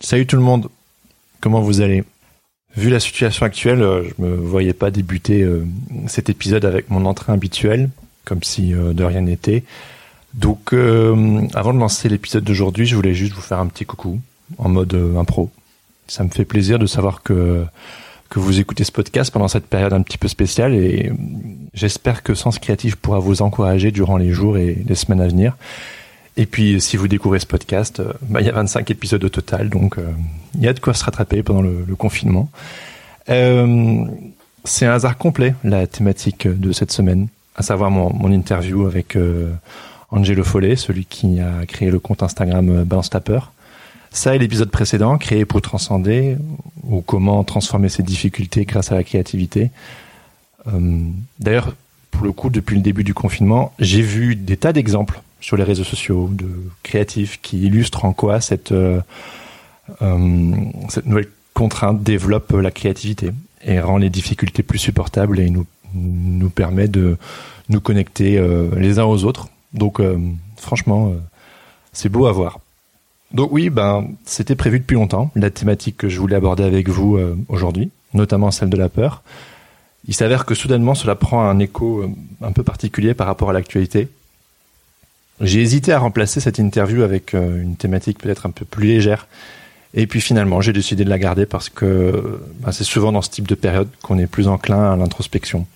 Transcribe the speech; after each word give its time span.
Salut 0.00 0.26
tout 0.26 0.36
le 0.36 0.42
monde, 0.42 0.68
comment 1.40 1.60
vous 1.60 1.80
allez? 1.80 2.04
Vu 2.76 2.88
la 2.88 3.00
situation 3.00 3.44
actuelle, 3.44 3.82
euh, 3.82 4.04
je 4.04 4.22
me 4.22 4.36
voyais 4.36 4.72
pas 4.72 4.92
débuter 4.92 5.42
euh, 5.42 5.66
cet 6.06 6.30
épisode 6.30 6.64
avec 6.64 6.88
mon 6.88 7.04
entrain 7.04 7.34
habituel, 7.34 7.90
comme 8.24 8.44
si 8.44 8.74
euh, 8.74 8.92
de 8.92 9.02
rien 9.02 9.22
n'était. 9.22 9.64
Donc, 10.34 10.72
avant 10.74 11.72
de 11.72 11.78
lancer 11.78 12.08
l'épisode 12.08 12.44
d'aujourd'hui, 12.44 12.86
je 12.86 12.94
voulais 12.94 13.14
juste 13.14 13.32
vous 13.32 13.40
faire 13.40 13.58
un 13.58 13.66
petit 13.66 13.86
coucou 13.86 14.20
en 14.58 14.68
mode 14.68 14.94
impro. 15.18 15.50
Ça 16.06 16.22
me 16.22 16.28
fait 16.28 16.44
plaisir 16.44 16.78
de 16.78 16.86
savoir 16.86 17.22
que 17.22 17.64
que 18.28 18.38
vous 18.38 18.60
écoutez 18.60 18.84
ce 18.84 18.92
podcast 18.92 19.32
pendant 19.32 19.48
cette 19.48 19.66
période 19.66 19.94
un 19.94 20.02
petit 20.02 20.18
peu 20.18 20.28
spéciale 20.28 20.74
et 20.74 21.10
j'espère 21.72 22.22
que 22.22 22.34
Sens 22.34 22.58
Créatif 22.58 22.96
pourra 22.96 23.20
vous 23.20 23.40
encourager 23.40 23.90
durant 23.90 24.18
les 24.18 24.32
jours 24.32 24.58
et 24.58 24.76
les 24.86 24.94
semaines 24.94 25.22
à 25.22 25.28
venir. 25.28 25.56
Et 26.38 26.46
puis, 26.46 26.80
si 26.80 26.96
vous 26.96 27.08
découvrez 27.08 27.40
ce 27.40 27.46
podcast, 27.46 27.98
euh, 27.98 28.12
bah, 28.22 28.40
il 28.40 28.46
y 28.46 28.48
a 28.48 28.52
25 28.52 28.88
épisodes 28.92 29.22
au 29.24 29.28
total, 29.28 29.68
donc 29.68 29.98
euh, 29.98 30.08
il 30.54 30.62
y 30.62 30.68
a 30.68 30.72
de 30.72 30.78
quoi 30.78 30.94
se 30.94 31.04
rattraper 31.04 31.42
pendant 31.42 31.62
le, 31.62 31.84
confinement. 31.96 32.48
Euh, 33.28 34.04
c'est 34.64 34.86
un 34.86 34.92
hasard 34.92 35.18
complet, 35.18 35.56
la 35.64 35.88
thématique 35.88 36.46
de 36.46 36.70
cette 36.70 36.92
semaine, 36.92 37.26
à 37.56 37.62
savoir 37.62 37.90
mon, 37.90 38.30
interview 38.30 38.86
avec 38.86 39.18
Angelo 40.10 40.44
Follet, 40.44 40.76
celui 40.76 41.06
qui 41.06 41.40
a 41.40 41.66
créé 41.66 41.90
le 41.90 41.98
compte 41.98 42.22
Instagram 42.22 42.84
Balance 42.84 43.10
Tapper. 43.10 43.40
Ça 44.12 44.36
et 44.36 44.38
l'épisode 44.38 44.70
précédent, 44.70 45.18
créé 45.18 45.44
pour 45.44 45.60
transcender, 45.60 46.36
ou 46.84 47.00
comment 47.00 47.42
transformer 47.42 47.88
ses 47.88 48.02
difficultés 48.02 48.64
grâce 48.64 48.92
à 48.92 48.94
la 48.94 49.02
créativité. 49.02 49.70
D'ailleurs, 51.40 51.74
pour 52.10 52.24
le 52.24 52.32
coup, 52.32 52.50
depuis 52.50 52.76
le 52.76 52.82
début 52.82 53.04
du 53.04 53.14
confinement, 53.14 53.72
j'ai 53.78 54.02
vu 54.02 54.36
des 54.36 54.56
tas 54.56 54.72
d'exemples 54.72 55.20
sur 55.40 55.56
les 55.56 55.64
réseaux 55.64 55.84
sociaux 55.84 56.28
de 56.32 56.48
créatifs 56.82 57.40
qui 57.40 57.62
illustrent 57.62 58.04
en 58.04 58.12
quoi 58.12 58.40
cette, 58.40 58.72
euh, 58.72 59.00
euh, 60.02 60.18
nouvelle 61.04 61.28
contrainte 61.54 62.02
développe 62.02 62.52
la 62.52 62.70
créativité 62.70 63.30
et 63.64 63.80
rend 63.80 63.98
les 63.98 64.10
difficultés 64.10 64.62
plus 64.62 64.78
supportables 64.78 65.38
et 65.40 65.50
nous, 65.50 65.66
nous 65.94 66.50
permet 66.50 66.88
de 66.88 67.16
nous 67.68 67.80
connecter 67.80 68.38
euh, 68.38 68.68
les 68.76 68.98
uns 68.98 69.04
aux 69.04 69.24
autres. 69.24 69.48
Donc 69.74 70.00
franchement, 70.56 71.12
c'est 71.92 72.08
beau 72.08 72.26
à 72.26 72.32
voir. 72.32 72.58
Donc 73.32 73.52
oui, 73.52 73.68
ben 73.68 74.08
c'était 74.24 74.54
prévu 74.54 74.80
depuis 74.80 74.94
longtemps, 74.94 75.30
la 75.34 75.50
thématique 75.50 75.98
que 75.98 76.08
je 76.08 76.18
voulais 76.18 76.36
aborder 76.36 76.64
avec 76.64 76.88
vous 76.88 77.18
aujourd'hui, 77.48 77.90
notamment 78.14 78.50
celle 78.50 78.70
de 78.70 78.78
la 78.78 78.88
peur. 78.88 79.22
Il 80.08 80.14
s'avère 80.14 80.44
que 80.44 80.54
soudainement 80.54 80.94
cela 80.94 81.14
prend 81.14 81.42
un 81.42 81.58
écho 81.58 82.10
un 82.42 82.52
peu 82.52 82.64
particulier 82.64 83.14
par 83.14 83.26
rapport 83.26 83.50
à 83.50 83.52
l'actualité 83.52 84.08
j'ai 85.40 85.60
hésité 85.60 85.92
à 85.92 85.98
remplacer 85.98 86.40
cette 86.40 86.58
interview 86.58 87.02
avec 87.02 87.34
euh, 87.34 87.62
une 87.62 87.76
thématique 87.76 88.18
peut-être 88.18 88.46
un 88.46 88.50
peu 88.50 88.64
plus 88.64 88.86
légère. 88.86 89.28
Et 89.94 90.06
puis 90.06 90.20
finalement, 90.20 90.60
j'ai 90.60 90.72
décidé 90.72 91.04
de 91.04 91.10
la 91.10 91.18
garder 91.18 91.46
parce 91.46 91.68
que 91.68 92.40
bah, 92.60 92.72
c'est 92.72 92.84
souvent 92.84 93.12
dans 93.12 93.22
ce 93.22 93.30
type 93.30 93.48
de 93.48 93.54
période 93.54 93.88
qu'on 94.02 94.18
est 94.18 94.26
plus 94.26 94.48
enclin 94.48 94.92
à 94.92 94.96
l'introspection. 94.96 95.66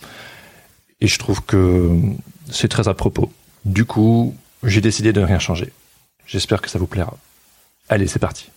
Et 1.00 1.06
je 1.06 1.18
trouve 1.18 1.42
que 1.42 1.90
c'est 2.50 2.68
très 2.68 2.88
à 2.88 2.94
propos. 2.94 3.32
Du 3.64 3.84
coup, 3.84 4.34
j'ai 4.64 4.80
décidé 4.80 5.12
de 5.12 5.20
ne 5.20 5.26
rien 5.26 5.38
changer. 5.38 5.72
J'espère 6.26 6.60
que 6.60 6.68
ça 6.68 6.78
vous 6.78 6.86
plaira. 6.86 7.16
Allez, 7.88 8.06
c'est 8.06 8.18
parti. 8.18 8.51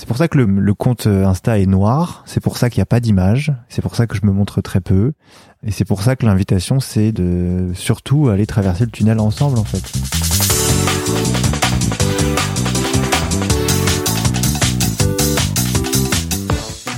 C'est 0.00 0.06
pour 0.06 0.16
ça 0.16 0.28
que 0.28 0.38
le, 0.38 0.72
compte 0.72 1.06
Insta 1.06 1.58
est 1.58 1.66
noir, 1.66 2.22
c'est 2.24 2.40
pour 2.40 2.56
ça 2.56 2.70
qu'il 2.70 2.78
n'y 2.78 2.84
a 2.84 2.86
pas 2.86 3.00
d'image, 3.00 3.52
c'est 3.68 3.82
pour 3.82 3.96
ça 3.96 4.06
que 4.06 4.16
je 4.16 4.24
me 4.24 4.32
montre 4.32 4.62
très 4.62 4.80
peu, 4.80 5.12
et 5.62 5.72
c'est 5.72 5.84
pour 5.84 6.00
ça 6.00 6.16
que 6.16 6.24
l'invitation 6.24 6.80
c'est 6.80 7.12
de 7.12 7.72
surtout 7.74 8.30
aller 8.30 8.46
traverser 8.46 8.86
le 8.86 8.90
tunnel 8.90 9.20
ensemble 9.20 9.58
en 9.58 9.64
fait. 9.64 9.92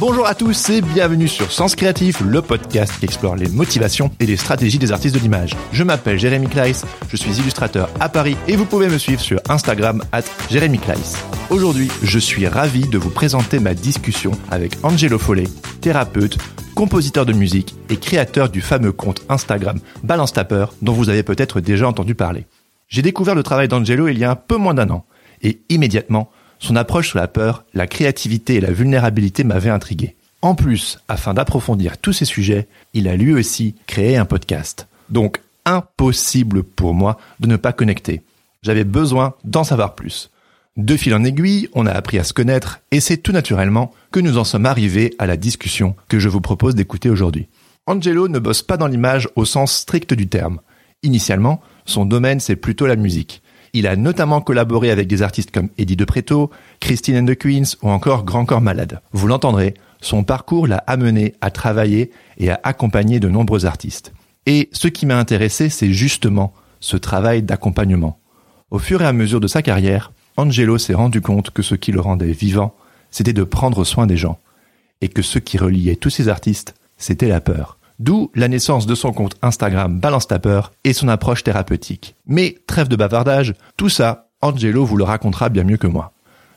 Bonjour 0.05 0.27
à 0.27 0.35
tous 0.35 0.69
et 0.71 0.81
bienvenue 0.81 1.29
sur 1.29 1.53
Sens 1.53 1.77
Créatif, 1.77 2.23
le 2.23 2.43
podcast 2.43 2.93
qui 2.99 3.05
explore 3.05 3.37
les 3.37 3.49
motivations 3.49 4.11
et 4.19 4.27
les 4.27 4.37
stratégies 4.37 4.81
des 4.81 4.91
artistes 4.91 5.15
de 5.15 5.21
l'image. 5.21 5.55
Je 5.71 5.85
m'appelle 5.85 6.19
Jérémy 6.19 6.49
Kleiss, 6.49 6.85
je 7.09 7.17
suis 7.17 7.39
illustrateur 7.39 7.89
à 8.01 8.09
Paris 8.09 8.37
et 8.49 8.57
vous 8.57 8.65
pouvez 8.65 8.89
me 8.89 8.99
suivre 8.99 9.21
sur 9.21 9.39
Instagram 9.49 10.03
at 10.11 10.25
Jérémy 10.51 10.81
Kleiss. 10.81 11.25
Aujourd'hui, 11.51 11.89
je 12.03 12.19
suis 12.19 12.49
ravi 12.49 12.89
de 12.89 12.99
vous 12.99 13.11
présenter 13.11 13.61
ma 13.61 13.75
discussion 13.75 14.33
avec 14.51 14.73
Angelo 14.83 15.21
Follet, 15.21 15.47
thérapeute, 15.81 16.37
compositeur 16.75 17.25
de 17.25 17.33
musique 17.33 17.77
et 17.89 17.97
créateur 17.97 18.49
du 18.49 18.61
fameux 18.61 18.91
compte 18.91 19.23
Instagram 19.29 19.79
Balance 20.03 20.33
Tapper 20.33 20.67
dont 20.83 20.95
vous 20.95 21.11
avez 21.11 21.23
peut-être 21.23 21.61
déjà 21.61 21.87
entendu 21.87 22.17
parler. 22.17 22.47
J'ai 22.89 23.03
découvert 23.03 23.37
le 23.37 23.45
travail 23.45 23.69
d'Angelo 23.69 24.09
il 24.09 24.19
y 24.19 24.25
a 24.25 24.33
un 24.33 24.37
peu 24.37 24.57
moins 24.57 24.75
d'un 24.75 24.91
an 24.91 25.05
et 25.43 25.61
immédiatement, 25.69 26.29
son 26.63 26.77
approche 26.77 27.09
sur 27.09 27.19
la 27.19 27.29
peur, 27.29 27.65
la 27.75 27.89
créativité 27.89 28.55
et 28.55 28.61
la 28.61 28.71
vulnérabilité 28.71 29.43
m'avaient 29.43 29.69
intrigué. 29.69 30.15
En 30.43 30.55
plus, 30.55 30.99
afin 31.09 31.35
d'approfondir 31.35 31.99
tous 31.99 32.13
ces 32.13 32.25
sujets, 32.25 32.69
il 32.95 33.09
a 33.09 33.17
lui 33.17 33.35
aussi 33.35 33.75
créé 33.87 34.17
un 34.17 34.25
podcast. 34.25 34.87
Donc, 35.11 35.41
impossible 35.65 36.63
pour 36.63 36.95
moi 36.95 37.19
de 37.41 37.49
ne 37.49 37.57
pas 37.57 37.73
connecter. 37.73 38.23
J'avais 38.63 38.85
besoin 38.85 39.35
d'en 39.45 39.65
savoir 39.65 39.97
plus. 39.97 40.31
De 40.77 40.97
fil 40.97 41.15
en 41.15 41.25
aiguille, 41.25 41.69
on 41.75 41.85
a 41.85 41.93
appris 41.93 42.19
à 42.19 42.25
se 42.25 42.33
connaître 42.33 42.81
et 42.93 43.01
c'est 43.01 43.19
tout 43.19 43.33
naturellement 43.33 43.93
que 44.13 44.21
nous 44.21 44.39
en 44.39 44.45
sommes 44.45 44.67
arrivés 44.67 45.15
à 45.19 45.27
la 45.27 45.37
discussion 45.37 45.97
que 46.09 46.19
je 46.19 46.29
vous 46.29 46.41
propose 46.41 46.77
d'écouter 46.77 47.11
aujourd'hui. 47.11 47.49
Angelo 47.87 48.29
ne 48.29 48.39
bosse 48.39 48.63
pas 48.63 48.77
dans 48.77 48.87
l'image 48.87 49.29
au 49.35 49.45
sens 49.45 49.73
strict 49.73 50.15
du 50.15 50.29
terme. 50.29 50.61
Initialement, 51.03 51.61
son 51.85 52.07
domaine 52.07 52.41
c'est 52.41 52.57
plutôt 52.57 52.87
la 52.87 52.97
musique. 52.97 53.43
Il 53.75 53.87
a 53.87 53.97
notamment 53.97 54.43
collaboré 54.43 54.91
avec 54.91 55.09
des 55.09 55.23
artistes 55.23 55.51
comme 55.51 55.71
Eddie 55.79 55.97
De 55.97 56.05
Preto, 56.05 56.51
Christine 56.79 57.17
and 57.17 57.25
the 57.25 57.35
Queens 57.35 57.77
ou 57.81 57.89
encore 57.89 58.25
Grand 58.25 58.45
Corps 58.45 58.61
Malade. 58.61 59.01
Vous 59.13 59.27
l'entendrez, 59.27 59.73
son 60.03 60.25
parcours 60.25 60.67
l'a 60.67 60.85
amené 60.87 61.35
à 61.41 61.51
travailler 61.51 62.11
et 62.37 62.51
à 62.51 62.61
accompagner 62.65 63.19
de 63.19 63.31
nombreux 63.31 63.65
artistes. 63.65 64.13
Et 64.45 64.69
ce 64.73 64.89
qui 64.89 65.07
m'a 65.07 65.17
intéressé, 65.17 65.71
c'est 65.71 65.91
justement 65.91 66.53
ce 66.81 66.99
travail 66.99 67.43
d'accompagnement. 67.43 68.19
Au 68.71 68.79
fur 68.79 69.01
et 69.01 69.07
à 69.07 69.15
mesure 69.15 69.41
de 69.41 69.47
sa 69.47 69.63
carrière, 69.63 70.13
Angelo 70.37 70.77
s'est 70.77 70.93
rendu 70.93 71.23
compte 71.23 71.51
que 71.51 71.63
ce 71.63 71.75
qui 71.75 71.93
le 71.93 72.01
rendait 72.01 72.33
vivant, 72.33 72.75
c'était 73.11 73.33
de 73.33 73.45
prendre 73.45 73.85
soin 73.85 74.07
des 74.07 74.19
gens. 74.19 74.39
Et 75.01 75.09
que 75.09 75.23
ce 75.23 75.39
qui 75.39 75.57
reliait 75.57 75.97
tous 75.97 76.11
ces 76.11 76.29
artistes, 76.29 76.75
c'était 76.99 77.29
la 77.29 77.41
peur. 77.41 77.79
D'où 78.03 78.33
la 78.35 78.49
naissance 78.49 78.87
de 78.87 78.97
son 78.97 79.13
compte 79.13 79.37
Instagram 79.43 80.01
Balance 80.01 80.27
ta 80.27 80.41
peur 80.41 80.73
et 80.83 80.93
son 80.93 81.07
approche 81.07 81.45
thérapeutique. 81.45 82.17
Mais 82.27 82.59
trêve 82.67 82.89
de 82.89 82.97
bavardage, 82.97 83.55
tout 83.77 83.89
ça, 83.89 84.27
Angelo 84.41 84.85
vous 84.85 84.97
le 84.97 85.05
racontera 85.05 85.51
bien 85.51 85.63
mieux 85.63 85.77
que 85.77 85.87
moi. 85.87 86.13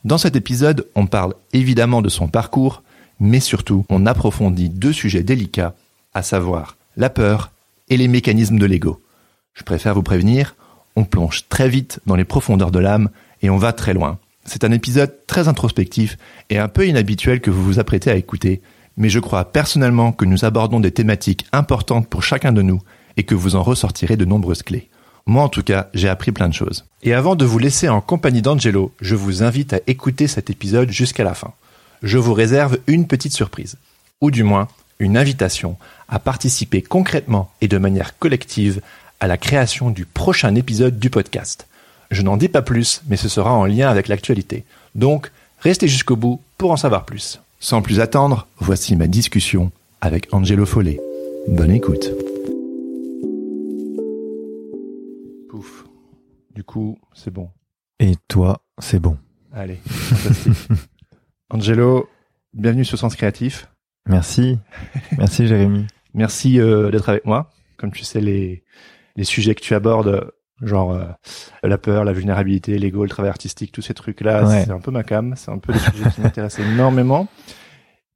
Dans 0.06 0.18
cet 0.18 0.36
épisode, 0.36 0.88
on 0.96 1.06
parle 1.06 1.36
évidemment 1.54 2.02
de 2.02 2.10
son 2.10 2.30
parcours, 2.30 2.82
mais 3.20 3.40
surtout, 3.40 3.86
on 3.90 4.08
approfondit 4.08 4.70
deux 4.70 4.92
sujets 4.92 5.22
délicats, 5.22 5.76
à 6.16 6.24
savoir 6.24 6.78
la 6.98 7.12
peur 7.12 7.52
et 7.90 7.98
les 7.98 8.08
mécanismes 8.08 8.58
de 8.58 8.66
l'ego. 8.66 9.04
Je 9.54 9.62
préfère 9.62 9.94
vous 9.94 10.02
prévenir, 10.02 10.56
on 10.96 11.04
plonge 11.04 11.48
très 11.48 11.70
vite 11.70 12.00
dans 12.08 12.16
les 12.16 12.26
profondeurs 12.26 12.72
de 12.72 12.80
l'âme 12.80 13.12
et 13.44 13.52
on 13.52 13.58
va 13.58 13.72
très 13.72 13.94
loin. 13.94 14.18
C'est 14.46 14.64
un 14.64 14.72
épisode 14.72 15.14
très 15.28 15.48
introspectif 15.48 16.18
et 16.50 16.58
un 16.58 16.70
peu 16.70 16.88
inhabituel 16.88 17.40
que 17.40 17.52
vous 17.52 17.64
vous 17.64 17.80
apprêtez 17.80 18.10
à 18.10 18.16
écouter, 18.16 18.64
mais 18.98 19.10
je 19.10 19.20
crois 19.20 19.46
personnellement 19.46 20.12
que 20.12 20.26
nous 20.26 20.46
abordons 20.46 20.80
des 20.80 20.92
thématiques 20.92 21.46
importantes 21.52 22.08
pour 22.08 22.24
chacun 22.24 22.52
de 22.52 22.62
nous 22.62 22.82
et 23.18 23.24
que 23.24 23.36
vous 23.36 23.56
en 23.56 23.64
ressortirez 23.64 24.18
de 24.18 24.26
nombreuses 24.26 24.64
clés. 24.64 24.90
Moi 25.26 25.44
en 25.44 25.50
tout 25.50 25.64
cas, 25.64 25.90
j'ai 25.94 26.10
appris 26.10 26.32
plein 26.32 26.50
de 26.50 26.54
choses. 26.54 26.86
Et 27.02 27.14
avant 27.14 27.36
de 27.36 27.46
vous 27.46 27.58
laisser 27.60 27.90
en 27.90 28.02
compagnie 28.02 28.42
d'Angelo, 28.42 28.94
je 29.02 29.16
vous 29.16 29.44
invite 29.44 29.74
à 29.74 29.80
écouter 29.88 30.28
cet 30.28 30.50
épisode 30.50 30.92
jusqu'à 30.92 31.24
la 31.24 31.34
fin. 31.34 31.54
Je 32.04 32.18
vous 32.18 32.34
réserve 32.34 32.78
une 32.88 33.08
petite 33.08 33.34
surprise, 33.34 33.78
ou 34.22 34.32
du 34.32 34.44
moins 34.44 34.68
une 35.00 35.18
invitation 35.18 35.78
à 36.08 36.20
participer 36.20 36.82
concrètement 36.82 37.52
et 37.62 37.68
de 37.68 37.78
manière 37.78 38.18
collective 38.18 38.82
à 39.20 39.28
la 39.28 39.38
création 39.38 39.90
du 39.90 40.06
prochain 40.06 40.54
épisode 40.56 41.00
du 41.00 41.10
podcast. 41.10 41.68
Je 42.12 42.22
n'en 42.22 42.38
dis 42.38 42.50
pas 42.50 42.62
plus, 42.62 43.02
mais 43.08 43.18
ce 43.18 43.30
sera 43.30 43.52
en 43.54 43.66
lien 43.66 43.90
avec 43.90 44.08
l'actualité. 44.08 44.64
Donc, 44.94 45.32
restez 45.60 45.88
jusqu'au 45.88 46.16
bout 46.16 46.42
pour 46.58 46.72
en 46.72 46.78
savoir 46.78 47.06
plus. 47.06 47.40
Sans 47.68 47.82
plus 47.82 48.00
attendre, 48.00 48.48
voici 48.60 48.96
ma 48.96 49.08
discussion 49.08 49.72
avec 50.00 50.32
Angelo 50.32 50.68
Follet. 50.68 51.02
Bonne 51.48 51.72
écoute. 51.72 52.12
Pouf. 55.50 55.86
Du 56.54 56.64
coup, 56.64 57.00
c'est 57.16 57.32
bon. 57.32 57.50
Et 58.00 58.18
toi, 58.28 58.62
c'est 58.78 59.00
bon. 59.00 59.18
Allez, 59.52 59.80
fantastique. 59.84 60.54
Angelo, 61.50 62.08
bienvenue 62.54 62.86
sur 62.86 63.00
Sens 63.00 63.16
Créatif. 63.16 63.68
Merci. 64.08 64.60
Merci 65.18 65.48
Jérémy. 65.48 65.88
Merci 66.14 66.60
euh, 66.60 66.92
d'être 66.92 67.10
avec 67.10 67.26
moi. 67.26 67.50
Comme 67.78 67.92
tu 67.92 68.04
sais, 68.04 68.22
les, 68.22 68.64
les 69.16 69.24
sujets 69.24 69.56
que 69.56 69.62
tu 69.62 69.74
abordes, 69.74 70.32
genre 70.62 70.92
euh, 70.94 71.06
la 71.64 71.78
peur, 71.78 72.04
la 72.06 72.14
vulnérabilité, 72.14 72.78
l'ego, 72.78 73.04
le 73.04 73.10
travail 73.10 73.30
artistique, 73.30 73.72
tous 73.72 73.82
ces 73.82 73.94
trucs-là, 73.94 74.46
Ouais. 74.48 74.64
c'est 74.66 74.72
un 74.72 74.80
peu 74.80 74.92
ma 74.92 75.04
cam. 75.04 75.34
C'est 75.36 75.52
un 75.52 75.58
peu 75.58 75.74
des 75.74 75.80
sujets 75.80 76.10
qui 76.14 76.22
m'intéressent 76.22 76.66
énormément. 76.74 77.28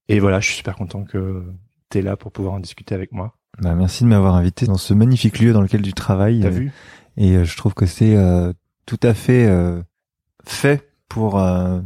Et 0.07 0.19
voilà, 0.19 0.39
je 0.39 0.47
suis 0.47 0.55
super 0.55 0.75
content 0.75 1.03
que 1.03 1.43
tu 1.89 1.97
es 1.99 2.01
là 2.01 2.15
pour 2.17 2.31
pouvoir 2.31 2.53
en 2.55 2.59
discuter 2.59 2.95
avec 2.95 3.11
moi. 3.11 3.35
Bah, 3.61 3.75
merci 3.75 4.03
de 4.03 4.09
m'avoir 4.09 4.35
invité 4.35 4.65
dans 4.67 4.77
ce 4.77 4.93
magnifique 4.93 5.39
lieu 5.39 5.53
dans 5.53 5.61
lequel 5.61 5.81
tu 5.81 5.93
travailles. 5.93 6.39
T'as 6.41 6.47
Euh, 6.47 6.51
vu 6.51 6.71
Et 7.17 7.35
euh, 7.35 7.43
je 7.43 7.57
trouve 7.57 7.73
que 7.73 7.85
c'est 7.85 8.15
euh, 8.15 8.53
tout 8.85 8.99
à 9.03 9.13
fait 9.13 9.45
euh, 9.47 9.81
fait 10.45 10.89
pour 11.09 11.39
euh, 11.39 11.81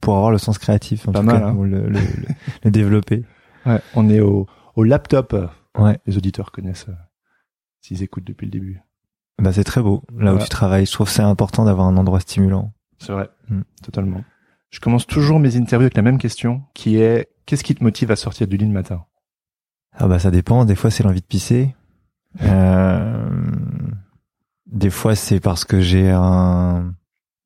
pour 0.00 0.16
avoir 0.16 0.30
le 0.30 0.38
sens 0.38 0.58
créatif, 0.58 1.08
en 1.08 1.12
Pas 1.12 1.20
tout 1.20 1.26
mal, 1.26 1.40
cas, 1.40 1.46
hein. 1.48 1.54
pour 1.54 1.64
le, 1.64 1.88
le, 1.88 2.00
développer. 2.70 3.24
ouais, 3.66 3.80
On 3.96 4.08
est 4.08 4.20
au, 4.20 4.46
au 4.76 4.84
laptop. 4.84 5.34
Ouais. 5.76 5.98
Les 6.06 6.16
auditeurs 6.16 6.52
connaissent 6.52 6.86
euh, 6.88 6.94
s'ils 7.80 8.02
écoutent 8.04 8.24
depuis 8.24 8.44
le 8.46 8.52
début. 8.52 8.80
Bah 9.40 9.52
c'est 9.52 9.64
très 9.64 9.80
beau. 9.82 10.02
Là 10.16 10.34
où 10.34 10.38
tu 10.38 10.48
travailles, 10.48 10.86
je 10.86 10.92
trouve 10.92 11.06
que 11.06 11.12
c'est 11.12 11.22
important 11.22 11.64
d'avoir 11.64 11.86
un 11.86 11.96
endroit 11.96 12.20
stimulant. 12.20 12.72
C'est 12.98 13.12
vrai, 13.12 13.28
Mm. 13.48 13.60
totalement. 13.82 14.24
Je 14.70 14.80
commence 14.80 15.06
toujours 15.06 15.38
mes 15.40 15.56
interviews 15.56 15.84
avec 15.86 15.96
la 15.96 16.02
même 16.02 16.18
question, 16.18 16.62
qui 16.74 16.96
est 17.00 17.28
qu'est-ce 17.46 17.64
qui 17.64 17.74
te 17.74 17.82
motive 17.84 18.10
à 18.10 18.16
sortir 18.16 18.46
du 18.48 18.56
lit 18.56 18.66
le 18.66 18.72
matin? 18.72 19.04
Ah 19.96 20.06
bah 20.08 20.18
ça 20.18 20.30
dépend. 20.30 20.64
Des 20.64 20.74
fois 20.74 20.90
c'est 20.90 21.02
l'envie 21.02 21.20
de 21.20 21.26
pisser. 21.26 21.74
Euh, 22.42 23.30
des 24.66 24.90
fois 24.90 25.14
c'est 25.14 25.40
parce 25.40 25.64
que 25.64 25.80
j'ai 25.80 26.10
un 26.10 26.92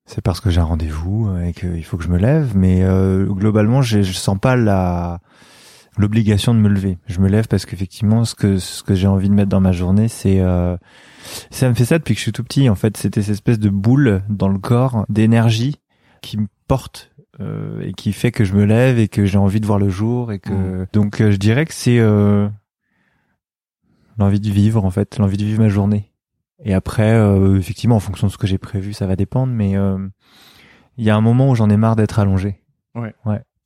c'est 0.06 0.21
parce 0.23 0.41
que 0.41 0.50
j'ai 0.50 0.61
un 0.61 0.65
rendez-vous 0.65 1.31
et 1.38 1.53
qu'il 1.53 1.85
faut 1.85 1.97
que 1.97 2.05
je 2.05 2.09
me 2.09 2.19
lève. 2.19 2.56
Mais 2.56 2.83
euh, 2.83 3.27
globalement 3.27 3.83
je 3.83 4.03
sens 4.03 4.38
pas 4.38 4.56
la 4.56 5.21
l'obligation 5.99 6.55
de 6.55 6.59
me 6.59 6.69
lever. 6.69 6.99
Je 7.06 7.21
me 7.21 7.29
lève 7.29 7.49
parce 7.49 7.67
qu'effectivement 7.67 8.25
ce 8.25 8.35
que 8.35 8.59
ce 8.59 8.83
que 8.83 8.94
j'ai 8.94 9.06
envie 9.06 9.29
de 9.29 9.35
mettre 9.35 9.50
dans 9.50 9.61
ma 9.61 9.73
journée 9.73 10.09
c'est 10.09 10.41
euh, 10.41 10.77
ça 11.50 11.69
me 11.69 11.75
fait 11.75 11.85
ça 11.85 11.99
depuis 11.99 12.15
que 12.15 12.19
je 12.19 12.23
suis 12.23 12.33
tout 12.33 12.44
petit. 12.44 12.69
En 12.69 12.75
fait 12.75 12.97
c'était 12.97 13.23
cette 13.23 13.33
espèce 13.33 13.59
de 13.59 13.69
boule 13.69 14.23
dans 14.29 14.49
le 14.49 14.59
corps 14.59 15.05
d'énergie 15.09 15.77
qui 16.23 16.39
me 16.39 16.47
porte 16.67 17.11
euh, 17.41 17.81
et 17.83 17.93
qui 17.93 18.12
fait 18.12 18.31
que 18.31 18.44
je 18.44 18.55
me 18.55 18.65
lève 18.65 18.99
et 18.99 19.09
que 19.09 19.25
j'ai 19.25 19.39
envie 19.39 19.61
de 19.61 19.67
voir 19.67 19.79
le 19.79 19.89
jour 19.89 20.33
et 20.33 20.39
que 20.39 20.87
donc 20.93 21.21
euh, 21.21 21.31
je 21.31 21.37
dirais 21.37 21.65
que 21.67 21.75
c'est 21.75 21.99
euh, 21.99 22.49
l'envie 24.19 24.41
de 24.41 24.50
vivre 24.50 24.85
en 24.85 24.91
fait, 24.91 25.19
l'envie 25.19 25.37
de 25.37 25.45
vivre 25.45 25.62
ma 25.62 25.69
journée. 25.69 26.11
Et 26.65 26.75
après 26.75 27.11
euh, 27.12 27.59
effectivement 27.59 27.97
en 27.97 28.00
fonction 28.00 28.29
de 28.29 28.33
ce 28.33 28.38
que 28.38 28.47
j'ai 28.47 28.59
prévu, 28.59 28.93
ça 28.93 29.06
va 29.06 29.17
dépendre 29.17 29.53
mais 29.53 29.77
euh, 29.77 29.99
il 30.97 31.05
y 31.05 31.11
a 31.11 31.17
un 31.17 31.21
moment 31.21 31.50
où 31.50 31.55
j'en 31.55 31.71
ai 31.71 31.77
marre 31.77 31.97
d'être 31.97 32.19
allongé. 32.19 32.62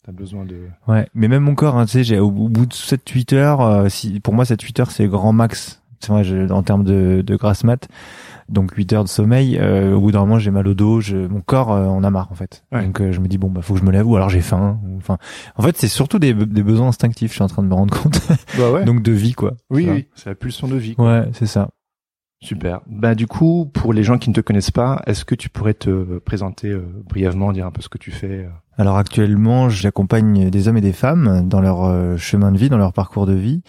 T'as 0.06 0.12
besoin 0.12 0.44
de... 0.44 0.56
Ouais, 0.86 1.08
mais 1.14 1.26
même 1.26 1.42
mon 1.42 1.56
corps 1.56 1.76
hein, 1.76 1.84
tu 1.84 1.92
sais, 1.92 2.04
j'ai 2.04 2.20
au, 2.20 2.28
au 2.28 2.48
bout 2.48 2.64
de 2.66 2.72
7 2.72 3.08
8 3.08 3.32
heures 3.32 3.60
euh, 3.60 3.88
si 3.88 4.20
pour 4.20 4.34
moi 4.34 4.44
7 4.44 4.62
8 4.62 4.80
heures 4.80 4.90
c'est 4.92 5.08
grand 5.08 5.32
max. 5.32 5.82
C'est 5.98 6.12
vrai, 6.12 6.22
je- 6.24 6.48
en 6.52 6.62
termes 6.62 6.84
de 6.84 7.22
de 7.26 7.36
grasse 7.36 7.64
mat. 7.64 7.88
Donc 8.48 8.72
8 8.76 8.92
heures 8.92 9.02
de 9.02 9.08
sommeil, 9.08 9.58
euh, 9.60 9.94
au 9.94 10.00
bout 10.00 10.12
d'un 10.12 10.20
moment 10.20 10.38
j'ai 10.38 10.52
mal 10.52 10.68
au 10.68 10.74
dos, 10.74 11.00
je, 11.00 11.16
mon 11.16 11.40
corps 11.40 11.72
euh, 11.72 11.86
en 11.86 12.04
a 12.04 12.10
marre 12.10 12.30
en 12.30 12.36
fait. 12.36 12.62
Ouais. 12.70 12.84
Donc 12.84 13.00
euh, 13.00 13.10
je 13.10 13.18
me 13.20 13.26
dis 13.26 13.38
bon 13.38 13.50
bah 13.50 13.62
faut 13.62 13.74
que 13.74 13.80
je 13.80 13.84
me 13.84 13.90
lève 13.90 14.06
ou 14.06 14.14
alors 14.14 14.28
j'ai 14.28 14.42
faim. 14.42 14.78
Enfin, 14.98 15.18
en 15.56 15.62
fait 15.64 15.76
c'est 15.76 15.88
surtout 15.88 16.20
des, 16.20 16.32
des 16.34 16.62
besoins 16.62 16.86
instinctifs. 16.88 17.30
Je 17.32 17.34
suis 17.36 17.42
en 17.42 17.48
train 17.48 17.64
de 17.64 17.68
me 17.68 17.74
rendre 17.74 18.00
compte. 18.00 18.20
Bah 18.56 18.70
ouais. 18.70 18.84
Donc 18.86 19.02
de 19.02 19.10
vie 19.10 19.32
quoi. 19.32 19.54
oui, 19.70 19.88
oui, 19.90 20.06
c'est 20.14 20.28
la 20.28 20.36
pulsion 20.36 20.68
de 20.68 20.76
vie. 20.76 20.94
Ouais, 20.98 21.24
c'est 21.32 21.46
ça. 21.46 21.70
Super. 22.40 22.80
Bah 22.86 23.14
du 23.14 23.26
coup, 23.26 23.70
pour 23.72 23.92
les 23.92 24.02
gens 24.02 24.18
qui 24.18 24.28
ne 24.28 24.34
te 24.34 24.40
connaissent 24.40 24.70
pas, 24.70 25.02
est-ce 25.06 25.24
que 25.24 25.34
tu 25.34 25.48
pourrais 25.48 25.74
te 25.74 26.18
présenter 26.18 26.68
euh, 26.68 26.84
brièvement, 27.08 27.52
dire 27.52 27.66
un 27.66 27.70
peu 27.70 27.80
ce 27.80 27.88
que 27.88 27.98
tu 27.98 28.10
fais 28.10 28.44
euh 28.44 28.48
Alors 28.76 28.98
actuellement, 28.98 29.70
j'accompagne 29.70 30.50
des 30.50 30.68
hommes 30.68 30.76
et 30.76 30.82
des 30.82 30.92
femmes 30.92 31.48
dans 31.48 31.62
leur 31.62 31.84
euh, 31.84 32.16
chemin 32.18 32.52
de 32.52 32.58
vie, 32.58 32.68
dans 32.68 32.76
leur 32.76 32.92
parcours 32.92 33.26
de 33.26 33.32
vie. 33.32 33.62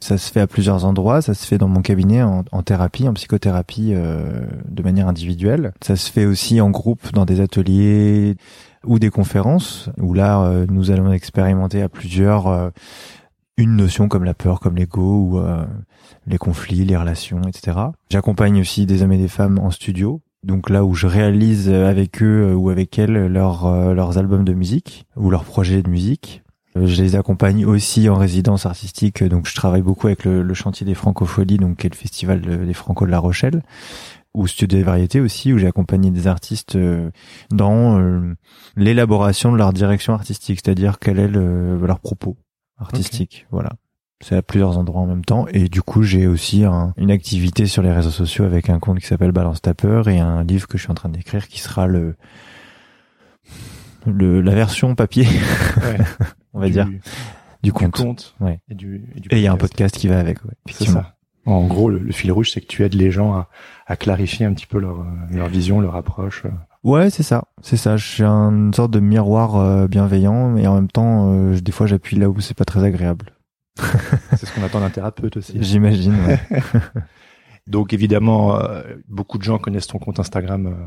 Ça 0.00 0.18
se 0.18 0.32
fait 0.32 0.40
à 0.40 0.46
plusieurs 0.46 0.84
endroits. 0.84 1.22
Ça 1.22 1.34
se 1.34 1.46
fait 1.46 1.58
dans 1.58 1.68
mon 1.68 1.80
cabinet 1.80 2.22
en, 2.22 2.42
thérapie, 2.62 3.08
en 3.08 3.14
psychothérapie, 3.14 3.92
euh, 3.94 4.46
de 4.68 4.82
manière 4.82 5.08
individuelle. 5.08 5.72
Ça 5.80 5.96
se 5.96 6.10
fait 6.10 6.24
aussi 6.24 6.60
en 6.60 6.70
groupe 6.70 7.12
dans 7.12 7.24
des 7.24 7.40
ateliers 7.40 8.36
ou 8.84 9.00
des 9.00 9.10
conférences 9.10 9.90
où 9.98 10.14
là, 10.14 10.64
nous 10.70 10.92
allons 10.92 11.12
expérimenter 11.12 11.82
à 11.82 11.88
plusieurs 11.88 12.70
une 13.58 13.76
notion 13.76 14.08
comme 14.08 14.24
la 14.24 14.32
peur, 14.34 14.60
comme 14.60 14.76
l'ego 14.76 15.02
ou 15.32 15.38
euh, 15.40 15.66
les 16.26 16.38
conflits, 16.38 16.84
les 16.86 16.96
relations, 16.96 17.42
etc. 17.42 17.76
J'accompagne 18.10 18.60
aussi 18.60 18.86
des 18.86 19.02
hommes 19.02 19.12
et 19.12 19.18
des 19.18 19.28
femmes 19.28 19.58
en 19.58 19.70
studio. 19.70 20.22
Donc 20.44 20.70
là 20.70 20.84
où 20.84 20.94
je 20.94 21.06
réalise 21.08 21.68
avec 21.68 22.22
eux 22.22 22.50
euh, 22.50 22.54
ou 22.54 22.70
avec 22.70 22.98
elles 22.98 23.26
leurs 23.26 23.66
euh, 23.66 23.92
leurs 23.92 24.16
albums 24.16 24.44
de 24.44 24.54
musique 24.54 25.06
ou 25.16 25.28
leurs 25.30 25.44
projets 25.44 25.82
de 25.82 25.90
musique. 25.90 26.42
Euh, 26.76 26.86
Je 26.86 27.02
les 27.02 27.16
accompagne 27.16 27.66
aussi 27.66 28.08
en 28.08 28.14
résidence 28.14 28.64
artistique. 28.64 29.24
Donc 29.24 29.48
je 29.48 29.54
travaille 29.56 29.82
beaucoup 29.82 30.06
avec 30.06 30.24
le, 30.24 30.42
le 30.42 30.54
chantier 30.54 30.86
des 30.86 30.94
Francopholies, 30.94 31.56
donc 31.58 31.78
qui 31.78 31.86
est 31.88 31.90
le 31.90 31.96
festival 31.96 32.40
de- 32.40 32.64
des 32.64 32.74
Franco 32.74 33.04
de 33.04 33.10
La 33.10 33.18
Rochelle, 33.18 33.62
ou 34.34 34.46
studio 34.46 34.78
des 34.78 34.84
variétés 34.84 35.20
aussi, 35.20 35.52
où 35.52 35.58
j'ai 35.58 35.66
accompagné 35.66 36.12
des 36.12 36.28
artistes 36.28 36.78
dans 37.50 37.98
l'élaboration 38.76 39.50
de 39.52 39.56
leur 39.56 39.72
direction 39.72 40.12
artistique, 40.14 40.60
c'est-à-dire 40.62 40.98
quel 41.00 41.18
est 41.18 41.28
le, 41.28 41.78
leur 41.84 41.98
propos 41.98 42.36
artistique. 42.78 43.46
Voilà. 43.50 43.70
C'est 44.20 44.34
à 44.36 44.42
plusieurs 44.42 44.78
endroits 44.78 45.00
en 45.02 45.06
même 45.06 45.24
temps. 45.24 45.46
Et 45.52 45.68
du 45.68 45.80
coup, 45.82 46.02
j'ai 46.02 46.26
aussi 46.26 46.64
un- 46.64 46.92
une 46.96 47.10
activité 47.12 47.66
sur 47.66 47.82
les 47.82 47.92
réseaux 47.92 48.10
sociaux 48.10 48.44
avec 48.44 48.68
un 48.68 48.78
compte 48.80 48.98
qui 48.98 49.06
s'appelle 49.06 49.30
Balance 49.32 49.62
ta 49.62 49.74
peur 49.74 50.08
et 50.08 50.18
un 50.18 50.42
livre 50.42 50.66
que 50.66 50.76
je 50.76 50.82
suis 50.82 50.90
en 50.90 50.94
train 50.94 51.08
d'écrire 51.08 51.46
qui 51.46 51.60
sera 51.60 51.86
le, 51.86 52.16
le 54.06 54.40
la 54.40 54.54
version 54.54 54.94
papier, 54.94 55.24
Ouais. 55.26 55.98
on 56.54 56.60
va 56.60 56.66
du, 56.66 56.72
dire, 56.72 56.86
du 56.86 57.00
du 57.62 57.72
compte. 57.72 57.92
compte 57.96 58.34
Ouais. 58.40 58.60
et 58.68 58.74
du 58.74 59.04
il 59.30 59.38
y 59.38 59.46
a 59.46 59.52
un 59.52 59.56
podcast. 59.56 59.96
qui 59.96 60.08
va 60.08 60.18
avec. 60.18 60.44
Ouais, 60.44 60.50
C'est 60.66 60.70
effectivement. 60.72 61.02
ça. 61.02 61.14
En 61.46 61.66
gros, 61.66 61.88
le, 61.88 61.98
le 61.98 62.12
fil 62.12 62.30
rouge, 62.30 62.50
c'est 62.50 62.60
que 62.60 62.66
tu 62.66 62.84
aides 62.84 62.94
les 62.94 63.10
gens 63.10 63.32
à, 63.34 63.48
à 63.86 63.96
clarifier 63.96 64.44
un 64.44 64.52
petit 64.52 64.66
peu 64.66 64.78
leur, 64.78 65.00
euh, 65.00 65.04
leur 65.30 65.48
vision, 65.48 65.80
leur 65.80 65.96
approche. 65.96 66.44
Ouais, 66.88 67.10
c'est 67.10 67.22
ça, 67.22 67.44
c'est 67.60 67.76
ça. 67.76 67.98
Je 67.98 68.06
suis 68.06 68.22
une 68.24 68.72
sorte 68.72 68.90
de 68.90 68.98
miroir 68.98 69.56
euh, 69.56 69.88
bienveillant, 69.88 70.48
mais 70.48 70.66
en 70.66 70.74
même 70.74 70.88
temps, 70.88 71.34
euh, 71.34 71.60
des 71.60 71.70
fois, 71.70 71.86
j'appuie 71.86 72.16
là 72.16 72.30
où 72.30 72.40
c'est 72.40 72.56
pas 72.56 72.64
très 72.64 72.82
agréable. 72.82 73.34
C'est 74.36 74.46
ce 74.46 74.52
qu'on 74.52 74.62
attend 74.64 74.80
d'un 74.80 74.90
thérapeute 74.90 75.36
aussi. 75.36 75.56
J'imagine. 75.60 76.16
Ouais. 76.26 76.40
Donc 77.68 77.92
évidemment, 77.92 78.58
euh, 78.58 78.82
beaucoup 79.06 79.38
de 79.38 79.42
gens 79.42 79.58
connaissent 79.58 79.86
ton 79.86 79.98
compte 79.98 80.18
Instagram 80.18 80.66
euh, 80.66 80.86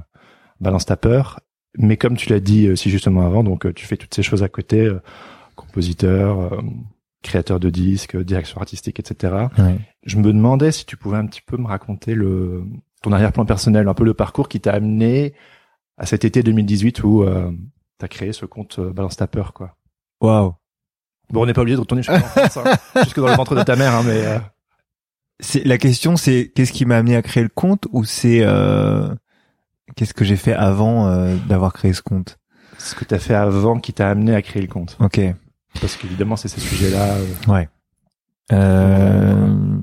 Balance 0.59 0.88
ta 0.88 0.98
peur, 0.98 1.39
mais 1.77 1.98
comme 1.98 2.18
tu 2.18 2.30
l'as 2.30 2.39
dit 2.39 2.68
euh, 2.68 2.75
si 2.75 2.89
justement 2.89 3.25
avant, 3.25 3.44
donc 3.44 3.65
euh, 3.65 3.74
tu 3.74 3.86
fais 3.86 3.98
toutes 3.98 4.13
ces 4.13 4.24
choses 4.24 4.43
à 4.43 4.50
côté, 4.50 4.81
euh, 4.81 5.00
compositeur, 5.55 6.39
euh, 6.39 6.62
créateur 7.22 7.60
de 7.60 7.70
disques, 7.70 8.17
direction 8.17 8.60
artistique, 8.60 9.00
etc. 9.00 9.48
Ouais. 9.58 9.77
Je 10.03 10.17
me 10.17 10.24
demandais 10.24 10.72
si 10.72 10.86
tu 10.86 10.98
pouvais 10.98 11.17
un 11.17 11.27
petit 11.27 11.41
peu 11.46 11.58
me 11.58 11.67
raconter 11.67 12.15
le 12.15 12.63
ton 13.03 13.12
arrière-plan 13.12 13.46
personnel, 13.46 13.88
un 13.88 13.93
peu 13.93 14.03
le 14.03 14.13
parcours 14.13 14.50
qui 14.50 14.60
t'a 14.60 14.74
amené 14.74 15.34
à 16.01 16.05
cet 16.08 16.25
été 16.25 16.41
2018 16.41 17.03
où 17.03 17.22
euh, 17.24 17.51
tu 18.00 18.05
as 18.05 18.08
créé 18.08 18.34
ce 18.34 18.46
compte 18.48 18.79
euh, 18.79 18.91
Balance 18.91 19.17
ta 19.17 19.27
peur, 19.27 19.53
quoi. 19.53 19.75
Waouh. 20.20 20.55
Bon, 21.29 21.43
on 21.43 21.46
n'est 21.46 21.53
pas 21.53 21.62
obligé 21.62 21.75
de 21.75 21.81
retourner 21.81 22.01
jusque, 22.03 22.12
hein, 22.12 22.63
jusque 23.03 23.20
dans 23.20 23.27
le 23.27 23.36
ventre 23.36 23.55
de 23.55 23.62
ta 23.63 23.75
mère, 23.75 23.93
hein, 23.93 24.01
mais 24.05 24.25
euh, 24.25 24.39
C'est 25.39 25.63
la 25.63 25.77
question, 25.77 26.17
c'est 26.17 26.51
qu'est-ce 26.55 26.72
qui 26.72 26.86
m'a 26.86 26.98
amené 26.98 27.15
à 27.15 27.22
créer 27.22 27.43
le 27.43 27.50
compte 27.50 27.88
ou 27.91 28.03
c'est 28.03 28.39
euh, 28.41 29.13
qu'est-ce 29.96 30.13
que 30.15 30.25
j'ai 30.25 30.36
fait 30.38 30.53
avant 30.53 31.08
euh, 31.08 31.36
d'avoir 31.48 31.72
créé 31.74 31.93
ce 31.93 32.01
compte? 32.01 32.38
ce 32.79 32.96
que 32.96 33.05
tu 33.05 33.13
as 33.13 33.20
fait 33.20 33.36
avant 33.36 33.79
qui 33.79 33.93
t'a 33.93 34.10
amené 34.10 34.34
à 34.34 34.41
créer 34.41 34.63
le 34.63 34.67
compte. 34.67 34.98
Ok. 35.00 35.22
Parce 35.79 35.96
qu'évidemment, 35.98 36.36
c'est 36.36 36.48
ces 36.48 36.60
sujets-là. 36.62 37.13
euh, 37.13 37.25
Ouais. 37.48 37.70
Euh, 38.51 39.77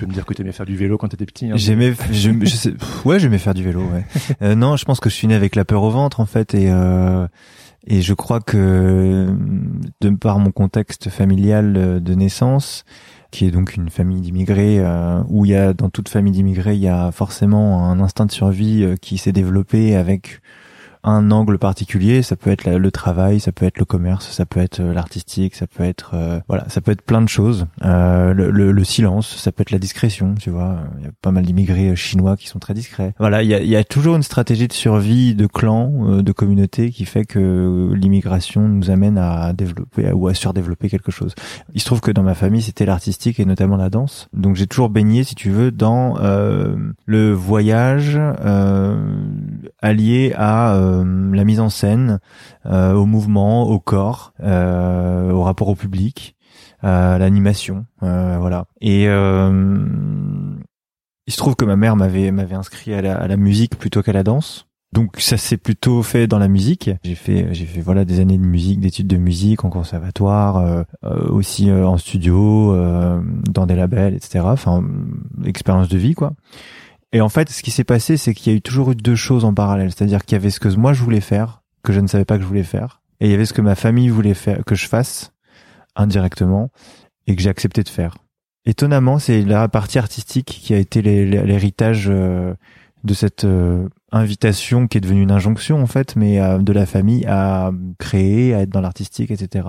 peux 0.00 0.06
me 0.06 0.12
dire 0.12 0.26
que 0.26 0.34
tu 0.34 0.42
aimais 0.42 0.52
faire 0.52 0.66
du 0.66 0.76
vélo 0.76 0.98
quand 0.98 1.08
t'étais 1.08 1.26
petit. 1.26 1.50
Hein, 1.50 1.56
J'aimais, 1.56 1.94
je, 2.10 2.30
je 2.42 2.56
sais, 2.56 2.72
ouais, 3.04 3.18
j'aimais 3.18 3.38
faire 3.38 3.54
du 3.54 3.62
vélo. 3.62 3.82
Ouais. 3.92 4.04
Euh, 4.42 4.54
non, 4.54 4.76
je 4.76 4.84
pense 4.84 5.00
que 5.00 5.10
je 5.10 5.14
suis 5.14 5.26
né 5.26 5.34
avec 5.34 5.54
la 5.54 5.64
peur 5.64 5.82
au 5.82 5.90
ventre 5.90 6.20
en 6.20 6.26
fait, 6.26 6.54
et 6.54 6.70
euh, 6.70 7.26
et 7.86 8.02
je 8.02 8.14
crois 8.14 8.40
que 8.40 9.28
de 10.00 10.10
par 10.10 10.38
mon 10.38 10.50
contexte 10.50 11.08
familial 11.08 11.74
euh, 11.76 12.00
de 12.00 12.14
naissance, 12.14 12.84
qui 13.30 13.46
est 13.46 13.50
donc 13.50 13.74
une 13.74 13.88
famille 13.88 14.20
d'immigrés, 14.20 14.78
euh, 14.80 15.22
où 15.28 15.44
il 15.44 15.52
y 15.52 15.54
a 15.54 15.72
dans 15.72 15.88
toute 15.88 16.08
famille 16.08 16.32
d'immigrés, 16.32 16.74
il 16.74 16.80
y 16.80 16.88
a 16.88 17.10
forcément 17.12 17.86
un 17.86 18.00
instinct 18.00 18.26
de 18.26 18.32
survie 18.32 18.82
euh, 18.84 18.96
qui 18.96 19.18
s'est 19.18 19.32
développé 19.32 19.96
avec 19.96 20.40
un 21.02 21.30
angle 21.30 21.58
particulier. 21.58 22.22
Ça 22.22 22.36
peut 22.36 22.50
être 22.50 22.64
le 22.64 22.90
travail, 22.90 23.40
ça 23.40 23.52
peut 23.52 23.66
être 23.66 23.78
le 23.78 23.84
commerce, 23.84 24.30
ça 24.30 24.46
peut 24.46 24.60
être 24.60 24.80
l'artistique, 24.80 25.54
ça 25.54 25.66
peut 25.66 25.84
être 25.84 26.14
voilà, 26.48 26.68
ça 26.68 26.80
peut 26.80 26.92
être 26.92 27.02
plein 27.02 27.22
de 27.22 27.28
choses. 27.28 27.66
Le, 27.82 28.32
le, 28.32 28.72
le, 28.72 28.84
silence, 28.84 29.36
ça 29.36 29.52
peut 29.52 29.62
être 29.62 29.70
la 29.70 29.78
discrétion. 29.78 30.34
Tu 30.34 30.50
vois, 30.50 30.80
il 30.98 31.04
y 31.04 31.08
a 31.08 31.10
pas 31.22 31.30
mal 31.30 31.44
d'immigrés 31.44 31.94
chinois 31.96 32.36
qui 32.36 32.48
sont 32.48 32.58
très 32.58 32.74
discrets. 32.74 33.14
Voilà, 33.18 33.42
il 33.42 33.48
y 33.48 33.54
a, 33.54 33.62
y 33.62 33.76
a 33.76 33.84
toujours 33.84 34.16
une 34.16 34.22
stratégie 34.22 34.68
de 34.68 34.72
survie 34.72 35.34
de 35.34 35.46
clan, 35.46 36.22
de 36.22 36.32
communauté 36.32 36.90
qui 36.90 37.04
fait 37.04 37.24
que 37.24 37.92
l'immigration 37.94 38.68
nous 38.68 38.90
amène 38.90 39.18
à 39.18 39.52
développer 39.52 40.10
ou 40.12 40.28
à 40.28 40.34
surdévelopper 40.34 40.88
quelque 40.88 41.10
chose. 41.10 41.34
Il 41.74 41.80
se 41.80 41.86
trouve 41.86 42.00
que 42.00 42.10
dans 42.10 42.22
ma 42.22 42.34
famille, 42.34 42.62
c'était 42.62 42.86
l'artistique 42.86 43.40
et 43.40 43.44
notamment 43.44 43.76
la 43.76 43.90
danse. 43.90 44.28
Donc 44.32 44.56
j'ai 44.56 44.66
toujours 44.66 44.88
baigné, 44.88 45.24
si 45.24 45.34
tu 45.34 45.50
veux, 45.50 45.70
dans 45.70 46.18
euh, 46.20 46.76
le 47.06 47.32
voyage 47.32 48.18
euh, 48.18 48.96
allié 49.80 50.32
à 50.36 50.74
euh, 50.90 51.34
la 51.34 51.44
mise 51.44 51.60
en 51.60 51.70
scène, 51.70 52.18
au 52.64 53.06
mouvement, 53.06 53.68
au 53.68 53.78
corps, 53.78 54.32
au 54.42 55.42
rapport 55.42 55.68
au 55.68 55.74
public, 55.74 56.36
à 56.82 57.18
l'animation, 57.18 57.86
voilà. 58.00 58.66
Et 58.80 59.04
il 59.04 59.10
se 61.32 61.36
trouve 61.36 61.56
que 61.56 61.64
ma 61.64 61.76
mère 61.76 61.96
m'avait 61.96 62.30
m'avait 62.32 62.56
inscrit 62.56 62.94
à 62.94 63.02
la, 63.02 63.16
à 63.16 63.28
la 63.28 63.36
musique 63.36 63.78
plutôt 63.78 64.02
qu'à 64.02 64.12
la 64.12 64.22
danse. 64.22 64.66
Donc 64.92 65.20
ça 65.20 65.36
s'est 65.36 65.56
plutôt 65.56 66.02
fait 66.02 66.26
dans 66.26 66.40
la 66.40 66.48
musique. 66.48 66.90
J'ai 67.04 67.14
fait 67.14 67.48
j'ai 67.52 67.64
fait 67.64 67.80
voilà 67.80 68.04
des 68.04 68.18
années 68.18 68.38
de 68.38 68.44
musique, 68.44 68.80
d'études 68.80 69.06
de 69.06 69.18
musique 69.18 69.64
en 69.64 69.70
conservatoire, 69.70 70.56
euh, 70.56 70.82
euh, 71.04 71.28
aussi 71.28 71.70
euh, 71.70 71.86
en 71.86 71.96
studio, 71.96 72.76
dans 73.48 73.66
des 73.66 73.76
labels, 73.76 74.14
etc. 74.14 74.40
Enfin 74.44 74.82
expérience 75.44 75.88
de 75.88 75.98
vie 75.98 76.14
quoi. 76.14 76.32
Et 77.12 77.20
en 77.20 77.28
fait, 77.28 77.50
ce 77.50 77.62
qui 77.62 77.70
s'est 77.70 77.84
passé, 77.84 78.16
c'est 78.16 78.34
qu'il 78.34 78.52
y 78.52 78.54
a 78.54 78.58
eu 78.58 78.62
toujours 78.62 78.92
eu 78.92 78.94
deux 78.94 79.16
choses 79.16 79.44
en 79.44 79.52
parallèle. 79.52 79.90
C'est-à-dire 79.90 80.24
qu'il 80.24 80.36
y 80.36 80.40
avait 80.40 80.50
ce 80.50 80.60
que 80.60 80.68
moi 80.68 80.92
je 80.92 81.02
voulais 81.02 81.20
faire, 81.20 81.62
que 81.82 81.92
je 81.92 82.00
ne 82.00 82.06
savais 82.06 82.24
pas 82.24 82.36
que 82.36 82.42
je 82.42 82.48
voulais 82.48 82.62
faire, 82.62 83.02
et 83.20 83.26
il 83.26 83.30
y 83.30 83.34
avait 83.34 83.46
ce 83.46 83.52
que 83.52 83.62
ma 83.62 83.74
famille 83.74 84.08
voulait 84.08 84.34
faire, 84.34 84.64
que 84.64 84.74
je 84.74 84.86
fasse 84.86 85.32
indirectement, 85.96 86.70
et 87.26 87.36
que 87.36 87.42
j'ai 87.42 87.50
accepté 87.50 87.82
de 87.82 87.88
faire. 87.88 88.16
Étonnamment, 88.64 89.18
c'est 89.18 89.42
la 89.42 89.68
partie 89.68 89.98
artistique 89.98 90.46
qui 90.46 90.74
a 90.74 90.78
été 90.78 91.02
l'héritage 91.02 92.06
de 92.06 93.14
cette 93.14 93.46
invitation 94.12 94.88
qui 94.88 94.98
est 94.98 95.00
devenue 95.00 95.22
une 95.22 95.30
injonction 95.30 95.82
en 95.82 95.86
fait, 95.86 96.16
mais 96.16 96.40
euh, 96.40 96.58
de 96.58 96.72
la 96.72 96.86
famille 96.86 97.24
à 97.26 97.70
créer, 97.98 98.54
à 98.54 98.60
être 98.60 98.70
dans 98.70 98.80
l'artistique, 98.80 99.30
etc. 99.30 99.68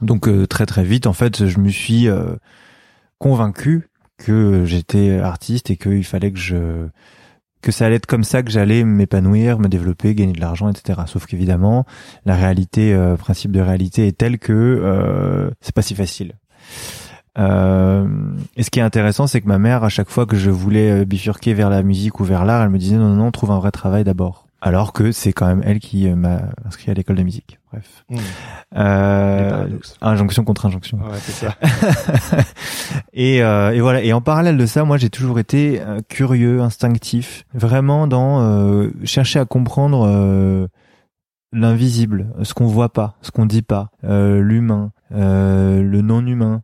Donc 0.00 0.28
euh, 0.28 0.46
très 0.46 0.66
très 0.66 0.84
vite 0.84 1.06
en 1.06 1.12
fait, 1.12 1.46
je 1.46 1.58
me 1.58 1.68
suis 1.68 2.08
euh, 2.08 2.34
convaincu 3.18 3.88
que 4.18 4.64
j'étais 4.64 5.18
artiste 5.18 5.70
et 5.70 5.76
qu'il 5.76 6.04
fallait 6.04 6.32
que 6.32 6.38
je 6.38 6.88
que 7.62 7.72
ça 7.72 7.86
allait 7.86 7.96
être 7.96 8.06
comme 8.06 8.24
ça 8.24 8.42
que 8.42 8.50
j'allais 8.50 8.84
m'épanouir, 8.84 9.58
me 9.58 9.68
développer, 9.68 10.14
gagner 10.14 10.34
de 10.34 10.40
l'argent, 10.40 10.68
etc. 10.68 11.00
Sauf 11.06 11.24
qu'évidemment, 11.24 11.86
la 12.26 12.36
réalité, 12.36 12.94
principe 13.18 13.52
de 13.52 13.60
réalité 13.60 14.06
est 14.06 14.18
telle 14.18 14.38
que 14.38 15.50
c'est 15.62 15.74
pas 15.74 15.80
si 15.80 15.94
facile. 15.94 16.34
Euh, 17.38 18.06
et 18.56 18.62
ce 18.62 18.70
qui 18.70 18.78
est 18.78 18.82
intéressant, 18.82 19.26
c'est 19.26 19.40
que 19.40 19.48
ma 19.48 19.58
mère, 19.58 19.84
à 19.84 19.88
chaque 19.88 20.10
fois 20.10 20.26
que 20.26 20.36
je 20.36 20.50
voulais 20.50 21.02
euh, 21.02 21.04
bifurquer 21.04 21.54
vers 21.54 21.70
la 21.70 21.82
musique 21.82 22.20
ou 22.20 22.24
vers 22.24 22.44
l'art, 22.44 22.62
elle 22.62 22.70
me 22.70 22.78
disait 22.78 22.96
non, 22.96 23.08
non, 23.08 23.16
non, 23.16 23.30
trouve 23.30 23.50
un 23.50 23.58
vrai 23.58 23.72
travail 23.72 24.04
d'abord. 24.04 24.43
Alors 24.64 24.94
que 24.94 25.12
c'est 25.12 25.34
quand 25.34 25.46
même 25.46 25.62
elle 25.64 25.78
qui 25.78 26.08
euh, 26.08 26.16
m'a 26.16 26.40
inscrit 26.64 26.90
à 26.90 26.94
l'école 26.94 27.16
de 27.16 27.22
musique. 27.22 27.58
Bref. 27.70 28.04
Mmh. 28.08 28.16
Euh, 28.76 29.68
injonction 30.00 30.44
contre 30.44 30.66
injonction. 30.66 30.98
Ouais, 30.98 31.18
c'est 31.20 31.46
ça. 31.46 31.54
et, 33.12 33.42
euh, 33.42 33.72
et 33.72 33.80
voilà. 33.80 34.02
Et 34.02 34.14
en 34.14 34.22
parallèle 34.22 34.56
de 34.56 34.64
ça, 34.64 34.84
moi, 34.84 34.96
j'ai 34.96 35.10
toujours 35.10 35.38
été 35.38 35.82
curieux, 36.08 36.62
instinctif, 36.62 37.44
vraiment 37.52 38.06
dans 38.06 38.88
chercher 39.04 39.38
à 39.38 39.44
comprendre 39.44 40.68
l'invisible, 41.52 42.28
ce 42.42 42.54
qu'on 42.54 42.66
voit 42.66 42.92
pas, 42.92 43.16
ce 43.20 43.30
qu'on 43.30 43.46
dit 43.46 43.62
pas, 43.62 43.90
l'humain, 44.02 44.92
le 45.10 46.00
non 46.00 46.26
humain. 46.26 46.62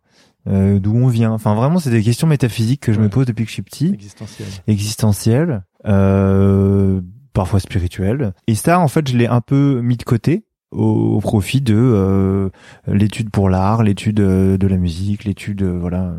Euh, 0.48 0.78
d'où 0.78 0.96
on 0.96 1.08
vient. 1.08 1.32
Enfin, 1.32 1.54
vraiment, 1.54 1.78
c'est 1.78 1.90
des 1.90 2.02
questions 2.02 2.26
métaphysiques 2.26 2.80
que 2.80 2.92
je 2.92 3.00
me 3.00 3.08
pose 3.08 3.26
depuis 3.26 3.44
que 3.44 3.50
je 3.50 3.54
suis 3.54 3.62
petit. 3.62 3.92
Existentielles. 3.92 4.48
Existentielles, 4.66 5.62
euh, 5.86 7.00
parfois 7.32 7.60
spirituelles. 7.60 8.32
Et 8.46 8.54
ça, 8.54 8.80
en 8.80 8.88
fait, 8.88 9.08
je 9.08 9.16
l'ai 9.16 9.26
un 9.26 9.40
peu 9.40 9.80
mis 9.80 9.96
de 9.96 10.02
côté 10.02 10.44
au, 10.70 11.18
profit 11.20 11.60
de 11.60 11.74
euh, 11.76 12.48
l'étude 12.86 13.30
pour 13.30 13.48
l'art, 13.48 13.82
l'étude 13.82 14.20
euh, 14.20 14.56
de 14.56 14.66
la 14.66 14.76
musique, 14.76 15.24
l'étude, 15.24 15.62
voilà. 15.62 16.12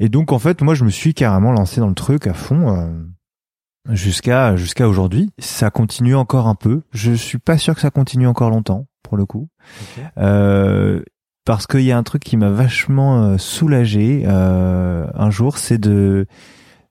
Et 0.00 0.08
donc, 0.08 0.32
en 0.32 0.38
fait, 0.38 0.62
moi, 0.62 0.74
je 0.74 0.84
me 0.84 0.90
suis 0.90 1.14
carrément 1.14 1.52
lancé 1.52 1.80
dans 1.80 1.88
le 1.88 1.94
truc 1.94 2.26
à 2.26 2.34
fond. 2.34 2.92
Jusqu'à 3.88 4.56
jusqu'à 4.56 4.88
aujourd'hui, 4.88 5.30
ça 5.38 5.70
continue 5.70 6.16
encore 6.16 6.48
un 6.48 6.56
peu. 6.56 6.82
Je 6.92 7.12
suis 7.12 7.38
pas 7.38 7.56
sûr 7.56 7.74
que 7.76 7.80
ça 7.80 7.90
continue 7.90 8.26
encore 8.26 8.50
longtemps, 8.50 8.86
pour 9.04 9.16
le 9.16 9.26
coup. 9.26 9.48
Euh, 10.18 11.02
parce 11.46 11.68
qu'il 11.68 11.82
y 11.82 11.92
a 11.92 11.96
un 11.96 12.02
truc 12.02 12.24
qui 12.24 12.36
m'a 12.36 12.50
vachement 12.50 13.22
euh, 13.22 13.38
soulagé 13.38 14.24
euh, 14.26 15.06
un 15.14 15.30
jour, 15.30 15.56
c'est 15.56 15.78
de 15.78 16.26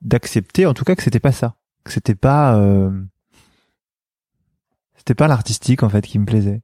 d'accepter, 0.01 0.65
en 0.65 0.73
tout 0.73 0.85
cas, 0.85 0.95
que 0.95 1.03
c'était 1.03 1.19
pas 1.19 1.33
ça, 1.33 1.55
que 1.83 1.91
c'était 1.91 2.15
pas 2.15 2.55
euh, 2.55 2.89
c'était 5.05 5.15
pas 5.15 5.27
l'artistique 5.27 5.83
en 5.83 5.89
fait 5.89 6.05
qui 6.05 6.17
me 6.17 6.25
plaisait. 6.25 6.61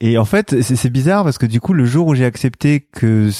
Et 0.00 0.18
en 0.18 0.24
fait, 0.24 0.60
c'est 0.62 0.90
bizarre 0.90 1.24
parce 1.24 1.38
que 1.38 1.46
du 1.46 1.58
coup, 1.58 1.72
le 1.72 1.84
jour 1.84 2.06
où 2.06 2.14
j'ai 2.14 2.26
accepté 2.26 2.80
que 2.80 3.30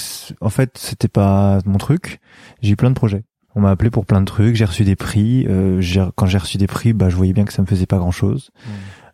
en 0.40 0.48
fait 0.48 0.76
c'était 0.78 1.08
pas 1.08 1.60
mon 1.64 1.78
truc, 1.78 2.18
j'ai 2.60 2.72
eu 2.72 2.76
plein 2.76 2.90
de 2.90 2.94
projets. 2.94 3.24
On 3.54 3.60
m'a 3.60 3.70
appelé 3.70 3.90
pour 3.90 4.04
plein 4.04 4.20
de 4.20 4.26
trucs, 4.26 4.56
j'ai 4.56 4.64
reçu 4.64 4.82
des 4.82 4.96
prix. 4.96 5.46
Euh, 5.48 5.80
quand 6.16 6.26
j'ai 6.26 6.38
reçu 6.38 6.58
des 6.58 6.66
prix, 6.66 6.92
bah 6.92 7.08
je 7.08 7.16
voyais 7.16 7.32
bien 7.32 7.44
que 7.44 7.52
ça 7.52 7.62
me 7.62 7.66
faisait 7.66 7.86
pas 7.86 7.98
grand 7.98 8.10
chose. 8.10 8.50
Mmh. 8.66 8.70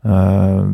Euh, 0.06 0.70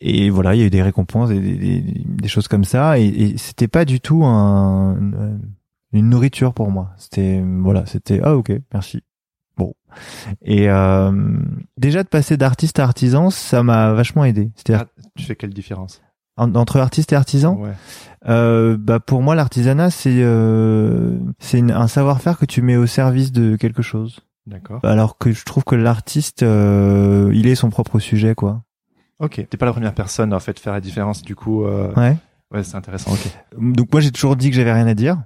et 0.00 0.30
voilà, 0.30 0.54
il 0.54 0.60
y 0.60 0.62
a 0.64 0.66
eu 0.66 0.70
des 0.70 0.82
récompenses, 0.82 1.28
des, 1.28 1.40
des, 1.40 1.80
des 1.82 2.28
choses 2.28 2.48
comme 2.48 2.64
ça, 2.64 2.98
et, 2.98 3.04
et 3.06 3.38
c'était 3.38 3.68
pas 3.68 3.84
du 3.84 4.00
tout 4.00 4.24
un, 4.24 4.96
une 5.92 6.08
nourriture 6.08 6.54
pour 6.54 6.70
moi. 6.70 6.92
C'était 6.96 7.42
voilà, 7.60 7.86
c'était 7.86 8.20
ah 8.22 8.34
ok, 8.34 8.52
merci. 8.72 9.02
Bon. 9.56 9.74
Et 10.42 10.68
euh, 10.68 11.12
déjà 11.76 12.02
de 12.02 12.08
passer 12.08 12.36
d'artiste 12.36 12.78
à 12.78 12.84
artisan, 12.84 13.30
ça 13.30 13.62
m'a 13.62 13.92
vachement 13.92 14.24
aidé. 14.24 14.50
C'est-à-dire, 14.56 14.86
ah, 14.88 15.02
tu 15.16 15.24
fais 15.24 15.36
quelle 15.36 15.52
différence? 15.52 16.02
Entre 16.38 16.78
artiste 16.78 17.12
et 17.12 17.16
artisan 17.16 17.56
ouais. 17.56 17.72
euh, 18.26 18.78
bah 18.78 19.00
pour 19.00 19.20
moi 19.20 19.34
l'artisanat 19.34 19.90
c'est 19.90 20.22
euh, 20.22 21.18
c'est 21.38 21.60
un 21.70 21.86
savoir-faire 21.86 22.38
que 22.38 22.46
tu 22.46 22.62
mets 22.62 22.76
au 22.76 22.86
service 22.86 23.32
de 23.32 23.54
quelque 23.56 23.82
chose 23.82 24.22
D'accord. 24.46 24.80
Alors 24.82 25.18
que 25.18 25.32
je 25.32 25.44
trouve 25.44 25.64
que 25.64 25.76
l'artiste, 25.76 26.42
euh, 26.42 27.30
il 27.34 27.46
est 27.46 27.54
son 27.54 27.70
propre 27.70 27.98
sujet, 27.98 28.34
quoi. 28.34 28.62
Ok. 29.20 29.46
T'es 29.48 29.56
pas 29.56 29.66
la 29.66 29.72
première 29.72 29.94
personne 29.94 30.34
en 30.34 30.40
fait 30.40 30.58
faire 30.58 30.72
la 30.72 30.80
différence, 30.80 31.22
du 31.22 31.36
coup. 31.36 31.64
Euh... 31.64 31.92
Ouais. 31.94 32.16
Ouais, 32.52 32.64
c'est 32.64 32.76
intéressant. 32.76 33.12
Ok. 33.12 33.30
Donc 33.58 33.90
moi 33.92 34.00
j'ai 34.00 34.10
toujours 34.10 34.36
dit 34.36 34.50
que 34.50 34.56
j'avais 34.56 34.72
rien 34.72 34.86
à 34.86 34.94
dire. 34.94 35.22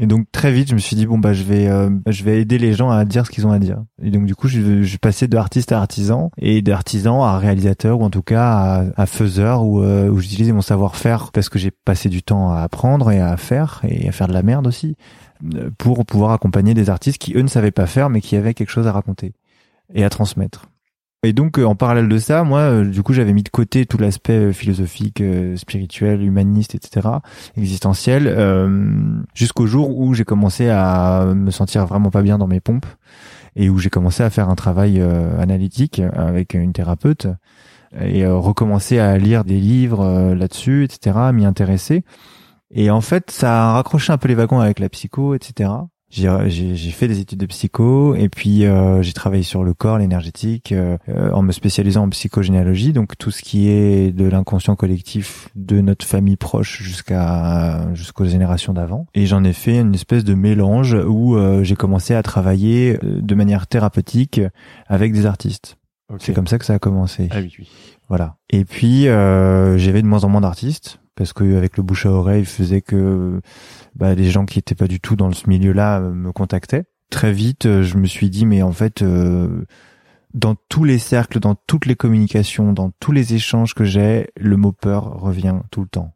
Et 0.00 0.06
donc 0.06 0.26
très 0.32 0.52
vite, 0.52 0.68
je 0.70 0.74
me 0.74 0.78
suis 0.78 0.96
dit 0.96 1.04
bon 1.04 1.18
bah 1.18 1.34
je 1.34 1.42
vais 1.42 1.68
euh, 1.68 1.90
je 2.06 2.24
vais 2.24 2.40
aider 2.40 2.56
les 2.56 2.72
gens 2.72 2.90
à 2.90 3.04
dire 3.04 3.26
ce 3.26 3.30
qu'ils 3.30 3.46
ont 3.46 3.52
à 3.52 3.58
dire. 3.58 3.82
Et 4.02 4.10
donc 4.10 4.24
du 4.24 4.34
coup, 4.34 4.48
je, 4.48 4.82
je 4.82 4.96
passais 4.96 5.28
de 5.28 5.36
artiste 5.36 5.70
à 5.70 5.78
artisan 5.78 6.30
et 6.38 6.62
d'artisan 6.62 7.22
à 7.22 7.38
réalisateur 7.38 8.00
ou 8.00 8.04
en 8.04 8.08
tout 8.10 8.22
cas 8.22 8.42
à, 8.42 8.84
à 8.96 9.06
faiseur 9.06 9.64
où, 9.64 9.82
euh, 9.82 10.08
où 10.08 10.18
j'utilisais 10.18 10.52
mon 10.52 10.62
savoir-faire 10.62 11.30
parce 11.32 11.50
que 11.50 11.58
j'ai 11.58 11.70
passé 11.70 12.08
du 12.08 12.22
temps 12.22 12.50
à 12.50 12.62
apprendre 12.62 13.10
et 13.10 13.20
à 13.20 13.36
faire 13.36 13.82
et 13.86 14.08
à 14.08 14.12
faire 14.12 14.28
de 14.28 14.32
la 14.32 14.42
merde 14.42 14.66
aussi 14.66 14.96
pour 15.76 16.06
pouvoir 16.06 16.32
accompagner 16.32 16.72
des 16.72 16.88
artistes 16.88 17.18
qui 17.18 17.34
eux 17.34 17.42
ne 17.42 17.48
savaient 17.48 17.70
pas 17.70 17.86
faire 17.86 18.08
mais 18.08 18.22
qui 18.22 18.36
avaient 18.36 18.54
quelque 18.54 18.70
chose 18.70 18.86
à 18.86 18.92
raconter 18.92 19.34
et 19.92 20.04
à 20.04 20.10
transmettre. 20.10 20.71
Et 21.24 21.32
donc 21.32 21.60
euh, 21.60 21.64
en 21.64 21.76
parallèle 21.76 22.08
de 22.08 22.18
ça, 22.18 22.42
moi 22.42 22.60
euh, 22.60 22.84
du 22.84 23.04
coup 23.04 23.12
j'avais 23.12 23.32
mis 23.32 23.44
de 23.44 23.48
côté 23.48 23.86
tout 23.86 23.96
l'aspect 23.96 24.32
euh, 24.32 24.52
philosophique, 24.52 25.22
spirituel, 25.54 26.20
humaniste, 26.20 26.74
etc., 26.74 27.08
existentiel, 27.56 29.24
jusqu'au 29.32 29.66
jour 29.66 29.96
où 29.96 30.14
j'ai 30.14 30.24
commencé 30.24 30.68
à 30.68 31.26
me 31.34 31.52
sentir 31.52 31.86
vraiment 31.86 32.10
pas 32.10 32.22
bien 32.22 32.38
dans 32.38 32.48
mes 32.48 32.58
pompes 32.58 32.86
et 33.54 33.68
où 33.68 33.78
j'ai 33.78 33.90
commencé 33.90 34.24
à 34.24 34.30
faire 34.30 34.48
un 34.48 34.56
travail 34.56 35.00
analytique 35.38 36.00
avec 36.14 36.54
une 36.54 36.72
thérapeute 36.72 37.28
et 38.00 38.26
recommencer 38.26 38.98
à 38.98 39.18
lire 39.18 39.44
des 39.44 39.60
livres 39.60 40.34
là-dessus, 40.34 40.84
etc., 40.84 41.16
m'y 41.32 41.44
intéresser. 41.44 42.04
Et 42.70 42.90
en 42.90 43.00
fait, 43.00 43.30
ça 43.30 43.68
a 43.68 43.72
raccroché 43.74 44.12
un 44.12 44.18
peu 44.18 44.28
les 44.28 44.34
wagons 44.34 44.60
avec 44.60 44.78
la 44.78 44.88
psycho, 44.88 45.34
etc. 45.34 45.70
J'ai 46.12 46.90
fait 46.90 47.08
des 47.08 47.20
études 47.20 47.38
de 47.38 47.46
psycho 47.46 48.14
et 48.14 48.28
puis 48.28 48.66
euh, 48.66 49.00
j'ai 49.00 49.14
travaillé 49.14 49.42
sur 49.42 49.64
le 49.64 49.72
corps, 49.72 49.96
l'énergétique, 49.96 50.72
euh, 50.72 50.98
euh, 51.08 51.30
en 51.32 51.40
me 51.40 51.52
spécialisant 51.52 52.02
en 52.02 52.10
psychogénéalogie, 52.10 52.92
donc 52.92 53.16
tout 53.16 53.30
ce 53.30 53.40
qui 53.40 53.68
est 53.70 54.12
de 54.12 54.26
l'inconscient 54.26 54.76
collectif 54.76 55.48
de 55.54 55.80
notre 55.80 56.04
famille 56.04 56.36
proche 56.36 56.82
jusqu'à 56.82 57.94
jusqu'aux 57.94 58.26
générations 58.26 58.74
d'avant. 58.74 59.06
Et 59.14 59.24
j'en 59.24 59.42
ai 59.42 59.54
fait 59.54 59.80
une 59.80 59.94
espèce 59.94 60.22
de 60.22 60.34
mélange 60.34 60.94
où 60.94 61.38
j'ai 61.62 61.76
commencé 61.76 62.14
à 62.14 62.22
travailler 62.22 62.98
de 63.02 63.34
manière 63.34 63.66
thérapeutique 63.66 64.40
avec 64.88 65.14
des 65.14 65.24
artistes. 65.24 65.78
C'est 66.18 66.34
comme 66.34 66.46
ça 66.46 66.58
que 66.58 66.66
ça 66.66 66.74
a 66.74 66.78
commencé. 66.78 67.28
Ah 67.30 67.38
oui, 67.40 67.54
oui. 67.58 67.70
Voilà. 68.08 68.36
Et 68.50 68.66
puis 68.66 69.04
j'avais 69.04 70.02
de 70.02 70.06
moins 70.06 70.24
en 70.24 70.28
moins 70.28 70.42
d'artistes 70.42 70.98
parce 71.14 71.32
que 71.32 71.56
avec 71.56 71.76
le 71.76 71.82
bouche 71.82 72.06
à 72.06 72.10
oreille 72.10 72.44
faisait 72.44 72.80
que 72.80 73.40
bah, 73.94 74.14
les 74.14 74.30
gens 74.30 74.44
qui 74.44 74.58
étaient 74.58 74.74
pas 74.74 74.88
du 74.88 75.00
tout 75.00 75.16
dans 75.16 75.32
ce 75.32 75.48
milieu-là 75.48 76.00
euh, 76.00 76.12
me 76.12 76.32
contactaient. 76.32 76.84
Très 77.10 77.32
vite, 77.32 77.66
euh, 77.66 77.82
je 77.82 77.96
me 77.96 78.06
suis 78.06 78.30
dit 78.30 78.46
mais 78.46 78.62
en 78.62 78.72
fait, 78.72 79.02
euh, 79.02 79.64
dans 80.34 80.54
tous 80.68 80.84
les 80.84 80.98
cercles, 80.98 81.40
dans 81.40 81.54
toutes 81.54 81.86
les 81.86 81.96
communications, 81.96 82.72
dans 82.72 82.90
tous 83.00 83.12
les 83.12 83.34
échanges 83.34 83.74
que 83.74 83.84
j'ai, 83.84 84.30
le 84.36 84.56
mot 84.56 84.72
peur 84.72 85.20
revient 85.20 85.56
tout 85.70 85.82
le 85.82 85.88
temps. 85.88 86.14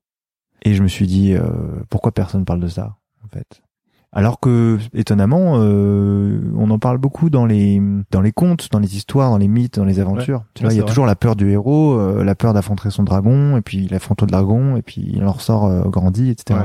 Et 0.62 0.75
je 0.75 0.83
me 0.83 0.88
suis 0.88 1.06
dit, 1.06 1.35
euh, 1.35 1.49
pourquoi 1.90 2.12
personne 2.12 2.45
parle 2.45 2.61
de 2.61 2.68
ça, 2.68 2.97
en 3.25 3.28
fait? 3.28 3.62
Alors 4.12 4.40
que 4.40 4.78
étonnamment, 4.95 5.56
euh, 5.56 6.40
on 6.56 6.71
en 6.71 6.78
parle 6.78 6.97
beaucoup 6.97 7.28
dans 7.28 7.45
les 7.45 7.83
dans 8.11 8.23
les 8.23 8.33
contes, 8.33 8.71
dans 8.73 8.78
les 8.78 8.97
histoires, 8.97 9.30
dans 9.30 9.37
les 9.37 9.49
mythes, 9.49 9.78
dans 9.78 9.85
les 9.85 10.00
aventures. 10.00 10.45
tu 10.54 10.62
vois, 10.62 10.73
il 10.73 10.78
y 10.78 10.80
a 10.80 10.85
toujours 10.85 11.04
la 11.04 11.16
peur 11.16 11.37
du 11.37 11.50
héros, 11.50 11.99
euh, 11.99 12.25
la 12.25 12.35
peur 12.35 12.54
d'affronter 12.54 12.88
son 12.90 13.02
dragon, 13.02 13.59
et 13.59 13.61
puis 13.61 13.85
il 13.85 13.95
affronte 13.95 14.23
le 14.23 14.28
dragon, 14.28 14.76
et 14.76 14.83
puis 14.83 15.04
il 15.12 15.23
en 15.23 15.33
ressort 15.33 15.66
euh, 15.66 15.83
grandi, 15.83 16.30
etc. 16.30 16.61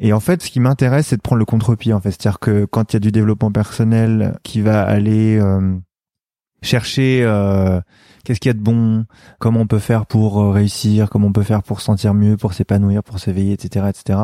et 0.00 0.12
en 0.12 0.20
fait, 0.20 0.42
ce 0.42 0.50
qui 0.50 0.58
m'intéresse, 0.60 1.08
c'est 1.08 1.16
de 1.16 1.22
prendre 1.22 1.38
le 1.38 1.44
contre-pied. 1.44 1.92
En 1.92 2.00
fait, 2.00 2.10
c'est-à-dire 2.10 2.40
que 2.40 2.64
quand 2.64 2.92
il 2.92 2.96
y 2.96 2.98
a 2.98 3.00
du 3.00 3.12
développement 3.12 3.52
personnel 3.52 4.38
qui 4.42 4.60
va 4.60 4.82
aller 4.82 5.40
chercher 6.62 7.24
qu'est-ce 8.24 8.40
qu'il 8.40 8.50
y 8.50 8.54
a 8.54 8.54
de 8.54 8.62
bon, 8.62 9.06
comment 9.38 9.60
on 9.60 9.66
peut 9.66 9.78
faire 9.78 10.06
pour 10.06 10.40
euh, 10.40 10.50
réussir, 10.50 11.10
comment 11.10 11.28
on 11.28 11.32
peut 11.32 11.42
faire 11.42 11.62
pour 11.62 11.80
se 11.80 11.86
sentir 11.86 12.14
mieux, 12.14 12.36
pour 12.36 12.52
s'épanouir, 12.52 13.02
pour 13.02 13.18
s'éveiller, 13.18 13.52
etc., 13.52 13.86
etc. 13.88 14.18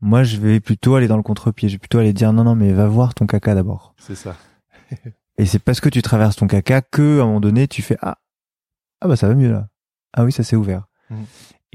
Moi, 0.00 0.22
je 0.22 0.36
vais 0.36 0.60
plutôt 0.60 0.94
aller 0.94 1.08
dans 1.08 1.16
le 1.16 1.22
contre-pied. 1.22 1.68
Je 1.68 1.74
vais 1.74 1.78
plutôt 1.78 1.98
aller 1.98 2.12
dire 2.12 2.32
non, 2.32 2.44
non, 2.44 2.54
mais 2.54 2.72
va 2.72 2.86
voir 2.86 3.14
ton 3.14 3.26
caca 3.26 3.54
d'abord. 3.54 3.94
C'est 3.98 4.14
ça. 4.14 4.36
et 5.38 5.46
c'est 5.46 5.58
parce 5.58 5.80
que 5.80 5.88
tu 5.88 6.02
traverses 6.02 6.36
ton 6.36 6.46
caca 6.46 6.82
que, 6.82 7.20
à 7.20 7.22
un 7.22 7.26
moment 7.26 7.40
donné, 7.40 7.68
tu 7.68 7.82
fais 7.82 7.96
ah, 8.02 8.18
ah 9.00 9.08
bah 9.08 9.16
ça 9.16 9.28
va 9.28 9.34
mieux 9.34 9.52
là. 9.52 9.68
Ah 10.12 10.24
oui, 10.24 10.32
ça 10.32 10.44
s'est 10.44 10.56
ouvert. 10.56 10.86
Mmh. 11.10 11.16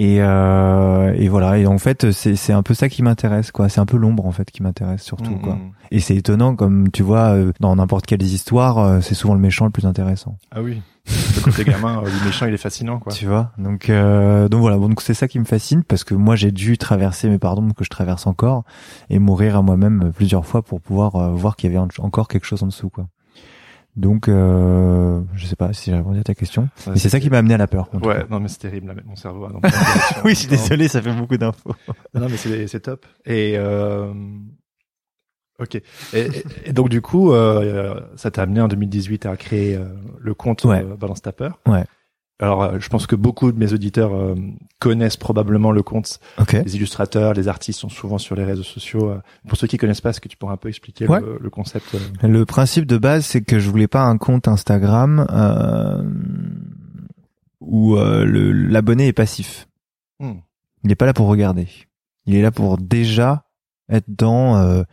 Et, 0.02 0.22
euh, 0.22 1.14
et 1.18 1.28
voilà. 1.28 1.58
Et 1.58 1.68
en 1.68 1.78
fait, 1.78 2.12
c'est 2.12 2.38
c'est 2.38 2.54
un 2.54 2.64
peu 2.64 2.74
ça 2.74 2.88
qui 2.88 3.04
m'intéresse, 3.04 3.52
quoi. 3.52 3.68
C'est 3.68 3.82
un 3.82 3.86
peu 3.86 3.98
l'ombre 3.98 4.26
en 4.26 4.32
fait 4.32 4.50
qui 4.50 4.64
m'intéresse 4.64 5.04
surtout, 5.04 5.36
quoi. 5.36 5.56
Mmh. 5.56 5.72
Et 5.92 6.00
c'est 6.00 6.16
étonnant, 6.16 6.56
comme 6.56 6.90
tu 6.90 7.04
vois, 7.04 7.36
euh, 7.36 7.52
dans 7.60 7.76
n'importe 7.76 8.06
quelle 8.06 8.22
histoires, 8.22 8.78
euh, 8.78 9.02
c'est 9.02 9.14
souvent 9.14 9.34
le 9.34 9.42
méchant 9.42 9.66
le 9.66 9.72
plus 9.72 9.86
intéressant. 9.86 10.38
Ah 10.52 10.62
oui. 10.62 10.82
Le 11.06 11.42
côté 11.42 11.66
gamin, 11.66 11.98
euh, 11.98 12.06
le 12.06 12.26
méchant, 12.26 12.46
il 12.46 12.54
est 12.54 12.58
fascinant, 12.58 13.00
quoi. 13.00 13.12
Tu 13.12 13.26
vois? 13.26 13.52
Donc 13.58 13.90
euh, 13.90 14.48
donc 14.48 14.62
voilà. 14.62 14.78
Donc 14.78 15.02
c'est 15.02 15.14
ça 15.14 15.28
qui 15.28 15.38
me 15.38 15.44
fascine 15.46 15.84
parce 15.84 16.06
que 16.06 16.14
moi 16.14 16.38
j'ai 16.38 16.52
dû 16.54 16.78
traverser 16.78 17.28
mes 17.28 17.38
pardons 17.38 17.70
que 17.72 17.84
je 17.84 17.90
traverse 17.90 18.26
encore 18.26 18.64
et 19.10 19.20
mourir 19.20 19.58
à 19.58 19.62
moi-même 19.62 20.14
plusieurs 20.16 20.46
fois 20.46 20.62
pour 20.62 20.80
pouvoir 20.80 21.32
voir 21.32 21.58
qu'il 21.58 21.74
y 21.74 21.76
avait 21.76 21.86
encore 22.00 22.30
quelque 22.30 22.46
chose 22.46 22.64
en 22.64 22.68
dessous, 22.68 22.90
quoi. 22.90 23.08
Donc, 24.00 24.30
euh, 24.30 25.22
je 25.36 25.46
sais 25.46 25.58
pas 25.58 25.74
si 25.74 25.92
j'ai 25.92 25.98
répondu 25.98 26.22
à 26.22 26.24
ta 26.24 26.34
question. 26.34 26.70
mais 26.88 26.98
c'est 26.98 27.10
ça 27.10 27.20
qui 27.20 27.30
m'a 27.30 27.40
amené 27.40 27.56
à 27.56 27.58
la 27.58 27.68
peur. 27.68 27.90
Ouais, 28.02 28.26
non 28.30 28.40
mais 28.40 28.48
c'est 28.48 28.60
terrible, 28.60 28.96
mon 29.06 29.18
cerveau. 29.18 29.50
oui, 30.24 30.32
je 30.32 30.40
suis 30.40 30.48
désolé, 30.48 30.88
ça 30.88 31.02
fait 31.02 31.12
beaucoup 31.12 31.36
d'infos. 31.36 31.76
non 32.14 32.28
mais 32.30 32.68
c'est 32.68 32.80
top. 32.80 33.06
Et 33.26 33.56
euh, 33.58 34.14
ok. 35.60 35.82
Et, 36.14 36.72
donc 36.72 36.88
du 36.88 37.02
coup, 37.02 37.34
euh, 37.34 38.00
ça 38.16 38.32
t'a 38.32 38.44
amené 38.44 38.62
en 38.62 38.70
2018 38.70 39.26
à 39.26 39.36
créer 39.36 39.76
euh, 39.76 39.84
le 40.18 40.34
compte 40.34 40.64
ouais. 40.64 40.82
Balance 40.82 41.22
ta 41.22 41.34
peur. 41.34 41.60
Ouais. 41.68 41.84
Alors, 42.42 42.64
euh, 42.64 42.80
je 42.80 42.88
pense 42.88 43.06
que 43.06 43.16
beaucoup 43.16 43.52
de 43.52 43.60
mes 43.60 43.74
auditeurs 43.74 44.16
euh, 44.16 44.36
connaissent 44.80 45.18
probablement 45.18 45.72
le 45.72 45.84
compte. 45.84 46.20
Les 46.54 46.76
illustrateurs, 46.78 47.34
les 47.34 47.50
artistes 47.50 47.82
sont 47.82 47.90
souvent 47.90 48.18
sur 48.18 48.36
les 48.36 48.46
réseaux 48.46 48.64
sociaux. 48.64 49.10
Euh. 49.10 49.22
Pour 49.48 49.58
ceux 49.58 49.68
qui 49.68 49.78
connaissent 49.78 50.00
pas, 50.00 50.12
est-ce 50.12 50.22
que 50.22 50.30
tu 50.30 50.38
pourrais 50.38 50.54
un 50.54 50.58
peu 50.58 50.70
expliquer 50.70 51.06
le, 51.06 51.50
concept 51.50 51.98
Le 52.24 52.46
principe 52.46 52.86
de 52.86 52.98
base, 52.98 53.26
c'est 53.26 53.42
que 53.42 53.60
je 53.60 53.70
voulais 53.70 53.90
pas 53.90 54.04
un 54.04 54.18
compte 54.18 54.48
Instagram 54.48 55.28
où 57.60 57.96
l'abonné 57.98 59.08
est 59.08 59.14
passif. 59.14 59.68
Hmm. 60.20 60.40
Il 60.84 60.88
n'est 60.88 60.96
pas 60.96 61.06
là 61.06 61.14
pour 61.14 61.28
regarder. 61.28 61.68
Il 62.26 62.36
est 62.36 62.42
là 62.42 62.52
pour 62.52 62.78
déjà 62.78 63.44
être 63.90 64.08
dans 64.08 64.86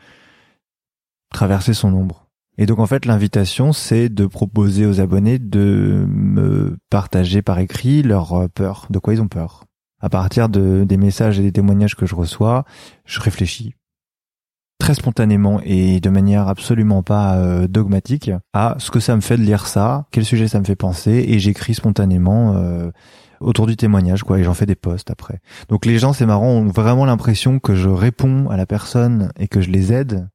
traverser 1.33 1.75
son 1.75 1.93
ombre. 1.95 2.26
Et 2.59 2.67
donc 2.67 2.79
en 2.79 2.87
fait 2.87 3.05
l'invitation 3.05 3.73
c'est 3.73 4.09
de 4.09 4.27
proposer 4.27 4.87
aux 4.87 5.01
abonnés 5.01 5.39
de 5.39 6.07
me 6.09 6.77
partager 6.91 7.43
par 7.43 7.59
écrit 7.59 8.03
leur 8.03 8.33
euh, 8.35 8.49
peur, 8.49 8.87
de 8.91 8.99
quoi 8.99 9.15
ils 9.15 9.21
ont 9.23 9.29
peur. 9.29 9.65
À 10.01 10.09
partir 10.09 10.49
de, 10.49 10.85
des 10.85 10.97
messages 10.97 11.39
et 11.39 11.43
des 11.43 11.53
témoignages 11.53 11.97
que 11.97 12.07
je 12.07 12.15
reçois, 12.15 12.65
je 13.07 13.21
réfléchis 13.21 13.75
très 14.79 14.95
spontanément 14.95 15.61
et 15.65 16.01
de 16.01 16.11
manière 16.11 16.49
absolument 16.49 17.03
pas 17.03 17.37
euh, 17.37 17.67
dogmatique 17.67 18.31
à 18.53 18.77
ce 18.79 18.91
que 18.91 19.01
ça 19.01 19.17
me 19.17 19.21
fait 19.21 19.37
de 19.37 19.43
lire 19.43 19.67
ça, 19.67 20.07
quel 20.11 20.25
sujet 20.25 20.49
ça 20.49 20.61
me 20.61 20.65
fait 20.65 20.77
penser 20.77 21.25
et 21.29 21.39
j'écris 21.39 21.75
spontanément 21.75 22.55
euh, 22.57 22.91
autour 23.41 23.67
du 23.67 23.77
témoignage 23.77 24.23
quoi 24.23 24.39
et 24.39 24.45
j'en 24.45 24.55
fais 24.55 24.67
des 24.67 24.75
posts 24.75 25.11
après. 25.11 25.41
Donc 25.69 25.87
les 25.87 25.99
gens 25.99 26.13
c'est 26.13 26.27
marrant 26.27 26.51
ont 26.51 26.69
vraiment 26.69 27.07
l'impression 27.07 27.59
que 27.59 27.75
je 27.75 27.89
réponds 27.89 28.49
à 28.51 28.57
la 28.57 28.67
personne 28.67 29.33
et 29.39 29.49
que 29.49 29.61
je 29.61 29.71
les 29.71 29.93
aide 29.93 30.29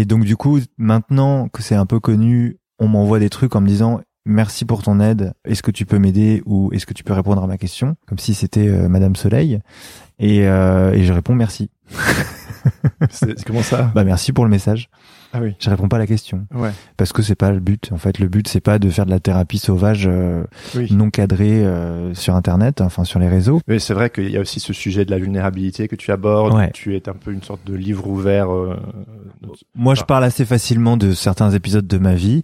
et 0.00 0.06
donc 0.06 0.24
du 0.24 0.34
coup, 0.34 0.58
maintenant 0.78 1.48
que 1.48 1.60
c'est 1.60 1.74
un 1.74 1.84
peu 1.84 2.00
connu, 2.00 2.56
on 2.78 2.88
m'envoie 2.88 3.18
des 3.18 3.28
trucs 3.28 3.54
en 3.54 3.60
me 3.60 3.66
disant 3.66 4.00
merci 4.24 4.64
pour 4.64 4.82
ton 4.82 4.98
aide, 4.98 5.34
est-ce 5.44 5.62
que 5.62 5.70
tu 5.70 5.84
peux 5.84 5.98
m'aider 5.98 6.42
ou 6.46 6.70
est-ce 6.72 6.86
que 6.86 6.94
tu 6.94 7.04
peux 7.04 7.12
répondre 7.12 7.42
à 7.42 7.46
ma 7.46 7.58
question, 7.58 7.96
comme 8.06 8.18
si 8.18 8.32
c'était 8.32 8.66
euh, 8.66 8.88
Madame 8.88 9.14
Soleil. 9.14 9.60
Et, 10.18 10.48
euh, 10.48 10.94
et 10.94 11.04
je 11.04 11.12
réponds 11.12 11.34
merci. 11.34 11.70
c'est 13.10 13.44
comment 13.44 13.62
ça? 13.62 13.92
Bah 13.94 14.04
merci 14.04 14.32
pour 14.32 14.44
le 14.44 14.50
message. 14.50 14.88
Ah 15.32 15.38
oui. 15.40 15.54
Je 15.58 15.70
réponds 15.70 15.88
pas 15.88 15.96
à 15.96 15.98
la 16.00 16.06
question. 16.06 16.46
Ouais. 16.52 16.70
Parce 16.96 17.12
que 17.12 17.22
c'est 17.22 17.34
pas 17.34 17.50
le 17.52 17.60
but. 17.60 17.90
En 17.92 17.98
fait, 17.98 18.18
le 18.18 18.28
but 18.28 18.48
c'est 18.48 18.60
pas 18.60 18.78
de 18.78 18.90
faire 18.90 19.06
de 19.06 19.10
la 19.10 19.20
thérapie 19.20 19.58
sauvage 19.58 20.06
euh, 20.06 20.44
non 20.90 21.10
cadrée 21.10 21.64
euh, 21.64 22.14
sur 22.14 22.34
internet, 22.34 22.80
enfin 22.80 23.04
sur 23.04 23.18
les 23.20 23.28
réseaux. 23.28 23.60
Oui, 23.68 23.78
c'est 23.80 23.94
vrai 23.94 24.10
qu'il 24.10 24.30
y 24.30 24.36
a 24.36 24.40
aussi 24.40 24.58
ce 24.60 24.72
sujet 24.72 25.04
de 25.04 25.10
la 25.10 25.18
vulnérabilité 25.18 25.86
que 25.88 25.96
tu 25.96 26.10
abordes. 26.10 26.72
Tu 26.72 26.96
es 26.96 27.08
un 27.08 27.14
peu 27.14 27.32
une 27.32 27.42
sorte 27.42 27.64
de 27.64 27.74
livre 27.74 28.08
ouvert. 28.08 28.52
Euh, 28.52 28.76
Moi, 29.74 29.94
je 29.94 30.02
parle 30.02 30.24
assez 30.24 30.44
facilement 30.44 30.96
de 30.96 31.12
certains 31.12 31.50
épisodes 31.50 31.86
de 31.86 31.98
ma 31.98 32.14
vie. 32.14 32.42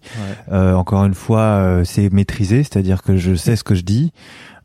encore 0.51 1.05
une 1.05 1.13
fois, 1.13 1.81
c'est 1.83 2.11
maîtrisé, 2.13 2.63
c'est-à-dire 2.63 3.03
que 3.03 3.17
je 3.17 3.35
sais 3.35 3.55
ce 3.55 3.63
que 3.63 3.75
je 3.75 3.81
dis. 3.83 4.11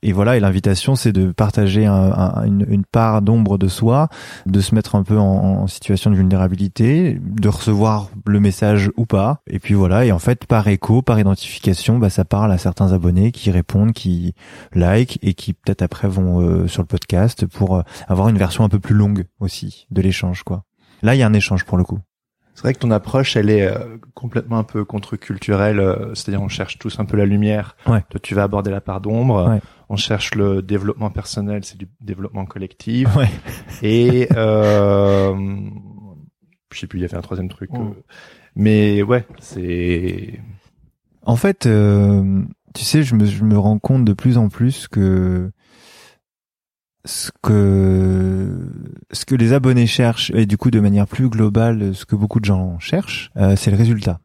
Et 0.05 0.12
voilà, 0.12 0.37
et 0.37 0.41
l'invitation, 0.41 0.97
c'est 0.97 1.12
de 1.12 1.31
partager 1.31 1.87
une, 1.87 2.67
une, 2.69 2.85
part 2.85 3.23
d'ombre 3.23 3.57
de 3.57 3.69
soi, 3.69 4.09
de 4.47 4.61
se 4.61 4.75
mettre 4.75 4.97
un 4.97 5.05
peu 5.05 5.17
en, 5.17 5.62
en, 5.62 5.67
situation 5.69 6.11
de 6.11 6.17
vulnérabilité, 6.17 7.21
de 7.23 7.49
recevoir 7.49 8.09
le 8.27 8.41
message 8.41 8.91
ou 8.97 9.07
pas. 9.07 9.43
Et 9.47 9.61
puis 9.61 9.75
voilà, 9.75 10.05
et 10.05 10.11
en 10.11 10.19
fait, 10.19 10.45
par 10.47 10.67
écho, 10.67 11.03
par 11.03 11.21
identification, 11.21 11.99
bah, 11.99 12.11
ça 12.11 12.25
parle 12.25 12.51
à 12.51 12.59
certains 12.59 12.93
abonnés 12.93 13.31
qui 13.31 13.53
répondent, 13.53 13.93
qui 13.93 14.35
like 14.75 15.21
et 15.23 15.35
qui 15.35 15.53
peut-être 15.53 15.83
après 15.83 16.09
vont 16.09 16.41
euh, 16.41 16.67
sur 16.67 16.83
le 16.83 16.88
podcast 16.88 17.47
pour 17.47 17.77
euh, 17.77 17.83
avoir 18.09 18.29
une 18.29 18.38
version 18.38 18.65
un 18.65 18.69
peu 18.69 18.81
plus 18.81 18.97
longue 18.97 19.27
aussi 19.38 19.87
de 19.93 20.03
l'échange, 20.03 20.43
quoi. 20.43 20.65
Là, 21.03 21.15
il 21.15 21.19
y 21.19 21.23
a 21.23 21.27
un 21.29 21.35
échange 21.35 21.65
pour 21.65 21.79
le 21.79 21.85
coup. 21.85 22.01
C'est 22.55 22.62
vrai 22.62 22.75
que 22.75 22.81
ton 22.81 22.91
approche, 22.91 23.37
elle 23.37 23.51
est 23.51 23.67
euh, 23.67 23.97
complètement 24.15 24.59
un 24.59 24.65
peu 24.65 24.85
contre-culturelle. 24.85 25.81
C'est-à-dire, 26.15 26.43
on 26.43 26.49
cherche 26.49 26.79
tous 26.79 26.99
un 26.99 27.05
peu 27.05 27.17
la 27.17 27.25
lumière. 27.25 27.77
Ouais. 27.87 28.05
Toi, 28.11 28.21
tu 28.23 28.35
vas 28.35 28.43
aborder 28.43 28.71
la 28.71 28.81
part 28.81 29.01
d'ombre. 29.01 29.49
Ouais 29.49 29.61
on 29.93 29.97
cherche 29.97 30.35
le 30.35 30.63
développement 30.63 31.11
personnel, 31.11 31.65
c'est 31.65 31.77
du 31.77 31.87
développement 32.01 32.47
collectif. 32.47 33.15
Ouais. 33.15 33.29
Et 33.83 34.27
euh, 34.35 35.37
je 36.73 36.79
sais 36.79 36.87
plus, 36.87 36.99
il 36.99 37.03
y 37.03 37.05
avait 37.05 37.17
un 37.17 37.21
troisième 37.21 37.51
truc. 37.51 37.69
Oh. 37.75 37.79
Euh, 37.79 38.03
mais 38.57 39.03
ouais, 39.03 39.27
c'est. 39.39 40.41
En 41.27 41.37
fait, 41.37 41.67
euh, 41.67 42.43
tu 42.75 42.85
sais, 42.85 43.03
je 43.03 43.15
me, 43.15 43.27
je 43.27 43.45
me 43.45 43.59
rends 43.59 43.79
compte 43.79 44.07
de 44.07 44.15
plus 44.15 44.39
en 44.39 44.49
plus 44.49 44.89
que 44.89 45.51
ce 47.05 47.31
que 47.43 48.71
ce 49.11 49.27
que 49.27 49.35
les 49.35 49.53
abonnés 49.53 49.87
cherchent 49.87 50.31
et 50.31 50.47
du 50.47 50.57
coup 50.57 50.71
de 50.71 50.81
manière 50.81 51.07
plus 51.07 51.29
globale, 51.29 51.95
ce 51.95 52.07
que 52.07 52.17
beaucoup 52.17 52.41
de 52.41 52.47
gens 52.47 52.79
cherchent, 52.79 53.31
euh, 53.37 53.57
c'est 53.57 53.71
le 53.71 53.77
résultat. 53.77 54.21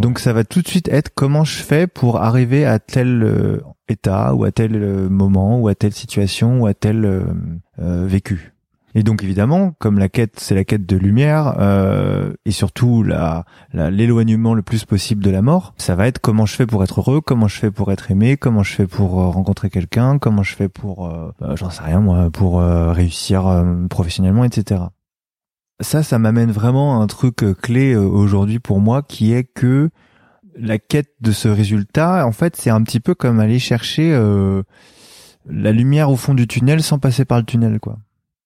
Donc 0.00 0.18
ça 0.18 0.32
va 0.32 0.44
tout 0.44 0.62
de 0.62 0.68
suite 0.68 0.88
être 0.88 1.10
comment 1.14 1.44
je 1.44 1.62
fais 1.62 1.86
pour 1.86 2.20
arriver 2.20 2.64
à 2.64 2.78
tel 2.78 3.22
euh, 3.22 3.60
état 3.88 4.34
ou 4.34 4.44
à 4.44 4.52
tel 4.52 4.74
euh, 4.74 5.08
moment 5.08 5.58
ou 5.60 5.68
à 5.68 5.74
telle 5.74 5.92
situation 5.92 6.62
ou 6.62 6.66
à 6.66 6.74
tel 6.74 7.04
euh, 7.04 8.06
vécu. 8.06 8.52
Et 8.94 9.02
donc 9.02 9.22
évidemment, 9.22 9.74
comme 9.78 9.98
la 9.98 10.08
quête, 10.08 10.40
c'est 10.40 10.54
la 10.54 10.64
quête 10.64 10.86
de 10.86 10.96
lumière 10.96 11.54
et 12.46 12.50
surtout 12.50 13.02
la, 13.02 13.44
l'éloignement 13.74 14.54
le 14.54 14.62
plus 14.62 14.86
possible 14.86 15.22
de 15.22 15.28
la 15.28 15.42
mort, 15.42 15.74
ça 15.76 15.94
va 15.94 16.06
être 16.06 16.18
comment 16.18 16.46
je 16.46 16.54
fais 16.54 16.64
pour 16.64 16.82
être 16.82 17.00
heureux, 17.00 17.20
comment 17.20 17.46
je 17.46 17.58
fais 17.58 17.70
pour 17.70 17.92
être 17.92 18.10
aimé, 18.10 18.38
comment 18.38 18.62
je 18.62 18.72
fais 18.72 18.86
pour 18.86 19.10
rencontrer 19.10 19.68
quelqu'un, 19.68 20.16
comment 20.16 20.42
je 20.42 20.54
fais 20.54 20.70
pour, 20.70 21.10
bah, 21.38 21.54
j'en 21.56 21.68
sais 21.68 21.82
rien 21.82 22.00
moi, 22.00 22.30
pour 22.30 22.62
réussir 22.62 23.62
professionnellement, 23.90 24.44
etc 24.44 24.84
ça, 25.80 26.02
ça 26.02 26.18
m'amène 26.18 26.50
vraiment 26.50 27.00
à 27.00 27.02
un 27.02 27.06
truc 27.06 27.42
euh, 27.42 27.54
clé 27.54 27.92
euh, 27.92 28.00
aujourd'hui 28.00 28.58
pour 28.58 28.80
moi, 28.80 29.02
qui 29.02 29.32
est 29.32 29.44
que 29.44 29.90
la 30.56 30.78
quête 30.78 31.12
de 31.20 31.32
ce 31.32 31.48
résultat, 31.48 32.26
en 32.26 32.32
fait, 32.32 32.56
c'est 32.56 32.70
un 32.70 32.82
petit 32.82 33.00
peu 33.00 33.14
comme 33.14 33.40
aller 33.40 33.58
chercher 33.58 34.12
euh, 34.14 34.62
la 35.48 35.72
lumière 35.72 36.10
au 36.10 36.16
fond 36.16 36.32
du 36.32 36.46
tunnel 36.46 36.82
sans 36.82 36.98
passer 36.98 37.26
par 37.26 37.38
le 37.38 37.44
tunnel, 37.44 37.78
quoi. 37.78 37.98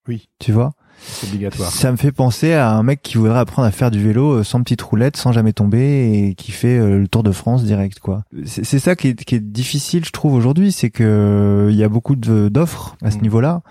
Oui. 0.08 0.28
Tu 0.40 0.50
vois? 0.50 0.72
C'est 0.98 1.28
obligatoire. 1.28 1.70
Ça 1.70 1.92
me 1.92 1.96
fait 1.96 2.10
penser 2.10 2.52
à 2.52 2.72
un 2.72 2.82
mec 2.82 3.00
qui 3.00 3.16
voudrait 3.16 3.38
apprendre 3.38 3.68
à 3.68 3.70
faire 3.70 3.92
du 3.92 4.02
vélo 4.02 4.42
sans 4.42 4.60
petite 4.62 4.82
roulette, 4.82 5.16
sans 5.16 5.30
jamais 5.30 5.52
tomber, 5.52 6.28
et 6.28 6.34
qui 6.34 6.50
fait 6.50 6.78
le 6.78 7.06
Tour 7.06 7.22
de 7.22 7.32
France 7.32 7.62
direct, 7.64 8.00
quoi. 8.00 8.24
C'est 8.44 8.78
ça 8.80 8.96
qui 8.96 9.08
est, 9.08 9.24
qui 9.24 9.36
est 9.36 9.40
difficile, 9.40 10.04
je 10.04 10.10
trouve, 10.10 10.34
aujourd'hui, 10.34 10.72
c'est 10.72 10.90
que 10.90 11.68
il 11.70 11.76
y 11.76 11.84
a 11.84 11.88
beaucoup 11.88 12.16
d'offres 12.16 12.96
à 13.02 13.10
ce 13.10 13.18
mm. 13.18 13.22
niveau-là 13.22 13.62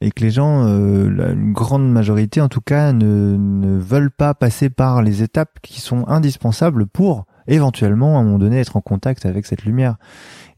et 0.00 0.10
que 0.10 0.22
les 0.22 0.30
gens, 0.30 0.66
euh, 0.66 1.10
la 1.10 1.30
une 1.30 1.52
grande 1.52 1.90
majorité 1.90 2.40
en 2.40 2.48
tout 2.48 2.60
cas, 2.60 2.92
ne, 2.92 3.36
ne 3.36 3.78
veulent 3.78 4.10
pas 4.10 4.34
passer 4.34 4.70
par 4.70 5.02
les 5.02 5.22
étapes 5.22 5.58
qui 5.62 5.80
sont 5.80 6.06
indispensables 6.08 6.86
pour 6.86 7.26
éventuellement 7.46 8.16
à 8.16 8.20
un 8.20 8.24
moment 8.24 8.38
donné 8.38 8.60
être 8.60 8.76
en 8.76 8.80
contact 8.80 9.26
avec 9.26 9.46
cette 9.46 9.64
lumière. 9.64 9.96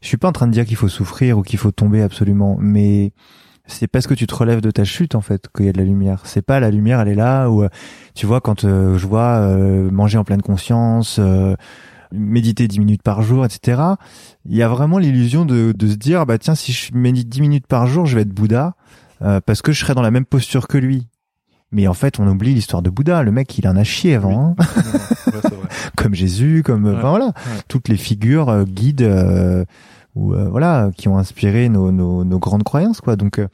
Je 0.01 0.07
suis 0.07 0.17
pas 0.17 0.27
en 0.27 0.33
train 0.33 0.47
de 0.47 0.51
dire 0.51 0.65
qu'il 0.65 0.77
faut 0.77 0.89
souffrir 0.89 1.37
ou 1.37 1.41
qu'il 1.41 1.59
faut 1.59 1.71
tomber 1.71 2.01
absolument, 2.01 2.57
mais 2.59 3.13
c'est 3.65 3.87
parce 3.87 4.07
que 4.07 4.13
tu 4.13 4.27
te 4.27 4.35
relèves 4.35 4.61
de 4.61 4.71
ta 4.71 4.83
chute 4.83 5.15
en 5.15 5.21
fait 5.21 5.47
qu'il 5.55 5.65
y 5.65 5.69
a 5.69 5.71
de 5.71 5.77
la 5.77 5.85
lumière. 5.85 6.21
C'est 6.25 6.41
pas 6.41 6.59
la 6.59 6.69
lumière, 6.69 6.99
elle 6.99 7.07
est 7.07 7.15
là 7.15 7.49
ou 7.49 7.65
tu 8.13 8.25
vois 8.25 8.41
quand 8.41 8.65
euh, 8.65 8.97
je 8.97 9.07
vois 9.07 9.37
euh, 9.39 9.89
manger 9.89 10.17
en 10.17 10.23
pleine 10.23 10.41
conscience, 10.41 11.17
euh, 11.19 11.55
méditer 12.11 12.67
10 12.67 12.79
minutes 12.79 13.03
par 13.03 13.21
jour, 13.21 13.45
etc. 13.45 13.81
Il 14.45 14.55
y 14.55 14.61
a 14.61 14.67
vraiment 14.67 14.97
l'illusion 14.97 15.45
de, 15.45 15.71
de 15.71 15.87
se 15.87 15.95
dire 15.95 16.25
bah 16.25 16.37
tiens 16.37 16.55
si 16.55 16.71
je 16.73 16.93
médite 16.93 17.29
10 17.29 17.41
minutes 17.41 17.67
par 17.67 17.87
jour, 17.87 18.05
je 18.05 18.15
vais 18.15 18.21
être 18.23 18.33
Bouddha 18.33 18.75
parce 19.45 19.61
que 19.61 19.71
je 19.71 19.79
serai 19.79 19.93
dans 19.95 20.01
la 20.01 20.11
même 20.11 20.25
posture 20.25 20.67
que 20.67 20.77
lui. 20.77 21.07
Mais 21.71 21.87
en 21.87 21.95
fait, 21.95 22.19
on 22.19 22.27
oublie 22.27 22.53
l'histoire 22.53 22.83
de 22.83 22.91
Bouddha. 22.91 23.23
Le 23.23 23.31
mec, 23.31 23.57
il 23.57 23.67
en 23.67 23.75
a 23.75 23.83
chié 23.83 24.13
avant. 24.15 24.55
Hein. 24.59 24.65
comme 25.97 26.13
Jésus, 26.13 26.61
comme 26.63 26.85
enfin, 26.85 27.09
voilà, 27.09 27.33
toutes 27.67 27.87
les 27.87 27.97
figures 27.97 28.65
guides 28.65 29.01
ou 30.15 30.33
euh, 30.33 30.49
voilà 30.49 30.91
qui 30.95 31.07
ont 31.07 31.17
inspiré 31.17 31.69
nos, 31.69 31.91
nos, 31.91 32.23
nos, 32.23 32.39
grandes 32.39 32.63
croyances 32.63 33.01
quoi 33.01 33.15
donc 33.15 33.39
euh, 33.39 33.47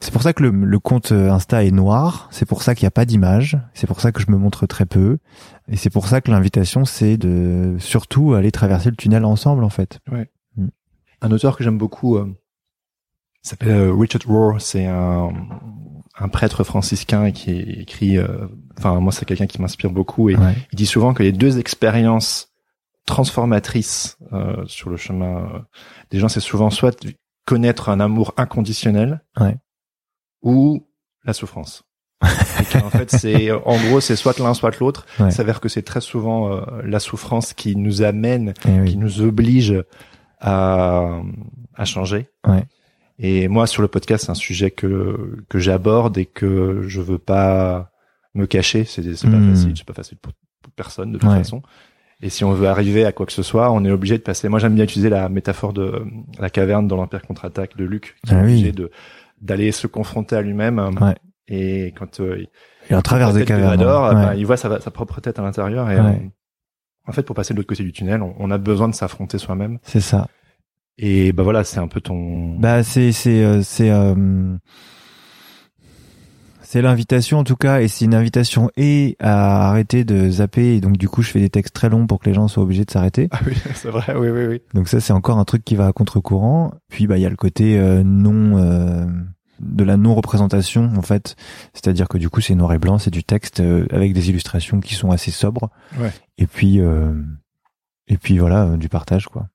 c'est 0.00 0.12
pour 0.12 0.22
ça 0.22 0.32
que 0.32 0.42
le, 0.42 0.50
le, 0.50 0.78
compte 0.78 1.12
Insta 1.12 1.64
est 1.64 1.70
noir 1.70 2.28
c'est 2.30 2.46
pour 2.46 2.62
ça 2.62 2.74
qu'il 2.74 2.84
n'y 2.84 2.88
a 2.88 2.92
pas 2.92 3.04
d'image 3.04 3.58
c'est 3.74 3.86
pour 3.86 4.00
ça 4.00 4.12
que 4.12 4.20
je 4.20 4.30
me 4.30 4.36
montre 4.36 4.66
très 4.66 4.86
peu 4.86 5.18
et 5.68 5.76
c'est 5.76 5.90
pour 5.90 6.08
ça 6.08 6.20
que 6.20 6.30
l'invitation 6.30 6.84
c'est 6.84 7.16
de 7.16 7.76
surtout 7.78 8.34
aller 8.34 8.52
traverser 8.52 8.90
le 8.90 8.96
tunnel 8.96 9.24
ensemble 9.24 9.64
en 9.64 9.70
fait 9.70 10.00
ouais. 10.10 10.30
Mm. 10.56 10.68
un 11.22 11.30
auteur 11.30 11.56
que 11.56 11.64
j'aime 11.64 11.78
beaucoup 11.78 12.18
euh, 13.46 13.48
s'appelle 13.48 13.90
Richard 13.90 14.22
Rohr 14.26 14.60
c'est 14.60 14.86
un 14.86 15.30
un 16.18 16.28
prêtre 16.28 16.64
franciscain 16.64 17.30
qui 17.30 17.50
écrit 17.50 18.18
enfin 18.78 19.00
moi 19.00 19.12
c'est 19.12 19.26
quelqu'un 19.26 19.46
qui 19.46 19.60
m'inspire 19.60 19.90
beaucoup 19.90 20.30
et 20.30 20.36
il 20.72 20.76
dit 20.76 20.86
souvent 20.86 21.12
qu'il 21.12 21.26
y 21.26 21.28
a 21.28 21.32
deux 21.32 21.58
expériences 21.58 22.50
transformatrices 23.06 24.18
euh, 24.32 24.64
sur 24.66 24.90
le 24.90 24.96
chemin 24.96 25.38
euh, 25.38 25.58
des 26.10 26.18
gens, 26.18 26.28
c'est 26.28 26.40
souvent 26.40 26.70
soit 26.70 27.06
connaître 27.46 27.88
un 27.88 28.00
amour 28.00 28.34
inconditionnel, 28.36 29.22
ouais. 29.40 29.56
ou 30.42 30.86
la 31.24 31.32
souffrance. 31.32 31.84
en 32.22 32.26
fait, 32.90 33.10
c'est 33.10 33.52
en 33.52 33.76
gros, 33.86 34.00
c'est 34.00 34.16
soit 34.16 34.38
l'un, 34.38 34.54
soit 34.54 34.78
l'autre. 34.80 35.06
Ça 35.16 35.30
s'avère 35.30 35.60
que 35.60 35.68
c'est 35.68 35.82
très 35.82 36.00
souvent 36.00 36.52
euh, 36.52 36.62
la 36.84 36.98
souffrance 36.98 37.54
qui 37.54 37.76
nous 37.76 38.02
amène, 38.02 38.52
eh 38.66 38.84
qui 38.84 38.96
nous 38.96 39.20
oblige 39.20 39.84
à, 40.40 41.20
à 41.74 41.84
changer. 41.84 42.28
Ouais. 42.46 42.64
Et 43.18 43.48
moi, 43.48 43.66
sur 43.66 43.82
le 43.82 43.88
podcast, 43.88 44.26
c'est 44.26 44.30
un 44.30 44.34
sujet 44.34 44.70
que 44.70 45.44
que 45.48 45.58
j'aborde 45.58 46.18
et 46.18 46.26
que 46.26 46.82
je 46.86 47.00
veux 47.00 47.18
pas 47.18 47.90
me 48.34 48.46
cacher. 48.46 48.84
C'est 48.84 49.02
c'est 49.14 49.30
pas 49.30 49.36
hmm. 49.36 49.50
facile, 49.50 49.72
c'est 49.76 49.86
pas 49.86 49.94
facile 49.94 50.18
pour, 50.18 50.32
personne 50.74 51.12
de 51.12 51.18
toute 51.18 51.30
façon. 51.30 51.62
Et 52.22 52.30
si 52.30 52.44
on 52.44 52.52
veut 52.52 52.68
arriver 52.68 53.04
à 53.04 53.12
quoi 53.12 53.26
que 53.26 53.32
ce 53.32 53.42
soit, 53.42 53.70
on 53.70 53.84
est 53.84 53.90
obligé 53.90 54.16
de 54.16 54.22
passer. 54.22 54.48
Moi, 54.48 54.58
j'aime 54.58 54.74
bien 54.74 54.84
utiliser 54.84 55.10
la 55.10 55.28
métaphore 55.28 55.72
de 55.72 56.02
la 56.38 56.48
caverne 56.48 56.88
dans 56.88 56.96
l'Empire 56.96 57.22
contre-attaque 57.22 57.76
de 57.76 57.84
Luc, 57.84 58.16
qui 58.24 58.32
est 58.32 58.36
ah 58.36 58.40
obligé 58.40 58.72
de 58.72 58.90
d'aller 59.40 59.70
se 59.70 59.86
confronter 59.86 60.34
à 60.36 60.42
lui-même. 60.42 60.78
Ouais. 61.00 61.14
Et 61.48 61.92
quand 61.96 62.20
euh, 62.20 62.44
il, 62.88 62.94
à 62.94 63.02
travers 63.02 63.32
des 63.32 63.44
cavernes, 63.44 63.80
ouais. 63.80 64.14
ben, 64.14 64.34
il 64.34 64.46
voit 64.46 64.56
sa, 64.56 64.80
sa, 64.80 64.90
propre 64.90 65.20
tête 65.20 65.38
à 65.38 65.42
l'intérieur. 65.42 65.90
Et 65.90 65.98
euh, 65.98 66.12
en 67.06 67.12
fait, 67.12 67.22
pour 67.22 67.36
passer 67.36 67.52
de 67.52 67.58
l'autre 67.58 67.68
côté 67.68 67.84
du 67.84 67.92
tunnel, 67.92 68.22
on, 68.22 68.34
on 68.38 68.50
a 68.50 68.58
besoin 68.58 68.88
de 68.88 68.94
s'affronter 68.94 69.38
soi-même. 69.38 69.78
C'est 69.82 70.00
ça. 70.00 70.26
Et 70.98 71.32
bah 71.32 71.42
voilà, 71.42 71.64
c'est 71.64 71.78
un 71.78 71.88
peu 71.88 72.00
ton. 72.00 72.56
Bah 72.58 72.82
c'est 72.82 73.12
c'est 73.12 73.44
euh, 73.44 73.62
c'est 73.62 73.90
euh, 73.90 74.56
c'est 76.66 76.82
l'invitation 76.82 77.38
en 77.38 77.44
tout 77.44 77.54
cas, 77.54 77.80
et 77.80 77.86
c'est 77.86 78.06
une 78.06 78.14
invitation 78.14 78.70
et 78.76 79.16
à 79.20 79.68
arrêter 79.68 80.04
de 80.04 80.28
zapper. 80.28 80.74
Et 80.74 80.80
donc 80.80 80.96
du 80.96 81.08
coup, 81.08 81.22
je 81.22 81.30
fais 81.30 81.38
des 81.38 81.48
textes 81.48 81.74
très 81.74 81.88
longs 81.88 82.08
pour 82.08 82.18
que 82.18 82.28
les 82.28 82.34
gens 82.34 82.48
soient 82.48 82.64
obligés 82.64 82.84
de 82.84 82.90
s'arrêter. 82.90 83.28
Ah 83.30 83.38
oui, 83.46 83.54
c'est 83.74 83.88
vrai, 83.88 84.16
oui, 84.16 84.30
oui, 84.30 84.46
oui. 84.46 84.62
Donc 84.74 84.88
ça, 84.88 84.98
c'est 84.98 85.12
encore 85.12 85.38
un 85.38 85.44
truc 85.44 85.64
qui 85.64 85.76
va 85.76 85.86
à 85.86 85.92
contre-courant. 85.92 86.72
Puis 86.88 87.06
bah 87.06 87.18
il 87.18 87.20
y 87.20 87.26
a 87.26 87.30
le 87.30 87.36
côté 87.36 87.78
euh, 87.78 88.02
non 88.02 88.58
euh, 88.58 89.06
de 89.60 89.84
la 89.84 89.96
non 89.96 90.16
représentation 90.16 90.90
en 90.96 91.02
fait, 91.02 91.36
c'est-à-dire 91.72 92.08
que 92.08 92.18
du 92.18 92.28
coup 92.28 92.40
c'est 92.40 92.56
noir 92.56 92.72
et 92.72 92.78
blanc, 92.78 92.98
c'est 92.98 93.12
du 93.12 93.22
texte 93.22 93.60
euh, 93.60 93.86
avec 93.92 94.12
des 94.12 94.28
illustrations 94.28 94.80
qui 94.80 94.94
sont 94.94 95.12
assez 95.12 95.30
sobres. 95.30 95.70
Ouais. 96.00 96.10
Et 96.36 96.48
puis 96.48 96.80
et 98.08 98.16
puis 98.16 98.38
voilà 98.38 98.76
du 98.76 98.88
partage 98.88 99.26
quoi. 99.28 99.46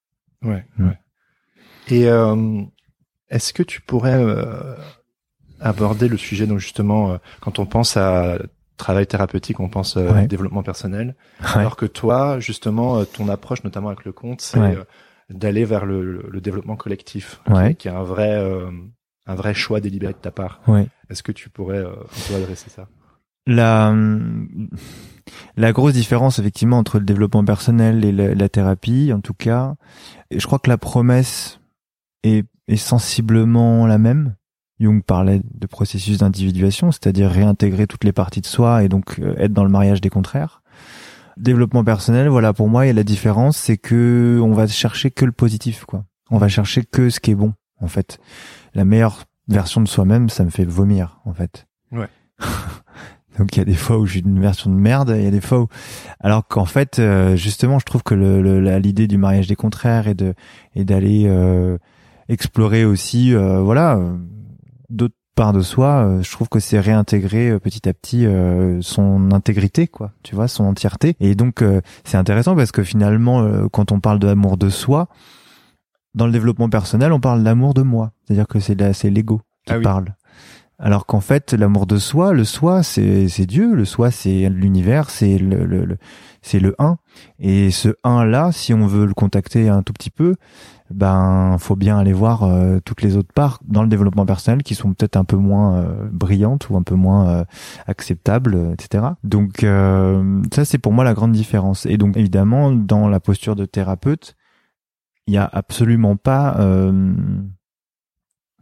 Ouais. 0.43 0.65
Mm. 0.77 0.87
ouais. 0.87 0.97
Et 1.91 2.07
est-ce 3.29 3.53
que 3.53 3.63
tu 3.63 3.81
pourrais 3.81 4.23
aborder 5.61 6.07
le 6.07 6.17
sujet 6.17 6.47
donc 6.47 6.59
justement 6.59 7.11
euh, 7.11 7.17
quand 7.39 7.59
on 7.59 7.65
pense 7.65 7.95
à 7.95 8.39
travail 8.77 9.05
thérapeutique, 9.05 9.59
on 9.59 9.69
pense 9.69 9.95
euh, 9.95 10.25
développement 10.25 10.63
personnel, 10.63 11.15
alors 11.39 11.75
que 11.75 11.85
toi 11.85 12.39
justement 12.39 12.97
euh, 12.97 13.05
ton 13.05 13.29
approche 13.29 13.63
notamment 13.63 13.89
avec 13.89 14.05
le 14.05 14.11
compte 14.11 14.41
c'est 14.41 14.59
d'aller 15.29 15.63
vers 15.63 15.85
le, 15.85 16.27
le, 16.27 16.41
développement 16.41 16.75
collectif, 16.75 17.41
qui, 17.79 17.87
est 17.87 17.91
un 17.91 18.03
vrai 18.03 18.35
un 19.27 19.35
vrai 19.35 19.53
choix 19.53 19.79
délibéré 19.79 20.11
de 20.11 20.17
ta 20.17 20.31
part. 20.31 20.61
Est-ce 21.09 21.23
que 21.23 21.31
tu 21.31 21.49
pourrais 21.49 21.83
adresser 22.35 22.69
ça? 22.69 22.87
La 23.47 23.95
la 25.55 25.71
grosse 25.71 25.93
différence 25.93 26.39
effectivement 26.39 26.79
entre 26.79 26.99
le 26.99 27.05
développement 27.05 27.45
personnel 27.45 28.03
et 28.03 28.11
la, 28.11 28.35
la 28.35 28.49
thérapie, 28.49 29.13
en 29.13 29.21
tout 29.21 29.33
cas, 29.33 29.75
je 30.31 30.45
crois 30.45 30.59
que 30.59 30.69
la 30.69 30.77
promesse 30.77 31.60
est, 32.23 32.45
est 32.67 32.77
sensiblement 32.77 33.87
la 33.87 33.97
même. 33.97 34.35
Jung 34.79 35.03
parlait 35.03 35.41
de 35.43 35.67
processus 35.67 36.17
d'individuation, 36.17 36.91
c'est-à-dire 36.91 37.29
réintégrer 37.29 37.85
toutes 37.87 38.03
les 38.03 38.11
parties 38.11 38.41
de 38.41 38.47
soi 38.47 38.83
et 38.83 38.89
donc 38.89 39.19
euh, 39.19 39.35
être 39.37 39.53
dans 39.53 39.63
le 39.63 39.69
mariage 39.69 40.01
des 40.01 40.09
contraires. 40.09 40.63
Développement 41.37 41.83
personnel, 41.83 42.27
voilà, 42.27 42.51
pour 42.53 42.67
moi, 42.67 42.85
il 42.85 42.87
y 42.87 42.91
a 42.91 42.93
la 42.93 43.03
différence, 43.03 43.57
c'est 43.57 43.77
que 43.77 44.39
on 44.43 44.53
va 44.53 44.67
chercher 44.67 45.11
que 45.11 45.25
le 45.25 45.31
positif, 45.31 45.85
quoi. 45.85 46.03
On 46.29 46.37
va 46.37 46.47
chercher 46.47 46.83
que 46.83 47.09
ce 47.09 47.19
qui 47.19 47.31
est 47.31 47.35
bon, 47.35 47.53
en 47.79 47.87
fait. 47.87 48.19
La 48.73 48.85
meilleure 48.85 49.25
version 49.47 49.81
de 49.81 49.87
soi-même, 49.87 50.29
ça 50.29 50.43
me 50.43 50.49
fait 50.49 50.65
vomir, 50.65 51.19
en 51.25 51.33
fait. 51.33 51.67
Ouais. 51.91 52.07
donc 53.37 53.55
il 53.55 53.59
y 53.59 53.61
a 53.61 53.65
des 53.65 53.75
fois 53.75 53.97
où 53.97 54.05
j'ai 54.05 54.19
une 54.19 54.41
version 54.41 54.69
de 54.69 54.75
merde, 54.75 55.13
il 55.15 55.23
y 55.23 55.27
a 55.27 55.31
des 55.31 55.41
fois 55.41 55.61
où, 55.61 55.67
alors 56.19 56.47
qu'en 56.47 56.65
fait, 56.65 56.99
euh, 56.99 57.35
justement, 57.35 57.79
je 57.79 57.85
trouve 57.85 58.03
que 58.03 58.15
l'idée 58.77 59.07
du 59.07 59.17
mariage 59.17 59.47
des 59.47 59.55
contraires 59.55 60.07
et 60.07 60.13
de 60.13 60.33
et 60.75 60.83
d'aller 60.85 61.25
euh, 61.27 61.77
explorer 62.31 62.85
aussi, 62.85 63.33
voilà 63.33 63.99
d'autres 64.91 65.15
parts 65.35 65.53
de 65.53 65.61
soi, 65.61 66.05
euh, 66.05 66.21
je 66.21 66.31
trouve 66.31 66.49
que 66.49 66.59
c'est 66.59 66.79
réintégrer 66.79 67.49
euh, 67.49 67.59
petit 67.59 67.87
à 67.87 67.93
petit 67.93 68.25
euh, 68.25 68.81
son 68.81 69.31
intégrité, 69.31 69.87
quoi. 69.87 70.11
Tu 70.23 70.35
vois, 70.35 70.47
son 70.47 70.65
entièreté. 70.65 71.15
Et 71.19 71.35
donc 71.35 71.63
c'est 72.03 72.17
intéressant 72.17 72.55
parce 72.55 72.71
que 72.71 72.83
finalement, 72.83 73.67
quand 73.69 73.91
on 73.91 73.99
parle 73.99 74.19
de 74.19 74.27
l'amour 74.27 74.57
de 74.57 74.69
soi, 74.69 75.07
dans 76.13 76.25
le 76.25 76.31
développement 76.31 76.69
personnel, 76.69 77.13
on 77.13 77.19
parle 77.19 77.43
d'amour 77.43 77.73
de 77.73 77.81
moi. 77.81 78.11
C'est-à-dire 78.25 78.47
que 78.47 78.59
c'est 78.59 78.93
c'est 78.93 79.09
l'ego 79.09 79.41
qui 79.65 79.73
ah 79.73 79.79
parle. 79.79 80.15
Alors 80.77 81.05
qu'en 81.05 81.21
fait, 81.21 81.53
l'amour 81.53 81.85
de 81.85 81.97
soi, 81.97 82.33
le 82.33 82.43
soi, 82.43 82.83
c'est 82.83 83.29
c'est 83.29 83.45
Dieu, 83.45 83.73
le 83.75 83.85
soi, 83.85 84.11
c'est 84.11 84.49
l'univers, 84.49 85.09
c'est 85.09 85.37
le, 85.37 85.65
le 85.65 85.97
c'est 86.41 86.59
le 86.59 86.75
un. 86.79 86.97
Et 87.39 87.71
ce 87.71 87.89
un 88.03 88.25
là, 88.25 88.51
si 88.51 88.73
on 88.73 88.87
veut 88.87 89.05
le 89.05 89.13
contacter 89.13 89.69
un 89.69 89.83
tout 89.83 89.93
petit 89.93 90.09
peu, 90.09 90.35
ben 90.93 91.57
faut 91.59 91.75
bien 91.75 91.97
aller 91.97 92.13
voir 92.13 92.43
euh, 92.43 92.79
toutes 92.83 93.01
les 93.01 93.17
autres 93.17 93.33
parts 93.33 93.59
dans 93.65 93.83
le 93.83 93.89
développement 93.89 94.25
personnel 94.25 94.63
qui 94.63 94.75
sont 94.75 94.93
peut-être 94.93 95.15
un 95.15 95.23
peu 95.23 95.35
moins 95.35 95.75
euh, 95.75 96.07
brillantes 96.11 96.69
ou 96.69 96.77
un 96.77 96.83
peu 96.83 96.95
moins 96.95 97.29
euh, 97.29 97.43
acceptables, 97.87 98.73
etc. 98.73 99.05
Donc 99.23 99.65
ça 100.53 100.65
c'est 100.65 100.77
pour 100.77 100.93
moi 100.93 101.03
la 101.03 101.13
grande 101.13 101.31
différence. 101.31 101.85
Et 101.85 101.97
donc 101.97 102.17
évidemment 102.17 102.71
dans 102.71 103.07
la 103.07 103.19
posture 103.19 103.55
de 103.55 103.65
thérapeute, 103.65 104.35
il 105.27 105.33
y 105.33 105.37
a 105.37 105.49
absolument 105.51 106.15
pas 106.15 106.57
de 106.59 107.13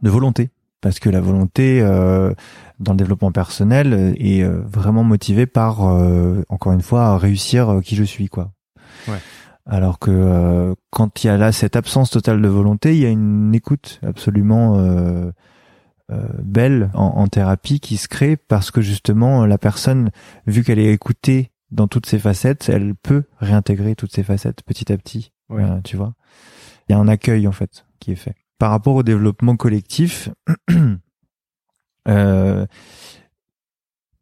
volonté 0.02 0.50
parce 0.80 0.98
que 0.98 1.10
la 1.10 1.20
volonté 1.20 1.82
dans 1.82 2.92
le 2.92 2.96
développement 2.96 3.32
personnel 3.32 4.14
est 4.18 4.44
vraiment 4.44 5.04
motivée 5.04 5.46
par 5.46 5.80
encore 6.48 6.72
une 6.72 6.82
fois 6.82 7.18
réussir 7.18 7.80
qui 7.82 7.96
je 7.96 8.04
suis 8.04 8.28
quoi. 8.28 8.52
Ouais. 9.08 9.18
Alors 9.66 9.98
que 9.98 10.10
euh, 10.10 10.74
quand 10.90 11.22
il 11.22 11.28
y 11.28 11.30
a 11.30 11.36
là 11.36 11.52
cette 11.52 11.76
absence 11.76 12.10
totale 12.10 12.40
de 12.40 12.48
volonté, 12.48 12.94
il 12.94 13.02
y 13.02 13.06
a 13.06 13.10
une 13.10 13.54
écoute 13.54 14.00
absolument 14.02 14.78
euh, 14.78 15.30
euh, 16.10 16.26
belle 16.42 16.90
en, 16.94 17.26
thérapie 17.28 17.80
qui 17.80 17.96
se 17.96 18.08
crée 18.08 18.36
parce 18.36 18.70
que 18.70 18.80
justement 18.80 19.46
la 19.46 19.58
personne, 19.58 20.10
vu 20.46 20.64
qu'elle 20.64 20.78
est 20.78 20.92
écoutée 20.92 21.52
dans 21.70 21.86
toutes 21.86 22.06
ses 22.06 22.18
facettes, 22.18 22.68
elle 22.68 22.94
peut 22.94 23.24
réintégrer 23.38 23.94
toutes 23.94 24.12
ses 24.12 24.24
facettes 24.24 24.62
petit 24.64 24.92
à 24.92 24.96
petit. 24.96 25.32
tu 25.84 25.96
vois, 25.96 26.14
il 26.88 26.92
y 26.92 26.94
a 26.94 26.98
un 26.98 27.08
accueil 27.08 27.46
en 27.46 27.52
fait 27.52 27.86
qui 28.00 28.12
est 28.12 28.16
fait. 28.16 28.34
Par 28.58 28.70
rapport 28.70 28.96
au 28.96 29.02
développement 29.02 29.56
collectif, 29.56 30.30
euh, 32.08 32.66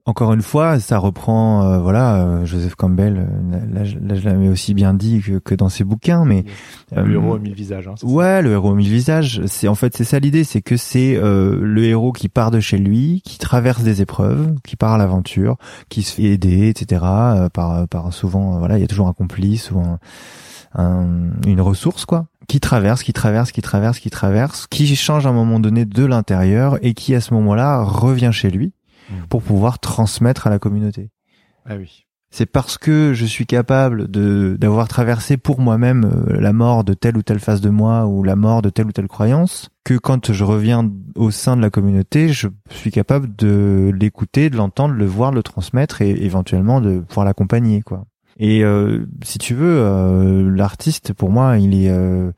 encore 0.09 0.33
une 0.33 0.41
fois, 0.41 0.81
ça 0.81 0.97
reprend, 0.97 1.65
euh, 1.65 1.79
voilà, 1.79 2.17
euh, 2.17 2.47
Joseph 2.47 2.75
Campbell. 2.77 3.29
Euh, 3.53 3.59
là, 3.75 3.85
je 3.85 3.99
l'avais 4.25 4.49
aussi 4.49 4.73
bien 4.73 4.95
dit 4.95 5.21
que, 5.45 5.55
dans 5.55 5.69
ses 5.69 5.85
bouquins, 5.85 6.25
mais 6.25 6.45
le 6.97 7.13
héros 7.15 7.35
aux 7.35 7.39
mille 7.39 7.53
visages. 7.55 7.89
Hein, 7.89 7.95
ouais, 8.03 8.41
le 8.41 8.53
héros 8.53 8.71
aux 8.71 8.75
mille 8.75 8.89
visages. 8.89 9.43
C'est 9.47 9.69
en 9.69 9.75
fait 9.75 9.95
c'est 9.95 10.05
ça 10.05 10.19
l'idée, 10.19 10.45
c'est 10.45 10.63
que 10.63 10.79
c'est 10.79 11.21
le 11.21 11.85
héros 11.85 12.13
qui 12.13 12.29
part 12.31 12.51
de 12.51 12.59
chez 12.61 12.79
lui, 12.79 13.21
qui 13.23 13.39
traverse 13.39 13.83
des 13.83 14.01
épreuves, 14.01 14.55
qui 14.65 14.77
part 14.77 14.95
à 14.95 14.99
l'aventure, 14.99 15.57
qui 15.91 16.03
se 16.03 16.15
fait 16.15 16.23
aider, 16.25 16.69
etc. 16.69 17.03
par 17.53 17.87
par 17.89 18.13
souvent, 18.13 18.59
voilà, 18.59 18.79
il 18.79 18.81
y 18.81 18.85
a 18.85 18.89
toujours 18.89 19.09
un 19.09 19.13
complice 19.13 19.71
ou 19.71 19.79
un 19.81 19.99
un- 20.75 21.31
une 21.47 21.61
ressource 21.63 22.05
quoi, 22.05 22.27
qui 22.47 22.61
traverse, 22.61 23.03
qui 23.03 23.13
traverse, 23.13 23.53
qui 23.53 23.63
traverse, 23.63 23.99
qui 23.99 24.11
traverse, 24.11 24.67
qui 24.69 24.95
change 24.97 25.27
à 25.27 25.31
un 25.31 25.33
moment 25.33 25.61
donné 25.61 25.85
de 25.87 26.05
l'intérieur 26.05 26.79
et 26.83 26.93
qui 26.95 27.15
à 27.15 27.21
ce 27.23 27.33
moment-là 27.35 27.83
revient 27.83 28.31
chez 28.33 28.51
lui 28.51 28.73
Mm. 29.11 29.27
pour 29.29 29.43
pouvoir 29.43 29.79
transmettre 29.79 30.47
à 30.47 30.51
la 30.51 30.59
communauté. 30.59 31.11
Ah 31.67 31.77
oui. 31.77 32.05
C'est 32.31 32.47
parce 32.47 32.77
que 32.77 33.15
je 33.15 33.25
suis 33.25 33.47
capable 33.47 34.11
de 34.11 34.57
d'avoir 34.61 34.87
traversé 34.87 35.39
pour 35.39 35.61
moi-même 35.61 36.05
euh, 36.05 36.39
la 36.41 36.53
mort 36.53 36.85
de 36.85 36.93
telle 36.93 37.17
ou 37.17 37.23
telle 37.23 37.41
phase 37.41 37.63
de 37.63 37.71
moi 37.71 38.07
ou 38.07 38.23
la 38.23 38.37
mort 38.37 38.61
de 38.61 38.69
telle 38.69 38.87
ou 38.87 38.93
telle 38.93 39.09
croyance 39.09 39.71
que 39.83 39.95
quand 39.95 40.33
je 40.33 40.45
reviens 40.45 40.91
au 41.15 41.31
sein 41.31 41.57
de 41.57 41.63
la 41.63 41.71
communauté, 41.71 42.29
je 42.29 42.49
suis 42.69 42.91
capable 42.91 43.35
de 43.35 43.91
l'écouter, 43.99 44.51
de 44.51 44.57
l'entendre, 44.57 44.93
de 44.93 44.99
le 44.99 45.07
voir, 45.07 45.31
de 45.31 45.37
le 45.37 45.43
transmettre 45.43 46.03
et 46.03 46.11
éventuellement 46.11 46.83
de 46.83 46.99
pouvoir 46.99 47.25
l'accompagner 47.25 47.81
quoi. 47.81 48.05
Et 48.39 48.63
euh, 48.63 49.07
si 49.23 49.39
tu 49.39 49.55
veux, 49.55 49.79
euh, 49.79 50.55
l'artiste 50.55 51.13
pour 51.13 51.31
moi, 51.31 51.59
il 51.59 51.75
est 51.75 51.91
euh, 51.91 52.31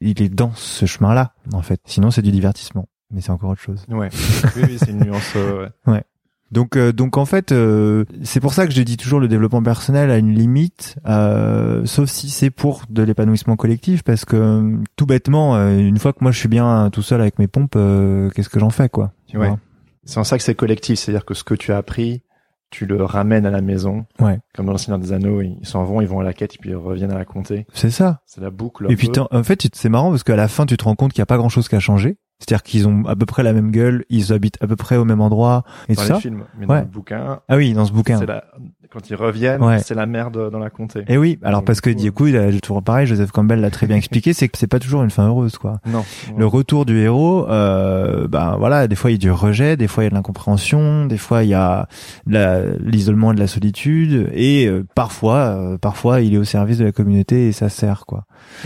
il 0.00 0.20
est 0.20 0.28
dans 0.28 0.52
ce 0.54 0.84
chemin-là 0.84 1.34
en 1.52 1.62
fait. 1.62 1.80
Sinon 1.86 2.10
c'est 2.10 2.22
du 2.22 2.32
divertissement, 2.32 2.88
mais 3.12 3.20
c'est 3.20 3.30
encore 3.30 3.50
autre 3.50 3.60
chose. 3.60 3.84
Ouais. 3.90 4.08
oui, 4.56 4.62
oui, 4.68 4.76
c'est 4.78 4.90
une 4.90 5.04
nuance. 5.04 5.32
euh, 5.36 5.68
ouais. 5.86 6.02
Donc, 6.50 6.76
euh, 6.76 6.92
donc 6.92 7.16
en 7.16 7.24
fait, 7.24 7.50
euh, 7.50 8.04
c'est 8.24 8.40
pour 8.40 8.52
ça 8.52 8.66
que 8.66 8.74
je 8.74 8.82
dis 8.82 8.98
toujours 8.98 9.20
le 9.20 9.28
développement 9.28 9.62
personnel 9.62 10.10
a 10.10 10.18
une 10.18 10.34
limite, 10.34 10.96
euh, 11.08 11.86
sauf 11.86 12.10
si 12.10 12.28
c'est 12.28 12.50
pour 12.50 12.82
de 12.90 13.02
l'épanouissement 13.02 13.56
collectif, 13.56 14.02
parce 14.02 14.26
que 14.26 14.36
euh, 14.36 14.76
tout 14.96 15.06
bêtement, 15.06 15.56
euh, 15.56 15.78
une 15.78 15.98
fois 15.98 16.12
que 16.12 16.18
moi 16.20 16.30
je 16.30 16.38
suis 16.38 16.48
bien 16.50 16.90
tout 16.90 17.00
seul 17.00 17.22
avec 17.22 17.38
mes 17.38 17.46
pompes, 17.46 17.72
euh, 17.76 18.28
qu'est-ce 18.30 18.50
que 18.50 18.60
j'en 18.60 18.68
fais 18.70 18.90
quoi 18.90 19.12
tu 19.28 19.38
Ouais. 19.38 19.48
vois? 19.48 19.58
C'est 20.04 20.18
en 20.18 20.24
ça 20.24 20.36
que 20.36 20.44
c'est 20.44 20.54
collectif, 20.54 20.98
c'est-à-dire 20.98 21.24
que 21.24 21.32
ce 21.32 21.42
que 21.42 21.54
tu 21.54 21.72
as 21.72 21.78
appris, 21.78 22.22
tu 22.70 22.84
le 22.86 23.02
ramènes 23.04 23.46
à 23.46 23.50
la 23.50 23.60
maison. 23.62 24.04
Ouais. 24.20 24.38
Comme 24.54 24.66
dans 24.66 24.72
le 24.72 24.78
Seigneur 24.78 24.98
des 24.98 25.12
Anneaux, 25.12 25.40
ils 25.40 25.58
s'en 25.62 25.84
vont, 25.84 26.00
ils 26.02 26.08
vont 26.08 26.20
à 26.20 26.22
la 26.24 26.32
quête, 26.34 26.54
et 26.54 26.58
puis 26.58 26.70
ils 26.70 26.76
reviennent 26.76 27.12
à 27.12 27.18
la 27.18 27.24
comté. 27.24 27.66
C'est 27.72 27.90
ça. 27.90 28.20
C'est 28.26 28.40
la 28.42 28.50
boucle. 28.50 28.86
Et 28.90 28.96
puis 28.96 29.08
peu. 29.08 29.20
en 29.30 29.42
fait, 29.42 29.68
c'est 29.72 29.88
marrant 29.88 30.10
parce 30.10 30.22
qu'à 30.24 30.36
la 30.36 30.48
fin, 30.48 30.66
tu 30.66 30.76
te 30.76 30.84
rends 30.84 30.96
compte 30.96 31.12
qu'il 31.12 31.20
n'y 31.20 31.24
a 31.24 31.26
pas 31.26 31.36
grand-chose 31.38 31.68
qui 31.68 31.76
a 31.76 31.80
changé. 31.80 32.16
C'est-à-dire 32.42 32.62
qu'ils 32.64 32.88
ont 32.88 33.04
à 33.06 33.14
peu 33.16 33.24
près 33.26 33.42
la 33.42 33.52
même 33.52 33.70
gueule, 33.70 34.04
ils 34.10 34.32
habitent 34.32 34.58
à 34.60 34.66
peu 34.66 34.76
près 34.76 34.96
au 34.96 35.04
même 35.04 35.20
endroit 35.20 35.64
et 35.88 35.94
dans 35.94 36.02
tout 36.02 36.08
les 36.08 36.14
ça. 36.14 36.20
films, 36.20 36.42
mais 36.58 36.66
Ouais. 36.66 36.76
dans 36.78 36.82
le 36.82 36.90
bouquin, 36.90 37.40
Ah 37.48 37.56
oui, 37.56 37.72
dans 37.72 37.84
ce 37.84 37.92
bouquin. 37.92 38.24
la... 38.26 38.44
quand 38.92 39.08
ils 39.08 39.14
reviennent, 39.14 39.62
Ouais. 39.62 39.78
c'est 39.78 39.94
la 39.94 40.06
merde 40.06 40.50
dans 40.50 40.58
la 40.58 40.68
comté. 40.70 41.04
Et 41.08 41.16
oui, 41.16 41.38
alors 41.42 41.60
Donc, 41.60 41.66
parce 41.68 41.80
que 41.80 41.88
du 41.90 41.96
coup, 41.96 42.02
du 42.02 42.12
coup, 42.12 42.26
il 42.26 42.36
a 42.36 42.60
toujours 42.60 42.82
pareil, 42.82 43.06
Joseph 43.06 43.30
Campbell 43.30 43.60
l'a 43.60 43.70
très 43.70 43.86
bien 43.86 43.96
expliqué, 43.96 44.32
c'est 44.34 44.48
que 44.48 44.58
c'est 44.58 44.66
pas 44.66 44.78
toujours 44.80 45.02
une 45.02 45.10
fin 45.10 45.26
heureuse 45.28 45.56
quoi. 45.56 45.80
Non. 45.86 46.04
le 46.36 46.46
retour 46.46 46.84
du 46.84 46.98
héros, 46.98 47.46
euh, 47.48 48.26
ben 48.28 48.56
voilà, 48.58 48.86
des 48.88 48.96
fois 48.96 49.10
il 49.10 49.14
y 49.14 49.16
a 49.16 49.18
du 49.18 49.30
rejet, 49.30 49.76
des 49.76 49.86
fois 49.88 50.02
il 50.02 50.06
y 50.06 50.08
a 50.08 50.10
de 50.10 50.14
l'incompréhension, 50.14 51.06
des 51.06 51.16
fois 51.18 51.42
il 51.44 51.48
y 51.50 51.54
a 51.54 51.86
l'isolement 52.26 53.32
et 53.32 53.34
de 53.34 53.40
la 53.40 53.46
solitude, 53.46 54.28
et 54.32 54.66
euh, 54.66 54.84
parfois, 54.94 55.36
euh, 55.36 55.78
parfois 55.78 56.20
il 56.20 56.34
est 56.34 56.38
au 56.38 56.44
service 56.44 56.78
de 56.78 56.84
la 56.84 56.92
communauté 56.92 57.48
et 57.48 57.52
ça 57.52 57.68
sert 57.68 58.04
quoi. 58.06 58.24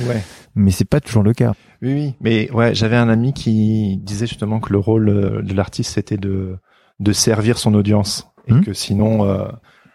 Ouais. 0.08 0.22
Mais 0.56 0.70
c'est 0.72 0.84
pas 0.88 1.00
toujours 1.00 1.22
le 1.22 1.32
cas. 1.34 1.52
Oui, 1.82 1.92
oui. 1.92 2.14
Mais 2.20 2.50
ouais, 2.50 2.74
j'avais 2.74 2.96
un 2.96 3.08
ami 3.08 3.32
qui 3.34 3.98
disait 3.98 4.26
justement 4.26 4.58
que 4.58 4.72
le 4.72 4.78
rôle 4.78 5.08
euh, 5.08 5.42
de 5.42 5.54
l'artiste 5.54 5.92
c'était 5.94 6.16
de 6.16 6.56
de 6.98 7.12
servir 7.12 7.58
son 7.58 7.74
audience 7.74 8.26
et 8.48 8.54
Mhm. 8.54 8.64
que 8.64 8.72
sinon 8.72 9.24
euh, 9.28 9.44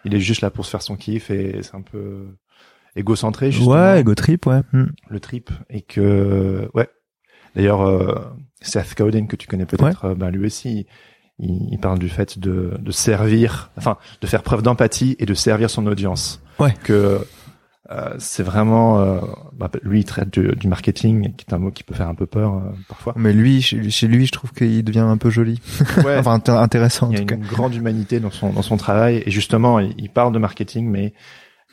il 0.04 0.14
est 0.14 0.20
juste 0.20 0.40
là 0.40 0.50
pour 0.50 0.64
se 0.64 0.70
faire 0.70 0.82
son 0.82 0.94
kiff 0.96 1.30
et 1.30 1.58
c'est 1.62 1.74
un 1.74 1.82
peu 1.82 2.28
égocentré 2.96 3.50
justement 3.50 3.72
Ouais, 3.72 4.00
ego 4.00 4.14
trip, 4.14 4.46
ouais. 4.46 4.60
Hmm. 4.72 4.86
le 5.08 5.20
trip 5.20 5.50
et 5.70 5.82
que 5.82 6.68
ouais. 6.74 6.88
D'ailleurs 7.56 7.82
euh, 7.82 8.14
Seth 8.60 8.96
Godin 8.96 9.26
que 9.26 9.36
tu 9.36 9.46
connais 9.48 9.66
peut-être, 9.66 10.14
ben 10.14 10.30
lui 10.30 10.46
aussi 10.46 10.86
il, 11.38 11.68
il 11.72 11.78
parle 11.80 11.98
du 11.98 12.08
fait 12.08 12.38
de 12.38 12.74
de 12.78 12.92
servir, 12.92 13.70
enfin 13.76 13.96
de 14.20 14.26
faire 14.26 14.42
preuve 14.42 14.62
d'empathie 14.62 15.16
et 15.18 15.26
de 15.26 15.34
servir 15.34 15.70
son 15.70 15.86
audience. 15.86 16.40
Ouais. 16.60 16.74
Que 16.84 17.20
euh, 17.90 18.14
c'est 18.18 18.44
vraiment 18.44 19.00
euh, 19.00 19.20
bah, 19.54 19.68
lui 19.82 20.00
il 20.00 20.04
traite 20.04 20.30
du, 20.32 20.54
du 20.54 20.68
marketing 20.68 21.34
qui 21.36 21.44
est 21.48 21.52
un 21.52 21.58
mot 21.58 21.70
qui 21.72 21.82
peut 21.82 21.94
faire 21.94 22.08
un 22.08 22.14
peu 22.14 22.26
peur 22.26 22.54
euh, 22.54 22.60
parfois 22.88 23.12
Mais 23.16 23.32
lui, 23.32 23.60
chez 23.60 24.06
lui, 24.06 24.26
je 24.26 24.30
trouve 24.32 24.52
qu'il 24.52 24.84
devient 24.84 25.00
un 25.00 25.16
peu 25.16 25.30
joli. 25.30 25.60
ouais 26.04 26.16
enfin, 26.18 26.38
int- 26.38 26.56
intéressant 26.56 27.10
il 27.10 27.14
y 27.14 27.16
a 27.16 27.20
tout 27.20 27.26
cas. 27.26 27.34
une 27.34 27.44
grande 27.44 27.74
humanité 27.74 28.20
dans 28.20 28.30
son 28.30 28.50
dans 28.52 28.62
son 28.62 28.76
travail 28.76 29.22
et 29.26 29.30
justement 29.32 29.80
il, 29.80 29.94
il 29.98 30.10
parle 30.10 30.32
de 30.32 30.38
marketing 30.38 30.88
mais 30.88 31.12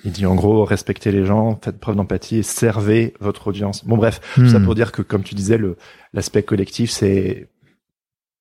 il 0.03 0.11
dit 0.11 0.25
en 0.25 0.33
gros 0.33 0.65
respectez 0.65 1.11
les 1.11 1.25
gens 1.25 1.59
faites 1.63 1.79
preuve 1.79 1.95
d'empathie 1.95 2.37
et 2.37 2.43
servez 2.43 3.13
votre 3.19 3.47
audience 3.47 3.85
bon 3.85 3.97
bref 3.97 4.19
tout 4.33 4.47
ça 4.49 4.57
Hmm. 4.59 4.63
pour 4.65 4.73
dire 4.73 4.91
que 4.91 5.01
comme 5.03 5.21
tu 5.23 5.35
disais 5.35 5.57
le 5.57 5.77
l'aspect 6.13 6.41
collectif 6.41 6.89
c'est 6.89 7.49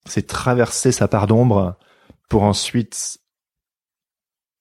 c'est 0.07 0.26
traverser 0.26 0.90
sa 0.92 1.07
part 1.09 1.26
d'ombre 1.26 1.76
pour 2.31 2.44
ensuite 2.44 3.18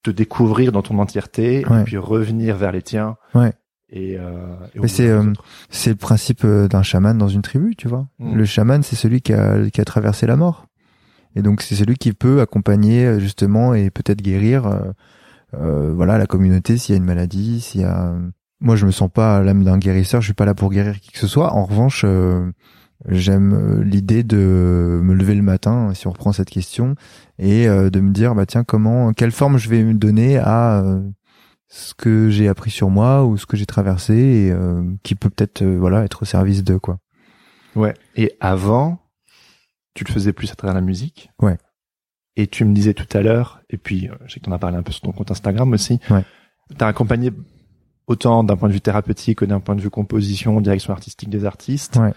te 0.02 0.10
découvrir 0.10 0.72
dans 0.72 0.82
ton 0.82 0.98
entièreté 0.98 1.64
Ouais. 1.68 1.80
et 1.80 1.84
puis 1.84 1.96
revenir 1.96 2.56
vers 2.56 2.72
les 2.72 2.82
tiens 2.82 3.16
Ouais. 3.34 3.52
et, 3.90 4.16
euh, 4.18 4.54
et 4.74 4.80
Mais 4.80 4.88
c'est, 4.88 5.08
euh. 5.08 5.32
C'est 5.70 5.90
le 5.90 5.96
principe 5.96 6.44
euh, 6.44 6.68
d'un 6.68 6.82
chaman 6.82 7.16
dans 7.18 7.28
une 7.28 7.42
tribu, 7.42 7.74
tu 7.76 7.88
vois. 7.88 8.06
Mm. 8.18 8.34
Le 8.36 8.44
chaman, 8.44 8.82
c'est 8.82 8.96
celui 8.96 9.20
qui 9.22 9.32
a, 9.32 9.68
qui 9.70 9.80
a 9.80 9.84
traversé 9.84 10.26
la 10.26 10.36
mort. 10.36 10.66
Et 11.36 11.42
donc, 11.42 11.62
c'est 11.62 11.74
celui 11.74 11.96
qui 11.96 12.12
peut 12.12 12.40
accompagner, 12.40 13.04
euh, 13.06 13.18
justement, 13.20 13.74
et 13.74 13.90
peut-être 13.90 14.22
guérir, 14.22 14.66
euh, 14.66 14.80
euh, 15.54 15.92
voilà, 15.94 16.16
la 16.18 16.26
communauté 16.26 16.76
s'il 16.78 16.94
y 16.94 16.96
a 16.96 16.98
une 16.98 17.04
maladie, 17.06 17.60
s'il 17.60 17.82
y 17.82 17.84
a... 17.84 18.14
Moi, 18.60 18.74
je 18.76 18.86
me 18.86 18.90
sens 18.90 19.08
pas 19.12 19.40
l'âme 19.42 19.62
d'un 19.62 19.78
guérisseur, 19.78 20.20
je 20.20 20.26
suis 20.26 20.34
pas 20.34 20.44
là 20.44 20.54
pour 20.54 20.70
guérir 20.70 20.98
qui 21.00 21.12
que 21.12 21.18
ce 21.18 21.28
soit. 21.28 21.52
En 21.52 21.64
revanche, 21.64 22.02
euh, 22.04 22.50
j'aime 23.06 23.52
euh, 23.54 23.84
l'idée 23.84 24.22
de 24.22 25.00
me 25.02 25.14
lever 25.14 25.34
le 25.34 25.42
matin, 25.42 25.92
si 25.94 26.06
on 26.06 26.10
reprend 26.10 26.32
cette 26.32 26.50
question, 26.50 26.94
et 27.38 27.68
euh, 27.68 27.90
de 27.90 28.00
me 28.00 28.10
dire, 28.10 28.34
bah 28.34 28.46
tiens, 28.46 28.64
comment, 28.64 29.12
quelle 29.12 29.32
forme 29.32 29.58
je 29.58 29.68
vais 29.68 29.82
me 29.84 29.94
donner 29.94 30.38
à... 30.38 30.80
euh, 30.82 31.02
ce 31.70 31.92
que 31.92 32.30
j'ai 32.30 32.48
appris 32.48 32.70
sur 32.70 32.88
moi 32.88 33.26
ou 33.26 33.36
ce 33.36 33.44
que 33.44 33.54
j'ai 33.54 33.66
traversé 33.66 34.14
et 34.14 34.50
euh, 34.50 34.82
qui 35.02 35.14
peut 35.14 35.28
peut-être 35.28 35.60
euh, 35.60 35.76
voilà 35.76 36.02
être 36.02 36.22
au 36.22 36.24
service 36.24 36.64
de 36.64 36.78
quoi. 36.78 36.98
Ouais. 37.76 37.92
Et 38.16 38.32
avant, 38.40 39.00
tu 39.92 40.02
le 40.02 40.10
faisais 40.10 40.32
plus 40.32 40.50
à 40.50 40.54
travers 40.54 40.72
la 40.74 40.80
musique. 40.80 41.30
Ouais. 41.42 41.58
Et 42.36 42.46
tu 42.46 42.64
me 42.64 42.72
disais 42.72 42.94
tout 42.94 43.06
à 43.14 43.20
l'heure, 43.20 43.60
et 43.68 43.76
puis 43.76 44.08
je 44.24 44.32
sais 44.32 44.40
que 44.40 44.46
t'en 44.46 44.52
as 44.52 44.58
parlé 44.58 44.78
un 44.78 44.82
peu 44.82 44.92
sur 44.92 45.02
ton 45.02 45.12
compte 45.12 45.30
Instagram 45.30 45.70
aussi. 45.74 46.00
Ouais. 46.08 46.24
T'as 46.78 46.86
accompagné 46.86 47.32
autant 48.06 48.44
d'un 48.44 48.56
point 48.56 48.70
de 48.70 48.72
vue 48.72 48.80
thérapeutique 48.80 49.40
que 49.40 49.44
d'un 49.44 49.60
point 49.60 49.76
de 49.76 49.82
vue 49.82 49.90
composition, 49.90 50.62
direction 50.62 50.94
artistique 50.94 51.28
des 51.28 51.44
artistes. 51.44 51.96
Ouais. 51.96 52.14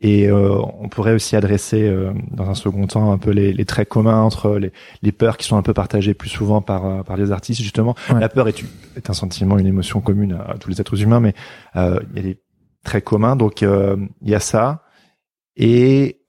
Et 0.00 0.28
euh, 0.30 0.56
on 0.78 0.88
pourrait 0.88 1.12
aussi 1.14 1.34
adresser 1.34 1.82
euh, 1.88 2.12
dans 2.30 2.48
un 2.48 2.54
second 2.54 2.86
temps 2.86 3.10
un 3.10 3.18
peu 3.18 3.30
les, 3.30 3.52
les 3.52 3.64
traits 3.64 3.88
communs 3.88 4.22
entre 4.22 4.56
les, 4.56 4.72
les 5.02 5.10
peurs 5.10 5.36
qui 5.36 5.44
sont 5.46 5.56
un 5.56 5.62
peu 5.62 5.74
partagées 5.74 6.14
plus 6.14 6.28
souvent 6.28 6.62
par 6.62 6.86
euh, 6.86 7.02
par 7.02 7.16
les 7.16 7.32
artistes 7.32 7.60
justement. 7.60 7.96
Ouais. 8.10 8.20
La 8.20 8.28
peur 8.28 8.46
est, 8.46 8.60
une- 8.62 8.68
est 8.96 9.10
un 9.10 9.12
sentiment, 9.12 9.58
une 9.58 9.66
émotion 9.66 10.00
commune 10.00 10.34
à, 10.34 10.52
à 10.52 10.58
tous 10.58 10.70
les 10.70 10.80
êtres 10.80 11.02
humains, 11.02 11.18
mais 11.18 11.34
euh, 11.74 11.98
il 12.10 12.16
y 12.16 12.20
a 12.20 12.22
des 12.22 12.38
traits 12.84 13.02
communs. 13.04 13.34
Donc 13.34 13.62
euh, 13.64 13.96
il 14.22 14.30
y 14.30 14.34
a 14.36 14.40
ça. 14.40 14.84
Et 15.56 16.20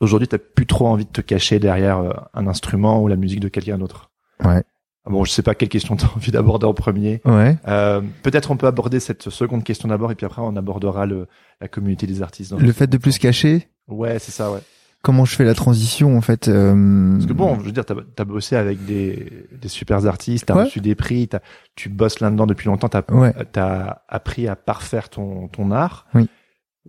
aujourd'hui, 0.00 0.28
t'as 0.28 0.38
plus 0.38 0.66
trop 0.66 0.86
envie 0.86 1.04
de 1.04 1.10
te 1.10 1.20
cacher 1.20 1.58
derrière 1.58 1.98
euh, 1.98 2.12
un 2.32 2.46
instrument 2.46 3.02
ou 3.02 3.08
la 3.08 3.16
musique 3.16 3.40
de 3.40 3.48
quelqu'un 3.48 3.76
d'autre. 3.76 4.10
Ouais. 4.42 4.62
Bon, 5.08 5.24
je 5.24 5.30
sais 5.32 5.42
pas 5.42 5.54
quelle 5.54 5.68
question 5.68 5.96
t'as 5.96 6.08
envie 6.16 6.30
d'aborder 6.30 6.66
en 6.66 6.74
premier. 6.74 7.20
Ouais. 7.24 7.56
Euh, 7.66 8.00
Peut-être 8.22 8.50
on 8.50 8.56
peut 8.56 8.66
aborder 8.66 9.00
cette 9.00 9.30
seconde 9.30 9.64
question 9.64 9.88
d'abord, 9.88 10.12
et 10.12 10.14
puis 10.14 10.26
après 10.26 10.42
on 10.42 10.54
abordera 10.56 11.06
le, 11.06 11.26
la 11.60 11.68
communauté 11.68 12.06
des 12.06 12.22
artistes. 12.22 12.50
dans 12.52 12.58
Le 12.58 12.72
fait 12.72 12.86
de 12.86 12.96
plus 12.98 13.18
cacher. 13.18 13.68
Ouais, 13.88 14.18
c'est 14.18 14.32
ça, 14.32 14.50
ouais. 14.52 14.60
Comment 15.00 15.24
je 15.24 15.36
fais 15.36 15.44
la 15.44 15.54
transition 15.54 16.16
en 16.16 16.20
fait 16.20 16.48
euh, 16.48 17.12
Parce 17.14 17.26
que 17.26 17.32
bon, 17.32 17.58
je 17.60 17.64
veux 17.66 17.72
dire, 17.72 17.84
t'as 17.84 17.94
as 18.18 18.24
bossé 18.24 18.56
avec 18.56 18.84
des, 18.84 19.46
des 19.52 19.68
super 19.68 20.04
artistes, 20.06 20.46
t'as 20.46 20.56
Ouais. 20.56 20.64
reçu 20.64 20.80
des 20.80 20.96
prix, 20.96 21.28
t'as- 21.28 21.40
tu 21.76 21.88
bosses 21.88 22.18
là-dedans 22.18 22.46
depuis 22.46 22.66
longtemps, 22.66 22.88
t'as 22.88 23.02
Ouais. 23.14 23.32
as 23.56 24.02
appris 24.08 24.48
à 24.48 24.56
parfaire 24.56 25.08
ton, 25.08 25.46
ton 25.48 25.70
art. 25.70 26.06
Oui. 26.14 26.28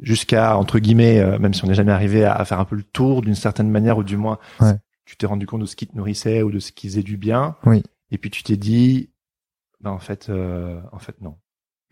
Jusqu'à, 0.02 0.58
entre 0.58 0.80
guillemets, 0.80 1.20
euh, 1.20 1.38
même 1.40 1.54
si 1.54 1.64
on 1.64 1.68
n'est 1.68 1.74
jamais 1.74 1.92
arrivé 1.92 2.24
à, 2.24 2.34
à 2.34 2.46
faire 2.46 2.60
un 2.60 2.66
peu 2.66 2.76
le 2.76 2.84
tour 2.84 3.22
d'une 3.22 3.36
certaine 3.36 3.70
manière, 3.70 3.98
ou 3.98 4.04
du 4.04 4.18
moins, 4.18 4.40
Ouais. 4.60 4.74
tu 5.06 5.16
t'es 5.18 5.26
rendu 5.28 5.46
compte 5.46 5.62
de 5.62 5.66
ce 5.66 5.76
qui 5.76 5.86
te 5.88 5.96
nourrissait 5.98 6.42
ou 6.42 6.52
de 6.52 6.60
ce 6.60 6.72
qui 6.72 6.88
faisait 6.88 7.04
du 7.04 7.18
bien. 7.18 7.56
Oui. 7.66 7.84
Et 8.12 8.18
puis 8.18 8.30
tu 8.30 8.44
t'es 8.44 8.58
dit, 8.58 9.10
ben 9.82 9.92
en 9.92 10.00
fait, 10.00 10.30
euh, 10.30 10.82
en 10.92 11.00
fait 11.00 11.22
non. 11.22 11.36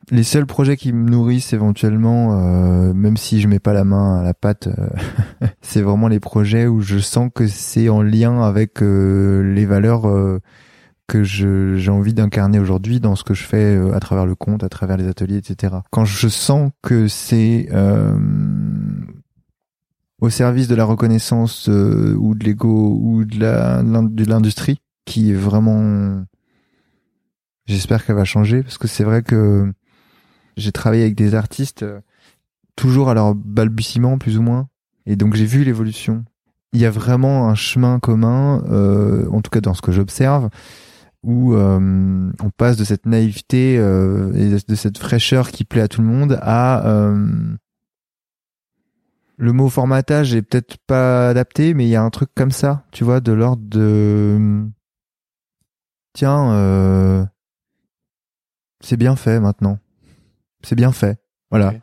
Les 0.09 0.23
seuls 0.23 0.45
projets 0.45 0.77
qui 0.77 0.93
me 0.93 1.09
nourrissent 1.09 1.51
éventuellement, 1.51 2.39
euh, 2.39 2.93
même 2.93 3.17
si 3.17 3.41
je 3.41 3.47
mets 3.49 3.59
pas 3.59 3.73
la 3.73 3.83
main 3.83 4.19
à 4.19 4.23
la 4.23 4.33
pâte, 4.33 4.67
euh, 4.67 4.89
c'est 5.61 5.81
vraiment 5.81 6.07
les 6.07 6.21
projets 6.21 6.65
où 6.65 6.79
je 6.79 6.97
sens 6.97 7.29
que 7.33 7.47
c'est 7.47 7.89
en 7.89 8.01
lien 8.01 8.41
avec 8.41 8.81
euh, 8.81 9.41
les 9.53 9.65
valeurs 9.65 10.07
euh, 10.07 10.39
que 11.07 11.23
j'ai 11.23 11.89
envie 11.89 12.13
d'incarner 12.13 12.59
aujourd'hui 12.59 12.99
dans 12.99 13.15
ce 13.15 13.23
que 13.23 13.33
je 13.33 13.43
fais 13.43 13.77
à 13.93 13.99
travers 13.99 14.25
le 14.25 14.35
compte, 14.35 14.63
à 14.63 14.69
travers 14.69 14.97
les 14.97 15.07
ateliers, 15.07 15.37
etc. 15.37 15.75
Quand 15.89 16.03
je 16.03 16.27
sens 16.27 16.71
que 16.81 17.07
c'est 17.07 17.69
au 20.19 20.29
service 20.29 20.67
de 20.67 20.75
la 20.75 20.83
reconnaissance 20.83 21.69
ou 21.69 22.35
de 22.35 22.43
l'ego 22.43 22.99
ou 23.01 23.23
de 23.23 24.29
l'industrie 24.29 24.81
qui 25.07 25.31
est 25.31 25.35
vraiment 25.35 26.23
j'espère 27.65 28.05
qu'elle 28.05 28.15
va 28.15 28.25
changer 28.25 28.61
parce 28.61 28.77
que 28.77 28.87
c'est 28.87 29.03
vrai 29.03 29.23
que 29.23 29.71
j'ai 30.57 30.71
travaillé 30.71 31.03
avec 31.03 31.15
des 31.15 31.33
artistes 31.33 31.83
euh, 31.83 31.99
toujours 32.75 33.09
à 33.09 33.13
leur 33.13 33.33
balbutiement 33.33 34.17
plus 34.19 34.37
ou 34.37 34.43
moins 34.43 34.67
et 35.05 35.15
donc 35.15 35.35
j'ai 35.35 35.45
vu 35.45 35.63
l'évolution. 35.63 36.25
Il 36.73 36.81
y 36.81 36.85
a 36.85 36.91
vraiment 36.91 37.49
un 37.49 37.55
chemin 37.55 37.99
commun 37.99 38.61
euh, 38.69 39.27
en 39.31 39.41
tout 39.41 39.49
cas 39.49 39.61
dans 39.61 39.73
ce 39.73 39.81
que 39.81 39.91
j'observe 39.91 40.49
où 41.23 41.55
euh, 41.55 42.31
on 42.41 42.49
passe 42.49 42.77
de 42.77 42.83
cette 42.83 43.05
naïveté 43.05 43.77
euh, 43.77 44.31
et 44.33 44.49
de, 44.49 44.75
cette 44.75 44.97
fraîcheur 44.97 45.51
qui 45.51 45.63
plaît 45.63 45.81
à 45.81 45.87
tout 45.87 46.01
le 46.01 46.07
monde 46.07 46.37
à 46.41 46.87
euh, 46.87 47.55
le 49.37 49.53
mot 49.53 49.69
formatage 49.69 50.33
est 50.33 50.41
peut-être 50.41 50.77
pas 50.87 51.29
adapté, 51.29 51.73
mais 51.73 51.85
il 51.85 51.89
y 51.89 51.95
a 51.95 52.01
un 52.01 52.09
truc 52.09 52.29
comme 52.35 52.51
ça, 52.51 52.85
tu 52.91 53.03
vois, 53.03 53.19
de 53.19 53.31
l'ordre 53.31 53.63
de 53.67 54.65
tiens, 56.17 56.51
euh, 56.51 57.23
c'est 58.79 58.97
bien 58.97 59.15
fait 59.15 59.39
maintenant, 59.39 59.77
c'est 60.63 60.73
bien 60.75 60.91
fait, 60.91 61.21
voilà. 61.51 61.73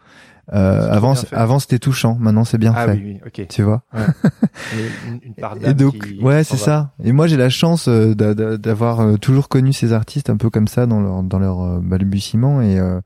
Euh, 0.52 0.86
trop 0.86 0.94
avant, 0.94 1.14
avant 1.32 1.58
c'était 1.58 1.78
touchant, 1.78 2.16
maintenant 2.20 2.44
c'est 2.44 2.58
bien 2.58 2.72
Ah 2.76 2.86
fait, 2.86 2.92
oui, 2.92 3.02
oui, 3.04 3.20
ok. 3.26 3.46
tu 3.48 3.62
vois. 3.62 3.82
Et 3.94 5.08
une, 5.08 5.20
une 5.22 5.34
part 5.34 5.56
Et 5.64 5.72
donc, 5.74 5.98
qui- 5.98 6.18
ouais, 6.20 6.44
c'est 6.44 6.56
ça. 6.58 6.92
Et 7.02 7.12
moi, 7.12 7.26
j'ai 7.26 7.36
la 7.38 7.48
chance 7.48 7.88
euh, 7.88 8.14
d'a- 8.14 8.34
d'a- 8.34 8.56
d'avoir 8.58 9.00
euh, 9.00 9.16
toujours 9.16 9.48
connu 9.48 9.72
ces 9.72 9.92
artistes 9.92 10.28
un 10.30 10.36
peu 10.36 10.50
comme 10.50 10.68
ça 10.68 10.86
dans 10.86 11.00
leur 11.00 11.22
dans 11.22 11.38
leur 11.38 11.60
euh, 11.62 11.80
balbutiement 11.82 12.60
et 12.60 12.78
euh, 12.78 13.00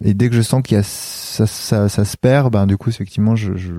et 0.00 0.14
dès 0.14 0.28
que 0.28 0.36
je 0.36 0.42
sens 0.42 0.62
qu'il 0.62 0.76
y 0.76 0.80
a 0.80 0.84
ça, 0.84 1.46
ça, 1.46 1.88
ça 1.88 2.04
se 2.04 2.16
perd, 2.16 2.52
ben 2.52 2.66
du 2.66 2.76
coup, 2.76 2.90
effectivement, 2.90 3.34
je 3.34 3.56
je 3.56 3.72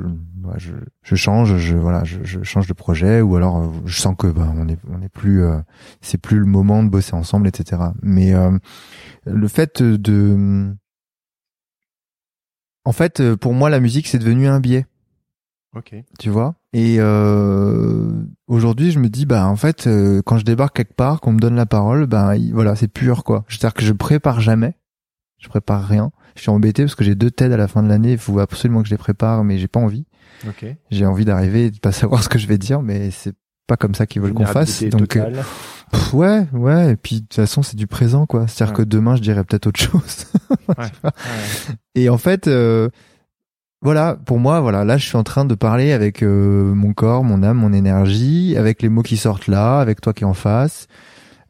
je, 0.58 0.72
je 1.04 1.16
change, 1.16 1.58
je 1.58 1.76
voilà, 1.78 2.04
je, 2.04 2.20
je 2.24 2.42
change 2.44 2.68
de 2.68 2.74
projet 2.74 3.22
ou 3.22 3.36
alors 3.36 3.72
je 3.86 4.00
sens 4.00 4.16
que 4.18 4.28
ben 4.28 4.54
on 4.58 4.68
est 4.68 4.80
on 4.92 5.02
est 5.02 5.10
plus 5.10 5.44
euh, 5.44 5.58
c'est 6.02 6.18
plus 6.20 6.40
le 6.40 6.46
moment 6.46 6.84
de 6.84 6.90
bosser 6.90 7.14
ensemble, 7.14 7.48
etc. 7.48 7.82
Mais 8.02 8.34
euh, 8.34 8.52
le 9.26 9.48
fait 9.48 9.82
de 9.82 10.74
en 12.86 12.92
fait, 12.92 13.20
euh, 13.20 13.36
pour 13.38 13.54
moi, 13.54 13.70
la 13.70 13.80
musique, 13.80 14.08
c'est 14.08 14.20
devenu 14.20 14.48
un 14.48 14.60
biais. 14.60 14.86
Ok. 15.76 15.94
tu 16.18 16.30
vois? 16.32 16.56
Et 16.74 16.96
euh, 17.00 18.12
aujourd'hui 18.48 18.90
je 18.92 18.98
me 19.00 19.08
dis 19.08 19.28
bah 19.28 19.46
en 19.48 19.56
fait 19.56 19.86
euh, 19.86 20.22
quand 20.26 20.40
je 20.40 20.44
débarque 20.44 20.76
quelque 20.76 20.96
part 20.96 21.22
qu'on 21.22 21.32
me 21.32 21.40
donne 21.40 21.56
la 21.56 21.68
parole 21.68 22.08
bah 22.08 22.36
il- 22.38 22.54
voilà 22.54 22.76
c'est 22.76 22.88
pur 22.88 23.24
quoi. 23.24 23.46
C'est 23.48 23.64
à 23.64 23.68
dire 23.70 23.74
que 23.76 23.84
je 23.84 23.94
prépare 23.94 24.40
jamais. 24.42 24.74
Je 25.38 25.48
prépare 25.48 25.88
rien. 25.88 26.12
Je 26.36 26.42
suis 26.42 26.50
embêté 26.50 26.84
parce 26.84 26.96
que 26.96 27.04
j'ai 27.04 27.14
deux 27.14 27.30
TED 27.30 27.52
à 27.52 27.58
la 27.58 27.68
fin 27.68 27.84
de 27.84 27.88
l'année. 27.88 28.14
Il 28.14 28.18
faut 28.18 28.40
absolument 28.40 28.82
que 28.82 28.88
je 28.88 28.94
les 28.94 28.98
prépare 28.98 29.44
mais 29.44 29.60
j'ai 29.60 29.68
pas 29.68 29.80
envie. 29.80 30.06
Ok. 30.48 30.66
j'ai 30.90 31.06
envie 31.06 31.26
d'arriver 31.26 31.66
et 31.66 31.72
de 31.72 31.78
pas 31.80 31.92
savoir 31.92 32.24
ce 32.24 32.30
que 32.30 32.40
je 32.40 32.48
vais 32.48 32.58
dire 32.58 32.82
mais 32.82 33.12
c'est 33.12 33.36
pas 33.68 33.78
comme 33.78 33.94
ça 33.94 34.08
qu'ils 34.08 34.24
veulent 34.24 34.34
qu'on 34.34 34.48
fasse. 34.48 34.84
donc 34.86 35.18
euh. 35.18 35.32
Pff, 35.92 36.14
ouais 36.14 36.48
ouais 36.54 36.92
et 36.92 36.96
puis 36.96 37.16
de 37.18 37.22
toute 37.22 37.36
façon 37.36 37.62
c'est 37.64 37.76
du 37.76 37.88
présent 37.88 38.26
quoi 38.26 38.48
c'est 38.48 38.64
à 38.64 38.68
dire 38.68 38.78
Ouais. 38.78 38.84
que 38.84 38.90
demain 38.90 39.16
je 39.16 39.22
dirais 39.22 39.44
peut-être 39.44 39.68
autre 39.68 39.80
chose 39.80 40.26
Ouais. 40.68 40.86
Ouais. 41.04 41.12
Et 41.96 42.10
en 42.10 42.18
fait, 42.18 42.48
euh, 42.48 42.90
voilà, 43.82 44.16
pour 44.16 44.40
moi, 44.40 44.60
voilà, 44.62 44.84
là, 44.84 44.98
je 44.98 45.06
suis 45.06 45.16
en 45.18 45.24
train 45.24 45.46
de 45.46 45.56
parler 45.56 45.92
avec 45.94 46.22
euh, 46.22 46.74
mon 46.74 46.94
corps, 46.94 47.24
mon 47.24 47.44
âme, 47.44 47.58
mon 47.58 47.72
énergie, 47.74 48.56
avec 48.58 48.82
les 48.82 48.90
mots 48.90 49.04
qui 49.04 49.16
sortent 49.18 49.48
là, 49.48 49.80
avec 49.80 50.02
toi 50.02 50.12
qui 50.14 50.24
es 50.24 50.28
en 50.28 50.34
face. 50.34 50.88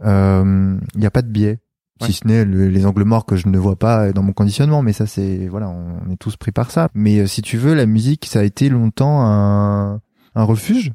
Il 0.04 0.80
n'y 0.96 1.06
a 1.06 1.12
pas 1.12 1.22
de 1.22 1.28
biais, 1.30 1.60
si 2.02 2.14
ce 2.14 2.28
n'est 2.28 2.46
le- 2.46 2.70
les 2.70 2.86
angles 2.86 3.04
morts 3.04 3.26
que 3.26 3.36
je 3.36 3.48
ne 3.48 3.58
vois 3.58 3.78
pas 3.78 4.12
dans 4.12 4.22
mon 4.24 4.32
conditionnement. 4.34 4.82
Mais 4.82 4.94
ça, 4.94 5.06
c'est 5.08 5.48
voilà, 5.48 5.70
on 5.70 6.10
est 6.12 6.18
tous 6.18 6.36
pris 6.38 6.52
par 6.52 6.72
ça. 6.72 6.88
Mais 6.94 7.20
euh, 7.20 7.26
si 7.28 7.42
tu 7.42 7.58
veux, 7.58 7.74
la 7.74 7.86
musique, 7.86 8.26
ça 8.28 8.40
a 8.40 8.44
été 8.44 8.70
longtemps 8.70 9.22
un, 9.26 10.00
un 10.36 10.44
refuge 10.44 10.94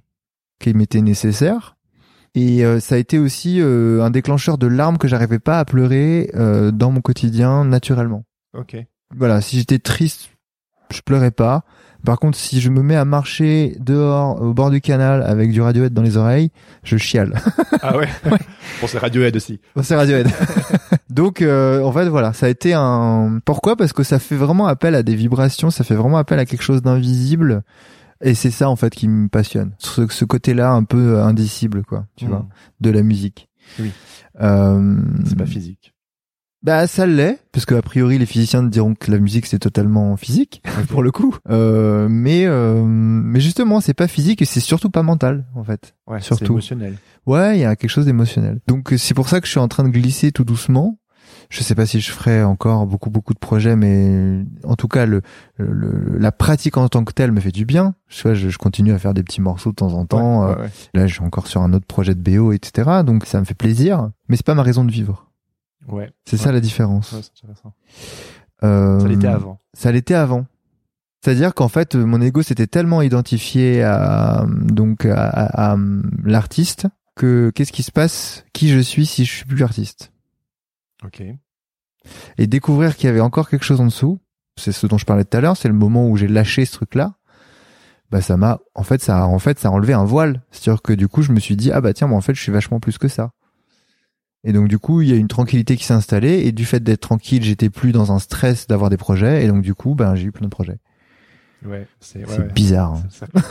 qui 0.61 0.73
m'était 0.73 1.03
nécessaire. 1.03 1.77
Et 2.35 2.65
euh, 2.65 2.81
ça 2.81 2.97
a 2.97 2.99
été 2.99 3.19
aussi 3.19 3.61
euh, 3.61 4.03
un 4.03 4.11
déclencheur 4.11 4.59
de 4.59 4.67
larmes 4.67 4.99
que 4.99 5.07
j'arrivais 5.09 5.39
pas 5.39 5.59
à 5.59 5.65
pleurer 5.65 6.31
euh, 6.35 6.73
dans 6.73 6.91
mon 6.91 7.01
quotidien 7.01 7.65
naturellement 7.65 8.25
Ok. 8.57 8.77
voilà, 9.17 9.41
si 9.41 9.59
j'étais 9.59 9.79
triste, 9.79 10.31
je 10.93 11.01
pleurais 11.01 11.31
pas. 11.31 11.63
Par 12.05 12.19
contre, 12.19 12.37
si 12.37 12.61
je 12.61 12.69
me 12.69 12.83
mets 12.83 12.97
à 12.97 13.07
marcher 13.07 13.77
dehors 13.81 14.41
au 14.43 14.53
bord 14.53 14.71
du 14.71 14.81
canal 14.83 15.23
avec 15.23 15.51
du 15.53 15.63
Radiohead 15.63 15.95
dans 15.95 16.03
les 16.03 16.17
oreilles, 16.19 16.51
je 16.83 16.97
chiale. 16.97 17.35
Ah 17.87 17.99
ouais. 17.99 18.09
Bon, 18.81 18.87
c'est 18.87 18.99
Radiohead 18.99 19.37
aussi. 19.37 19.61
Bon, 19.77 19.83
c'est 19.83 19.95
Radiohead. 19.95 20.29
Donc, 21.11 21.43
euh, 21.43 21.83
en 21.83 21.93
fait, 21.93 22.07
voilà, 22.09 22.33
ça 22.33 22.47
a 22.47 22.49
été 22.49 22.73
un. 22.73 23.41
Pourquoi? 23.45 23.77
Parce 23.77 23.93
que 23.93 24.03
ça 24.03 24.19
fait 24.19 24.37
vraiment 24.37 24.67
appel 24.67 24.95
à 24.95 25.03
des 25.03 25.15
vibrations, 25.15 25.71
ça 25.71 25.85
fait 25.85 25.95
vraiment 25.95 26.17
appel 26.17 26.39
à 26.39 26.47
quelque 26.47 26.63
chose 26.63 26.81
d'invisible. 26.81 27.63
Et 28.25 28.35
c'est 28.35 28.51
ça, 28.51 28.69
en 28.69 28.75
fait, 28.77 28.93
qui 28.95 29.07
me 29.07 29.29
passionne. 29.29 29.73
Ce, 29.79 30.09
ce 30.09 30.25
côté-là, 30.25 30.73
un 30.73 30.83
peu 30.85 31.21
indicible, 31.21 31.85
quoi, 31.85 32.07
tu 32.17 32.25
Hmm. 32.25 32.29
vois, 32.29 32.47
de 32.81 32.91
la 32.91 33.03
musique. 33.03 33.49
Oui. 33.79 33.93
Euh, 34.41 34.97
C'est 35.27 35.39
pas 35.39 35.47
physique. 35.47 35.93
Bah 36.63 36.87
ça 36.87 37.05
l'est, 37.07 37.39
parce 37.53 37.67
que 37.67 37.75
a 37.75 37.83
priori 37.83 38.17
les 38.17 38.25
physiciens 38.25 38.63
diront 38.63 38.95
que 38.95 39.11
la 39.11 39.19
musique 39.19 39.45
c'est 39.45 39.59
totalement 39.59 40.17
physique 40.17 40.63
pour 40.89 41.03
le 41.03 41.11
coup. 41.13 41.37
Euh, 41.51 42.09
mais 42.09 42.47
euh, 42.47 42.83
mais 42.83 43.39
justement 43.41 43.83
c'est 43.83 43.93
pas 43.93 44.09
physique 44.09 44.41
et 44.41 44.47
c'est 44.47 44.61
surtout 44.61 44.89
pas 44.89 45.03
mental 45.03 45.45
en 45.55 45.63
fait. 45.63 45.95
Ouais. 46.07 46.21
C'est 46.23 46.29
Surtout. 46.29 46.53
émotionnel. 46.55 46.97
Ouais, 47.27 47.59
il 47.59 47.61
y 47.61 47.65
a 47.67 47.77
quelque 47.77 47.91
chose 47.91 48.07
d'émotionnel. 48.07 48.61
Donc 48.67 48.95
euh, 48.95 48.97
c'est 48.97 49.13
pour 49.13 49.29
ça 49.29 49.41
que 49.43 49.47
je 49.47 49.51
suis 49.51 49.61
en 49.61 49.69
train 49.69 49.85
de 49.85 49.91
glisser 49.91 50.33
tout 50.33 50.45
doucement. 50.45 50.99
Je 51.51 51.63
sais 51.63 51.75
pas 51.75 51.87
si 51.87 52.01
je 52.01 52.11
ferai 52.11 52.43
encore 52.43 52.87
beaucoup 52.87 53.11
beaucoup 53.11 53.35
de 53.35 53.39
projets, 53.39 53.77
mais 53.77 54.45
en 54.65 54.77
tout 54.77 54.89
cas 54.89 55.07
le, 55.07 55.23
le- 55.59 56.19
la 56.19 56.33
pratique 56.33 56.77
en 56.77 56.89
tant 56.89 57.05
que 57.05 57.13
telle 57.13 57.33
me 57.33 57.41
fait 57.41 57.53
du 57.53 57.65
bien. 57.65 57.95
Je, 58.09 58.35
je, 58.35 58.49
je 58.49 58.59
continue 58.59 58.93
à 58.93 58.99
faire 58.99 59.15
des 59.15 59.23
petits 59.23 59.41
morceaux 59.41 59.71
de 59.71 59.77
temps 59.77 59.93
en 59.95 60.07
temps. 60.07 60.47
Ouais, 60.47 60.53
Euh, 60.53 60.55
ouais, 60.57 60.63
ouais. 60.63 60.71
Là, 60.95 61.07
je 61.07 61.15
suis 61.15 61.23
encore 61.25 61.47
sur 61.47 61.61
un 61.63 61.73
autre 61.73 61.87
projet 61.87 62.15
de 62.15 62.21
BO, 62.21 62.53
etc. 62.53 63.03
Donc 63.05 63.27
ça 63.27 63.39
me 63.41 63.45
fait 63.45 63.55
plaisir, 63.55 64.11
mais 64.29 64.37
c'est 64.37 64.47
pas 64.47 64.55
ma 64.55 64.63
raison 64.63 64.85
de 64.85 64.91
vivre. 64.93 65.31
Ouais. 65.89 66.11
C'est 66.25 66.37
ça 66.39 66.51
la 66.53 66.61
différence. 66.61 67.13
Ouais, 67.13 67.21
c'est 67.23 67.45
intéressant. 67.45 67.75
Euh, 68.63 69.01
Ça 69.01 69.09
l'était 69.09 69.27
avant. 69.27 69.61
Ça 69.75 69.93
l'était 69.93 70.15
avant. 70.15 70.47
C'est-à-dire 71.23 71.55
qu'en 71.55 71.69
fait, 71.69 71.95
mon 71.95 72.21
ego 72.21 72.43
s'était 72.43 72.67
tellement 72.67 73.01
identifié 73.03 73.83
à 73.83 74.45
donc 74.49 75.07
à, 75.07 75.25
à- 75.29 75.73
à 75.73 75.77
l'artiste 76.25 76.87
que 77.17 77.51
qu'est-ce 77.55 77.73
qui 77.73 77.83
se 77.83 77.93
passe? 77.93 78.45
Qui 78.53 78.69
je 78.71 78.79
suis 78.81 79.07
si 79.07 79.25
je 79.25 79.33
suis 79.33 79.45
plus 79.45 79.63
artiste? 79.63 80.11
Ok. 81.05 81.23
Et 82.39 82.47
découvrir 82.47 82.97
qu'il 82.97 83.07
y 83.07 83.11
avait 83.11 83.21
encore 83.21 83.49
quelque 83.49 83.65
chose 83.65 83.81
en 83.81 83.87
dessous, 83.87 84.21
c'est 84.57 84.73
ce 84.73 84.87
dont 84.87 84.99
je 84.99 85.05
parlais 85.07 85.25
tout 85.25 85.37
à 85.37 85.41
l'heure, 85.41 85.57
c'est 85.57 85.69
le 85.69 85.75
moment 85.75 86.09
où 86.09 86.17
j'ai 86.17 86.29
lâché 86.29 86.65
ce 86.65 86.73
truc-là. 86.73 87.15
Bah 88.11 88.21
ça 88.21 88.37
m'a 88.37 88.61
en 88.75 88.83
fait 88.85 89.03
ça 89.03 89.23
a 89.23 89.27
en 89.27 89.39
fait 89.39 89.59
ça 89.59 89.69
a 89.69 89.71
enlevé 89.73 89.93
un 89.95 90.05
voile. 90.05 90.43
C'est-à-dire 90.51 90.83
que 90.83 90.93
du 90.93 91.09
coup, 91.09 91.23
je 91.23 91.33
me 91.33 91.41
suis 91.41 91.57
dit 91.57 91.73
ah 91.73 91.81
bah 91.81 91.93
tiens, 91.95 92.07
moi 92.07 92.19
en 92.19 92.21
fait, 92.21 92.35
je 92.35 92.41
suis 92.43 92.53
vachement 92.53 92.79
plus 92.79 92.99
que 92.99 93.09
ça. 93.09 93.33
Et 94.45 94.53
donc 94.53 94.69
du 94.69 94.79
coup, 94.79 95.01
il 95.01 95.09
y 95.09 95.13
a 95.13 95.17
une 95.17 95.27
tranquillité 95.29 95.77
qui 95.77 95.85
s'est 95.85 95.95
installée 95.95 96.41
et 96.47 96.53
du 96.53 96.67
fait 96.67 96.81
d'être 96.81 97.01
tranquille, 97.01 97.43
j'étais 97.43 97.71
plus 97.71 97.93
dans 97.93 98.13
un 98.13 98.19
stress 98.19 98.67
d'avoir 98.67 98.91
des 98.91 98.99
projets 98.99 99.43
et 99.45 99.49
donc 99.49 99.63
du 99.63 99.75
coup, 99.75 99.95
ben 99.95 100.15
j'ai 100.15 100.25
eu 100.27 100.33
plein 100.33 100.47
de 100.47 100.51
projets. 100.53 100.79
Ouais. 101.65 101.89
C'est 102.01 102.27
ouais, 102.29 102.39
ouais. 102.39 102.53
bizarre. 102.53 102.93
hein. 102.93 103.03
Ça, 103.11 103.27
ça- 103.35 103.49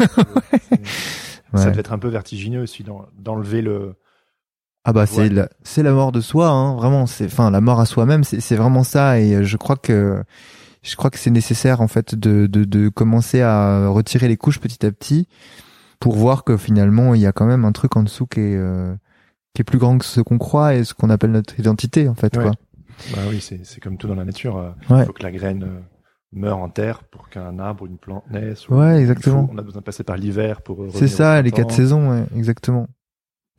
c'est- 0.70 0.86
ça 1.56 1.60
Ouais. 1.66 1.66
devait 1.72 1.80
être 1.80 1.94
un 1.94 2.00
peu 2.00 2.10
vertigineux 2.10 2.62
aussi 2.62 2.84
d'en- 2.84 3.08
d'enlever 3.18 3.62
le. 3.64 3.96
Ah 4.86 4.92
bah 4.94 5.06
c'est 5.06 5.30
la, 5.30 5.50
c'est 5.64 5.82
la 5.84 5.92
mort 5.94 6.12
de 6.12 6.20
soi, 6.22 6.50
hein, 6.50 6.76
vraiment. 6.76 7.06
C'est 7.06 7.26
enfin 7.26 7.50
la 7.52 7.62
mort 7.62 7.80
à 7.80 7.86
soi-même, 7.86 8.24
c'est 8.24 8.42
c'est 8.42 8.56
vraiment 8.56 8.84
ça. 8.84 9.20
Et 9.20 9.34
euh, 9.36 9.44
je 9.44 9.56
crois 9.58 9.78
que 9.78 10.24
je 10.82 10.96
crois 10.98 11.10
que 11.10 11.18
c'est 11.18 11.30
nécessaire 11.32 11.80
en 11.82 11.88
fait 11.88 12.16
de, 12.16 12.48
de 12.48 12.66
de 12.66 12.90
commencer 12.90 13.42
à 13.42 13.88
retirer 13.88 14.28
les 14.28 14.36
couches 14.38 14.60
petit 14.60 14.86
à 14.86 14.92
petit 14.92 15.28
pour 16.02 16.16
voir 16.16 16.44
que 16.44 16.58
finalement 16.58 17.16
il 17.16 17.22
y 17.22 17.26
a 17.26 17.32
quand 17.32 17.46
même 17.46 17.64
un 17.64 17.72
truc 17.72 17.96
en 17.96 18.04
dessous 18.04 18.28
qui 18.28 18.42
est 18.42 18.58
euh, 18.58 18.94
qui 19.54 19.62
est 19.62 19.64
plus 19.64 19.78
grand 19.78 19.98
que 19.98 20.04
ce 20.06 20.20
qu'on 20.20 20.38
croit 20.38 20.76
et 20.76 20.84
ce 20.84 20.94
qu'on 20.94 21.10
appelle 21.10 21.32
notre 21.32 21.58
identité 21.60 22.10
en 22.10 22.16
fait. 22.16 22.36
Ouais. 22.36 22.44
Quoi. 22.44 22.52
Bah 23.16 23.22
oui, 23.30 23.40
c'est 23.40 23.62
c'est 23.64 23.80
comme 23.80 23.98
tout 23.98 24.08
dans 24.08 24.16
la 24.16 24.26
nature. 24.26 24.58
euh, 24.58 24.70
Ouais. 24.90 25.04
Il 25.04 25.06
faut 25.06 25.14
que 25.14 25.24
la 25.24 25.32
graine 25.32 25.64
euh, 25.64 25.80
meure 26.34 26.58
en 26.58 26.68
terre 26.68 27.04
pour 27.04 27.30
qu'un 27.30 27.58
arbre 27.58 27.86
une 27.86 27.98
plante 27.98 28.30
naisse. 28.30 28.68
ou- 28.68 28.76
Ouais, 28.76 29.00
exactement. 29.00 29.50
on 29.50 29.58
a 29.58 29.62
besoin 29.62 29.80
de 29.80 29.86
passer 29.86 30.04
par 30.04 30.18
l'hiver 30.18 30.62
pour. 30.62 30.86
C'est 30.94 31.08
ça, 31.08 31.42
les 31.42 31.52
quatre 31.52 31.72
saisons, 31.74 32.12
ouais, 32.12 32.26
exactement. 32.36 32.88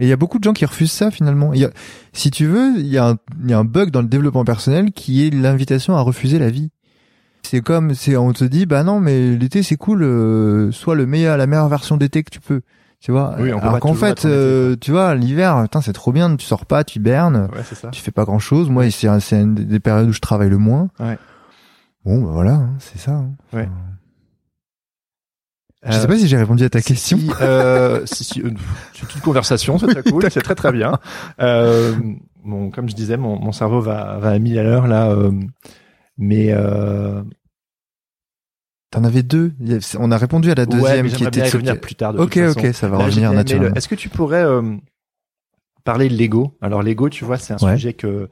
Et 0.00 0.06
il 0.06 0.08
y 0.08 0.12
a 0.12 0.16
beaucoup 0.16 0.38
de 0.38 0.44
gens 0.44 0.52
qui 0.52 0.64
refusent 0.64 0.90
ça 0.92 1.10
finalement. 1.10 1.54
Y 1.54 1.64
a, 1.66 1.70
si 2.12 2.30
tu 2.30 2.46
veux, 2.46 2.72
il 2.78 2.86
y, 2.88 2.98
a 2.98 3.10
un, 3.10 3.16
y 3.46 3.52
a 3.52 3.58
un 3.58 3.64
bug 3.64 3.90
dans 3.90 4.02
le 4.02 4.08
développement 4.08 4.44
personnel 4.44 4.90
qui 4.92 5.24
est 5.26 5.30
l'invitation 5.30 5.96
à 5.96 6.00
refuser 6.00 6.38
la 6.38 6.50
vie. 6.50 6.70
C'est 7.42 7.60
comme, 7.60 7.94
c'est, 7.94 8.16
on 8.16 8.32
te 8.32 8.44
dit, 8.44 8.66
bah 8.66 8.82
non, 8.82 8.98
mais 9.00 9.36
l'été 9.36 9.62
c'est 9.62 9.76
cool, 9.76 10.02
euh, 10.02 10.72
sois 10.72 10.94
le 10.94 11.06
meilleur, 11.06 11.36
la 11.36 11.46
meilleure 11.46 11.68
version 11.68 11.96
d'été 11.96 12.22
que 12.24 12.30
tu 12.30 12.40
peux. 12.40 12.62
Tu 13.00 13.12
vois? 13.12 13.36
Oui, 13.38 13.52
on 13.52 13.58
Alors 13.58 13.78
qu'en 13.80 13.92
fait, 13.92 14.24
euh, 14.24 14.76
tu 14.80 14.90
vois, 14.90 15.14
l'hiver, 15.14 15.60
putain, 15.64 15.82
c'est 15.82 15.92
trop 15.92 16.10
bien, 16.10 16.34
tu 16.36 16.46
sors 16.46 16.64
pas, 16.64 16.84
tu 16.84 16.98
hibernes, 16.98 17.48
Ouais, 17.54 17.62
ça. 17.62 17.90
tu 17.90 18.00
fais 18.00 18.10
pas 18.10 18.24
grand 18.24 18.38
chose. 18.38 18.70
Moi, 18.70 18.90
c'est 18.90 19.08
une 19.38 19.54
des 19.54 19.78
périodes 19.78 20.08
où 20.08 20.12
je 20.12 20.20
travaille 20.20 20.48
le 20.48 20.56
moins. 20.56 20.88
Ouais. 20.98 21.18
Bon, 22.06 22.22
bah 22.22 22.30
voilà, 22.32 22.52
hein, 22.54 22.70
c'est 22.78 22.98
ça. 22.98 23.12
hein. 23.12 23.30
Ouais. 23.52 23.68
Je 25.86 25.92
sais 25.98 26.06
pas 26.06 26.16
si 26.18 26.28
j'ai 26.28 26.36
répondu 26.36 26.64
à 26.64 26.70
ta 26.70 26.80
question. 26.80 27.18
Si, 27.18 27.30
euh, 27.40 28.06
si, 28.06 28.24
si, 28.24 28.40
euh, 28.42 28.50
c'est 28.94 29.14
une 29.14 29.20
conversation, 29.20 29.78
c'est 29.78 29.86
très 29.88 30.02
cool, 30.02 30.24
c'est 30.30 30.40
très 30.42 30.54
très 30.54 30.72
bien. 30.72 30.98
Euh, 31.40 31.94
bon, 32.44 32.70
comme 32.70 32.88
je 32.88 32.94
disais, 32.94 33.16
mon, 33.16 33.38
mon 33.38 33.52
cerveau 33.52 33.80
va, 33.80 34.18
va 34.18 34.30
à 34.30 34.38
mille 34.38 34.58
à 34.58 34.62
l'heure 34.62 34.86
là, 34.86 35.10
euh, 35.10 35.30
mais 36.16 36.52
euh, 36.52 37.22
T'en 38.90 39.02
avais 39.04 39.22
deux. 39.24 39.52
On 39.98 40.12
a 40.12 40.16
répondu 40.16 40.50
à 40.50 40.54
la 40.54 40.64
ouais, 40.66 40.70
deuxième 40.70 41.06
mais 41.06 41.12
qui 41.12 41.24
était 41.24 41.30
bien 41.40 41.44
revenir 41.50 41.80
plus 41.80 41.96
tard. 41.96 42.12
De 42.14 42.18
Ok, 42.20 42.32
toute 42.34 42.42
façon. 42.44 42.60
ok, 42.60 42.74
ça 42.74 42.88
va 42.88 42.98
Là, 42.98 43.04
revenir 43.06 43.32
naturellement. 43.32 43.70
le- 43.70 43.76
Est-ce 43.76 43.88
que 43.88 43.96
tu 43.96 44.08
pourrais 44.08 44.44
euh, 44.44 44.76
parler 45.82 46.08
de 46.08 46.14
l'ego? 46.14 46.56
Alors 46.62 46.82
l'ego, 46.82 47.08
tu 47.08 47.24
vois, 47.24 47.36
c'est 47.38 47.54
un 47.54 47.66
Ouais. 47.66 47.74
sujet 47.74 47.92
que 47.94 48.28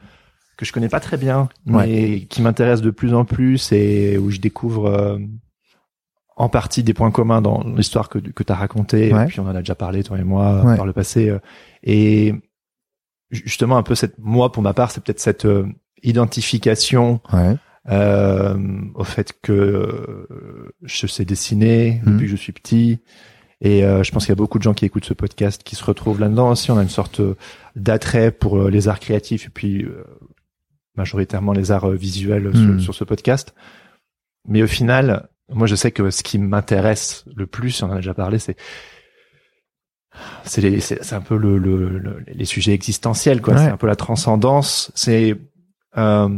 que 0.57 0.64
je 0.66 0.72
connais 0.72 0.88
pas 0.90 1.00
très 1.00 1.16
bien, 1.16 1.48
mais 1.66 1.74
Ouais. 1.76 2.26
qui 2.30 2.42
m'intéresse 2.42 2.82
de 2.82 2.90
plus 2.90 3.14
en 3.14 3.24
plus 3.24 3.72
et 3.72 4.18
où 4.18 4.30
je 4.30 4.38
découvre 4.38 4.86
euh, 4.86 5.18
en 6.37 6.49
partie 6.49 6.83
des 6.83 6.95
points 6.95 7.11
communs 7.11 7.43
dans 7.43 7.62
l'histoire 7.76 8.09
que 8.09 8.18
que 8.18 8.43
t'as 8.43 8.55
racontée. 8.55 9.12
Ouais. 9.12 9.24
Et 9.24 9.26
puis 9.26 9.41
on 9.41 9.45
en 9.47 9.55
a 9.55 9.59
déjà 9.61 9.74
parlé 9.74 10.03
toi 10.03 10.18
et 10.18 10.24
moi 10.24 10.64
Ouais. 10.64 10.76
par 10.76 10.87
le 10.87 10.93
passé. 10.93 11.28
euh, 11.28 11.39
et 11.83 12.35
justement 13.30 13.76
un 13.78 13.83
peu 13.83 13.95
cette 13.95 14.18
moi 14.18 14.53
pour 14.53 14.62
ma 14.62 14.74
part 14.74 14.91
c'est 14.91 15.03
peut-être 15.03 15.20
cette 15.20 15.47
euh, 15.47 15.66
identification 16.03 17.20
Ouais. 17.33 17.57
euh, 17.91 18.57
au 18.95 19.05
fait 19.05 19.33
que 19.43 19.53
euh, 19.53 20.72
je 20.83 21.07
sais 21.07 21.24
dessiner 21.24 22.01
Mhm. 22.05 22.12
depuis 22.12 22.26
que 22.26 22.30
je 22.33 22.37
suis 22.37 22.53
petit 22.53 23.01
et 23.61 23.85
euh, 23.85 24.03
je 24.03 24.11
pense 24.12 24.24
qu'il 24.24 24.30
y 24.30 24.33
a 24.33 24.37
beaucoup 24.37 24.59
de 24.59 24.62
gens 24.64 24.74
qui 24.74 24.85
écoutent 24.85 25.05
ce 25.05 25.14
podcast 25.14 25.62
qui 25.62 25.76
se 25.76 25.85
retrouvent 25.85 26.20
là-dedans 26.20 26.51
aussi 26.51 26.70
on 26.70 26.78
a 26.78 26.83
une 26.83 26.89
sorte 26.89 27.20
euh, 27.20 27.37
d'attrait 27.76 28.30
pour 28.33 28.59
euh, 28.59 28.70
les 28.70 28.89
arts 28.89 29.01
créatifs 29.01 29.47
et 29.47 29.51
puis 29.51 29.83
euh, 29.85 30.05
majoritairement 30.97 31.53
les 31.53 31.70
arts 31.72 31.91
euh, 31.91 31.95
visuels 31.95 32.47
euh, 32.49 32.53
Mhm. 32.53 32.74
sur, 32.80 32.83
sur 32.85 32.95
ce 32.95 33.05
podcast 33.05 33.55
mais 34.47 34.62
au 34.62 34.66
final 34.66 35.28
moi 35.55 35.66
je 35.66 35.74
sais 35.74 35.90
que 35.92 36.11
ce 36.11 36.22
qui 36.22 36.38
m'intéresse 36.38 37.24
le 37.36 37.46
plus 37.46 37.82
on 37.82 37.86
en 37.88 37.92
a 37.92 37.96
déjà 37.96 38.14
parlé 38.14 38.38
c'est 38.38 38.57
c'est 40.44 41.12
un 41.14 41.20
peu 41.22 41.36
le, 41.36 41.57
le- 41.59 41.98
le- 41.98 42.22
les 42.26 42.44
sujets 42.44 42.72
existentiels 42.72 43.40
quoi 43.40 43.55
Ouais. 43.55 43.61
c'est 43.64 43.70
un 43.70 43.76
peu 43.76 43.86
la 43.86 43.96
transcendance 43.96 44.92
c'est 44.94 45.36
euh, 45.96 46.28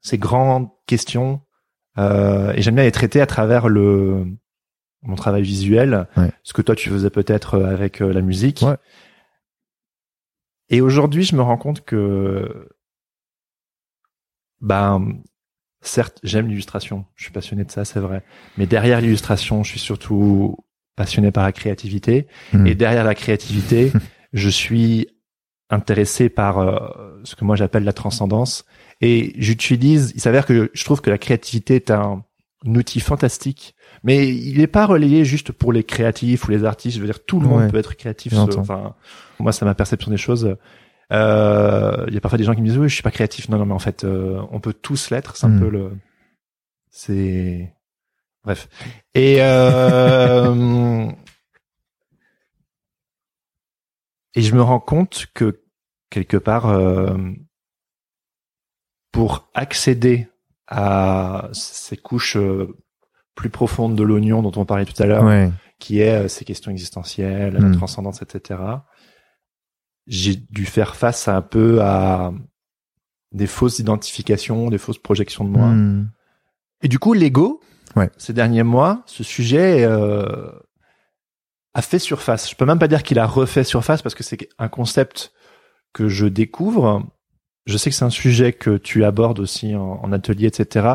ces 0.00 0.18
grandes 0.18 0.68
questions 0.86 1.40
euh, 1.98 2.52
et 2.52 2.62
j'aime 2.62 2.76
bien 2.76 2.84
les 2.84 2.92
traiter 2.92 3.20
à 3.20 3.26
travers 3.26 3.68
le 3.68 4.24
mon 5.02 5.16
travail 5.16 5.42
visuel 5.42 6.06
Ouais. 6.16 6.30
ce 6.44 6.52
que 6.52 6.62
toi 6.62 6.76
tu 6.76 6.88
faisais 6.90 7.10
peut-être 7.10 7.54
euh, 7.54 7.66
avec 7.66 8.00
euh, 8.00 8.12
la 8.12 8.20
musique 8.22 8.62
Ouais. 8.62 8.76
et 10.68 10.80
aujourd'hui 10.80 11.24
je 11.24 11.34
me 11.34 11.42
rends 11.42 11.58
compte 11.58 11.84
que 11.84 12.68
ben 14.60 15.22
certes 15.88 16.18
j'aime 16.22 16.48
l'illustration 16.48 17.04
je 17.16 17.24
suis 17.24 17.32
passionné 17.32 17.64
de 17.64 17.70
ça 17.70 17.84
c'est 17.84 18.00
vrai. 18.00 18.22
Mais 18.58 18.66
derrière 18.66 19.00
l'illustration 19.00 19.62
je 19.62 19.70
suis 19.70 19.80
surtout 19.80 20.56
passionné 20.96 21.30
par 21.30 21.44
la 21.44 21.52
créativité. 21.52 22.26
Mhm. 22.52 22.66
et 22.66 22.74
derrière 22.74 23.04
la 23.04 23.14
créativité 23.14 23.92
je 24.32 24.48
suis 24.48 25.08
intéressé 25.70 26.28
par 26.28 26.58
euh, 26.58 27.20
ce 27.24 27.34
que 27.34 27.44
moi 27.44 27.56
j'appelle 27.56 27.84
la 27.84 27.92
transcendance. 27.92 28.64
Et 29.00 29.34
j'utilise 29.36 30.12
il 30.14 30.20
s'avère 30.20 30.46
que 30.46 30.70
je 30.72 30.84
trouve 30.84 31.00
que 31.00 31.10
la 31.10 31.18
créativité 31.18 31.74
est 31.74 31.90
un, 31.90 32.24
un 32.66 32.74
outil 32.74 33.00
fantastique 33.00 33.74
mais 34.02 34.28
il 34.28 34.58
n'est 34.58 34.66
pas 34.68 34.86
relayé 34.86 35.24
juste 35.24 35.52
pour 35.52 35.72
les 35.72 35.82
créatifs 35.84 36.46
ou 36.46 36.50
les 36.50 36.64
artistes. 36.64 36.96
Je 36.96 37.00
veux 37.02 37.06
dire 37.06 37.24
tout 37.24 37.40
le 37.40 37.48
monde 37.48 37.62
Ouais. 37.62 37.68
peut 37.68 37.78
être 37.78 37.94
créatif 37.96 38.32
enfin 38.34 38.94
moi 39.38 39.52
c'est 39.52 39.64
ma 39.64 39.74
perception 39.74 40.10
des 40.10 40.16
choses 40.16 40.56
euh, 41.12 42.04
il 42.08 42.14
y 42.14 42.16
a 42.16 42.20
parfois 42.20 42.38
des 42.38 42.44
gens 42.44 42.54
qui 42.54 42.60
me 42.62 42.66
disent 42.66 42.78
oui 42.78 42.88
je 42.88 42.94
suis 42.94 43.02
pas 43.02 43.10
créatif 43.12 43.48
non 43.48 43.58
non 43.58 43.66
mais 43.66 43.74
en 43.74 43.78
fait 43.78 44.02
euh, 44.04 44.42
on 44.50 44.60
peut 44.60 44.72
tous 44.74 45.10
l'être 45.10 45.36
c'est 45.36 45.46
un 45.46 45.50
Mm. 45.50 45.60
peu 45.60 45.68
le 45.68 45.92
c'est 46.90 47.72
bref 48.44 48.68
et 49.14 49.36
euh, 49.40 51.06
et 54.34 54.42
je 54.42 54.54
me 54.54 54.62
rends 54.62 54.80
compte 54.80 55.26
que 55.34 55.62
quelque 56.10 56.36
part 56.36 56.66
euh, 56.66 57.16
pour 59.12 59.48
accéder 59.54 60.28
à 60.68 61.48
ces 61.52 61.96
couches 61.96 62.36
euh, 62.36 62.76
plus 63.34 63.50
profondes 63.50 63.96
de 63.96 64.02
l'oignon 64.02 64.42
dont 64.42 64.52
on 64.60 64.64
parlait 64.64 64.84
tout 64.84 65.00
à 65.02 65.06
l'heure 65.06 65.24
Ouais. 65.24 65.50
qui 65.78 66.00
est 66.00 66.24
euh, 66.24 66.28
ces 66.28 66.44
questions 66.44 66.70
existentielles, 66.70 67.54
la 67.54 67.60
Mm. 67.60 67.76
transcendance, 67.76 68.22
etc. 68.22 68.60
J'ai 70.06 70.36
dû 70.36 70.64
faire 70.66 70.94
face 70.96 71.28
un 71.28 71.42
peu 71.42 71.82
à 71.82 72.32
des 73.32 73.46
fausses 73.46 73.78
identifications, 73.80 74.68
des 74.70 74.78
fausses 74.78 74.98
projections 74.98 75.44
de 75.44 75.50
moi. 75.50 75.68
Mhm. 75.68 76.10
Et 76.82 76.88
du 76.88 76.98
coup, 76.98 77.12
l'ego, 77.12 77.60
Ouais. 77.96 78.10
ces 78.18 78.32
derniers 78.32 78.62
mois, 78.62 79.02
ce 79.06 79.24
sujet 79.24 79.84
euh, 79.84 80.50
a 81.74 81.82
fait 81.82 81.98
surface. 81.98 82.50
Je 82.50 82.54
peux 82.54 82.66
même 82.66 82.78
pas 82.78 82.88
dire 82.88 83.02
qu'il 83.02 83.18
a 83.18 83.26
refait 83.26 83.64
surface 83.64 84.02
parce 84.02 84.14
que 84.14 84.22
c'est 84.22 84.48
un 84.58 84.68
concept 84.68 85.32
que 85.92 86.08
je 86.08 86.26
découvre. 86.26 87.04
Je 87.64 87.76
sais 87.78 87.90
que 87.90 87.96
c'est 87.96 88.04
un 88.04 88.10
sujet 88.10 88.52
que 88.52 88.76
tu 88.76 89.04
abordes 89.04 89.40
aussi 89.40 89.74
en, 89.74 89.98
en 90.02 90.12
atelier, 90.12 90.46
etc. 90.46 90.94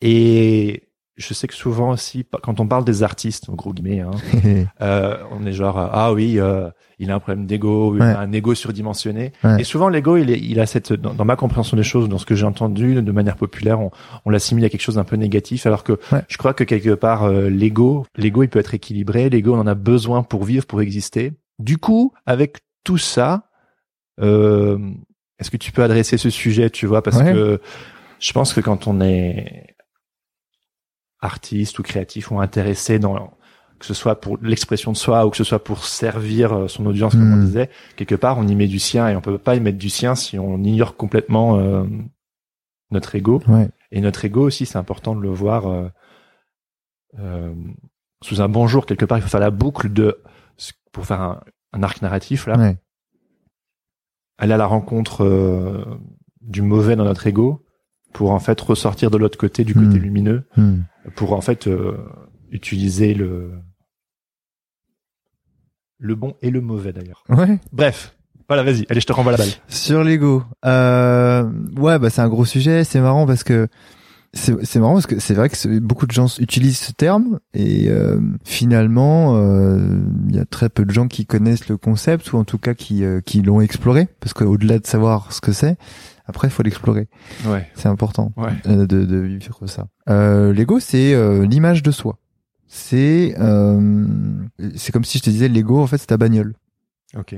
Et 0.00 0.85
je 1.16 1.32
sais 1.34 1.46
que 1.46 1.54
souvent 1.54 1.90
aussi, 1.92 2.26
quand 2.42 2.60
on 2.60 2.66
parle 2.68 2.84
des 2.84 3.02
artistes, 3.02 3.48
en 3.48 3.54
gros 3.54 3.72
guillemets, 3.72 4.00
hein, 4.00 4.10
euh, 4.82 5.16
on 5.30 5.46
est 5.46 5.52
genre 5.52 5.78
ah 5.78 6.12
oui 6.12 6.38
euh, 6.38 6.68
il 6.98 7.10
a 7.10 7.14
un 7.14 7.18
problème 7.20 7.46
d'ego 7.46 7.94
Ouais. 7.94 8.02
un 8.02 8.30
ego 8.32 8.54
surdimensionné 8.54 9.32
Ouais. 9.42 9.60
et 9.60 9.64
souvent 9.64 9.88
l'ego 9.88 10.16
il, 10.18 10.30
est- 10.30 10.38
il 10.40 10.60
a 10.60 10.66
cette 10.66 10.92
dans, 10.92 11.14
dans 11.14 11.24
ma 11.24 11.36
compréhension 11.36 11.76
des 11.76 11.82
choses 11.82 12.08
dans 12.08 12.18
ce 12.18 12.26
que 12.26 12.34
j'ai 12.34 12.44
entendu 12.46 13.00
de 13.00 13.12
manière 13.12 13.36
populaire 13.36 13.80
on, 13.80 13.90
on 14.24 14.30
l'assimile 14.30 14.64
à 14.66 14.68
quelque 14.68 14.80
chose 14.82 14.96
d'un 14.96 15.04
peu 15.04 15.16
négatif 15.16 15.66
alors 15.66 15.84
que 15.84 15.92
Ouais. 16.12 16.22
je 16.28 16.36
crois 16.36 16.52
que 16.54 16.64
quelque 16.64 16.94
part 16.94 17.24
euh, 17.24 17.48
l'ego 17.48 18.06
l'ego 18.16 18.42
il 18.42 18.48
peut 18.48 18.58
être 18.58 18.74
équilibré 18.74 19.30
l'ego 19.30 19.54
on 19.54 19.58
en 19.60 19.66
a 19.66 19.74
besoin 19.74 20.22
pour 20.22 20.44
vivre 20.44 20.66
pour 20.66 20.80
exister 20.82 21.32
du 21.58 21.78
coup 21.78 22.12
avec 22.26 22.58
tout 22.84 22.98
ça 22.98 23.44
euh, 24.20 24.78
est-ce 25.38 25.50
que 25.50 25.56
tu 25.56 25.72
peux 25.72 25.82
adresser 25.82 26.16
ce 26.16 26.30
sujet 26.30 26.70
tu 26.70 26.86
vois 26.86 27.02
parce 27.02 27.22
que 27.22 27.60
je 28.18 28.32
pense 28.32 28.52
que 28.54 28.60
quand 28.60 28.86
on 28.86 29.00
est 29.00 29.75
artiste 31.20 31.78
ou 31.78 31.82
créatif 31.82 32.30
ou 32.30 32.40
intéressé 32.40 32.98
dans 32.98 33.32
que 33.78 33.84
ce 33.86 33.94
soit 33.94 34.20
pour 34.20 34.38
l'expression 34.40 34.92
de 34.92 34.96
soi 34.96 35.26
ou 35.26 35.30
que 35.30 35.36
ce 35.36 35.44
soit 35.44 35.62
pour 35.62 35.84
servir 35.84 36.52
euh, 36.52 36.68
son 36.68 36.86
audience 36.86 37.12
comme 37.14 37.32
on 37.32 37.36
Hmm. 37.36 37.44
disait 37.44 37.70
quelque 37.96 38.14
part 38.14 38.38
on 38.38 38.46
y 38.48 38.54
met 38.54 38.66
du 38.68 38.78
sien 38.78 39.08
et 39.08 39.16
on 39.16 39.20
peut 39.20 39.36
pas 39.38 39.54
y 39.54 39.60
mettre 39.60 39.78
du 39.78 39.90
sien 39.90 40.14
si 40.14 40.38
on 40.38 40.62
ignore 40.64 40.96
complètement 40.96 41.58
euh, 41.58 41.84
notre 42.90 43.14
ego 43.16 43.42
Ouais. 43.48 43.68
et 43.92 44.00
notre 44.00 44.24
ego 44.24 44.42
aussi 44.46 44.64
c'est 44.66 44.78
important 44.78 45.14
de 45.14 45.20
le 45.20 45.28
voir 45.30 45.66
euh, 45.66 45.88
euh, 47.18 47.54
sous 48.22 48.40
un 48.40 48.48
bon 48.48 48.66
jour 48.66 48.86
quelque 48.86 49.04
part 49.04 49.18
il 49.18 49.22
faut 49.22 49.28
faire 49.28 49.40
la 49.40 49.50
boucle 49.50 49.92
de 49.92 50.22
pour 50.92 51.04
faire 51.04 51.20
un, 51.20 51.40
un 51.74 51.82
arc 51.82 52.00
narratif 52.00 52.46
là 52.46 52.56
Ouais. 52.56 52.76
aller 54.38 54.54
à 54.54 54.56
la 54.58 54.66
rencontre 54.66 55.24
euh, 55.24 55.84
du 56.40 56.62
mauvais 56.62 56.96
dans 56.96 57.04
notre 57.04 57.26
ego 57.26 57.65
pour 58.16 58.30
en 58.30 58.38
fait 58.38 58.58
ressortir 58.58 59.10
de 59.10 59.18
l'autre 59.18 59.36
côté 59.36 59.62
du 59.62 59.74
côté 59.74 59.98
Hmm. 59.98 60.02
lumineux 60.02 60.44
Mhm. 60.56 60.84
pour 61.16 61.34
en 61.34 61.42
fait 61.42 61.66
euh, 61.66 61.98
utiliser 62.50 63.12
le 63.12 63.50
le 65.98 66.14
bon 66.14 66.34
et 66.40 66.50
le 66.50 66.62
mauvais 66.62 66.94
d'ailleurs. 66.94 67.24
Ouais. 67.28 67.58
Bref, 67.72 68.16
voilà, 68.48 68.62
vas-y, 68.62 68.86
allez, 68.88 69.00
je 69.00 69.06
te 69.06 69.12
renvoie 69.12 69.32
la 69.32 69.38
balle. 69.38 69.48
Sur 69.68 70.02
l'ego, 70.02 70.44
euh, 70.64 71.44
ouais, 71.76 71.98
bah 71.98 72.08
c'est 72.08 72.22
un 72.22 72.28
gros 72.28 72.46
sujet. 72.46 72.84
C'est 72.84 73.00
marrant 73.00 73.26
parce 73.26 73.44
que 73.44 73.68
c'est 74.32 74.64
c'est 74.64 74.78
marrant 74.80 74.94
parce 74.94 75.06
que 75.06 75.18
c'est 75.18 75.34
vrai 75.34 75.48
que 75.50 75.78
beaucoup 75.78 76.06
de 76.06 76.12
gens 76.12 76.34
utilisent 76.38 76.78
ce 76.78 76.92
terme 76.92 77.38
et 77.52 77.88
euh, 77.90 78.18
finalement 78.44 79.36
euh, 79.36 79.78
il 80.30 80.36
y 80.36 80.38
a 80.38 80.44
très 80.46 80.68
peu 80.70 80.84
de 80.86 80.90
gens 80.90 81.06
qui 81.08 81.26
connaissent 81.26 81.68
le 81.68 81.76
concept 81.76 82.32
ou 82.32 82.38
en 82.38 82.44
tout 82.44 82.58
cas 82.58 82.72
qui 82.74 83.04
euh, 83.04 83.20
qui 83.20 83.42
l'ont 83.42 83.60
exploré 83.60 84.08
parce 84.20 84.32
qu'au-delà 84.32 84.78
de 84.78 84.86
savoir 84.86 85.32
ce 85.32 85.40
que 85.40 85.52
c'est, 85.52 85.76
après 86.26 86.48
il 86.48 86.50
faut 86.50 86.62
l'explorer. 86.62 87.08
Ouais, 87.46 87.70
C'est 87.74 87.88
important 87.88 88.32
ouais, 88.36 88.52
euh, 88.66 88.86
de, 88.86 89.04
de 89.04 89.16
vivre 89.18 89.66
ça. 89.66 89.86
Euh, 90.08 90.52
L'ego, 90.52 90.80
c'est 90.80 91.14
euh, 91.14 91.46
l'image 91.46 91.82
de 91.82 91.90
soi. 91.90 92.18
C'est 92.68 93.34
euh, 93.38 94.06
c'est 94.74 94.92
comme 94.92 95.04
si 95.04 95.18
je 95.18 95.22
te 95.22 95.30
disais 95.30 95.48
l'ego 95.48 95.80
en 95.80 95.86
fait 95.86 95.98
c'est 95.98 96.06
ta 96.08 96.16
bagnole. 96.16 96.54
ok, 97.16 97.36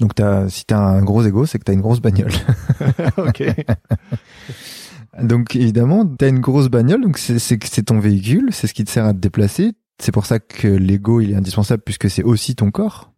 Donc 0.00 0.14
t'as 0.14 0.48
si 0.48 0.64
t'as 0.64 0.78
un 0.78 1.02
gros 1.02 1.24
ego, 1.24 1.44
c'est 1.44 1.58
que 1.58 1.64
t'as 1.64 1.72
une 1.72 1.80
grosse 1.80 2.00
bagnole. 2.00 2.30
ok, 3.16 3.42
Donc 5.22 5.54
évidemment, 5.54 6.04
t'as 6.06 6.28
une 6.28 6.40
grosse 6.40 6.68
bagnole, 6.68 7.00
donc 7.02 7.18
c'est 7.18 7.38
c'est 7.38 7.58
que 7.58 7.68
c'est 7.68 7.84
ton 7.84 7.98
véhicule, 8.00 8.48
c'est 8.52 8.66
ce 8.66 8.74
qui 8.74 8.84
te 8.84 8.90
sert 8.90 9.04
à 9.04 9.12
te 9.12 9.18
déplacer. 9.18 9.72
C'est 10.02 10.12
pour 10.12 10.26
ça 10.26 10.40
que 10.40 10.66
l'ego 10.66 11.20
il 11.20 11.30
est 11.32 11.36
indispensable 11.36 11.82
puisque 11.84 12.10
c'est 12.10 12.24
aussi 12.24 12.56
ton 12.56 12.70
corps. 12.70 13.12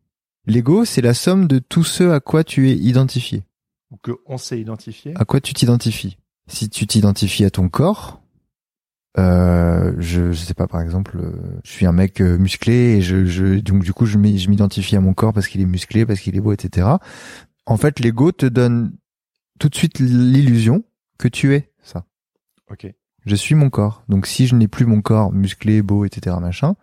L'ego, 0.47 0.85
c'est 0.85 1.01
la 1.01 1.15
somme 1.15 1.47
de 1.49 1.59
tout 1.59 1.83
ce 1.85 2.05
à 2.11 2.21
quoi 2.21 2.45
tu 2.45 2.69
es 2.71 2.75
identifié, 2.77 3.43
Ou 3.91 3.97
que 3.99 4.13
on 4.27 4.39
s'est 4.39 4.61
identifié. 4.61 5.13
à 5.17 5.25
quoi 5.25 5.41
tu 5.41 5.55
t'identifies? 5.55 6.19
Si 6.49 6.69
tu 6.69 6.87
t'identifies 6.87 7.45
à 7.45 7.51
ton 7.51 7.69
corps, 7.69 8.21
euh, 9.19 9.95
je, 9.99 10.33
je 10.33 10.45
sais 10.45 10.55
pas 10.55 10.67
par 10.67 10.81
exemple, 10.81 11.19
euh, 11.19 11.61
je 11.65 11.71
suis 11.71 11.87
un 11.87 11.93
mec 11.93 12.21
euh, 12.21 12.37
musclé 12.37 12.97
et 12.97 13.01
je, 13.01 13.25
je 13.25 13.61
donc 13.61 13.83
du 13.83 13.93
coup 13.93 14.05
je 14.07 14.19
m'identifie 14.19 14.97
à 14.97 15.01
mon 15.01 15.15
corps 15.15 15.33
parce 15.33 15.49
qu'il 15.49 15.61
est 15.61 15.67
musclé, 15.67 16.05
parce 16.05 16.21
qu'il 16.21 16.37
est 16.37 16.41
beau, 16.41 16.53
etc. 16.53 16.89
En 17.65 17.77
fait, 17.77 17.99
l'ego 18.01 18.31
te 18.33 18.47
donne 18.47 18.93
tout 19.59 19.69
de 19.69 19.75
suite 19.75 19.99
l'illusion 19.99 20.85
que 21.19 21.29
tu 21.29 21.55
es 21.55 21.73
ça. 21.83 22.05
Ok, 22.71 22.87
Je 23.25 23.35
suis 23.35 23.55
mon 23.55 23.71
corps. 23.71 24.05
Donc 24.09 24.27
si 24.27 24.47
je 24.47 24.55
n'ai 24.55 24.69
plus 24.69 24.87
mon 24.87 25.01
corps 25.01 25.33
musclé, 25.33 25.83
beau, 25.83 26.05
etc., 26.05 26.37
machin, 26.41 26.75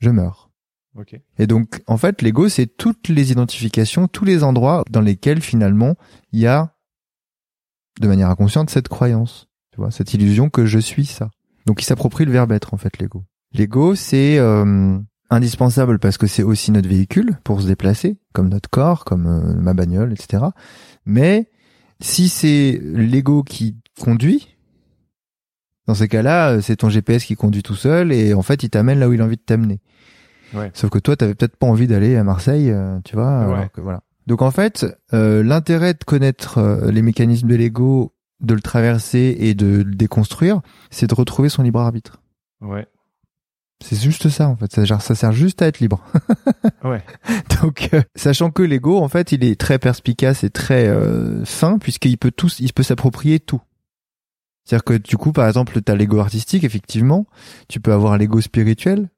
je 0.00 0.10
meurs. 0.10 0.47
Ok, 0.96 1.20
Et 1.38 1.46
donc, 1.46 1.82
en 1.86 1.96
fait, 1.96 2.22
l'ego, 2.22 2.48
c'est 2.48 2.66
toutes 2.66 3.08
les 3.08 3.32
identifications, 3.32 4.08
tous 4.08 4.24
les 4.24 4.42
endroits 4.42 4.84
dans 4.90 5.00
lesquels 5.00 5.40
finalement 5.40 5.96
il 6.32 6.40
y 6.40 6.46
a, 6.46 6.74
de 8.00 8.08
manière 8.08 8.30
inconsciente, 8.30 8.70
cette 8.70 8.88
croyance. 8.88 9.48
Tu 9.72 9.78
vois, 9.78 9.90
cette 9.90 10.14
illusion 10.14 10.50
que 10.50 10.66
je 10.66 10.78
suis 10.78 11.06
ça. 11.06 11.30
Donc, 11.66 11.82
il 11.82 11.84
s'approprie 11.84 12.24
le 12.24 12.32
verbe 12.32 12.52
être, 12.52 12.74
en 12.74 12.78
fait, 12.78 12.98
l'ego. 12.98 13.24
L'ego, 13.52 13.94
c'est 13.94 14.38
euh, 14.38 14.98
indispensable 15.30 15.98
parce 15.98 16.18
que 16.18 16.26
c'est 16.26 16.42
aussi 16.42 16.70
notre 16.70 16.88
véhicule 16.88 17.38
pour 17.44 17.60
se 17.60 17.66
déplacer, 17.66 18.18
comme 18.32 18.48
notre 18.48 18.70
corps, 18.70 19.04
comme 19.04 19.26
euh, 19.26 19.54
ma 19.54 19.74
bagnole, 19.74 20.12
etc. 20.12 20.44
Mais 21.04 21.50
si 22.00 22.28
c'est 22.28 22.80
l'ego 22.82 23.42
qui 23.42 23.76
conduit, 24.00 24.56
dans 25.86 25.94
ces 25.94 26.08
cas-là, 26.08 26.50
euh, 26.50 26.60
c'est 26.60 26.76
ton 26.76 26.88
GPS 26.88 27.24
qui 27.24 27.34
conduit 27.34 27.62
tout 27.62 27.74
seul 27.74 28.12
et 28.12 28.34
en 28.34 28.42
fait, 28.42 28.62
il 28.62 28.70
t'amène 28.70 28.98
là 28.98 29.08
où 29.08 29.12
il 29.12 29.20
a 29.20 29.24
envie 29.24 29.36
de 29.36 29.42
t'amener. 29.42 29.80
Ouais. 30.54 30.70
Sauf 30.74 30.90
que 30.90 30.98
toi, 30.98 31.16
t'avais 31.16 31.34
peut-être 31.34 31.56
pas 31.56 31.66
envie 31.66 31.86
d'aller 31.86 32.16
à 32.16 32.24
Marseille, 32.24 32.70
euh, 32.70 32.98
tu 33.04 33.16
vois. 33.16 33.46
Ouais. 33.46 33.54
alors 33.54 33.72
que 33.72 33.80
voilà. 33.80 34.02
Donc 34.26 34.42
en 34.42 34.50
fait, 34.50 34.86
euh, 35.14 35.42
l'intérêt 35.42 35.94
de 35.94 36.04
connaître 36.04 36.58
euh, 36.58 36.90
les 36.90 37.02
mécanismes 37.02 37.48
de 37.48 37.54
l'ego, 37.54 38.14
de 38.40 38.54
le 38.54 38.60
traverser 38.60 39.36
et 39.40 39.54
de 39.54 39.82
le 39.82 39.94
déconstruire, 39.94 40.60
c'est 40.90 41.06
de 41.06 41.14
retrouver 41.14 41.48
son 41.48 41.62
libre 41.62 41.80
arbitre. 41.80 42.20
Ouais. 42.60 42.86
C'est 43.82 43.96
juste 44.00 44.28
ça 44.28 44.48
en 44.48 44.56
fait. 44.56 44.72
Ça, 44.72 44.84
genre, 44.84 45.00
ça 45.00 45.14
sert 45.14 45.32
juste 45.32 45.62
à 45.62 45.66
être 45.66 45.80
libre. 45.80 46.04
Ouais. 46.84 47.02
Donc, 47.60 47.90
euh, 47.92 48.02
sachant 48.14 48.50
que 48.50 48.62
l'ego, 48.62 48.98
en 48.98 49.08
fait, 49.08 49.32
il 49.32 49.44
est 49.44 49.60
très 49.60 49.78
perspicace 49.78 50.44
et 50.44 50.50
très 50.50 50.86
euh, 50.86 51.44
fin 51.44 51.78
puisqu'il 51.78 52.16
peut 52.16 52.30
tout, 52.30 52.48
il 52.60 52.72
peut 52.72 52.82
s'approprier 52.82 53.40
tout. 53.40 53.60
C'est-à-dire 54.64 54.84
que 54.84 54.94
du 54.94 55.16
coup, 55.16 55.32
par 55.32 55.46
exemple, 55.48 55.80
t'as 55.82 55.96
l'ego 55.96 56.18
artistique, 56.18 56.62
effectivement. 56.64 57.26
Tu 57.68 57.80
peux 57.80 57.92
avoir 57.92 58.16
l'ego 58.16 58.40
spirituel. 58.40 59.08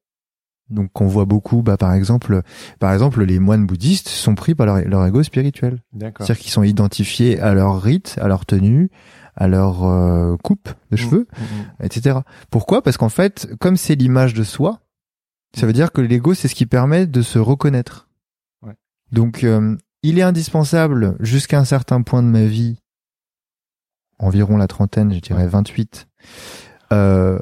Donc, 0.71 0.93
qu'on 0.93 1.07
voit 1.07 1.25
beaucoup, 1.25 1.62
bah, 1.62 1.77
par 1.77 1.93
exemple, 1.95 2.43
par 2.79 2.93
exemple, 2.93 3.25
les 3.25 3.39
moines 3.39 3.66
bouddhistes 3.66 4.09
sont 4.09 4.35
pris 4.35 4.55
par 4.55 4.66
leur, 4.66 4.81
leur 4.89 5.07
ego 5.07 5.23
spirituel. 5.23 5.81
C'est-à-dire 5.99 6.39
qu'ils 6.39 6.53
sont 6.53 6.62
identifiés 6.62 7.41
à 7.41 7.55
leur 7.55 7.83
rite, 7.83 8.16
à 8.21 8.29
leur 8.29 8.47
tenue, 8.47 8.91
à 9.37 9.49
leur 9.49 9.85
euh, 9.85 10.37
coupe 10.43 10.68
de 10.91 10.97
cheveux, 10.97 11.27
Mmh, 11.33 11.43
mmh, 11.43 11.85
etc. 11.85 12.18
Pourquoi? 12.51 12.83
Parce 12.83 12.97
qu'en 12.97 13.09
fait, 13.09 13.49
comme 13.59 13.77
c'est 13.77 13.95
l'image 13.95 14.35
de 14.35 14.45
soi, 14.45 14.81
ça 15.57 15.66
veut 15.66 15.73
dire 15.73 15.93
que 15.93 16.01
l'ego, 16.01 16.35
c'est 16.35 16.49
ce 16.49 16.55
qui 16.55 16.66
permet 16.66 17.07
de 17.07 17.23
se 17.23 17.39
reconnaître. 17.39 18.09
Ouais. 18.62 18.75
Donc, 19.12 19.45
euh, 19.45 19.77
il 20.03 20.18
est 20.18 20.23
indispensable 20.23 21.16
jusqu'à 21.21 21.59
un 21.59 21.64
certain 21.64 22.03
point 22.03 22.23
de 22.23 22.29
ma 22.29 22.45
vie, 22.45 22.79
environ 24.18 24.57
la 24.57 24.66
trentaine, 24.66 25.12
je 25.12 25.21
dirais 25.21 25.47
28. 25.47 26.09
Euh, 26.93 27.39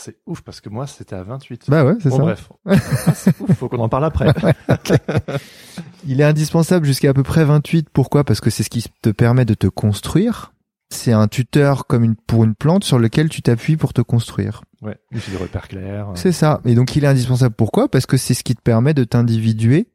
C'est 0.00 0.16
ouf 0.26 0.40
parce 0.40 0.62
que 0.62 0.70
moi 0.70 0.86
c'était 0.86 1.14
à 1.14 1.22
28. 1.22 1.66
bah 1.68 1.84
ouais, 1.84 1.94
c'est 2.00 2.08
bon, 2.08 2.16
ça. 2.16 2.22
bref. 2.22 2.48
Ah, 3.06 3.14
c'est 3.14 3.38
ouf, 3.38 3.52
faut 3.54 3.68
qu'on 3.68 3.80
en 3.80 3.90
parle 3.90 4.06
après. 4.06 4.28
Il 6.06 6.22
est 6.22 6.24
indispensable 6.24 6.86
jusqu'à 6.86 7.10
à 7.10 7.12
peu 7.14 7.22
près 7.22 7.44
28. 7.44 7.90
Pourquoi? 7.92 8.24
Parce 8.24 8.40
que 8.40 8.48
c'est 8.48 8.62
ce 8.62 8.70
qui 8.70 8.82
te 9.02 9.10
permet 9.10 9.44
de 9.44 9.52
te 9.52 9.66
construire. 9.66 10.54
C'est 10.88 11.12
un 11.12 11.28
tuteur 11.28 11.86
comme 11.86 12.02
une, 12.02 12.16
pour 12.16 12.44
une 12.44 12.54
plante 12.54 12.82
sur 12.82 12.98
lequel 12.98 13.28
tu 13.28 13.42
t'appuies 13.42 13.76
pour 13.76 13.92
te 13.92 14.00
construire. 14.00 14.62
Ouais. 14.80 14.96
Des 15.12 15.36
repères 15.36 15.68
clairs. 15.68 16.10
C'est 16.14 16.32
ça. 16.32 16.62
Et 16.64 16.74
donc 16.74 16.96
il 16.96 17.04
est 17.04 17.08
indispensable. 17.08 17.54
Pourquoi? 17.54 17.88
Parce 17.88 18.06
que 18.06 18.16
c'est 18.16 18.34
ce 18.34 18.42
qui 18.42 18.54
te 18.54 18.62
permet 18.62 18.94
de 18.94 19.04
t'individuer 19.04 19.86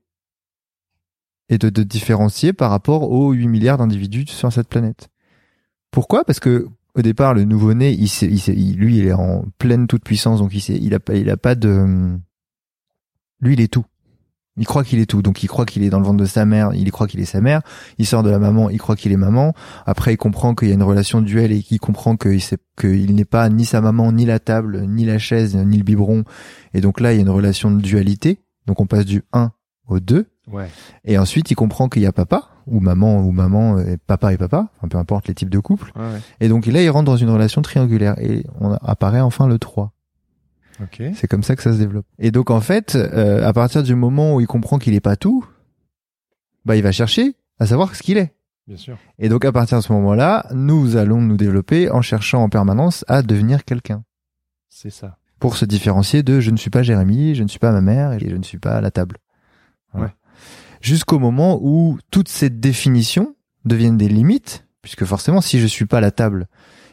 et 1.49 1.57
de 1.57 1.69
te 1.69 1.81
différencier 1.81 2.53
par 2.53 2.69
rapport 2.69 3.09
aux 3.11 3.31
8 3.31 3.47
milliards 3.47 3.79
d'individus 3.79 4.27
sur 4.27 4.53
cette 4.53 4.69
planète. 4.69 5.09
Pourquoi? 5.89 6.23
Parce 6.23 6.39
que 6.39 6.67
au 6.95 7.01
départ, 7.01 7.33
le 7.33 7.43
nouveau-né, 7.43 7.91
il, 7.91 8.07
sait- 8.07 8.27
il, 8.29 8.75
lui, 8.77 8.97
il 8.99 9.07
est 9.07 9.13
en 9.13 9.45
pleine 9.57 9.87
toute 9.87 10.03
puissance, 10.03 10.39
donc 10.39 10.53
il 10.53 10.61
sait, 10.61 10.77
il 10.81 10.93
a 10.93 10.99
pas, 10.99 11.15
il 11.15 11.29
a 11.29 11.37
pas 11.37 11.55
de, 11.55 12.17
lui, 13.41 13.53
il 13.53 13.61
est 13.61 13.67
tout. 13.71 13.85
Il 14.57 14.65
croit 14.65 14.85
qu'il 14.85 14.99
est 14.99 15.05
tout, 15.05 15.21
donc 15.21 15.43
il 15.43 15.47
croit 15.47 15.65
qu'il 15.65 15.83
est 15.83 15.89
dans 15.89 15.99
le 15.99 16.05
ventre 16.05 16.21
de 16.21 16.25
sa 16.25 16.45
mère, 16.45 16.71
il 16.73 16.89
croit 16.89 17.07
qu'il 17.07 17.19
est 17.19 17.25
sa 17.25 17.41
mère. 17.41 17.61
Il 17.97 18.05
sort 18.05 18.23
de 18.23 18.29
la 18.29 18.39
maman, 18.39 18.69
il 18.69 18.77
croit 18.77 18.95
qu'il 18.95 19.11
est 19.11 19.17
maman. 19.17 19.53
Après, 19.85 20.13
il 20.13 20.17
comprend 20.17 20.55
qu'il 20.55 20.69
y 20.69 20.71
a 20.71 20.75
une 20.75 20.83
relation 20.83 21.21
duel 21.21 21.51
et 21.51 21.61
qu'il 21.61 21.77
comprend 21.81 22.15
qu'il 22.15 22.41
sait 22.41 22.57
qu'il 22.79 23.13
n'est 23.15 23.25
pas 23.25 23.49
ni 23.49 23.65
sa 23.65 23.81
maman, 23.81 24.13
ni 24.13 24.25
la 24.25 24.39
table, 24.39 24.85
ni 24.87 25.03
la 25.03 25.17
chaise, 25.19 25.57
ni 25.57 25.75
le 25.77 25.83
biberon. 25.83 26.23
Et 26.73 26.79
donc 26.79 27.01
là, 27.01 27.11
il 27.11 27.17
y 27.17 27.19
a 27.19 27.21
une 27.21 27.29
relation 27.29 27.69
de 27.69 27.81
dualité. 27.81 28.39
Donc 28.65 28.79
on 28.79 28.85
passe 28.85 29.05
du 29.05 29.23
1 29.33 29.51
au 29.89 29.99
2. 29.99 30.25
Ouais. 30.49 30.69
Et 31.03 31.17
ensuite, 31.17 31.51
il 31.51 31.55
comprend 31.55 31.89
qu'il 31.89 32.03
y 32.03 32.05
a 32.05 32.13
papa, 32.13 32.47
ou 32.67 32.79
maman, 32.79 33.19
ou 33.19 33.31
maman, 33.31 33.79
et 33.79 33.97
papa 33.97 34.33
et 34.33 34.37
papa, 34.37 34.69
enfin, 34.77 34.87
peu 34.87 34.97
importe 34.97 35.27
les 35.27 35.33
types 35.33 35.49
de 35.49 35.59
couples. 35.59 35.91
Ouais, 35.95 36.01
ouais. 36.01 36.19
Et 36.39 36.49
donc 36.49 36.65
là, 36.65 36.81
il 36.81 36.89
rentre 36.89 37.05
dans 37.05 37.17
une 37.17 37.29
relation 37.29 37.61
triangulaire. 37.61 38.17
Et 38.19 38.45
on 38.59 38.73
apparaît 38.73 39.21
enfin 39.21 39.47
le 39.47 39.59
3. 39.59 39.91
Ok. 40.81 41.01
C'est 41.15 41.27
comme 41.27 41.43
ça 41.43 41.55
que 41.55 41.63
ça 41.63 41.73
se 41.73 41.77
développe. 41.77 42.05
Et 42.19 42.31
donc 42.31 42.49
en 42.49 42.61
fait, 42.61 42.95
euh, 42.95 43.47
à 43.47 43.53
partir 43.53 43.83
du 43.83 43.95
moment 43.95 44.35
où 44.35 44.41
il 44.41 44.47
comprend 44.47 44.77
qu'il 44.77 44.93
est 44.93 44.99
pas 44.99 45.15
tout, 45.15 45.45
bah 46.65 46.75
il 46.75 46.83
va 46.83 46.91
chercher 46.91 47.35
à 47.59 47.65
savoir 47.65 47.95
ce 47.95 48.03
qu'il 48.03 48.17
est. 48.17 48.33
Bien 48.67 48.77
sûr. 48.77 48.97
Et 49.19 49.29
donc 49.29 49.45
à 49.45 49.51
partir 49.51 49.77
de 49.77 49.83
ce 49.83 49.93
moment-là, 49.93 50.47
nous 50.53 50.97
allons 50.97 51.21
nous 51.21 51.37
développer 51.37 51.89
en 51.91 52.01
cherchant 52.01 52.43
en 52.43 52.49
permanence 52.49 53.05
à 53.07 53.21
devenir 53.21 53.63
quelqu'un. 53.63 54.03
C'est 54.69 54.89
ça. 54.89 55.17
Pour 55.39 55.57
se 55.57 55.65
différencier 55.65 56.23
de 56.23 56.39
je 56.39 56.49
ne 56.49 56.57
suis 56.57 56.69
pas 56.69 56.81
Jérémy, 56.81 57.35
je 57.35 57.43
ne 57.43 57.47
suis 57.47 57.59
pas 57.59 57.71
ma 57.71 57.81
mère 57.81 58.13
et 58.13 58.19
je 58.19 58.35
ne 58.35 58.43
suis 58.43 58.57
pas 58.57 58.75
à 58.75 58.81
la 58.81 58.91
table. 58.91 59.17
Jusqu'au 60.85 61.17
moment 61.17 61.57
où 61.63 61.97
toutes 62.11 62.29
ces 62.29 62.51
définitions 62.51 63.35
deviennent 63.65 63.97
des 63.97 64.07
limites, 64.07 64.67
puisque 64.83 65.03
forcément 65.03 65.41
si 65.41 65.59
je 65.59 65.65
suis 65.65 65.87
pas 65.87 65.97
à 65.97 66.01
la 66.01 66.11
table, 66.11 66.47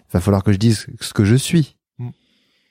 il 0.08 0.12
va 0.14 0.20
falloir 0.20 0.42
que 0.42 0.50
je 0.50 0.56
dise 0.56 0.86
ce 0.98 1.12
que 1.12 1.26
je 1.26 1.34
suis. 1.34 1.76
Mm. 1.98 2.08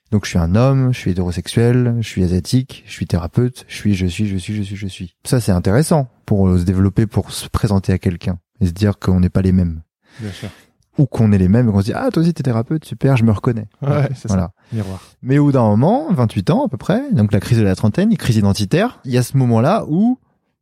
Donc 0.09 0.25
je 0.25 0.31
suis 0.31 0.39
un 0.39 0.55
homme, 0.55 0.91
je 0.91 0.97
suis 0.97 1.11
hétérosexuel, 1.11 1.97
je 1.99 2.07
suis 2.07 2.23
asiatique, 2.23 2.83
je 2.87 2.93
suis 2.93 3.05
thérapeute, 3.05 3.65
je 3.67 3.75
suis, 3.75 3.93
je 3.93 4.07
suis, 4.07 4.25
je 4.25 4.35
suis, 4.37 4.55
je 4.55 4.63
suis, 4.63 4.75
je 4.75 4.87
suis. 4.87 5.15
Ça 5.23 5.39
c'est 5.39 5.51
intéressant 5.51 6.07
pour 6.25 6.47
euh, 6.47 6.57
se 6.57 6.63
développer, 6.63 7.05
pour 7.05 7.31
se 7.31 7.47
présenter 7.49 7.93
à 7.93 7.99
quelqu'un 7.99 8.39
et 8.59 8.65
se 8.65 8.71
dire 8.71 8.97
qu'on 8.97 9.19
n'est 9.19 9.29
pas 9.29 9.43
les 9.43 9.51
mêmes. 9.51 9.83
Bien 10.21 10.31
sûr. 10.31 10.49
Ou 10.97 11.05
qu'on 11.05 11.31
est 11.31 11.37
les 11.37 11.49
mêmes 11.49 11.69
et 11.69 11.71
qu'on 11.71 11.81
se 11.81 11.85
dit 11.85 11.93
ah 11.93 12.09
toi 12.11 12.23
aussi 12.23 12.33
t'es 12.33 12.41
thérapeute, 12.41 12.83
super, 12.83 13.15
je 13.15 13.25
me 13.25 13.31
reconnais. 13.31 13.67
Ouais, 13.83 14.09
c'est 14.15 14.27
ça. 14.27 14.53
Miroir. 14.73 15.03
Mais 15.21 15.37
au 15.37 15.45
bout 15.45 15.51
d'un 15.51 15.67
moment, 15.69 16.11
28 16.11 16.49
ans 16.49 16.65
à 16.65 16.67
peu 16.67 16.77
près, 16.77 17.11
donc 17.11 17.31
la 17.31 17.39
crise 17.39 17.59
de 17.59 17.63
la 17.63 17.75
trentaine, 17.75 18.17
crise 18.17 18.37
identitaire, 18.37 19.01
il 19.05 19.11
y 19.11 19.19
a 19.19 19.23
ce 19.23 19.37
moment-là 19.37 19.85
où, 19.87 20.17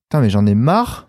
putain 0.09 0.21
mais 0.21 0.31
j'en 0.31 0.47
ai 0.47 0.55
marre 0.55 1.07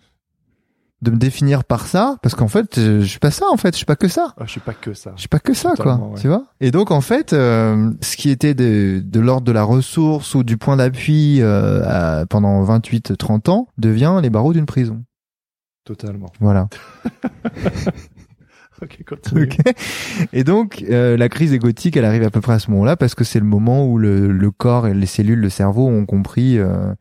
de 1.01 1.11
me 1.11 1.17
définir 1.17 1.65
par 1.65 1.87
ça, 1.87 2.19
parce 2.23 2.35
qu'en 2.35 2.49
fait, 2.49 2.79
je, 2.79 3.01
je 3.01 3.07
suis 3.07 3.19
pas 3.19 3.31
ça 3.31 3.47
en 3.51 3.57
fait, 3.57 3.73
je 3.73 3.79
suis 3.79 3.87
pas 3.87 3.97
que 3.97 4.07
ça. 4.07 4.35
Ah, 4.37 4.43
je 4.45 4.51
suis 4.51 4.61
pas 4.61 4.75
que 4.75 4.93
ça. 4.93 5.13
Je 5.17 5.21
suis 5.21 5.31
pas 5.31 5.39
que 5.39 5.55
ça, 5.55 5.73
quoi. 5.75 5.97
Ouais. 5.97 6.21
Tu 6.21 6.29
vois 6.29 6.45
Et 6.61 6.71
donc 6.71 6.91
en 6.91 7.01
fait, 7.01 7.33
euh, 7.33 7.91
ce 8.03 8.19
qui 8.19 8.29
était 8.29 8.53
de, 8.53 9.01
de 9.03 9.21
l'ordre 9.21 9.47
de 9.47 9.53
la 9.53 9.63
ressource 9.63 10.35
ou 10.35 10.45
du 10.45 10.59
point 10.59 10.77
d'appui 10.77 11.39
euh, 11.41 12.27
pendant 12.27 12.63
28-30 12.63 13.49
ans 13.49 13.69
devient 13.79 14.19
les 14.23 14.29
barreaux 14.29 14.53
d'une 14.53 14.67
prison. 14.67 15.03
Totalement. 15.85 16.31
Voilà. 16.39 16.69
Ok, 18.83 19.05
continue. 19.07 19.43
Ok. 19.43 19.59
Et 20.33 20.45
donc 20.45 20.85
euh, 20.89 21.17
la 21.17 21.29
crise 21.29 21.53
égotique, 21.53 21.97
elle 21.97 22.05
arrive 22.05 22.23
à 22.23 22.31
peu 22.31 22.41
près 22.41 22.55
à 22.55 22.59
ce 22.59 22.71
moment-là 22.71 22.97
parce 22.97 23.15
que 23.15 23.25
c'est 23.25 23.39
le 23.39 23.45
moment 23.45 23.87
où 23.87 23.99
le, 23.99 24.33
le 24.33 24.51
corps 24.51 24.87
et 24.87 24.95
les 24.95 25.07
cellules, 25.07 25.41
le 25.41 25.51
cerveau 25.51 25.87
ont 25.87 26.07
compris, 26.07 26.59
euh, 26.59 26.95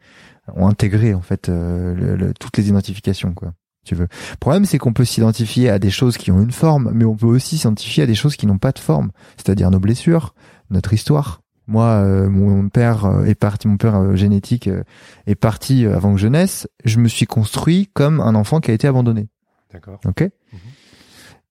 ont 0.55 0.67
intégré 0.67 1.13
en 1.13 1.21
fait 1.21 1.49
euh, 1.49 1.93
le- 1.95 2.15
le- 2.15 2.33
toutes 2.33 2.57
les 2.57 2.69
identifications, 2.69 3.33
quoi. 3.33 3.53
Tu 3.85 3.95
veux. 3.95 4.07
Le 4.31 4.37
problème, 4.37 4.65
c'est 4.65 4.77
qu'on 4.77 4.93
peut 4.93 5.05
s'identifier 5.05 5.69
à 5.69 5.79
des 5.79 5.89
choses 5.89 6.17
qui 6.17 6.31
ont 6.31 6.41
une 6.41 6.51
forme, 6.51 6.91
mais 6.93 7.05
on 7.05 7.15
peut 7.15 7.25
aussi 7.25 7.57
s'identifier 7.57 8.03
à 8.03 8.05
des 8.05 8.13
choses 8.15 8.35
qui 8.35 8.45
n'ont 8.45 8.57
pas 8.57 8.71
de 8.73 8.79
forme, 8.79 9.11
c'est-à-dire 9.37 9.71
nos 9.71 9.79
blessures, 9.79 10.35
notre 10.69 10.93
histoire. 10.93 11.41
Moi, 11.65 11.85
euh, 11.85 12.29
mon 12.29 12.67
père 12.69 13.05
euh, 13.05 13.23
est 13.25 13.35
parti, 13.35 13.67
mon 13.67 13.77
père 13.77 13.95
euh, 13.95 14.15
génétique 14.15 14.67
euh, 14.67 14.83
est 15.27 15.35
parti 15.35 15.85
avant 15.85 16.13
que 16.13 16.19
je 16.19 16.27
naisse. 16.27 16.67
Je 16.83 16.99
me 16.99 17.07
suis 17.07 17.25
construit 17.25 17.89
comme 17.93 18.19
un 18.21 18.35
enfant 18.35 18.59
qui 18.59 18.69
a 18.71 18.73
été 18.73 18.87
abandonné. 18.87 19.27
D'accord. 19.71 19.99
Ok? 20.05 20.21
Mhm. 20.21 20.59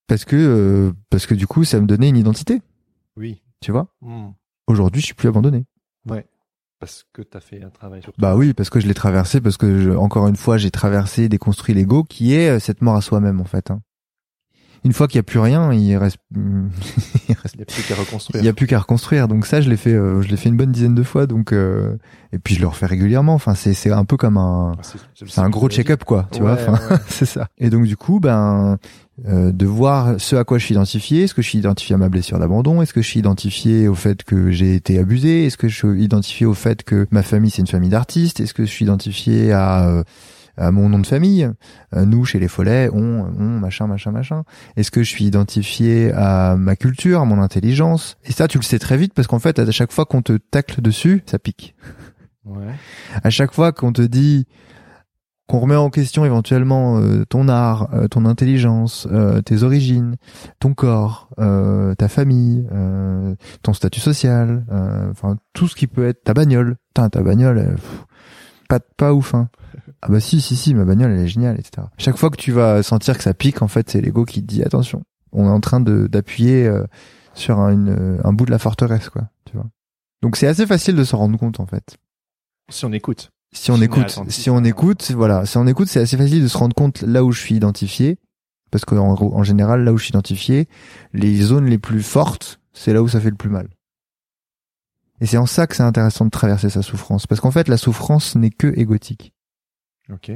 Parce 0.06 0.24
que 0.24 0.36
euh, 0.36 0.92
parce 1.10 1.26
que 1.26 1.34
du 1.34 1.46
coup, 1.46 1.64
ça 1.64 1.80
me 1.80 1.86
donnait 1.86 2.08
une 2.08 2.16
identité. 2.16 2.60
Oui. 3.16 3.42
Tu 3.60 3.72
vois? 3.72 3.88
Hmm. 4.00 4.30
Aujourd'hui, 4.66 5.00
je 5.00 5.06
suis 5.06 5.14
plus 5.14 5.28
abandonné. 5.28 5.64
Parce 6.80 7.04
que 7.12 7.22
t'as 7.22 7.40
fait 7.40 7.62
un 7.62 7.70
travail 7.70 8.02
sur 8.02 8.12
Bah 8.18 8.36
oui, 8.36 8.52
parce 8.54 8.70
que 8.70 8.78
je 8.78 8.86
l'ai 8.86 8.94
traversé, 8.94 9.40
parce 9.40 9.56
que 9.56 9.80
je- 9.80 9.90
encore 9.90 10.28
une 10.28 10.36
fois, 10.36 10.58
j'ai 10.58 10.70
traversé, 10.70 11.28
déconstruit 11.28 11.74
l'ego, 11.74 12.04
qui 12.04 12.34
est 12.34 12.50
euh, 12.50 12.58
cette 12.60 12.82
mort 12.82 12.94
à 12.96 13.00
soi-même 13.00 13.40
en 13.40 13.44
fait. 13.44 13.70
hein. 13.70 13.80
Une 14.84 14.92
fois 14.92 15.08
qu'il 15.08 15.16
y 15.16 15.18
a 15.18 15.24
plus 15.24 15.40
rien, 15.40 15.72
il 15.72 15.96
reste, 15.96 16.18
il 16.36 17.34
reste 17.34 17.54
Il 17.54 17.58
n'y 17.58 17.62
a 17.62 17.66
plus 17.66 17.82
qu'à 17.82 17.94
Il 17.94 17.98
reconstruire. 18.00 18.44
y 18.44 18.48
a 18.48 18.52
plus 18.52 18.66
qu'à 18.68 18.78
reconstruire. 18.78 19.26
Donc 19.26 19.44
ça, 19.44 19.60
je 19.60 19.68
l'ai 19.68 19.76
fait, 19.76 19.92
euh, 19.92 20.22
je 20.22 20.28
l'ai 20.28 20.36
fait 20.36 20.48
une 20.50 20.56
bonne 20.56 20.70
dizaine 20.70 20.94
de 20.94 21.02
fois. 21.02 21.26
Donc 21.26 21.52
euh, 21.52 21.96
et 22.32 22.38
puis 22.38 22.54
je 22.54 22.60
le 22.60 22.68
refais 22.68 22.86
régulièrement. 22.86 23.34
Enfin, 23.34 23.56
c'est 23.56 23.74
c'est 23.74 23.90
un 23.90 24.04
peu 24.04 24.16
comme 24.16 24.36
un, 24.36 24.74
Ah, 24.78 24.82
c'est- 25.24 25.40
un 25.40 25.50
gros 25.50 25.68
check-up 25.68 26.04
quoi. 26.04 26.28
Tu 26.30 26.40
Ouais, 26.42 26.44
vois. 26.44 26.52
Enfin, 26.52 26.94
ouais. 26.94 27.00
c'est 27.08 27.26
ça. 27.26 27.48
Et 27.58 27.70
donc 27.70 27.86
du 27.86 27.96
coup, 27.96 28.20
ben 28.20 28.78
euh, 29.26 29.52
de 29.52 29.66
voir 29.66 30.14
ce 30.18 30.36
à 30.36 30.44
quoi 30.44 30.58
je 30.58 30.64
suis 30.64 30.74
identifié. 30.74 31.24
Est-ce 31.24 31.34
que 31.34 31.42
je 31.42 31.48
suis 31.48 31.58
identifié 31.58 31.94
à 31.94 31.98
ma 31.98 32.08
blessure 32.08 32.38
d'abandon? 32.38 32.82
Est-ce 32.82 32.92
que 32.92 33.02
je 33.02 33.08
suis 33.08 33.20
identifié 33.20 33.88
au 33.88 33.94
fait 33.94 34.22
que 34.22 34.50
j'ai 34.50 34.74
été 34.74 34.98
abusé? 34.98 35.46
Est-ce 35.46 35.56
que 35.56 35.68
je 35.68 35.74
suis 35.74 36.02
identifié 36.02 36.46
au 36.46 36.54
fait 36.54 36.82
que 36.82 37.06
ma 37.10 37.22
famille 37.22 37.50
c'est 37.50 37.62
une 37.62 37.66
famille 37.66 37.90
d'artistes? 37.90 38.40
Est-ce 38.40 38.54
que 38.54 38.64
je 38.64 38.70
suis 38.70 38.84
identifié 38.84 39.52
à 39.52 39.88
euh, 39.88 40.02
à 40.58 40.72
mon 40.72 40.88
nom 40.88 40.98
de 40.98 41.06
famille, 41.06 41.48
Euh, 41.94 42.04
nous 42.04 42.24
chez 42.24 42.38
les 42.38 42.48
Follets, 42.48 42.90
on, 42.92 43.26
on, 43.38 43.58
machin, 43.60 43.86
machin, 43.86 44.10
machin. 44.10 44.42
Est-ce 44.76 44.90
que 44.90 45.02
je 45.02 45.08
suis 45.08 45.24
identifié 45.24 46.12
à 46.12 46.56
ma 46.56 46.76
culture, 46.76 47.20
à 47.20 47.24
mon 47.24 47.40
intelligence? 47.40 48.16
Et 48.24 48.32
ça, 48.32 48.48
tu 48.48 48.58
le 48.58 48.64
sais 48.64 48.78
très 48.78 48.96
vite 48.98 49.14
parce 49.14 49.26
qu'en 49.28 49.38
fait, 49.38 49.58
à 49.58 49.70
chaque 49.70 49.92
fois 49.92 50.04
qu'on 50.04 50.20
te 50.20 50.36
tacle 50.36 50.82
dessus, 50.82 51.22
ça 51.26 51.38
pique. 51.38 51.74
Ouais. 52.44 52.74
À 53.22 53.30
chaque 53.30 53.54
fois 53.54 53.72
qu'on 53.72 53.92
te 53.92 54.02
dit 54.02 54.46
qu'on 55.48 55.60
remet 55.60 55.76
en 55.76 55.88
question 55.90 56.24
éventuellement 56.24 56.98
euh, 56.98 57.24
ton 57.24 57.48
art, 57.48 57.88
euh, 57.94 58.06
ton 58.06 58.26
intelligence, 58.26 59.08
euh, 59.10 59.40
tes 59.40 59.62
origines, 59.62 60.16
ton 60.60 60.74
corps, 60.74 61.30
euh, 61.38 61.94
ta 61.94 62.08
famille, 62.08 62.66
euh, 62.70 63.34
ton 63.62 63.72
statut 63.72 64.00
social, 64.00 64.66
euh, 64.70 65.10
enfin 65.10 65.38
tout 65.54 65.66
ce 65.66 65.74
qui 65.74 65.86
peut 65.86 66.06
être 66.06 66.22
ta 66.22 66.34
bagnole. 66.34 66.76
Putain, 66.88 67.08
ta 67.08 67.22
bagnole, 67.22 67.74
pff, 67.74 68.04
pas 68.68 68.78
pas 68.80 69.14
ouf 69.14 69.34
hein. 69.34 69.48
Ah 70.02 70.08
bah 70.10 70.20
si 70.20 70.40
si 70.40 70.54
si, 70.54 70.74
ma 70.74 70.84
bagnole 70.84 71.12
elle 71.12 71.20
est 71.20 71.28
géniale, 71.28 71.58
etc. 71.58 71.86
Chaque 71.96 72.18
fois 72.18 72.30
que 72.30 72.36
tu 72.36 72.52
vas 72.52 72.82
sentir 72.82 73.16
que 73.16 73.24
ça 73.24 73.32
pique, 73.34 73.62
en 73.62 73.68
fait, 73.68 73.88
c'est 73.90 74.00
l'ego 74.00 74.24
qui 74.24 74.42
te 74.42 74.46
dit 74.46 74.62
attention, 74.62 75.02
on 75.32 75.46
est 75.46 75.50
en 75.50 75.60
train 75.60 75.80
de 75.80 76.06
d'appuyer 76.06 76.70
sur 77.34 77.58
un, 77.58 77.86
un 78.22 78.32
bout 78.32 78.44
de 78.44 78.50
la 78.50 78.58
forteresse, 78.58 79.08
quoi. 79.08 79.28
Tu 79.46 79.56
vois. 79.56 79.66
Donc 80.22 80.36
c'est 80.36 80.46
assez 80.46 80.66
facile 80.66 80.94
de 80.94 81.04
s'en 81.04 81.18
rendre 81.18 81.38
compte 81.38 81.58
en 81.58 81.66
fait. 81.66 81.96
Si 82.70 82.84
on 82.84 82.92
écoute. 82.92 83.30
Si 83.52 83.70
on 83.70 83.80
écoute, 83.80 84.10
si 84.30 84.50
on 84.50 84.62
écoute, 84.64 85.10
voilà, 85.12 85.46
si 85.46 85.56
on 85.56 85.66
écoute, 85.66 85.88
c'est 85.88 86.00
assez 86.00 86.16
facile 86.16 86.42
de 86.42 86.48
se 86.48 86.58
rendre 86.58 86.74
compte 86.74 87.02
là 87.02 87.24
où 87.24 87.32
je 87.32 87.40
suis 87.40 87.54
identifié, 87.54 88.18
parce 88.70 88.84
qu'en 88.84 89.14
gros- 89.14 89.34
en 89.34 89.42
général, 89.42 89.84
là 89.84 89.92
où 89.92 89.98
je 89.98 90.04
suis 90.04 90.12
identifié, 90.12 90.68
les 91.12 91.36
zones 91.40 91.66
les 91.66 91.78
plus 91.78 92.02
fortes, 92.02 92.60
c'est 92.72 92.92
là 92.92 93.02
où 93.02 93.08
ça 93.08 93.20
fait 93.20 93.30
le 93.30 93.36
plus 93.36 93.50
mal. 93.50 93.68
Et 95.20 95.26
c'est 95.26 95.38
en 95.38 95.46
ça 95.46 95.66
que 95.66 95.74
c'est 95.74 95.82
intéressant 95.82 96.24
de 96.26 96.30
traverser 96.30 96.70
sa 96.70 96.82
souffrance, 96.82 97.26
parce 97.26 97.40
qu'en 97.40 97.50
fait, 97.50 97.68
la 97.68 97.76
souffrance 97.76 98.36
n'est 98.36 98.50
que 98.50 98.68
égotique. 98.78 99.32
Ok. 100.10 100.30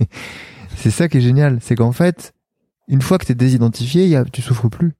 C'est 0.76 0.90
ça 0.90 1.06
qui 1.08 1.18
est 1.18 1.20
génial, 1.20 1.58
c'est 1.60 1.74
qu'en 1.76 1.92
fait, 1.92 2.32
une 2.88 3.02
fois 3.02 3.18
que 3.18 3.26
t'es 3.26 3.34
désidentifié, 3.34 4.06
y 4.08 4.16
a, 4.16 4.24
tu 4.24 4.40
souffres 4.40 4.68
plus. 4.68 4.94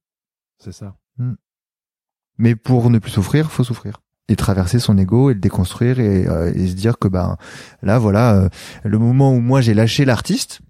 C'est 0.59 0.73
ça. 0.73 0.97
Mais 2.37 2.55
pour 2.55 2.91
ne 2.91 2.99
plus 2.99 3.11
souffrir, 3.11 3.51
faut 3.51 3.65
souffrir. 3.65 4.03
Et 4.33 4.37
traverser 4.37 4.79
son 4.79 4.97
ego 4.97 5.29
et 5.29 5.35
le 5.35 5.41
déconstruire 5.41 6.01
et, 6.01 6.27
euh, 6.27 6.51
se 6.55 6.73
dire 6.73 6.99
que 6.99 7.07
ben 7.07 7.37
là 7.83 7.99
voilà 7.99 8.35
euh, 8.35 8.49
le 8.83 8.99
moment 8.99 9.35
où 9.35 9.41
moi 9.41 9.61
j'ai 9.61 9.75
lâché 9.75 10.07
l'artiste 10.07 10.61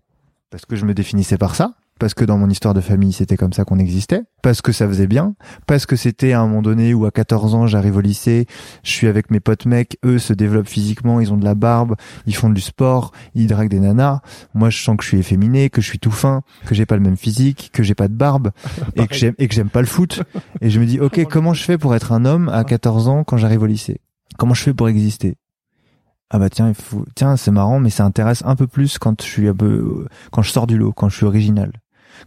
parce 0.50 0.64
que 0.64 0.74
je 0.74 0.84
me 0.84 0.94
définissais 0.94 1.38
par 1.38 1.54
ça 1.54 1.76
parce 2.02 2.14
que 2.14 2.24
dans 2.24 2.36
mon 2.36 2.50
histoire 2.50 2.74
de 2.74 2.80
famille 2.80 3.12
c'était 3.12 3.36
comme 3.36 3.52
ça 3.52 3.64
qu'on 3.64 3.78
existait 3.78 4.22
parce 4.42 4.60
que 4.60 4.72
ça 4.72 4.88
faisait 4.88 5.06
bien 5.06 5.36
parce 5.68 5.86
que 5.86 5.94
c'était 5.94 6.32
à 6.32 6.40
un 6.40 6.48
moment 6.48 6.60
donné 6.60 6.94
où 6.94 7.06
à 7.06 7.12
14 7.12 7.54
ans 7.54 7.68
j'arrive 7.68 7.98
au 7.98 8.00
lycée 8.00 8.46
je 8.82 8.90
suis 8.90 9.06
avec 9.06 9.30
mes 9.30 9.38
potes 9.38 9.66
mecs 9.66 9.98
eux 10.04 10.18
se 10.18 10.32
développent 10.32 10.66
physiquement 10.66 11.20
ils 11.20 11.32
ont 11.32 11.36
de 11.36 11.44
la 11.44 11.54
barbe 11.54 11.94
ils 12.26 12.34
font 12.34 12.50
du 12.50 12.60
sport 12.60 13.12
ils 13.36 13.46
draguent 13.46 13.68
des 13.68 13.78
nanas. 13.78 14.18
Moi 14.52 14.68
je 14.68 14.82
sens 14.82 14.96
que 14.96 15.04
je 15.04 15.10
suis 15.10 15.18
efféminé 15.20 15.70
que 15.70 15.80
je 15.80 15.86
suis 15.86 16.00
tout 16.00 16.10
fin 16.10 16.42
que 16.66 16.74
j'ai 16.74 16.86
pas 16.86 16.96
le 16.96 17.02
même 17.02 17.16
physique 17.16 17.70
que 17.72 17.84
j'ai 17.84 17.94
pas 17.94 18.08
de 18.08 18.14
barbe 18.14 18.50
et 18.96 19.06
que 19.06 19.14
j'aime 19.14 19.34
et 19.38 19.46
que 19.46 19.54
j'aime 19.54 19.70
pas 19.70 19.80
le 19.80 19.86
foot. 19.86 20.24
Et 20.60 20.70
je 20.70 20.80
me 20.80 20.86
dis, 20.86 20.98
ok, 20.98 21.24
comment 21.30 21.54
je 21.54 21.62
fais 21.62 21.78
pour 21.78 21.94
être 21.94 22.10
un 22.10 22.24
homme 22.24 22.48
à 22.48 22.64
14 22.64 23.06
ans 23.06 23.22
quand 23.22 23.36
j'arrive 23.36 23.62
au 23.62 23.66
lycée? 23.66 24.00
Comment 24.38 24.54
je 24.54 24.64
fais 24.64 24.74
pour 24.74 24.88
exister? 24.88 25.36
Ah 26.30 26.40
bah 26.40 26.48
tiens, 26.48 26.68
il 26.68 26.74
faut, 26.74 27.04
tiens, 27.14 27.36
c'est 27.36 27.50
marrant, 27.50 27.78
mais 27.78 27.90
ça 27.90 28.04
intéresse 28.04 28.42
un 28.44 28.56
peu 28.56 28.66
plus 28.66 28.98
quand 28.98 29.20
je 29.22 29.26
suis 29.26 29.48
un 29.48 29.54
peu, 29.54 30.06
quand 30.32 30.40
je 30.40 30.50
sors 30.50 30.66
du 30.66 30.78
lot, 30.78 30.92
quand 30.92 31.10
je 31.10 31.16
suis 31.16 31.26
original, 31.26 31.72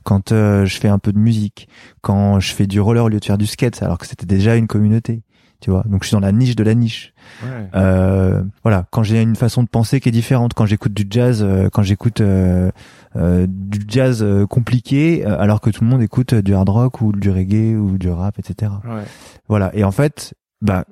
quand 0.03 0.31
euh, 0.31 0.65
je 0.65 0.77
fais 0.77 0.87
un 0.87 0.99
peu 0.99 1.11
de 1.13 1.19
musique, 1.19 1.67
quand 2.01 2.39
je 2.39 2.53
fais 2.53 2.67
du 2.67 2.79
roller 2.79 3.03
au 3.03 3.09
lieu 3.09 3.19
de 3.19 3.25
faire 3.25 3.37
du 3.37 3.47
skate, 3.47 3.81
alors 3.83 3.97
que 3.97 4.07
c'était 4.07 4.25
déjà 4.25 4.55
une 4.55 4.67
communauté, 4.67 5.23
tu 5.61 5.71
vois. 5.71 5.83
Donc 5.87 6.03
je 6.03 6.09
suis 6.09 6.15
dans 6.15 6.19
la 6.19 6.31
niche 6.31 6.55
de 6.55 6.63
la 6.63 6.75
niche. 6.75 7.13
Ouais. 7.43 7.69
Euh, 7.75 8.43
voilà, 8.63 8.85
quand 8.91 9.03
j'ai 9.03 9.21
une 9.21 9.35
façon 9.35 9.63
de 9.63 9.67
penser 9.67 9.99
qui 9.99 10.09
est 10.09 10.11
différente, 10.11 10.53
quand 10.53 10.65
j'écoute 10.65 10.93
du 10.93 11.05
jazz, 11.09 11.41
euh, 11.43 11.69
quand 11.71 11.83
j'écoute 11.83 12.21
euh, 12.21 12.71
euh, 13.15 13.47
du 13.49 13.81
jazz 13.87 14.21
euh, 14.21 14.45
compliqué, 14.45 15.25
euh, 15.25 15.39
alors 15.39 15.61
que 15.61 15.69
tout 15.69 15.83
le 15.83 15.89
monde 15.89 16.01
écoute 16.01 16.33
du 16.35 16.53
hard 16.53 16.69
rock 16.69 17.01
ou 17.01 17.11
du 17.11 17.29
reggae 17.29 17.75
ou 17.75 17.97
du 17.97 18.09
rap, 18.09 18.37
etc. 18.39 18.71
Ouais. 18.83 19.03
Voilà. 19.47 19.71
Et 19.75 19.83
en 19.83 19.91
fait, 19.91 20.33
bah, 20.61 20.85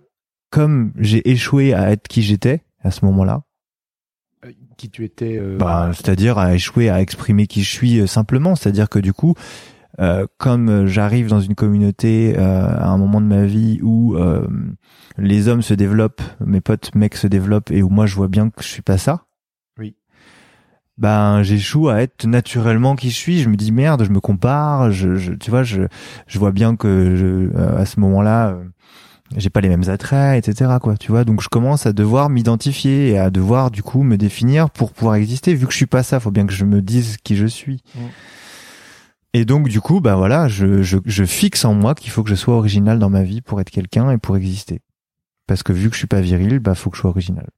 comme 0.49 0.93
j'ai 0.97 1.29
échoué 1.29 1.73
à 1.73 1.91
être 1.91 2.07
qui 2.07 2.21
j'étais 2.21 2.63
à 2.83 2.91
ce 2.91 3.05
moment-là, 3.05 3.43
Qui 4.77 4.89
tu 4.89 5.05
étais. 5.05 5.37
euh, 5.39 5.57
bah, 5.57 5.91
c'est-à-dire 5.93 6.37
à 6.37 6.53
échouer 6.55 6.89
à 6.89 6.99
exprimer 7.01 7.47
qui 7.47 7.63
je 7.63 7.69
suis 7.69 7.99
euh, 7.99 8.07
simplement, 8.07 8.55
c'est-à-dire 8.55 8.89
que 8.89 8.99
du 8.99 9.13
coup, 9.13 9.35
euh, 9.99 10.25
comme 10.37 10.69
euh, 10.69 10.87
j'arrive 10.87 11.27
dans 11.27 11.39
une 11.41 11.55
communauté 11.55 12.35
euh, 12.37 12.65
à 12.67 12.87
un 12.87 12.97
moment 12.97 13.21
de 13.21 13.27
ma 13.27 13.45
vie 13.45 13.79
où 13.83 14.15
euh, 14.15 14.47
les 15.17 15.47
hommes 15.47 15.61
se 15.61 15.75
développent, 15.75 16.23
mes 16.43 16.59
potes 16.61 16.95
mecs 16.95 17.15
se 17.15 17.27
développent 17.27 17.69
et 17.71 17.83
où 17.83 17.89
moi 17.89 18.07
je 18.07 18.15
vois 18.15 18.27
bien 18.27 18.49
que 18.49 18.63
je 18.63 18.67
suis 18.67 18.81
pas 18.81 18.97
ça. 18.97 19.25
Oui. 19.77 19.95
Ben 20.97 21.43
j'échoue 21.43 21.89
à 21.89 22.01
être 22.01 22.25
naturellement 22.25 22.95
qui 22.95 23.09
je 23.11 23.15
suis. 23.15 23.39
Je 23.41 23.49
me 23.49 23.55
dis 23.55 23.71
merde, 23.71 24.03
je 24.03 24.09
me 24.11 24.19
compare. 24.19 24.91
Je, 24.91 25.15
je 25.15 25.33
tu 25.33 25.51
vois, 25.51 25.63
je 25.63 25.83
je 26.27 26.39
vois 26.39 26.51
bien 26.51 26.75
que 26.75 27.15
je, 27.15 27.25
euh, 27.55 27.77
à 27.77 27.85
ce 27.85 27.99
moment-là, 27.99 28.49
euh, 28.49 28.63
j'ai 29.35 29.49
pas 29.49 29.61
les 29.61 29.69
mêmes 29.69 29.89
attraits, 29.89 30.47
etc. 30.47 30.71
Quoi, 30.81 30.97
tu 30.97 31.11
vois. 31.11 31.23
Donc 31.23 31.41
je 31.41 31.49
commence 31.49 31.85
à 31.85 31.93
devoir 31.93 32.29
m'identifier 32.29 33.09
et 33.09 33.17
à 33.17 33.29
devoir 33.29 33.71
du 33.71 33.83
coup 33.83 34.03
me 34.03 34.17
définir 34.17 34.69
pour 34.69 34.91
pouvoir 34.91 35.15
exister. 35.15 35.53
Vu 35.55 35.65
que 35.65 35.71
je 35.71 35.77
suis 35.77 35.85
pas 35.85 36.03
ça, 36.03 36.19
faut 36.19 36.31
bien 36.31 36.45
que 36.45 36.53
je 36.53 36.65
me 36.65 36.81
dise 36.81 37.17
qui 37.23 37.35
je 37.35 37.47
suis. 37.47 37.81
Mm. 37.95 37.99
Et 39.35 39.45
donc 39.45 39.67
du 39.67 39.81
coup, 39.81 39.99
bah 39.99 40.15
voilà, 40.15 40.47
je, 40.47 40.83
je, 40.83 40.97
je 41.05 41.23
fixe 41.23 41.65
en 41.65 41.73
moi 41.73 41.95
qu'il 41.95 42.11
faut 42.11 42.23
que 42.23 42.29
je 42.29 42.35
sois 42.35 42.55
original 42.55 42.99
dans 42.99 43.09
ma 43.09 43.23
vie 43.23 43.41
pour 43.41 43.59
être 43.59 43.71
quelqu'un 43.71 44.11
et 44.11 44.19
pour 44.19 44.37
exister. 44.37 44.81
Parce 45.47 45.63
que 45.63 45.73
vu 45.73 45.89
que 45.89 45.95
je 45.95 45.99
suis 45.99 46.07
pas 46.07 46.21
viril, 46.21 46.59
bah 46.59 46.75
faut 46.75 46.89
que 46.91 46.97
je 46.97 47.01
sois 47.01 47.09
original. 47.09 47.49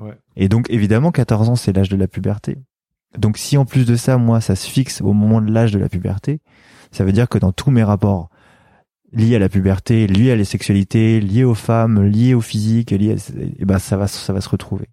Ouais. 0.00 0.16
Et 0.36 0.48
donc 0.48 0.70
évidemment, 0.70 1.10
14 1.10 1.48
ans, 1.48 1.56
c'est 1.56 1.72
l'âge 1.72 1.88
de 1.88 1.96
la 1.96 2.06
puberté. 2.06 2.58
Donc 3.16 3.38
si 3.38 3.56
en 3.56 3.64
plus 3.64 3.86
de 3.86 3.96
ça, 3.96 4.18
moi, 4.18 4.40
ça 4.40 4.54
se 4.54 4.68
fixe 4.68 5.00
au 5.00 5.12
moment 5.12 5.40
de 5.40 5.50
l'âge 5.50 5.72
de 5.72 5.78
la 5.78 5.88
puberté, 5.88 6.40
ça 6.92 7.04
veut 7.04 7.12
dire 7.12 7.28
que 7.28 7.38
dans 7.38 7.52
tous 7.52 7.72
mes 7.72 7.82
rapports 7.82 8.30
liés 9.12 9.36
à 9.36 9.38
la 9.38 9.48
puberté, 9.48 10.06
liés 10.06 10.32
à 10.32 10.36
la 10.36 10.44
sexualité, 10.44 11.20
liés 11.20 11.44
aux 11.44 11.54
femmes, 11.54 12.02
liés 12.04 12.34
au 12.34 12.40
physique, 12.40 12.90
liés, 12.90 13.12
à- 13.14 13.40
et 13.58 13.64
ben 13.64 13.78
ça 13.78 13.96
va, 13.96 14.06
ça 14.06 14.32
va 14.32 14.40
se 14.40 14.48
retrouver. 14.48 14.86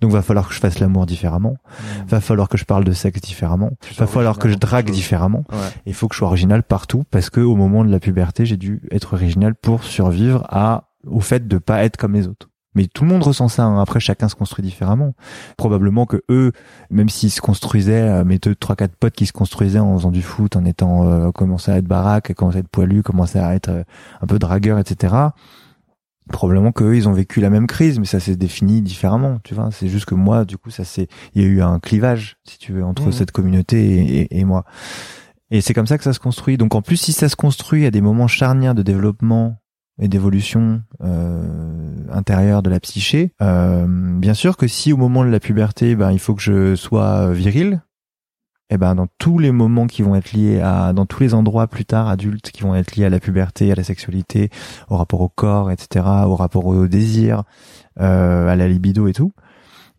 Donc 0.00 0.12
va 0.12 0.22
falloir 0.22 0.48
que 0.48 0.54
je 0.54 0.60
fasse 0.60 0.78
l'amour 0.78 1.04
différemment, 1.04 1.56
va 2.08 2.20
falloir 2.22 2.48
que 2.48 2.56
je 2.56 2.64
parle 2.64 2.84
de 2.84 2.92
sexe 2.92 3.20
différemment, 3.20 3.72
va 3.98 4.06
falloir 4.06 4.38
que 4.38 4.48
je 4.48 4.54
drague 4.54 4.90
différemment. 4.90 5.44
Ouais. 5.52 5.58
Il 5.86 5.92
faut 5.94 6.08
que 6.08 6.14
je 6.14 6.18
sois 6.20 6.28
original 6.28 6.62
partout 6.62 7.04
parce 7.10 7.28
que 7.28 7.40
au 7.40 7.54
moment 7.54 7.84
de 7.84 7.90
la 7.90 8.00
puberté, 8.00 8.46
j'ai 8.46 8.56
dû 8.56 8.80
être 8.90 9.12
original 9.14 9.54
pour 9.54 9.84
survivre 9.84 10.46
à 10.48 10.84
au 11.06 11.20
fait 11.20 11.46
de 11.46 11.58
pas 11.58 11.84
être 11.84 11.96
comme 11.98 12.14
les 12.14 12.28
autres. 12.28 12.48
Mais 12.76 12.86
tout 12.86 13.02
le 13.04 13.10
monde 13.10 13.22
ressent 13.24 13.48
ça. 13.48 13.64
hein. 13.64 13.80
Après, 13.80 13.98
chacun 13.98 14.28
se 14.28 14.36
construit 14.36 14.62
différemment. 14.64 15.14
Probablement 15.56 16.06
que 16.06 16.22
eux, 16.30 16.52
même 16.90 17.08
s'ils 17.08 17.32
se 17.32 17.40
construisaient, 17.40 18.02
euh, 18.02 18.24
mes 18.24 18.38
deux, 18.38 18.54
trois, 18.54 18.76
quatre 18.76 18.94
potes 18.94 19.14
qui 19.14 19.26
se 19.26 19.32
construisaient 19.32 19.80
en 19.80 19.96
faisant 19.98 20.12
du 20.12 20.22
foot, 20.22 20.54
en 20.54 20.64
étant 20.64 21.04
euh, 21.10 21.32
commençaient 21.32 21.72
à 21.72 21.78
être 21.78 21.86
baraque, 21.88 22.32
commençaient 22.34 22.58
à 22.58 22.60
être 22.60 22.68
poilus, 22.68 23.02
commençaient 23.02 23.40
à 23.40 23.54
être 23.56 23.70
euh, 23.70 23.82
un 24.20 24.26
peu 24.26 24.38
dragueurs, 24.38 24.78
etc. 24.78 25.14
Probablement 26.30 26.70
qu'eux, 26.70 26.94
ils 26.96 27.08
ont 27.08 27.12
vécu 27.12 27.40
la 27.40 27.50
même 27.50 27.66
crise, 27.66 27.98
mais 27.98 28.04
ça 28.04 28.20
s'est 28.20 28.36
défini 28.36 28.82
différemment. 28.82 29.38
Tu 29.42 29.54
vois, 29.54 29.70
c'est 29.72 29.88
juste 29.88 30.04
que 30.04 30.14
moi, 30.14 30.44
du 30.44 30.56
coup, 30.56 30.70
ça 30.70 30.84
c'est, 30.84 31.08
il 31.34 31.42
y 31.42 31.44
a 31.44 31.48
eu 31.48 31.60
un 31.60 31.80
clivage, 31.80 32.36
si 32.44 32.56
tu 32.58 32.72
veux, 32.72 32.84
entre 32.84 33.06
Mhm. 33.06 33.12
cette 33.12 33.32
communauté 33.32 33.82
et, 33.96 34.20
et- 34.20 34.38
et 34.38 34.44
moi. 34.44 34.64
Et 35.50 35.60
c'est 35.60 35.74
comme 35.74 35.88
ça 35.88 35.98
que 35.98 36.04
ça 36.04 36.12
se 36.12 36.20
construit. 36.20 36.56
Donc 36.56 36.76
en 36.76 36.82
plus, 36.82 36.98
si 36.98 37.12
ça 37.12 37.28
se 37.28 37.34
construit 37.34 37.84
à 37.84 37.90
des 37.90 38.00
moments 38.00 38.28
charnières 38.28 38.76
de 38.76 38.82
développement 38.82 39.56
et 40.00 40.08
d'évolution 40.08 40.82
euh, 41.02 42.06
intérieure 42.10 42.62
de 42.62 42.70
la 42.70 42.80
psyché, 42.80 43.32
euh, 43.42 43.86
bien 43.86 44.34
sûr 44.34 44.56
que 44.56 44.66
si 44.66 44.92
au 44.92 44.96
moment 44.96 45.24
de 45.24 45.30
la 45.30 45.40
puberté, 45.40 45.94
ben 45.94 46.10
il 46.10 46.18
faut 46.18 46.34
que 46.34 46.42
je 46.42 46.74
sois 46.74 47.32
viril, 47.32 47.82
et 48.70 48.78
ben 48.78 48.94
dans 48.94 49.08
tous 49.18 49.38
les 49.38 49.52
moments 49.52 49.86
qui 49.86 50.02
vont 50.02 50.14
être 50.14 50.32
liés 50.32 50.60
à, 50.60 50.92
dans 50.92 51.04
tous 51.04 51.20
les 51.22 51.34
endroits 51.34 51.66
plus 51.66 51.84
tard 51.84 52.08
adultes 52.08 52.50
qui 52.50 52.62
vont 52.62 52.74
être 52.74 52.96
liés 52.96 53.04
à 53.04 53.10
la 53.10 53.20
puberté, 53.20 53.70
à 53.70 53.74
la 53.74 53.82
sexualité, 53.84 54.48
au 54.88 54.96
rapport 54.96 55.20
au 55.20 55.28
corps, 55.28 55.70
etc., 55.70 56.06
au 56.24 56.36
rapport 56.36 56.66
au 56.66 56.86
désir, 56.86 57.42
euh, 58.00 58.48
à 58.48 58.56
la 58.56 58.68
libido 58.68 59.06
et 59.08 59.12
tout, 59.12 59.32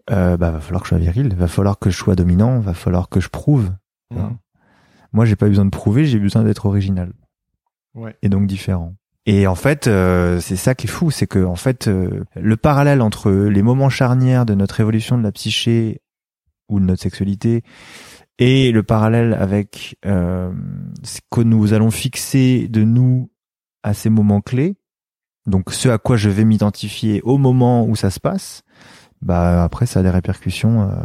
euh, 0.09 0.35
bah 0.37 0.51
va 0.51 0.61
falloir 0.61 0.81
que 0.81 0.87
je 0.87 0.95
sois 0.95 0.99
viril, 0.99 1.35
va 1.35 1.47
falloir 1.47 1.77
que 1.79 1.89
je 1.89 1.97
sois 1.97 2.15
dominant, 2.15 2.59
va 2.59 2.73
falloir 2.73 3.09
que 3.09 3.19
je 3.19 3.29
prouve. 3.29 3.71
Mhm. 4.11 4.37
Moi, 5.13 5.25
j'ai 5.25 5.35
pas 5.35 5.47
besoin 5.47 5.65
de 5.65 5.69
prouver, 5.69 6.05
j'ai 6.05 6.19
besoin 6.19 6.43
d'être 6.43 6.65
original 6.65 7.11
Ouais. 7.93 8.15
et 8.21 8.29
donc 8.29 8.47
différent. 8.47 8.95
Et 9.25 9.45
en 9.45 9.55
fait, 9.55 9.87
euh, 9.87 10.39
c'est 10.39 10.55
ça 10.55 10.73
qui 10.73 10.87
est 10.87 10.89
fou, 10.89 11.11
c'est 11.11 11.27
que 11.27 11.43
en 11.43 11.55
fait, 11.55 11.87
euh, 11.87 12.23
le 12.35 12.57
parallèle 12.57 13.01
entre 13.01 13.31
les 13.31 13.61
moments 13.61 13.89
charnières 13.89 14.45
de 14.45 14.55
notre 14.55 14.79
évolution 14.79 15.17
de 15.17 15.23
la 15.23 15.31
psyché 15.31 16.01
ou 16.69 16.79
de 16.79 16.85
notre 16.85 17.03
sexualité 17.03 17.63
et 18.39 18.71
le 18.71 18.81
parallèle 18.81 19.35
avec 19.35 19.97
euh, 20.05 20.51
ce 21.03 21.19
que 21.29 21.41
nous 21.41 21.73
allons 21.73 21.91
fixer 21.91 22.67
de 22.67 22.83
nous 22.83 23.29
à 23.83 23.93
ces 23.93 24.09
moments 24.09 24.41
clés, 24.41 24.77
donc 25.45 25.71
ce 25.71 25.89
à 25.89 25.99
quoi 25.99 26.17
je 26.17 26.29
vais 26.29 26.43
m'identifier 26.43 27.21
au 27.23 27.37
moment 27.37 27.85
où 27.85 27.95
ça 27.95 28.09
se 28.09 28.19
passe, 28.19 28.63
bah 29.21 29.63
après 29.63 29.85
ça 29.85 29.99
a 29.99 30.03
des 30.03 30.09
répercussions. 30.09 30.89
Euh, 30.89 30.95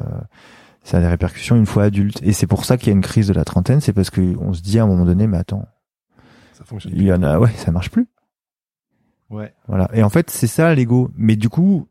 ça 0.83 0.99
a 0.99 1.01
des 1.01 1.09
répercussions 1.09 1.57
une 1.57 1.67
fois 1.67 1.83
adulte. 1.85 2.23
Et 2.23 2.33
c'est 2.33 2.47
pour 2.47 2.64
ça 2.64 2.77
qu'il 2.77 2.89
y 2.89 2.91
a 2.91 2.95
une 2.95 3.03
crise 3.03 3.27
de 3.27 3.35
la 3.35 3.45
trentaine, 3.45 3.81
c'est 3.81 3.93
parce 3.93 4.09
qu'on 4.09 4.53
se 4.53 4.62
dit 4.62 4.79
à 4.79 4.85
un 4.85 4.87
moment 4.87 5.05
donné, 5.05 5.27
mais 5.27 5.37
attends, 5.37 5.67
fonctionne. 6.67 6.93
il 6.95 7.03
y 7.03 7.12
en 7.12 7.23
a, 7.23 7.39
ouais, 7.39 7.53
ça 7.57 7.71
marche 7.71 7.91
plus. 7.91 8.09
Ouais. 9.31 9.53
Voilà. 9.67 9.89
Et 9.93 10.03
en 10.03 10.11
fait, 10.11 10.31
c'est 10.31 10.47
ça 10.47 10.75
l'ego. 10.75 11.11
Mais 11.17 11.37
du 11.37 11.49
coup, 11.49 11.89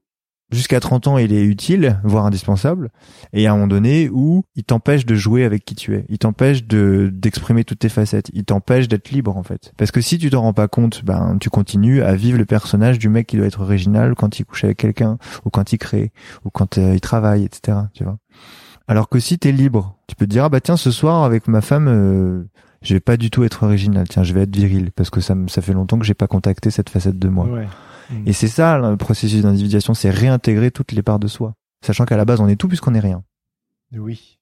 jusqu'à 0.52 0.80
30 0.80 1.08
ans, 1.08 1.18
il 1.18 1.34
est 1.34 1.44
utile, 1.44 2.00
voire 2.04 2.26
indispensable. 2.26 2.92
Et 3.34 3.48
a 3.48 3.52
un 3.52 3.56
moment 3.56 3.68
donné 3.68 4.10
où 4.10 4.44
il 4.56 4.64
t'empêche 4.64 5.06
de 5.06 5.16
jouer 5.16 5.44
avec 5.44 5.66
qui 5.66 5.76
tu 5.76 5.96
es. 5.96 6.06
Il 6.10 6.18
t'empêche 6.18 6.66
de, 6.66 7.12
d'exprimer 7.14 7.64
toutes 7.64 7.80
tes 7.80 7.90
facettes. 7.90 8.32
Il 8.34 8.46
t'empêche 8.46 8.88
d'être 8.88 9.12
libre, 9.12 9.36
en 9.36 9.44
fait. 9.44 9.74
Parce 9.78 9.92
que 9.92 10.02
si 10.02 10.18
tu 10.18 10.30
t'en 10.30 10.42
rends 10.42 10.54
pas 10.54 10.68
compte, 10.68 11.04
ben, 11.04 11.38
tu 11.40 11.50
continues 11.50 12.02
à 12.02 12.16
vivre 12.16 12.38
le 12.38 12.46
personnage 12.46 13.00
du 13.00 13.10
mec 13.10 13.28
qui 13.28 13.38
doit 13.38 13.48
être 13.48 13.62
original 13.62 14.16
quand 14.16 14.40
il 14.40 14.46
couche 14.46 14.64
avec 14.64 14.78
quelqu'un, 14.78 15.18
ou 15.46 15.50
quand 15.50 15.74
il 15.74 15.78
crée, 15.78 16.12
ou 16.46 16.50
quand 16.50 16.78
euh, 16.78 16.94
il 16.94 17.02
travaille, 17.02 17.44
etc., 17.44 17.78
tu 17.94 18.04
vois. 18.04 18.18
Alors 18.88 19.10
que 19.10 19.20
si 19.20 19.40
t'es 19.40 19.52
libre, 19.52 19.98
tu 20.08 20.16
peux 20.16 20.26
te 20.26 20.32
dire, 20.32 20.46
ah 20.46 20.50
bah 20.50 20.62
tiens, 20.62 20.78
ce 20.78 20.92
soir, 20.92 21.24
avec 21.24 21.48
ma 21.48 21.62
femme, 21.62 21.88
euh, 21.88 22.44
je 22.86 22.94
vais 22.94 23.00
pas 23.00 23.18
du 23.18 23.30
tout 23.30 23.44
être 23.44 23.64
original. 23.64 24.08
Tiens, 24.08 24.24
je 24.24 24.34
vais 24.34 24.42
être 24.44 24.56
viril 24.56 24.92
parce 24.92 25.10
que 25.10 25.20
ça, 25.20 25.36
ça 25.48 25.62
fait 25.62 25.74
longtemps 25.74 26.00
que 26.00 26.06
j'ai 26.06 26.14
pas 26.14 26.28
contacté 26.28 26.72
cette 26.72 26.90
facette 26.90 27.20
de 27.20 27.28
moi. 27.28 27.46
Ouais. 27.46 27.68
Et 28.26 28.34
c'est 28.34 28.48
ça 28.48 28.78
le 28.78 28.98
processus 28.98 29.42
d'individuation, 29.42 29.94
c'est 29.94 30.12
réintégrer 30.12 30.70
toutes 30.72 30.92
les 30.92 31.02
parts 31.02 31.20
de 31.20 31.28
soi, 31.28 31.56
sachant 31.84 32.06
qu'à 32.06 32.18
la 32.18 32.26
base 32.26 32.40
on 32.40 32.48
est 32.48 32.56
tout 32.56 32.68
puisqu'on 32.68 32.94
est 32.94 33.00
rien. 33.00 33.24
Oui. 33.92 34.38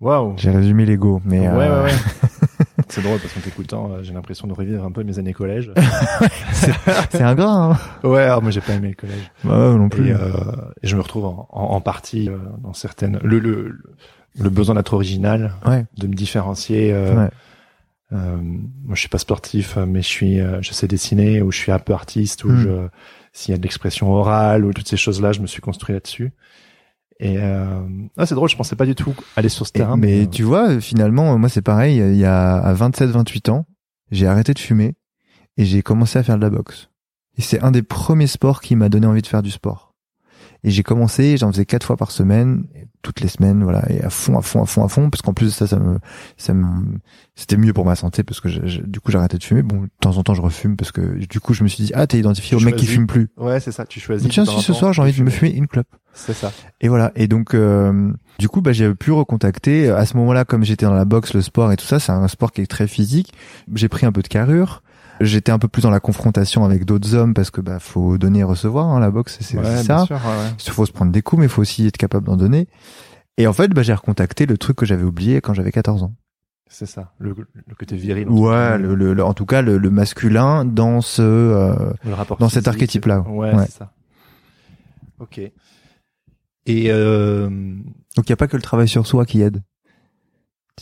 Waouh. 0.00 0.34
J'ai 0.36 0.50
résumé 0.50 0.84
l'ego, 0.84 1.20
mais 1.24 1.40
Ouais, 1.40 1.66
euh, 1.66 1.84
ouais, 1.84 1.90
ouais. 1.90 1.96
C'est 2.88 3.00
drôle 3.02 3.18
parce 3.18 3.32
qu'en 3.32 3.40
t'écoutant, 3.40 3.90
euh, 3.90 4.02
j'ai 4.02 4.12
l'impression 4.12 4.46
de 4.46 4.52
revivre 4.52 4.84
un 4.84 4.92
peu 4.92 5.02
mes 5.02 5.18
années 5.18 5.32
collège. 5.32 5.72
c'est 6.52 7.22
ingrat. 7.22 7.72
Hein 7.72 8.08
ouais, 8.08 8.22
alors 8.22 8.42
moi 8.42 8.50
j'ai 8.50 8.60
pas 8.60 8.74
aimé 8.74 8.88
le 8.90 8.94
collège. 8.94 9.30
Bah, 9.42 9.74
non 9.76 9.88
plus. 9.88 10.10
Et, 10.10 10.12
euh, 10.12 10.30
et, 10.82 10.86
je 10.86 10.94
me 10.96 11.00
retrouve 11.02 11.24
en, 11.24 11.48
en, 11.50 11.62
en 11.62 11.80
partie 11.80 12.28
euh, 12.28 12.38
dans 12.62 12.74
certaines 12.74 13.18
le, 13.24 13.38
le 13.40 13.68
le 13.68 13.94
besoin 14.44 14.74
d'être 14.74 14.92
original, 14.94 15.54
ouais. 15.66 15.84
de 15.96 16.06
me 16.06 16.14
différencier. 16.14 16.92
Euh, 16.92 17.14
Ouais. 17.24 17.30
euh, 18.12 18.36
moi, 18.36 18.94
je 18.94 19.00
suis 19.00 19.08
pas 19.08 19.18
sportif, 19.18 19.76
mais 19.76 20.02
je 20.02 20.06
suis, 20.08 20.40
euh, 20.40 20.60
je 20.62 20.72
sais 20.72 20.86
dessiner, 20.86 21.42
ou 21.42 21.50
je 21.52 21.58
suis 21.58 21.72
un 21.72 21.78
peu 21.78 21.92
artiste, 21.94 22.44
ou 22.44 22.50
Mm. 22.50 22.56
je, 22.60 22.88
s'il 23.32 23.52
y 23.52 23.54
a 23.54 23.58
de 23.58 23.62
l'expression 23.62 24.12
orale, 24.12 24.64
ou 24.64 24.72
toutes 24.72 24.88
ces 24.88 24.96
choses-là, 24.96 25.32
je 25.32 25.40
me 25.40 25.46
suis 25.46 25.60
construit 25.60 25.94
là-dessus. 25.94 26.32
Et 27.18 27.38
euh, 27.38 27.80
ah, 28.18 28.26
c'est 28.26 28.34
drôle, 28.34 28.48
je 28.50 28.56
pensais 28.56 28.76
pas 28.76 28.84
du 28.84 28.94
tout 28.94 29.14
aller 29.36 29.48
sur 29.48 29.66
ce 29.66 29.70
Et- 29.74 29.78
terrain. 29.78 29.96
mais 29.96 30.24
euh, 30.24 30.26
tu 30.28 30.42
vois, 30.42 30.78
finalement, 30.80 31.38
moi 31.38 31.48
c'est 31.48 31.62
pareil. 31.62 31.96
Il 31.96 32.16
y 32.16 32.26
a 32.26 32.56
à 32.58 32.74
27-28 32.74 33.48
ans, 33.50 33.66
j'ai 34.10 34.26
arrêté 34.26 34.52
de 34.52 34.58
fumer 34.58 34.94
et 35.56 35.64
j'ai 35.64 35.82
commencé 35.82 36.18
à 36.18 36.22
faire 36.22 36.36
de 36.36 36.42
la 36.42 36.50
boxe. 36.50 36.90
Et 37.38 37.42
c'est 37.42 37.60
un 37.62 37.70
des 37.70 37.82
premiers 37.82 38.26
sports 38.26 38.60
qui 38.60 38.76
m'a 38.76 38.90
donné 38.90 39.06
envie 39.06 39.22
de 39.22 39.26
faire 39.26 39.42
du 39.42 39.50
sport. 39.50 39.85
Et 40.66 40.70
j'ai 40.70 40.82
commencé, 40.82 41.36
j'en 41.36 41.50
faisais 41.52 41.64
quatre 41.64 41.86
fois 41.86 41.96
par 41.96 42.10
semaine, 42.10 42.64
toutes 43.02 43.20
les 43.20 43.28
semaines, 43.28 43.62
voilà, 43.62 43.84
et 43.88 44.02
à 44.02 44.10
fond, 44.10 44.36
à 44.36 44.42
fond, 44.42 44.60
à 44.62 44.66
fond, 44.66 44.84
à 44.84 44.88
fond, 44.88 45.10
parce 45.10 45.22
qu'en 45.22 45.32
plus 45.32 45.50
ça, 45.50 45.68
ça 45.68 45.78
me, 45.78 45.98
ça 46.36 46.54
me, 46.54 46.66
c'était 47.36 47.56
mieux 47.56 47.72
pour 47.72 47.84
ma 47.86 47.94
santé 47.94 48.24
parce 48.24 48.40
que 48.40 48.48
je- 48.48 48.66
je- 48.66 48.80
du 48.82 48.98
coup 48.98 49.12
arrêté 49.16 49.38
de 49.38 49.44
fumer. 49.44 49.62
Bon, 49.62 49.82
de 49.82 49.88
temps 50.00 50.16
en 50.18 50.24
temps 50.24 50.34
je 50.34 50.42
refume 50.42 50.76
parce 50.76 50.90
que 50.90 51.24
du 51.24 51.38
coup 51.38 51.54
je 51.54 51.62
me 51.62 51.68
suis 51.68 51.84
dit 51.84 51.92
ah 51.94 52.08
t'es 52.08 52.18
identifié 52.18 52.56
Tu 52.58 52.62
au 52.62 52.66
mec 52.66 52.74
qui 52.74 52.86
fume 52.86 53.06
plus. 53.06 53.28
ouais, 53.36 53.60
c'est 53.60 53.70
ça. 53.70 53.86
Tu 53.86 54.00
choisis. 54.00 54.28
Tiens 54.28 54.44
si 54.44 54.60
ce 54.60 54.72
soir 54.72 54.92
j'ai 54.92 55.00
envie 55.02 55.12
de 55.12 55.22
me 55.22 55.30
fumer. 55.30 55.50
fumer 55.50 55.58
une 55.58 55.68
clope. 55.68 55.86
C'est 56.14 56.32
ça. 56.34 56.50
Et 56.80 56.88
voilà. 56.88 57.12
Et 57.14 57.28
donc, 57.28 57.54
euh, 57.54 58.10
du 58.38 58.48
coup, 58.48 58.62
bah, 58.62 58.72
j'ai 58.72 58.92
pu 58.94 59.12
recontacter. 59.12 59.90
À 59.90 60.06
ce 60.06 60.16
moment-là, 60.16 60.46
comme 60.46 60.64
j'étais 60.64 60.86
dans 60.86 60.94
la 60.94 61.04
boxe, 61.04 61.34
le 61.34 61.42
sport 61.42 61.70
et 61.72 61.76
tout 61.76 61.84
ça, 61.84 62.00
c'est 62.00 62.10
un 62.10 62.26
sport 62.26 62.52
qui 62.52 62.62
est 62.62 62.66
très 62.66 62.88
physique. 62.88 63.34
J'ai 63.74 63.88
pris 63.90 64.06
un 64.06 64.12
peu 64.12 64.22
de 64.22 64.28
carrure. 64.28 64.82
J'étais 65.20 65.50
un 65.52 65.58
peu 65.58 65.68
plus 65.68 65.82
dans 65.82 65.90
la 65.90 66.00
confrontation 66.00 66.64
avec 66.64 66.84
d'autres 66.84 67.14
hommes 67.14 67.32
parce 67.34 67.50
que 67.50 67.60
bah 67.60 67.78
faut 67.78 68.18
donner 68.18 68.40
et 68.40 68.44
recevoir. 68.44 68.86
Hein, 68.86 69.00
la 69.00 69.10
boxe, 69.10 69.38
c'est 69.40 69.58
Ouais, 69.58 69.82
ça. 69.82 70.04
sûr, 70.06 70.16
ouais. 70.16 70.50
Il 70.66 70.70
faut 70.72 70.84
se 70.86 70.92
prendre 70.92 71.10
des 71.12 71.22
coups, 71.22 71.40
mais 71.40 71.46
il 71.46 71.48
faut 71.48 71.62
aussi 71.62 71.86
être 71.86 71.96
capable 71.96 72.26
d'en 72.26 72.36
donner. 72.36 72.68
Et 73.38 73.46
en 73.46 73.52
fait, 73.52 73.68
bah, 73.68 73.82
j'ai 73.82 73.94
recontacté 73.94 74.46
le 74.46 74.56
truc 74.58 74.76
que 74.76 74.86
j'avais 74.86 75.02
oublié 75.04 75.40
quand 75.40 75.54
j'avais 75.54 75.72
14 75.72 76.02
ans. 76.02 76.14
C'est 76.68 76.86
ça. 76.86 77.12
Le, 77.18 77.34
le 77.66 77.74
côté 77.74 77.96
viril. 77.96 78.28
Ouais, 78.28 78.76
le, 78.78 78.94
le- 78.94 79.14
le- 79.14 79.24
en 79.24 79.34
tout 79.34 79.46
cas, 79.46 79.62
le, 79.62 79.78
le 79.78 79.90
masculin 79.90 80.64
dans 80.64 81.00
ce. 81.00 81.22
euh, 81.22 81.92
dans 82.40 82.48
cet 82.48 82.66
archétype-là. 82.68 83.20
Ouais, 83.20 83.54
Ouais. 83.54 83.64
c'est 83.66 83.72
ça. 83.78 83.92
Ok. 85.18 85.38
Et 85.38 86.90
euh, 86.90 87.48
Donc, 88.16 88.26
il 88.26 88.30
y 88.30 88.32
a 88.32 88.36
pas 88.36 88.48
que 88.48 88.56
le 88.56 88.62
travail 88.62 88.88
sur 88.88 89.06
soi 89.06 89.24
qui 89.24 89.40
aide. 89.42 89.62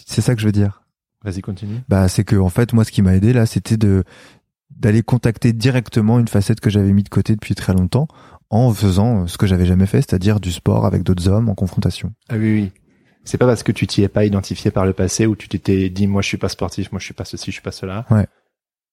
C'est 0.07 0.23
ça 0.23 0.35
que 0.35 0.41
je 0.41 0.47
veux 0.47 0.53
dire. 0.53 0.83
Vas-y, 1.25 1.41
continue. 1.41 1.79
Bah, 1.89 2.09
c'est 2.09 2.25
que 2.25 2.37
en 2.37 2.49
fait, 2.51 2.73
moi, 2.73 2.85
ce 2.85 2.93
qui 2.93 3.03
m'a 3.03 3.15
aidé 3.17 3.33
là, 3.33 3.47
c'était 3.47 3.77
de 3.77 4.05
d'aller 4.71 5.03
contacter 5.03 5.53
directement 5.53 6.19
une 6.19 6.29
facette 6.29 6.61
que 6.61 6.69
j'avais 6.71 6.93
mis 6.93 7.03
de 7.05 7.09
côté 7.09 7.35
depuis 7.35 7.55
très 7.55 7.73
longtemps, 7.73 8.09
en 8.51 8.73
faisant 8.73 9.23
euh, 9.23 9.27
ce 9.27 9.39
que 9.39 9.47
j'avais 9.47 9.67
jamais 9.67 9.87
fait, 9.87 9.99
c'est-à-dire 10.03 10.41
du 10.41 10.51
sport 10.53 10.85
avec 10.85 11.03
d'autres 11.03 11.29
hommes 11.29 11.49
en 11.49 11.55
confrontation. 11.55 12.13
Ah 12.29 12.37
oui, 12.37 12.53
oui. 12.53 12.73
C'est 13.25 13.39
pas 13.39 13.47
parce 13.47 13.63
que 13.63 13.73
tu 13.73 13.87
t'y 13.87 14.03
es 14.03 14.09
pas 14.09 14.25
identifié 14.25 14.71
par 14.71 14.85
le 14.85 14.93
passé 14.93 15.27
ou 15.27 15.35
tu 15.37 15.49
t'étais 15.49 15.89
dit 15.91 16.07
moi 16.07 16.21
je 16.23 16.29
suis 16.29 16.37
pas 16.37 16.49
sportif, 16.51 16.93
moi 16.93 16.99
je 16.99 17.05
suis 17.07 17.15
pas 17.15 17.25
ceci, 17.25 17.47
je 17.47 17.53
suis 17.53 17.63
pas 17.63 17.73
cela. 17.73 18.05
Ouais. 18.11 18.27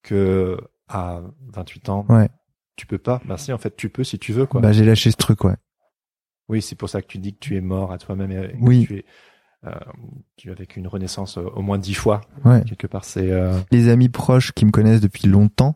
Que 0.03 0.57
à 0.87 1.21
28 1.53 1.89
ans, 1.89 2.05
Ouais. 2.09 2.29
tu 2.77 2.85
peux 2.85 2.97
pas. 2.97 3.21
Bah 3.25 3.37
si, 3.37 3.51
en 3.51 3.57
fait, 3.57 3.75
tu 3.75 3.89
peux 3.89 4.03
si 4.03 4.19
tu 4.19 4.31
veux 4.33 4.45
quoi. 4.45 4.61
Bah, 4.61 4.71
j'ai 4.71 4.85
lâché 4.85 5.11
ce 5.11 5.17
truc, 5.17 5.43
ouais. 5.43 5.55
Oui, 6.47 6.61
c'est 6.61 6.75
pour 6.75 6.89
ça 6.89 7.01
que 7.01 7.07
tu 7.07 7.17
dis 7.17 7.33
que 7.33 7.39
tu 7.39 7.55
es 7.57 7.61
mort 7.61 7.91
à 7.91 7.97
toi-même 7.97 8.31
et 8.31 8.51
que 8.53 8.57
Oui. 8.61 8.85
tu 8.87 8.97
es 8.97 9.05
euh, 9.65 9.71
tu 10.37 10.49
as 10.51 10.53
vécu 10.55 10.79
une 10.79 10.87
renaissance 10.87 11.37
euh, 11.37 11.43
au 11.55 11.61
moins 11.61 11.77
dix 11.77 11.93
fois 11.93 12.21
Ouais. 12.45 12.63
quelque 12.65 12.87
part. 12.87 13.05
C'est 13.05 13.31
euh, 13.31 13.59
Les 13.71 13.89
amis 13.89 14.09
proches 14.09 14.51
qui 14.53 14.65
me 14.65 14.71
connaissent 14.71 15.01
depuis 15.01 15.27
longtemps, 15.27 15.75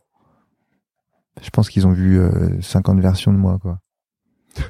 je 1.41 1.49
pense 1.49 1.69
qu'ils 1.69 1.85
ont 1.85 1.91
vu 1.91 2.19
euh, 2.19 2.59
50 2.61 2.99
versions 2.99 3.31
de 3.33 3.37
moi, 3.37 3.59
quoi. 3.59 3.79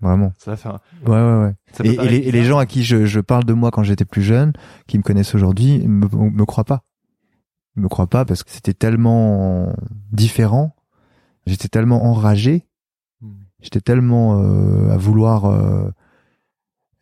Vraiment. 0.00 0.32
ça 0.38 0.52
va 0.52 0.56
faire. 0.56 0.78
Ouais, 1.06 1.12
ouais, 1.12 1.40
ouais. 1.46 1.54
Ça 1.72 1.84
Et, 1.84 1.96
les, 2.08 2.16
et 2.16 2.32
les 2.32 2.44
gens 2.44 2.58
à 2.58 2.66
qui 2.66 2.82
je, 2.84 3.06
je 3.06 3.20
parle 3.20 3.44
de 3.44 3.52
moi 3.52 3.70
quand 3.70 3.82
j'étais 3.84 4.04
plus 4.04 4.22
jeune, 4.22 4.52
qui 4.86 4.98
me 4.98 5.02
connaissent 5.02 5.34
aujourd'hui, 5.34 5.86
me, 5.86 6.06
me 6.08 6.44
croient 6.44 6.64
pas. 6.64 6.82
Me 7.76 7.88
croient 7.88 8.06
pas 8.08 8.24
parce 8.24 8.42
que 8.44 8.50
c'était 8.50 8.74
tellement 8.74 9.72
différent. 10.12 10.76
J'étais 11.46 11.68
tellement 11.68 12.04
enragé. 12.04 12.66
Hmm. 13.20 13.32
J'étais 13.60 13.80
tellement 13.80 14.40
euh, 14.40 14.90
à 14.92 14.96
vouloir 14.96 15.46
euh, 15.46 15.90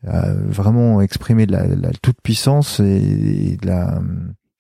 à 0.06 0.32
vraiment 0.34 1.00
exprimer 1.00 1.46
de 1.46 1.52
la, 1.52 1.66
de 1.66 1.80
la 1.80 1.90
toute 2.02 2.20
puissance 2.22 2.80
et, 2.80 3.52
et 3.52 3.56
de, 3.56 3.66
la, 3.66 4.00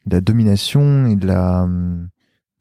de 0.06 0.14
la 0.14 0.20
domination 0.20 1.06
et 1.06 1.16
de 1.16 1.26
la 1.26 1.68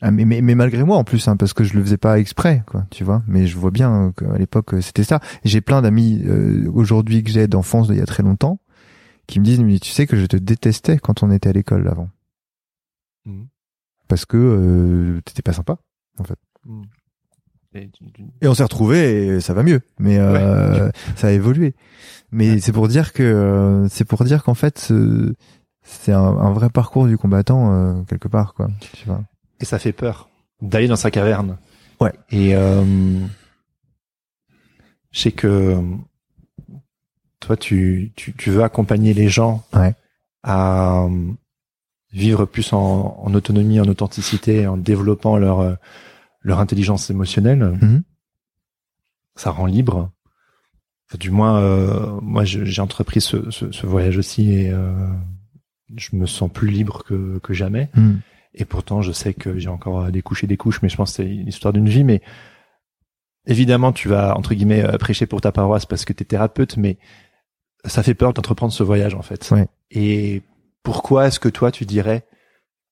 ah, 0.03 0.09
mais, 0.09 0.25
mais, 0.25 0.41
mais 0.41 0.55
malgré 0.55 0.83
moi 0.83 0.97
en 0.97 1.03
plus 1.03 1.27
hein, 1.27 1.37
parce 1.37 1.53
que 1.53 1.63
je 1.63 1.75
le 1.75 1.83
faisais 1.83 1.97
pas 1.97 2.17
exprès 2.19 2.63
quoi 2.65 2.85
tu 2.89 3.03
vois. 3.03 3.21
Mais 3.27 3.45
je 3.45 3.55
vois 3.57 3.69
bien 3.71 4.11
qu'à 4.17 4.35
l'époque 4.37 4.73
c'était 4.81 5.03
ça. 5.03 5.19
J'ai 5.43 5.61
plein 5.61 5.81
d'amis 5.83 6.23
euh, 6.25 6.67
aujourd'hui 6.73 7.23
que 7.23 7.29
j'ai 7.29 7.47
d'enfance 7.47 7.87
d'il 7.87 7.97
y 7.97 8.01
a 8.01 8.05
très 8.07 8.23
longtemps 8.23 8.59
qui 9.27 9.39
me 9.39 9.45
disent 9.45 9.59
mais 9.59 9.77
tu 9.77 9.91
sais 9.91 10.07
que 10.07 10.17
je 10.17 10.25
te 10.25 10.37
détestais 10.37 10.97
quand 10.97 11.21
on 11.21 11.29
était 11.29 11.49
à 11.49 11.53
l'école 11.53 11.87
avant. 11.87 12.09
Mhm. 13.27 13.45
parce 14.07 14.25
que 14.25 14.37
euh, 14.37 15.21
t'étais 15.23 15.43
pas 15.43 15.53
sympa 15.53 15.77
Et 17.73 17.87
tu- 17.89 18.11
tu- 18.11 18.23
et 18.41 18.47
on 18.47 18.53
s'est 18.55 18.63
retrouvés 18.63 19.27
et 19.27 19.39
ça 19.39 19.53
va 19.53 19.63
mieux. 19.63 19.81
Mais 19.99 20.17
euh, 20.19 20.89
ça 21.15 21.27
a 21.27 21.31
évolué 21.31 21.75
mais 22.31 22.51
Ouais. 22.51 22.59
c'est 22.59 22.71
pour 22.71 22.87
dire 22.87 23.13
que 23.13 23.23
euh, 23.23 23.87
c'est 23.89 24.05
pour 24.05 24.23
dire 24.23 24.43
qu'en 24.43 24.53
fait 24.53 24.79
ce- 24.79 25.33
c'est 25.83 26.11
un, 26.13 26.19
un 26.21 26.51
vrai 26.51 26.69
parcours 26.69 27.07
du 27.07 27.17
combattant 27.17 27.73
euh, 27.73 28.03
quelque 28.03 28.27
part 28.27 28.53
quoi 28.53 28.69
tu 28.93 29.05
vois 29.07 29.23
Et 29.59 29.65
ça 29.65 29.79
fait 29.79 29.91
peur 29.93 30.29
d'aller 30.61 30.87
dans 30.87 30.95
sa 30.95 31.09
caverne. 31.11 31.57
Ouais. 31.99 32.13
Et 32.31 32.55
euh, 32.55 33.19
je 35.11 35.19
sais 35.19 35.31
que 35.31 35.77
toi, 37.39 37.57
tu, 37.57 38.11
tu, 38.15 38.33
tu 38.33 38.51
veux 38.51 38.63
accompagner 38.63 39.13
les 39.13 39.27
gens 39.27 39.63
Ouais. 39.73 39.93
à 40.43 41.03
euh, 41.05 41.31
vivre 42.13 42.45
plus 42.45 42.71
en, 42.73 43.17
en 43.19 43.33
autonomie, 43.33 43.79
en 43.79 43.85
authenticité, 43.87 44.67
en 44.67 44.77
développant 44.77 45.37
leur 45.37 45.77
leur 46.43 46.59
intelligence 46.59 47.09
émotionnelle. 47.09 47.77
Mhm. 47.81 48.03
Ça 49.35 49.49
rend 49.51 49.65
libre. 49.65 50.11
Du 51.19 51.29
moins, 51.29 51.59
euh, 51.61 52.19
moi, 52.21 52.43
j'ai 52.45 52.81
entrepris 52.81 53.21
ce, 53.21 53.49
ce, 53.51 53.71
ce 53.71 53.85
voyage 53.85 54.17
aussi 54.17 54.53
et 54.53 54.71
euh, 54.71 54.93
je 55.95 56.15
me 56.15 56.25
sens 56.25 56.49
plus 56.51 56.69
libre 56.69 57.03
que, 57.03 57.39
que 57.39 57.53
jamais. 57.53 57.89
Hmm. 57.95 58.15
Et 58.53 58.65
pourtant, 58.65 59.01
je 59.01 59.11
sais 59.11 59.33
que 59.33 59.57
j'ai 59.59 59.69
encore 59.69 60.11
des 60.11 60.21
couches 60.21 60.43
et 60.43 60.47
des 60.47 60.57
couches, 60.57 60.81
mais 60.81 60.89
je 60.89 60.95
pense 60.97 61.11
que 61.11 61.17
c'est 61.17 61.25
l'histoire 61.25 61.73
d'une 61.73 61.89
vie. 61.89 62.03
Mais 62.03 62.21
évidemment, 63.45 63.91
tu 63.91 64.07
vas, 64.07 64.37
entre 64.37 64.53
guillemets, 64.53 64.83
euh, 64.83 64.97
prêcher 64.97 65.25
pour 65.25 65.41
ta 65.41 65.51
paroisse 65.51 65.85
parce 65.85 66.05
que 66.05 66.13
tu 66.13 66.23
es 66.23 66.25
thérapeute, 66.25 66.77
mais 66.77 66.97
ça 67.85 68.03
fait 68.03 68.13
peur 68.13 68.33
d'entreprendre 68.33 68.71
ce 68.73 68.83
voyage, 68.83 69.15
en 69.15 69.21
fait. 69.21 69.49
Ouais. 69.51 69.67
Et 69.89 70.43
pourquoi 70.83 71.27
est-ce 71.27 71.39
que 71.39 71.49
toi, 71.49 71.71
tu 71.71 71.85
dirais 71.85 72.25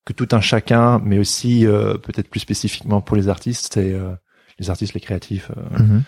que 0.06 0.14
tout 0.14 0.28
un 0.32 0.42
chacun, 0.42 1.00
mais 1.00 1.20
aussi 1.20 1.66
euh, 1.68 1.94
peut-être 1.96 2.30
plus 2.30 2.40
spécifiquement 2.40 3.00
pour 3.02 3.16
les 3.16 3.30
artistes, 3.30 3.78
et, 3.78 3.94
euh, 3.94 4.14
les 4.60 4.70
artistes, 4.70 4.94
les 4.94 5.00
créatifs, 5.00 5.52
euh, 5.56 5.78
Mhm. 5.80 6.04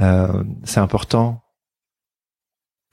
euh, 0.00 0.44
c'est 0.64 0.80
important 0.80 1.40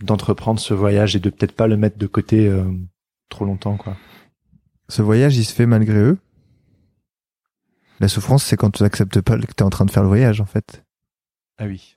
d'entreprendre 0.04 0.60
ce 0.60 0.74
voyage 0.74 1.16
et 1.16 1.20
de 1.20 1.30
peut-être 1.30 1.56
pas 1.56 1.68
le 1.68 1.78
mettre 1.78 1.98
de 1.98 2.08
côté 2.08 2.48
euh, 2.48 2.64
trop 3.30 3.46
longtemps, 3.46 3.78
quoi. 3.78 3.96
ce 4.90 5.02
voyage 5.02 5.38
il 5.38 5.46
se 5.46 5.54
fait 5.54 5.66
malgré 5.66 5.98
eux. 5.98 6.18
La 8.00 8.08
souffrance 8.08 8.44
c'est 8.44 8.58
quand 8.58 8.72
tu 8.72 8.84
n'acceptes 8.84 9.22
pas 9.22 9.38
que 9.38 9.46
tu 9.46 9.54
es 9.60 9.64
en 9.64 9.70
train 9.70 9.86
de 9.86 9.92
faire 9.92 10.04
le 10.04 10.10
voyage 10.10 10.42
en 10.42 10.46
fait. 10.46 10.84
Ah 11.58 11.66
oui. 11.66 11.96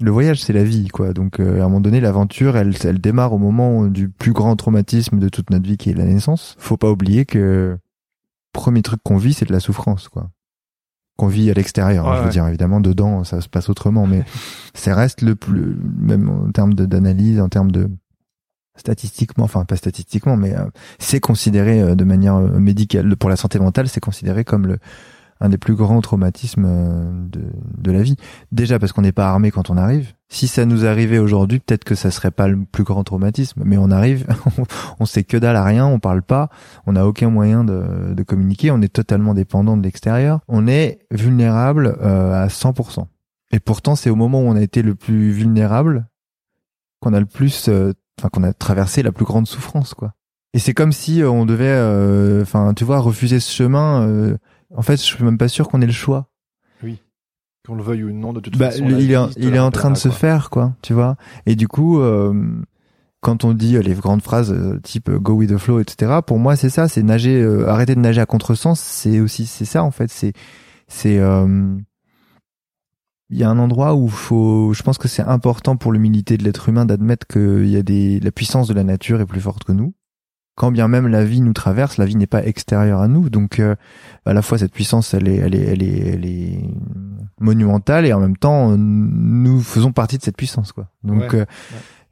le 0.00 0.10
voyage 0.10 0.42
c'est 0.42 0.52
la 0.52 0.64
vie 0.64 0.88
quoi. 0.88 1.12
Donc 1.12 1.40
euh, 1.40 1.60
à 1.60 1.64
un 1.64 1.68
moment 1.68 1.80
donné 1.80 2.00
l'aventure 2.00 2.56
elle 2.56 2.74
elle 2.84 3.00
démarre 3.00 3.32
au 3.32 3.38
moment 3.38 3.86
du 3.86 4.08
plus 4.08 4.32
grand 4.32 4.56
traumatisme 4.56 5.18
de 5.18 5.28
toute 5.28 5.50
notre 5.50 5.66
vie 5.66 5.76
qui 5.76 5.90
est 5.90 5.94
la 5.94 6.04
naissance. 6.04 6.56
Faut 6.58 6.78
pas 6.78 6.90
oublier 6.90 7.26
que 7.26 7.78
premier 8.52 8.82
truc 8.82 9.00
qu'on 9.02 9.18
vit 9.18 9.34
c'est 9.34 9.46
de 9.46 9.52
la 9.52 9.60
souffrance 9.60 10.08
quoi 10.08 10.30
qu'on 11.16 11.28
vit 11.28 11.50
à 11.50 11.54
l'extérieur 11.54 12.06
hein, 12.06 12.10
Ouais, 12.10 12.16
je 12.16 12.20
veux 12.20 12.26
ouais. 12.26 12.32
dire 12.32 12.46
évidemment 12.46 12.80
dedans 12.80 13.24
ça 13.24 13.40
se 13.40 13.48
passe 13.48 13.68
autrement 13.68 14.06
mais 14.06 14.24
ça 14.74 14.94
reste 14.94 15.22
le 15.22 15.34
plus 15.34 15.76
même 15.98 16.28
en 16.28 16.50
termes 16.52 16.74
d'analyse 16.74 17.40
en 17.40 17.48
termes 17.48 17.70
de 17.70 17.88
statistiquement 18.76 19.44
enfin 19.44 19.64
pas 19.64 19.76
statistiquement 19.76 20.36
mais 20.36 20.54
euh, 20.54 20.64
c'est 20.98 21.20
considéré 21.20 21.80
euh, 21.80 21.94
de 21.94 22.04
manière 22.04 22.36
euh, 22.36 22.58
médicale 22.58 23.16
pour 23.16 23.30
la 23.30 23.36
santé 23.36 23.58
mentale 23.58 23.88
c'est 23.88 24.00
considéré 24.00 24.44
comme 24.44 24.66
le 24.66 24.78
un 25.40 25.48
des 25.48 25.58
plus 25.58 25.74
grands 25.74 26.00
traumatismes 26.00 26.64
euh, 26.66 27.10
de, 27.28 27.42
de 27.78 27.92
la 27.92 28.02
vie. 28.02 28.16
Déjà 28.52 28.78
parce 28.78 28.92
qu'on 28.92 29.02
n'est 29.02 29.12
pas 29.12 29.28
armé 29.28 29.50
quand 29.50 29.70
on 29.70 29.76
arrive. 29.76 30.14
Si 30.28 30.48
ça 30.48 30.64
nous 30.64 30.84
arrivait 30.84 31.18
aujourd'hui 31.18 31.60
peut-être 31.60 31.84
que 31.84 31.94
ça 31.94 32.10
serait 32.10 32.30
pas 32.30 32.48
le 32.48 32.64
plus 32.64 32.82
grand 32.82 33.04
traumatisme 33.04 33.62
mais 33.64 33.78
on 33.78 33.92
arrive 33.92 34.26
on 34.98 35.06
sait 35.06 35.22
que 35.22 35.36
dalle 35.36 35.54
à 35.54 35.62
rien 35.62 35.86
on 35.86 36.00
parle 36.00 36.22
pas 36.22 36.48
on 36.84 36.94
n'a 36.94 37.06
aucun 37.06 37.30
moyen 37.30 37.62
de, 37.62 38.12
de 38.12 38.22
communiquer 38.24 38.72
on 38.72 38.82
est 38.82 38.92
totalement 38.92 39.34
dépendant 39.34 39.76
de 39.76 39.84
l'extérieur 39.84 40.40
on 40.48 40.66
est 40.66 41.06
vulnérable 41.12 41.96
euh, 42.00 42.44
à 42.44 42.48
100% 42.48 43.06
et 43.52 43.60
pourtant 43.60 43.94
c'est 43.94 44.10
au 44.10 44.16
moment 44.16 44.40
où 44.40 44.46
on 44.46 44.56
a 44.56 44.62
été 44.62 44.82
le 44.82 44.96
plus 44.96 45.30
vulnérable 45.30 46.08
qu'on 47.00 47.14
a 47.14 47.20
le 47.20 47.26
plus 47.26 47.68
euh, 47.68 47.92
enfin 48.18 48.28
qu'on 48.28 48.42
a 48.42 48.52
traversé 48.52 49.04
la 49.04 49.12
plus 49.12 49.24
grande 49.24 49.46
souffrance 49.46 49.94
quoi. 49.94 50.12
Et 50.56 50.58
c'est 50.58 50.72
comme 50.72 50.92
si 50.92 51.20
euh, 51.20 51.28
on 51.28 51.44
devait, 51.44 51.66
euh, 51.66 52.40
enfin, 52.40 52.72
tu 52.72 52.84
vois, 52.84 52.98
refuser 52.98 53.40
ce 53.40 53.52
chemin. 53.52 54.36
En 54.76 54.82
fait, 54.82 54.96
je 54.96 55.02
suis 55.02 55.24
même 55.24 55.38
pas 55.38 55.48
sûr 55.48 55.68
qu'on 55.68 55.80
ait 55.82 55.86
le 55.86 55.92
choix. 55.92 56.28
Qu'on 57.66 57.74
le 57.74 57.82
veuille 57.82 58.04
ou 58.04 58.12
non, 58.12 58.32
de 58.32 58.38
toute 58.38 58.56
Bah, 58.56 58.70
façon. 58.70 58.84
il 58.88 59.10
est, 59.10 59.16
il 59.38 59.54
est 59.54 59.58
en 59.58 59.72
train 59.72 59.90
de 59.90 59.96
se 59.96 60.08
quoi. 60.08 60.16
faire, 60.16 60.50
quoi. 60.50 60.74
Tu 60.82 60.92
vois. 60.92 61.16
Et 61.46 61.56
du 61.56 61.66
coup, 61.66 61.98
euh, 62.00 62.32
quand 63.20 63.42
on 63.44 63.54
dit 63.54 63.76
euh, 63.76 63.80
les 63.82 63.92
grandes 63.94 64.22
phrases 64.22 64.52
euh, 64.52 64.78
type 64.84 65.08
euh, 65.08 65.18
go 65.18 65.32
with 65.32 65.50
the 65.50 65.56
flow, 65.58 65.80
etc. 65.80 66.20
Pour 66.24 66.38
moi, 66.38 66.54
c'est 66.54 66.70
ça. 66.70 66.86
C'est 66.86 67.02
nager, 67.02 67.42
euh, 67.42 67.68
arrêter 67.68 67.96
de 67.96 68.00
nager 68.00 68.20
à 68.20 68.26
contresens. 68.26 68.78
C'est 68.78 69.18
aussi, 69.18 69.46
c'est 69.46 69.64
ça 69.64 69.82
en 69.82 69.90
fait. 69.90 70.12
C'est, 70.12 70.32
c'est. 70.86 71.18
euh, 71.18 71.76
il 73.30 73.38
y 73.38 73.42
a 73.42 73.50
un 73.50 73.58
endroit 73.58 73.96
où 73.96 74.06
faut, 74.06 74.72
je 74.72 74.84
pense 74.84 74.98
que 74.98 75.08
c'est 75.08 75.22
important 75.24 75.76
pour 75.76 75.92
l'humilité 75.92 76.36
de 76.36 76.44
l'être 76.44 76.68
humain 76.68 76.84
d'admettre 76.86 77.26
qu'il 77.26 77.66
y 77.68 77.76
a 77.76 77.82
des, 77.82 78.20
la 78.20 78.30
puissance 78.30 78.68
de 78.68 78.74
la 78.74 78.84
nature 78.84 79.20
est 79.20 79.26
plus 79.26 79.40
forte 79.40 79.64
que 79.64 79.72
nous. 79.72 79.92
Quand 80.56 80.72
bien 80.72 80.88
même 80.88 81.06
la 81.06 81.24
vie 81.24 81.40
nous 81.42 81.52
traverse, 81.52 81.98
la 81.98 82.06
vie 82.06 82.16
n'est 82.16 82.26
pas 82.26 82.44
extérieure 82.44 83.00
à 83.00 83.08
nous, 83.08 83.28
donc 83.30 83.60
euh, 83.60 83.76
à 84.24 84.32
la 84.32 84.42
fois 84.42 84.56
cette 84.58 84.72
puissance, 84.72 85.14
elle 85.14 85.28
est, 85.28 85.36
elle 85.36 85.54
est, 85.54 85.64
elle 85.66 85.82
est, 85.82 85.98
elle 86.14 86.26
est 86.26 86.60
monumentale 87.40 88.06
et 88.06 88.12
en 88.12 88.20
même 88.20 88.36
temps, 88.36 88.74
nous 88.76 89.60
faisons 89.60 89.92
partie 89.92 90.16
de 90.18 90.22
cette 90.22 90.36
puissance, 90.36 90.72
quoi. 90.72 90.88
Donc, 91.04 91.32
Ouais, 91.34 91.40
euh, 91.40 91.44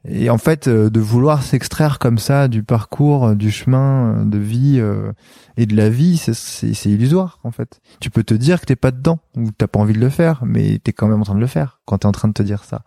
et 0.07 0.29
en 0.29 0.37
fait, 0.37 0.67
euh, 0.67 0.91
de 0.91 0.99
vouloir 0.99 1.41
s'extraire 1.41 1.97
comme 1.97 2.19
ça 2.19 2.47
du 2.47 2.61
parcours, 2.61 3.25
euh, 3.29 3.33
du 3.35 3.49
chemin 3.49 4.13
euh, 4.19 4.25
de 4.25 4.37
vie 4.37 4.77
euh, 4.79 5.11
et 5.57 5.65
de 5.65 5.75
la 5.75 5.89
vie, 5.89 6.17
c'est- 6.17 6.85
illusoire, 6.85 7.39
en 7.43 7.49
fait. 7.49 7.81
Tu 7.99 8.11
peux 8.11 8.23
te 8.23 8.35
dire 8.35 8.61
que 8.61 8.67
t'es 8.67 8.75
pas 8.75 8.91
dedans 8.91 9.17
ou 9.35 9.49
t'as 9.57 9.65
pas 9.65 9.79
envie 9.79 9.95
de 9.95 9.99
le 9.99 10.09
faire, 10.09 10.43
mais 10.45 10.79
t'es 10.83 10.93
quand 10.93 11.07
même 11.07 11.21
en 11.21 11.23
train 11.23 11.33
de 11.33 11.39
le 11.39 11.47
faire 11.47 11.79
quand 11.85 11.97
t'es 11.97 12.05
en 12.05 12.11
train 12.11 12.27
de 12.27 12.33
te 12.33 12.43
dire 12.43 12.63
ça. 12.63 12.83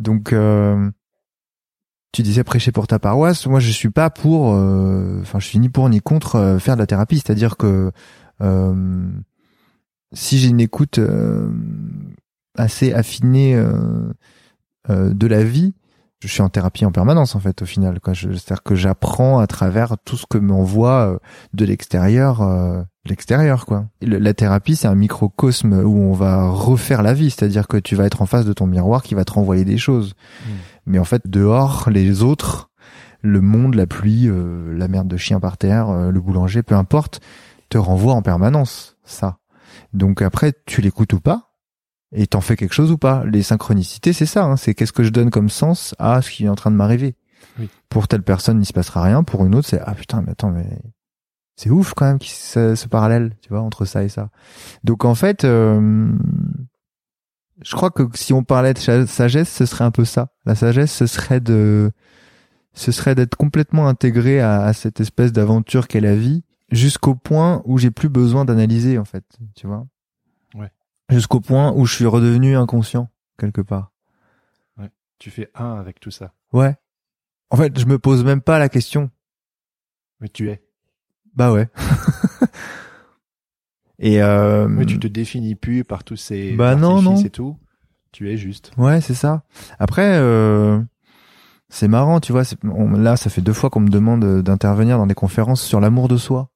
Donc, 0.00 0.32
euh, 0.32 0.90
tu 2.16 2.22
disais 2.22 2.44
prêcher 2.44 2.72
pour 2.72 2.86
ta 2.86 2.98
paroisse. 2.98 3.46
Moi, 3.46 3.60
je 3.60 3.70
suis 3.70 3.90
pas 3.90 4.08
pour. 4.10 4.54
euh, 4.54 5.20
Enfin, 5.20 5.38
je 5.38 5.46
suis 5.46 5.58
ni 5.58 5.68
pour 5.68 5.88
ni 5.90 6.00
contre 6.00 6.36
euh, 6.36 6.58
faire 6.58 6.74
de 6.74 6.80
la 6.80 6.86
thérapie. 6.86 7.16
C'est-à-dire 7.16 7.56
que 7.58 7.92
euh, 8.40 9.06
si 10.12 10.38
j'ai 10.38 10.48
une 10.48 10.60
écoute 10.60 10.98
assez 12.56 12.92
affinée 12.92 13.54
de 14.88 15.26
la 15.26 15.42
vie, 15.44 15.74
je 16.22 16.28
suis 16.28 16.42
en 16.42 16.48
thérapie 16.48 16.84
en 16.86 16.92
permanence 16.92 17.34
en 17.34 17.40
fait. 17.40 17.60
Au 17.62 17.66
final, 17.66 17.98
C'est-à-dire 18.14 18.62
que 18.62 18.74
j'apprends 18.74 19.38
à 19.38 19.46
travers 19.46 19.96
tout 20.04 20.16
ce 20.16 20.24
que 20.28 20.38
m'envoie 20.38 21.18
de 21.52 21.64
l'extérieur, 21.64 22.40
euh, 22.40 22.82
l'extérieur 23.04 23.66
quoi. 23.66 23.86
La 24.00 24.32
thérapie, 24.32 24.76
c'est 24.76 24.88
un 24.88 24.94
microcosme 24.94 25.74
où 25.84 25.98
on 25.98 26.12
va 26.14 26.48
refaire 26.48 27.02
la 27.02 27.12
vie. 27.12 27.30
C'est-à-dire 27.30 27.68
que 27.68 27.76
tu 27.76 27.94
vas 27.94 28.04
être 28.06 28.22
en 28.22 28.26
face 28.26 28.46
de 28.46 28.52
ton 28.54 28.66
miroir 28.66 29.02
qui 29.02 29.14
va 29.14 29.24
te 29.24 29.32
renvoyer 29.32 29.64
des 29.64 29.78
choses. 29.78 30.14
Mais 30.86 30.98
en 30.98 31.04
fait, 31.04 31.28
dehors, 31.28 31.88
les 31.90 32.22
autres, 32.22 32.70
le 33.22 33.40
monde, 33.40 33.74
la 33.74 33.86
pluie, 33.86 34.28
euh, 34.28 34.76
la 34.76 34.88
merde 34.88 35.08
de 35.08 35.16
chien 35.16 35.40
par 35.40 35.58
terre, 35.58 35.88
euh, 35.90 36.10
le 36.10 36.20
boulanger, 36.20 36.62
peu 36.62 36.74
importe, 36.74 37.20
te 37.68 37.78
renvoie 37.78 38.14
en 38.14 38.22
permanence 38.22 38.96
ça. 39.04 39.38
Donc 39.92 40.22
après, 40.22 40.52
tu 40.66 40.80
l'écoutes 40.80 41.12
ou 41.12 41.20
pas, 41.20 41.52
et 42.14 42.26
t'en 42.26 42.40
fais 42.40 42.56
quelque 42.56 42.74
chose 42.74 42.92
ou 42.92 42.98
pas. 42.98 43.24
Les 43.24 43.42
synchronicités, 43.42 44.12
c'est 44.12 44.26
ça. 44.26 44.44
hein, 44.44 44.56
c'est 44.56 44.74
qu'est-ce 44.74 44.92
que 44.92 45.02
je 45.02 45.10
donne 45.10 45.30
comme 45.30 45.48
sens 45.48 45.94
à 45.98 46.22
ce 46.22 46.30
qui 46.30 46.44
est 46.44 46.48
en 46.48 46.54
train 46.54 46.70
de 46.70 46.76
m'arriver. 46.76 47.16
Oui. 47.58 47.68
Pour 47.88 48.06
telle 48.08 48.22
personne, 48.22 48.60
il 48.60 48.66
se 48.66 48.72
passera 48.72 49.02
rien. 49.02 49.22
Pour 49.22 49.44
une 49.44 49.54
autre, 49.54 49.68
c'est 49.68 49.80
ah 49.84 49.94
putain, 49.94 50.22
mais 50.22 50.32
attends, 50.32 50.50
mais 50.50 50.66
c'est 51.56 51.70
ouf 51.70 51.94
quand 51.94 52.06
même 52.06 52.18
ce, 52.20 52.74
ce 52.74 52.86
parallèle, 52.86 53.34
tu 53.40 53.48
vois, 53.48 53.60
entre 53.60 53.84
ça 53.86 54.04
et 54.04 54.08
ça. 54.08 54.28
Donc 54.84 55.04
en 55.04 55.14
fait, 55.14 55.44
euh, 55.44 56.12
je 57.62 57.74
crois 57.74 57.90
que 57.90 58.02
si 58.14 58.32
on 58.32 58.44
parlait 58.44 58.74
de 58.74 58.78
sagesse, 59.06 59.52
ce 59.52 59.66
serait 59.66 59.84
un 59.84 59.90
peu 59.90 60.04
ça. 60.04 60.28
La 60.44 60.54
sagesse, 60.54 60.92
ce 60.92 61.06
serait 61.06 61.40
de, 61.40 61.90
ce 62.74 62.92
serait 62.92 63.14
d'être 63.14 63.36
complètement 63.36 63.88
intégré 63.88 64.40
à, 64.40 64.62
à 64.62 64.72
cette 64.72 65.00
espèce 65.00 65.32
d'aventure 65.32 65.88
qu'est 65.88 66.00
la 66.00 66.16
vie, 66.16 66.44
jusqu'au 66.70 67.14
point 67.14 67.62
où 67.64 67.78
j'ai 67.78 67.90
plus 67.90 68.08
besoin 68.08 68.44
d'analyser 68.44 68.98
en 68.98 69.04
fait, 69.04 69.24
tu 69.54 69.66
vois. 69.66 69.86
Ouais. 70.54 70.70
Jusqu'au 71.10 71.40
point 71.40 71.72
où 71.72 71.86
je 71.86 71.94
suis 71.94 72.06
redevenu 72.06 72.56
inconscient 72.56 73.10
quelque 73.38 73.60
part. 73.60 73.92
Tu 75.18 75.30
fais 75.30 75.50
un 75.54 75.76
avec 75.76 75.98
tout 76.00 76.10
ça. 76.10 76.34
Ouais. 76.52 76.76
En 77.50 77.56
fait, 77.56 77.78
je 77.78 77.86
me 77.86 77.98
pose 77.98 78.24
même 78.24 78.42
pas 78.42 78.58
la 78.58 78.68
question. 78.68 79.10
Mais 80.20 80.28
tu 80.28 80.50
es. 80.50 80.62
Bah 81.34 81.52
ouais. 81.52 81.68
Et 83.98 84.22
euh, 84.22 84.68
Mais 84.68 84.84
tu 84.86 84.98
te 84.98 85.06
définis 85.06 85.54
plus 85.54 85.84
par 85.84 86.04
tous 86.04 86.16
ces 86.16 86.52
Bah 86.52 86.74
non, 86.76 87.00
non. 87.02 87.16
et 87.16 87.30
tout. 87.30 87.56
Tu 88.12 88.30
es 88.30 88.36
juste. 88.36 88.70
Ouais, 88.78 89.00
c'est 89.00 89.14
ça. 89.14 89.42
Après, 89.78 90.16
euh, 90.18 90.80
c'est 91.68 91.88
marrant, 91.88 92.20
tu 92.20 92.32
vois. 92.32 92.42
on- 92.64 92.90
là, 92.92 93.16
ça 93.16 93.30
fait 93.30 93.40
deux 93.42 93.52
fois 93.52 93.70
qu'on 93.70 93.80
me 93.80 93.88
demande 93.88 94.24
euh, 94.24 94.42
d'intervenir 94.42 94.98
dans 94.98 95.06
des 95.06 95.14
conférences 95.14 95.62
sur 95.62 95.80
l'amour 95.80 96.08
de 96.08 96.16
soi. 96.16 96.50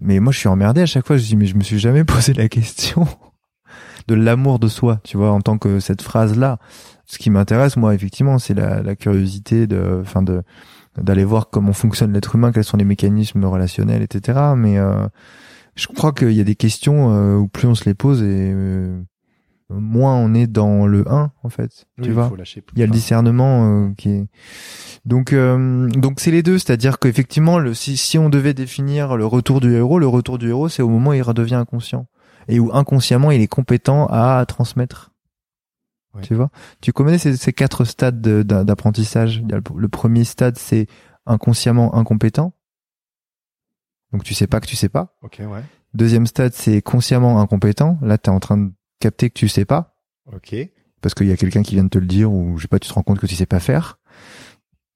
Mais 0.00 0.20
moi, 0.20 0.32
je 0.32 0.38
suis 0.38 0.48
emmerdé 0.48 0.80
à 0.82 0.86
chaque 0.86 1.06
fois. 1.06 1.16
Je 1.16 1.24
dis, 1.24 1.36
mais 1.36 1.46
je 1.46 1.54
me 1.56 1.62
suis 1.62 1.78
jamais 1.78 2.04
posé 2.04 2.32
la 2.34 2.48
question 2.48 3.06
de 4.08 4.14
l'amour 4.14 4.58
de 4.58 4.68
soi, 4.68 5.00
tu 5.04 5.16
vois, 5.16 5.30
en 5.30 5.40
tant 5.40 5.58
que 5.58 5.80
cette 5.80 6.02
phrase-là. 6.02 6.58
Ce 7.06 7.18
qui 7.18 7.30
m'intéresse, 7.30 7.76
moi, 7.76 7.94
effectivement, 7.94 8.38
c'est 8.38 8.54
la, 8.54 8.82
la 8.82 8.96
curiosité 8.96 9.66
de, 9.66 10.00
enfin, 10.02 10.22
de 10.22 10.42
d'aller 11.00 11.24
voir 11.24 11.48
comment 11.50 11.72
fonctionne 11.72 12.12
l'être 12.12 12.34
humain, 12.34 12.52
quels 12.52 12.64
sont 12.64 12.76
les 12.76 12.84
mécanismes 12.84 13.44
relationnels, 13.46 14.02
etc. 14.02 14.38
Mais 14.56 14.76
euh, 14.78 15.06
je 15.74 15.86
crois 15.86 16.12
qu'il 16.12 16.32
y 16.32 16.40
a 16.40 16.44
des 16.44 16.54
questions 16.56 17.10
euh, 17.12 17.36
où 17.36 17.48
plus 17.48 17.66
on 17.68 17.74
se 17.74 17.84
les 17.86 17.94
pose 17.94 18.22
et 18.22 18.26
euh, 18.54 19.00
moins 19.70 20.14
on 20.16 20.34
est 20.34 20.46
dans 20.46 20.86
le 20.86 21.10
1, 21.10 21.32
en 21.42 21.48
fait. 21.48 21.86
Oui, 21.98 22.04
tu 22.04 22.10
il 22.10 22.14
vois. 22.14 22.28
faut 22.28 22.36
lâcher. 22.36 22.62
il 22.74 22.78
y 22.80 22.82
a 22.82 22.86
le 22.86 22.92
discernement 22.92 23.86
euh, 23.86 23.92
qui 23.96 24.10
est 24.10 24.26
donc 25.04 25.32
euh, 25.32 25.88
donc 25.88 26.20
c'est 26.20 26.30
les 26.30 26.42
deux 26.42 26.58
c'est-à-dire 26.58 26.98
qu'effectivement 26.98 27.58
le 27.58 27.74
si 27.74 27.96
si 27.96 28.18
on 28.18 28.28
devait 28.28 28.54
définir 28.54 29.16
le 29.16 29.26
retour 29.26 29.60
du 29.60 29.72
héros 29.74 29.98
le 29.98 30.06
retour 30.06 30.38
du 30.38 30.48
héros 30.50 30.68
c'est 30.68 30.82
au 30.82 30.88
moment 30.88 31.10
où 31.10 31.14
il 31.14 31.22
redevient 31.22 31.54
inconscient 31.56 32.06
et 32.48 32.60
où 32.60 32.70
inconsciemment 32.72 33.30
il 33.30 33.40
est 33.40 33.48
compétent 33.48 34.06
à 34.10 34.44
transmettre. 34.46 35.10
Tu 36.20 36.34
vois? 36.34 36.50
Tu 36.82 36.92
connais 36.92 37.16
ces, 37.16 37.36
ces 37.38 37.54
quatre 37.54 37.84
stades 37.86 38.20
de- 38.20 38.42
d'a- 38.42 38.64
d'apprentissage 38.64 39.42
le 39.74 39.88
premier 39.88 40.24
stade 40.24 40.58
c'est 40.58 40.86
inconsciemment 41.24 41.94
incompétent 41.96 42.52
donc 44.12 44.24
tu 44.24 44.34
sais 44.34 44.46
pas 44.46 44.60
que 44.60 44.66
tu 44.66 44.76
sais 44.76 44.88
pas 44.88 45.16
ouais. 45.22 45.62
deuxième 45.94 46.26
stade 46.26 46.52
c'est 46.52 46.82
consciemment 46.82 47.40
incompétent 47.40 47.98
là 48.02 48.18
tu 48.18 48.30
es 48.30 48.32
en 48.32 48.40
train 48.40 48.58
de 48.58 48.70
capter 49.00 49.30
que 49.30 49.34
tu 49.38 49.48
sais 49.48 49.64
pas 49.64 49.96
Ok. 50.32 50.54
parce 51.00 51.14
qu'il 51.14 51.26
y 51.26 51.32
a 51.32 51.36
quelqu'un 51.36 51.62
qui 51.62 51.74
vient 51.74 51.84
de 51.84 51.88
te 51.88 51.98
le 51.98 52.06
dire 52.06 52.32
ou 52.32 52.56
je 52.56 52.62
sais 52.62 52.68
pas, 52.68 52.78
tu 52.78 52.88
te 52.88 52.94
rends 52.94 53.02
compte 53.02 53.18
que 53.18 53.26
tu 53.26 53.34
sais 53.34 53.46
pas 53.46 53.58
faire. 53.58 53.98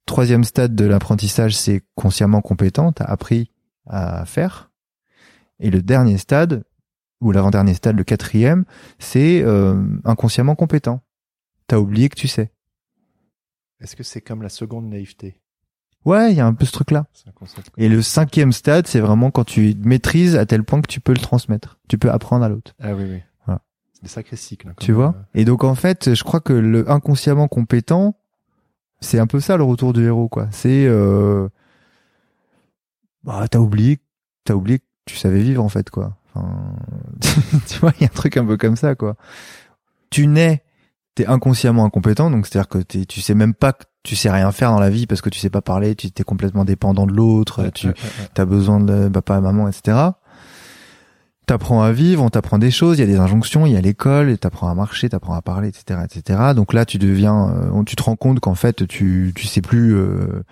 Troisième 0.07 0.45
stade 0.45 0.77
de 0.77 0.85
l'apprentissage, 0.85 1.57
c'est 1.57 1.83
consciemment 1.97 2.41
compétent, 2.41 2.93
t'as 2.93 3.07
appris 3.07 3.51
à 3.87 4.25
faire. 4.25 4.71
Et 5.59 5.69
le 5.71 5.83
dernier 5.83 6.17
stade, 6.17 6.65
ou 7.21 7.33
l'avant-dernier 7.33 7.75
stade, 7.75 7.97
le 7.97 8.05
quatrième, 8.05 8.65
c'est 9.01 9.43
euh, 9.43 9.85
inconsciemment 10.05 10.55
compétent. 10.55 11.01
T'as 11.67 11.79
oublié 11.79 12.09
que 12.09 12.15
tu 12.15 12.29
sais. 12.29 12.53
Est-ce 13.81 13.97
que 13.97 14.05
c'est 14.05 14.21
comme 14.21 14.43
la 14.43 14.49
seconde 14.49 14.89
naïveté? 14.89 15.41
Ouais, 16.07 16.31
il 16.33 16.37
y 16.37 16.41
a 16.41 16.47
un 16.47 16.55
peu 16.55 16.65
ce 16.65 16.73
truc-là. 16.73 17.07
Et 17.77 17.89
le 17.89 18.01
cinquième 18.01 18.53
stade, 18.53 18.87
c'est 18.87 19.01
vraiment 19.01 19.31
quand 19.33 19.45
tu 19.45 19.75
maîtrises 19.83 20.37
à 20.37 20.47
tel 20.47 20.63
point 20.63 20.81
que 20.81 20.87
tu 20.87 21.01
peux 21.01 21.13
le 21.13 21.19
transmettre. 21.19 21.79
Tu 21.89 21.99
peux 21.99 22.11
apprendre 22.11 22.45
à 22.45 22.49
l'autre. 22.49 22.75
Ah 22.81 22.95
oui, 22.95 23.05
oui. 23.11 23.23
Voilà. 23.45 23.61
C'est 23.93 24.05
des 24.05 24.09
sacrés 24.09 24.37
cycles. 24.37 24.69
hein, 24.69 24.75
Tu 24.79 24.93
vois 24.93 25.15
euh, 25.17 25.23
Et 25.41 25.45
donc 25.45 25.65
en 25.65 25.75
fait, 25.75 26.15
je 26.15 26.23
crois 26.23 26.41
que 26.41 26.53
le 26.53 26.89
inconsciemment 26.91 27.49
compétent, 27.49 28.17
c'est 29.01 29.19
un 29.19 29.27
peu 29.27 29.41
ça 29.41 29.57
le 29.57 29.65
retour 29.65 29.93
du 29.93 30.05
héros, 30.05 30.29
quoi. 30.29 30.47
C'est 30.53 30.87
euh, 30.87 31.49
bah 33.25 33.47
t'as 33.51 33.59
oublié, 33.59 33.99
t'as 34.45 34.55
oublié 34.55 34.79
que 34.79 34.85
tu 35.07 35.17
savais 35.17 35.41
vivre 35.43 35.63
en 35.63 35.69
fait, 35.69 35.91
quoi. 35.91 36.17
Enfin, 36.35 36.77
tu 37.67 37.79
vois, 37.81 37.93
il 37.99 38.03
y 38.03 38.05
a 38.05 38.09
un 38.13 38.15
truc 38.15 38.37
un 38.37 38.45
peu 38.47 38.57
comme 38.57 38.77
ça, 38.77 38.95
quoi. 38.95 39.17
Tu 40.11 40.29
nais, 40.29 40.63
t'es 41.17 41.27
inconsciemment 41.27 41.85
incompétent, 41.85 42.31
donc 42.31 42.47
c'est-à-dire 42.47 42.69
que 42.69 42.79
tu 42.79 43.21
sais 43.21 43.35
même 43.35 43.55
pas 43.55 43.73
que 43.73 43.85
tu 44.07 44.17
sais 44.17 44.31
rien 44.31 44.51
faire 44.53 44.71
dans 44.71 44.81
la 44.81 44.89
vie 44.89 45.07
parce 45.07 45.21
que 45.21 45.29
tu 45.29 45.39
sais 45.39 45.51
pas 45.51 45.61
parler, 45.61 45.95
tu 45.95 46.11
t'es 46.11 46.23
complètement 46.23 46.65
dépendant 46.65 47.07
de 47.07 47.13
l'autre, 47.13 47.63
ouais, 47.63 47.71
tu 47.73 47.89
ouais, 47.89 47.93
ouais, 47.93 48.01
ouais. 48.21 48.29
t'as 48.33 48.45
besoin 48.45 48.81
de 48.81 49.09
papa, 49.09 49.41
maman, 49.41 49.69
etc. 49.69 49.97
T'apprends 51.47 51.83
à 51.83 51.93
vivre, 51.93 52.23
on 52.23 52.29
t'apprend 52.29 52.59
des 52.59 52.71
choses, 52.71 52.99
il 52.99 53.01
y 53.01 53.05
a 53.05 53.07
des 53.07 53.19
injonctions, 53.19 53.67
il 53.67 53.73
y 53.73 53.77
a 53.77 53.81
l'école, 53.81 54.37
t'apprends 54.39 54.69
à 54.69 54.75
marcher, 54.75 55.09
t'apprends 55.09 55.35
à 55.35 55.43
parler, 55.43 55.69
etc., 55.69 56.01
etc. 56.05 56.55
Donc 56.55 56.73
là, 56.73 56.85
tu 56.85 56.99
deviens, 56.99 57.51
euh, 57.51 57.83
tu 57.85 57.95
te 57.95 58.03
rends 58.03 58.17
compte 58.17 58.41
qu'en 58.41 58.55
fait, 58.55 58.87
tu, 58.87 59.33
tu 59.35 59.47
sais 59.47 59.61
plus, 59.61 59.95
euh, 59.95 60.43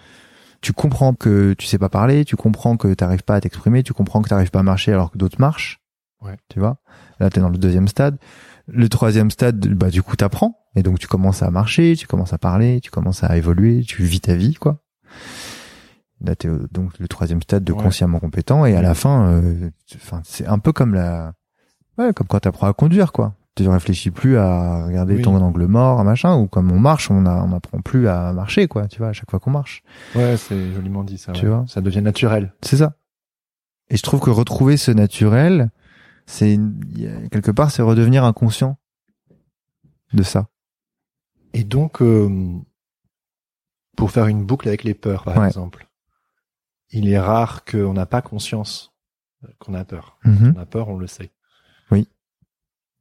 tu 0.60 0.72
comprends 0.72 1.14
que 1.14 1.54
tu 1.58 1.66
sais 1.66 1.78
pas 1.78 1.88
parler, 1.88 2.24
tu 2.24 2.36
comprends 2.36 2.76
que 2.76 2.92
t'arrives 2.94 3.24
pas 3.24 3.36
à 3.36 3.40
t'exprimer, 3.40 3.82
tu 3.82 3.92
comprends 3.92 4.22
que 4.22 4.28
t'arrives 4.28 4.50
pas 4.50 4.60
à 4.60 4.64
marcher 4.64 4.92
alors 4.92 5.10
que 5.10 5.18
d'autres 5.18 5.40
marchent. 5.40 5.80
Ouais. 6.22 6.36
Tu 6.48 6.58
vois? 6.58 6.78
Là, 7.20 7.30
t'es 7.30 7.40
dans 7.40 7.50
le 7.50 7.58
deuxième 7.58 7.88
stade. 7.88 8.16
Le 8.66 8.88
troisième 8.88 9.30
stade, 9.30 9.58
bah 9.74 9.90
du 9.90 10.02
coup, 10.02 10.16
t'apprends, 10.16 10.58
et 10.74 10.82
donc 10.82 10.98
tu 10.98 11.06
commences 11.06 11.42
à 11.42 11.50
marcher, 11.50 11.96
tu 11.96 12.06
commences 12.06 12.32
à 12.32 12.38
parler, 12.38 12.80
tu 12.80 12.90
commences 12.90 13.22
à 13.22 13.36
évoluer, 13.36 13.82
tu 13.86 14.02
vis 14.04 14.20
ta 14.20 14.34
vie, 14.34 14.54
quoi. 14.54 14.80
Là, 16.24 16.34
t'es 16.34 16.48
au- 16.48 16.66
donc 16.70 16.98
le 16.98 17.08
troisième 17.08 17.42
stade 17.42 17.64
de 17.64 17.72
Ouais. 17.72 17.82
consciemment 17.82 18.18
compétent, 18.20 18.64
et 18.64 18.74
à 18.74 18.82
la 18.82 18.94
fin, 18.94 19.26
euh, 19.28 19.70
enfin, 19.96 20.22
c'est 20.24 20.46
un 20.46 20.58
peu 20.58 20.72
comme 20.72 20.94
la, 20.94 21.34
ouais, 21.98 22.12
comme 22.14 22.26
quand 22.26 22.40
t'apprends 22.40 22.66
à 22.68 22.72
conduire, 22.72 23.12
quoi. 23.12 23.34
tu 23.56 23.68
réfléchis 23.68 24.10
plus 24.10 24.36
à 24.36 24.84
regarder 24.86 25.14
Oui. 25.14 25.22
ton 25.22 25.36
angle 25.36 25.66
mort, 25.66 26.00
un 26.00 26.04
machin, 26.04 26.34
ou 26.36 26.48
comme 26.48 26.72
on 26.72 26.80
marche, 26.80 27.08
on 27.08 27.24
a, 27.24 27.36
on 27.44 27.52
apprend 27.54 27.78
plus 27.80 28.08
à 28.08 28.32
marcher, 28.32 28.66
quoi, 28.66 28.88
tu 28.88 28.98
vois, 28.98 29.08
à 29.10 29.12
chaque 29.12 29.30
fois 29.30 29.38
qu'on 29.38 29.52
marche. 29.52 29.84
Ouais, 30.16 30.36
c'est 30.36 30.72
joliment 30.72 31.04
dit 31.04 31.18
ça. 31.18 31.30
Tu 31.32 31.44
ouais. 31.44 31.50
vois 31.52 31.64
Ça 31.68 31.80
devient 31.80 32.02
naturel. 32.02 32.52
C'est 32.62 32.78
ça. 32.78 32.94
Et 33.90 33.96
je 33.96 34.02
trouve 34.02 34.18
que 34.18 34.30
retrouver 34.30 34.76
ce 34.76 34.90
naturel, 34.90 35.70
c'est 36.26 36.58
quelque 37.30 37.50
part, 37.50 37.70
c'est 37.70 37.82
redevenir 37.82 38.24
inconscient 38.24 38.78
de 40.12 40.22
ça. 40.22 40.48
Et 41.52 41.64
donc, 41.64 42.02
euh, 42.02 42.58
pour 43.96 44.10
faire 44.10 44.26
une 44.26 44.44
boucle 44.44 44.68
avec 44.68 44.84
les 44.84 44.94
peurs, 44.94 45.24
par 45.24 45.38
Ouais. 45.38 45.46
exemple, 45.46 45.86
il 46.90 47.08
est 47.08 47.18
rare 47.18 47.64
qu'on 47.64 47.92
n'a 47.92 48.06
pas 48.06 48.22
conscience 48.22 48.92
qu'on 49.58 49.74
a 49.74 49.84
peur. 49.84 50.18
Mhm. 50.24 50.54
On 50.56 50.60
a 50.60 50.66
peur, 50.66 50.88
on 50.88 50.96
le 50.96 51.06
sait. 51.06 51.30
Oui. 51.90 52.08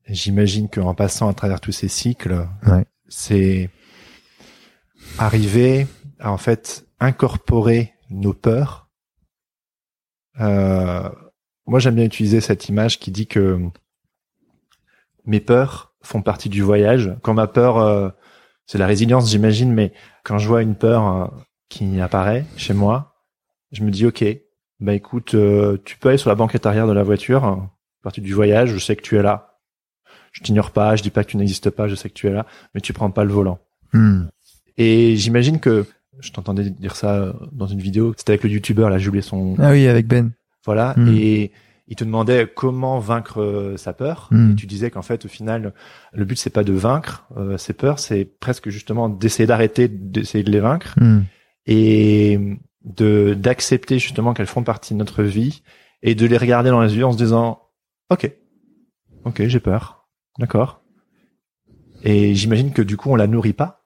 J'imagine 0.08 0.70
qu'en 0.70 0.94
passant 0.94 1.30
à 1.30 1.34
travers 1.34 1.62
tous 1.62 1.72
ces 1.72 1.88
cycles, 1.88 2.48
Ouais. 2.68 2.86
c'est 3.08 3.70
arriver 5.18 5.88
à 6.20 6.32
en 6.32 6.38
fait 6.38 6.86
incorporer 7.00 7.94
nos 8.10 8.34
peurs. 8.34 8.90
Euh, 10.40 11.10
moi, 11.66 11.80
j'aime 11.80 11.96
bien 11.96 12.06
utiliser 12.06 12.42
cette 12.42 12.70
image 12.70 13.00
qui 13.00 13.12
dit 13.12 13.28
que 13.28 13.60
mes 15.26 15.40
peurs 15.40 15.94
font 16.02 16.22
partie 16.22 16.50
du 16.50 16.62
voyage. 16.62 17.16
Quand 17.22 17.34
ma 17.34 17.48
peur, 17.48 17.78
euh, 17.78 18.10
c'est 18.66 18.78
la 18.78 18.88
résilience, 18.88 19.30
j'imagine, 19.30 19.74
mais 19.74 19.94
quand 20.24 20.38
je 20.38 20.48
vois 20.48 20.62
une 20.62 20.76
peur 20.76 21.08
euh, 21.08 21.28
qui 21.70 22.00
apparaît 22.02 22.46
chez 22.58 22.74
moi, 22.74 23.16
je 23.72 23.84
me 23.84 23.92
dis 23.92 24.06
ok, 24.06 24.26
bah 24.80 24.94
écoute, 24.94 25.34
euh, 25.36 25.78
tu 25.86 25.98
peux 25.98 26.10
aller 26.10 26.18
sur 26.18 26.30
la 26.30 26.36
banquette 26.36 26.66
arrière 26.66 26.88
de 26.88 26.94
la 26.94 27.04
voiture, 27.04 27.46
euh, 27.46 27.56
partie 28.02 28.22
du 28.22 28.34
voyage, 28.34 28.70
je 28.70 28.80
sais 28.80 28.96
que 28.96 29.02
tu 29.02 29.18
es 29.18 29.22
là. 29.22 29.60
Je 30.32 30.42
t'ignore 30.42 30.72
pas, 30.72 30.96
je 30.96 31.04
dis 31.04 31.12
pas 31.12 31.24
que 31.24 31.30
tu 31.30 31.38
n'existes 31.38 31.70
pas, 31.70 31.88
je 31.88 31.96
sais 31.96 32.10
que 32.10 32.14
tu 32.14 32.28
es 32.28 32.32
là, 32.32 32.46
mais 32.74 32.82
tu 32.82 32.92
prends 32.92 33.12
pas 33.12 33.24
le 33.24 33.32
volant. 33.32 33.60
Hmm. 33.94 34.24
Et 34.78 35.16
j'imagine 35.16 35.60
que 35.60 35.86
je 36.20 36.32
t'entendais 36.32 36.70
dire 36.70 36.96
ça 36.96 37.34
dans 37.52 37.68
une 37.68 37.80
vidéo, 37.80 38.14
c'était 38.18 38.32
avec 38.32 38.44
le 38.44 38.50
youtubeur 38.50 38.90
là, 38.90 38.98
j'ai 38.98 39.10
oublié 39.10 39.22
son 39.22 39.56
Ah 39.60 39.72
oui, 39.72 39.88
avec 39.88 40.08
Ben. 40.08 40.32
Voilà, 40.66 40.94
Mm. 40.98 41.08
et 41.16 41.52
il 41.88 41.96
te 41.98 42.04
demandait 42.06 42.48
comment 42.56 42.98
vaincre 43.00 43.42
euh, 43.42 43.76
sa 43.78 43.92
peur. 43.94 44.30
Mm. 44.32 44.52
Et 44.52 44.56
tu 44.56 44.66
disais 44.68 44.90
qu'en 44.90 45.02
fait, 45.02 45.26
au 45.26 45.28
final, 45.28 45.74
le 46.14 46.24
but 46.26 46.38
c'est 46.38 46.50
pas 46.50 46.64
de 46.64 46.72
vaincre 46.74 47.26
euh, 47.38 47.58
ses 47.58 47.74
peurs, 47.74 48.00
c'est 48.00 48.24
presque 48.26 48.70
justement 48.70 49.10
d'essayer 49.10 49.46
d'arrêter 49.46 49.88
d'essayer 49.90 50.44
de 50.44 50.52
les 50.52 50.60
vaincre 50.62 50.94
Hmm. 51.00 51.24
et 51.66 52.40
de 52.86 53.34
d'accepter 53.34 54.00
justement 54.00 54.34
qu'elles 54.34 54.48
font 54.48 54.64
partie 54.64 54.94
de 54.94 55.00
notre 55.00 55.24
vie 55.24 55.62
et 56.02 56.16
de 56.16 56.26
les 56.26 56.38
regarder 56.38 56.70
dans 56.70 56.82
les 56.82 56.96
yeux 56.96 57.06
en 57.06 57.12
se 57.14 57.18
disant 57.18 57.62
ok 58.10 58.30
ok 59.26 59.48
j'ai 59.48 59.60
peur 59.62 60.08
d'accord 60.40 60.82
et 62.04 62.36
j'imagine 62.36 62.74
que 62.74 62.82
du 62.82 62.98
coup 62.98 63.10
on 63.10 63.16
la 63.16 63.28
nourrit 63.28 63.54
pas 63.54 63.86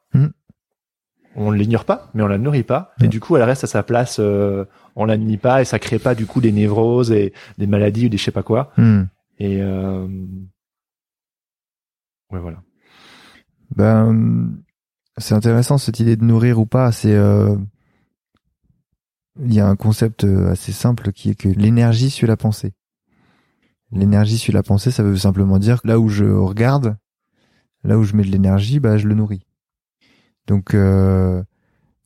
On 1.40 1.52
l'ignore 1.52 1.86
pas 1.86 2.10
mais 2.14 2.24
on 2.24 2.28
la 2.28 2.40
nourrit 2.40 2.64
pas 2.64 2.94
et 3.04 3.08
du 3.08 3.20
coup 3.20 3.38
elle 3.38 3.44
reste 3.44 3.64
à 3.64 3.68
sa 3.68 3.84
place 3.84 4.18
euh, 4.20 4.66
on 4.96 5.06
la 5.06 5.18
nuit 5.18 5.38
pas 5.38 5.62
et 5.62 5.66
ça 5.66 5.78
crée 5.78 6.00
pas 6.00 6.16
du 6.16 6.26
coup 6.26 6.42
des 6.42 6.52
névroses 6.52 7.12
et 7.12 7.32
des 7.60 7.68
maladies 7.68 8.08
ou 8.08 8.10
des 8.10 8.18
je 8.18 8.24
sais 8.24 8.32
pas 8.32 8.44
quoi 8.44 8.72
Hmm. 8.78 9.04
et 9.38 9.62
euh... 9.62 10.08
ouais 12.32 12.40
voilà 12.40 12.58
Ben, 13.76 14.50
c'est 15.18 15.36
intéressant 15.36 15.78
cette 15.78 16.00
idée 16.00 16.16
de 16.16 16.24
nourrir 16.24 16.60
ou 16.60 16.66
pas. 16.66 16.92
C'est, 16.92 17.14
euh, 17.14 17.56
il 19.44 19.54
y 19.54 19.60
a 19.60 19.68
un 19.68 19.76
concept 19.76 20.24
euh, 20.24 20.52
assez 20.52 20.72
simple 20.72 21.12
qui 21.12 21.30
est 21.30 21.36
que 21.36 21.50
l'énergie 21.50 22.10
suit 22.10 22.28
la 22.28 22.38
pensée. 22.38 22.74
L'énergie 23.92 24.38
suit 24.38 24.54
la 24.54 24.64
pensée, 24.64 24.92
ça 24.92 25.04
veut 25.04 25.18
simplement 25.18 25.60
dire 25.60 25.82
que 25.82 25.88
là 25.88 26.00
où 26.00 26.10
je 26.10 26.26
regarde, 26.26 26.98
là 27.84 27.98
où 27.98 28.04
je 28.04 28.16
mets 28.16 28.24
de 28.24 28.30
l'énergie, 28.32 28.80
bah 28.80 28.98
je 28.98 29.08
le 29.08 29.16
nourris. 29.16 29.47
Donc, 30.48 30.74
euh, 30.74 31.44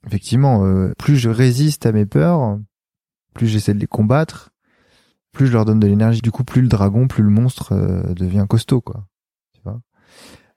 effectivement, 0.05 0.65
euh, 0.65 0.93
plus 0.97 1.15
je 1.15 1.29
résiste 1.29 1.85
à 1.85 1.91
mes 1.91 2.05
peurs, 2.05 2.59
plus 3.33 3.47
j'essaie 3.47 3.73
de 3.73 3.79
les 3.79 3.87
combattre, 3.87 4.49
plus 5.31 5.47
je 5.47 5.53
leur 5.53 5.63
donne 5.63 5.79
de 5.79 5.87
l'énergie. 5.87 6.21
Du 6.21 6.31
coup, 6.31 6.43
plus 6.43 6.61
le 6.61 6.67
dragon, 6.67 7.07
plus 7.07 7.23
le 7.23 7.29
monstre 7.29 7.73
euh, 7.73 8.13
devient 8.13 8.45
costaud, 8.49 8.81
quoi. 8.81 9.05
Tu 9.53 9.61
vois? 9.63 9.79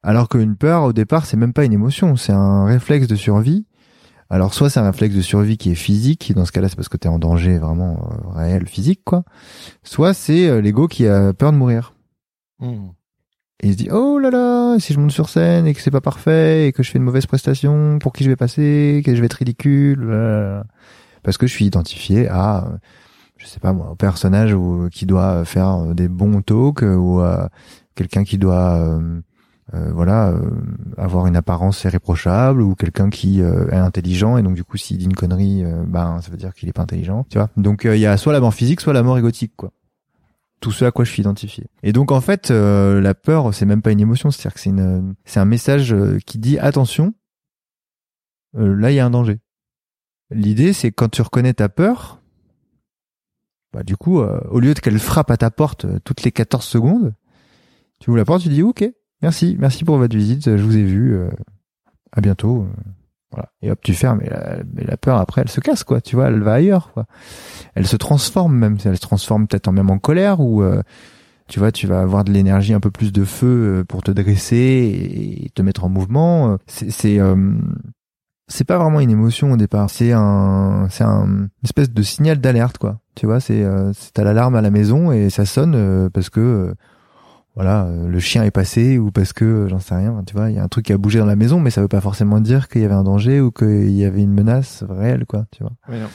Alors 0.03 0.28
qu'une 0.28 0.57
peur, 0.57 0.85
au 0.85 0.93
départ, 0.93 1.26
c'est 1.26 1.37
même 1.37 1.53
pas 1.53 1.64
une 1.64 1.72
émotion, 1.72 2.16
c'est 2.16 2.32
un 2.32 2.64
réflexe 2.64 3.07
de 3.07 3.16
survie. 3.16 3.66
Alors, 4.30 4.55
soit 4.55 4.70
c'est 4.70 4.80
un 4.80 4.91
réflexe 4.91 5.14
de 5.14 5.20
survie 5.20 5.59
qui 5.59 5.70
est 5.70 5.76
physique, 5.76 6.32
dans 6.35 6.47
ce 6.47 6.53
cas-là, 6.53 6.68
c'est 6.70 6.76
parce 6.76 6.89
que 6.89 6.97
t'es 6.97 7.09
en 7.09 7.18
danger 7.18 7.59
vraiment 7.59 8.09
réel, 8.35 8.66
physique, 8.66 9.03
quoi. 9.05 9.22
Soit 9.82 10.14
c'est 10.14 10.61
l'ego 10.62 10.89
qui 10.89 11.07
a 11.07 11.35
peur 11.35 11.53
de 11.53 11.59
mourir. 11.59 11.95
Et 13.62 13.68
il 13.68 13.72
se 13.72 13.78
dit, 13.78 13.88
oh 13.90 14.18
là 14.18 14.30
là, 14.30 14.76
si 14.78 14.92
je 14.92 14.98
monte 14.98 15.12
sur 15.12 15.28
scène 15.28 15.66
et 15.66 15.74
que 15.74 15.80
c'est 15.80 15.90
pas 15.90 16.00
parfait 16.00 16.66
et 16.68 16.72
que 16.72 16.82
je 16.82 16.90
fais 16.90 16.98
une 16.98 17.05
mauvaise 17.05 17.26
prestation, 17.26 17.98
pour 17.98 18.12
qui 18.12 18.24
je 18.24 18.28
vais 18.28 18.36
passer, 18.36 19.02
que 19.05 19.14
je 19.14 19.20
vais 19.20 19.26
être 19.26 19.34
ridicule, 19.34 20.12
parce 21.24 21.38
que 21.38 21.46
je 21.46 21.52
suis 21.52 21.64
identifié 21.64 22.28
à, 22.28 22.66
euh, 22.66 22.76
je 23.36 23.46
sais 23.46 23.59
pas 23.59 23.72
moi, 23.72 23.88
un 23.92 23.96
personnage 23.96 24.55
ou, 24.55 24.88
qui 24.92 25.07
doit 25.07 25.44
faire 25.44 25.82
euh, 25.82 25.94
des 25.94 26.09
bons 26.09 26.42
talks 26.42 26.82
euh, 26.82 26.94
ou 26.94 27.20
à 27.20 27.48
quelqu'un 27.96 28.24
qui 28.24 28.38
doit, 28.38 28.76
euh, 28.76 29.20
euh, 29.72 29.90
voilà, 29.92 30.28
euh, 30.28 30.50
avoir 30.98 31.26
une 31.26 31.36
apparence 31.36 31.82
irréprochable 31.84 32.61
ou 32.61 32.74
quelqu'un 32.74 33.11
qui 33.11 33.40
euh, 33.40 33.68
est 33.70 33.76
intelligent 33.76 34.36
et 34.36 34.42
donc 34.42 34.55
du 34.55 34.64
coup 34.64 34.76
s'il 34.76 34.98
dit 34.98 35.07
une 35.07 35.14
connerie, 35.14 35.64
euh, 35.64 35.82
ben 35.86 36.20
ça 36.20 36.30
veut 36.30 36.36
dire 36.36 36.52
qu'il 36.52 36.68
est 36.68 36.72
pas 36.72 36.82
intelligent, 36.82 37.24
tu 37.30 37.38
vois. 37.38 37.48
Donc 37.57 37.86
euh, 37.86 37.96
il 37.96 38.00
y 38.00 38.07
a 38.07 38.16
soit 38.16 38.32
la 38.32 38.40
mort 38.40 38.55
physique, 38.55 38.80
soit 38.80 38.92
la 38.92 39.02
mort 39.02 39.18
égotique, 39.18 39.52
quoi 39.57 39.70
tout 40.64 40.72
ce 40.72 40.86
à 40.86 40.90
quoi 40.90 41.04
je 41.04 41.10
suis 41.10 41.20
identifié. 41.20 41.66
Et 41.82 41.92
donc 41.92 42.10
en 42.10 42.22
fait, 42.22 42.50
euh, 42.50 42.98
la 42.98 43.12
peur, 43.12 43.52
c'est 43.52 43.66
même 43.66 43.82
pas 43.82 43.92
une 43.92 44.00
émotion, 44.00 44.30
c'est-à-dire 44.30 44.54
que 44.54 44.60
c'est 44.60 44.70
une, 44.70 45.14
c'est 45.26 45.38
un 45.38 45.44
message 45.44 45.92
euh, 45.92 46.18
qui 46.24 46.38
dit 46.38 46.58
attention, 46.58 47.12
euh, 48.56 48.74
là 48.74 48.90
il 48.90 48.94
y 48.94 48.98
a 48.98 49.04
un 49.04 49.10
danger. 49.10 49.40
L'idée, 50.30 50.72
c'est 50.72 50.90
quand 50.90 51.10
tu 51.10 51.20
reconnais 51.20 51.52
ta 51.52 51.68
peur, 51.68 52.18
bah 53.74 53.82
du 53.82 53.94
coup, 53.94 54.20
au 54.20 54.58
lieu 54.58 54.72
de 54.72 54.80
qu'elle 54.80 54.98
frappe 54.98 55.30
à 55.30 55.36
ta 55.36 55.50
porte 55.50 55.84
toutes 56.04 56.22
les 56.22 56.32
14 56.32 56.64
secondes, 56.64 57.12
tu 58.00 58.08
ouvres 58.08 58.16
la 58.16 58.24
porte, 58.24 58.40
tu 58.40 58.48
dis 58.48 58.62
ok, 58.62 58.90
merci, 59.20 59.56
merci 59.58 59.84
pour 59.84 59.98
votre 59.98 60.16
visite, 60.16 60.56
je 60.56 60.62
vous 60.62 60.78
ai 60.78 60.84
vu, 60.84 61.18
à 62.12 62.22
bientôt. 62.22 62.66
Voilà. 63.35 63.51
Et 63.62 63.70
hop, 63.70 63.78
tu 63.82 63.95
fermes. 63.95 64.20
Et 64.22 64.30
la, 64.30 64.59
mais 64.72 64.85
la 64.85 64.97
peur, 64.97 65.18
après, 65.18 65.43
elle 65.43 65.49
se 65.51 65.61
casse, 65.61 65.85
quoi. 65.85 66.01
Tu 66.01 66.16
vois, 66.16 66.28
elle 66.28 66.43
va 66.43 66.55
ailleurs, 66.55 66.93
quoi. 66.93 67.05
Elle 67.74 67.87
se 67.87 67.97
transforme 67.97 68.57
même. 68.57 68.78
Elle 68.85 68.97
se 68.97 69.01
transforme 69.01 69.47
peut-être 69.47 69.68
en 69.68 69.72
même 69.72 69.91
en 69.91 69.99
colère 69.99 70.41
ou, 70.41 70.62
euh, 70.62 70.82
tu 71.49 71.59
vois, 71.59 71.72
tu 71.72 71.87
vas 71.87 72.01
avoir 72.01 72.24
de 72.24 72.32
l'énergie, 72.32 72.72
un 72.72 72.80
peu 72.80 72.91
plus 72.91 73.12
de 73.12 73.24
feu 73.24 73.80
euh, 73.80 73.85
pour 73.85 74.03
te 74.03 74.11
dresser 74.11 75.45
et 75.45 75.51
te 75.51 75.62
mettre 75.62 75.85
en 75.85 75.89
mouvement. 75.89 76.53
Euh, 76.53 76.57
C'est, 76.66 76.91
c'est, 76.91 77.18
euh, 77.20 77.53
c'est 78.49 78.64
pas 78.64 78.78
vraiment 78.78 79.01
une 79.01 79.11
émotion 79.11 79.53
au 79.53 79.57
départ. 79.57 79.91
C'est 79.91 80.12
un, 80.12 80.87
c'est 80.91 81.05
un 81.05 81.26
une 81.26 81.49
espèce 81.64 81.91
de 81.91 82.03
signal 82.03 82.41
d'alerte, 82.41 82.78
quoi. 82.78 82.99
Tu 83.14 83.26
vois, 83.26 83.41
c'est, 83.41 83.62
euh, 83.62 83.93
c'est 83.93 84.12
t'as 84.12 84.24
l'alarme 84.24 84.55
à 84.55 84.61
la 84.61 84.70
maison 84.70 85.12
et 85.12 85.30
ça 85.30 85.45
sonne 85.45 86.11
parce 86.11 86.30
que 86.30 86.74
voilà, 87.55 87.84
euh, 87.84 88.09
le 88.09 88.18
chien 88.20 88.42
est 88.44 88.50
passé 88.50 88.98
ou 88.98 89.11
parce 89.11 89.32
que 89.32 89.44
euh, 89.44 89.68
j'en 89.68 89.78
sais 89.78 89.94
rien, 89.94 90.22
tu 90.26 90.34
vois, 90.34 90.50
il 90.50 90.57
y 90.57 90.59
a 90.59 90.62
un 90.64 90.68
truc 90.68 90.86
qui 90.86 90.92
a 90.92 90.98
bougé 90.98 91.18
dans 91.20 91.26
la 91.26 91.36
maison, 91.36 91.61
mais 91.61 91.70
ça 91.70 91.80
veut 91.80 91.88
pas 91.88 92.00
forcément 92.00 92.40
dire 92.40 92.68
qu'il 92.68 92.82
y 92.82 92.84
avait 92.84 92.94
un 92.94 93.05
danger 93.05 93.40
ou 93.40 93.50
qu'il 93.52 93.90
y 93.92 94.05
avait 94.05 94.22
une 94.22 94.32
menace 94.32 94.82
réelle, 94.88 95.24
quoi, 95.26 95.46
tu 95.52 95.62
vois. 95.62 95.72
Oui, 95.88 95.98
non. 96.00 96.09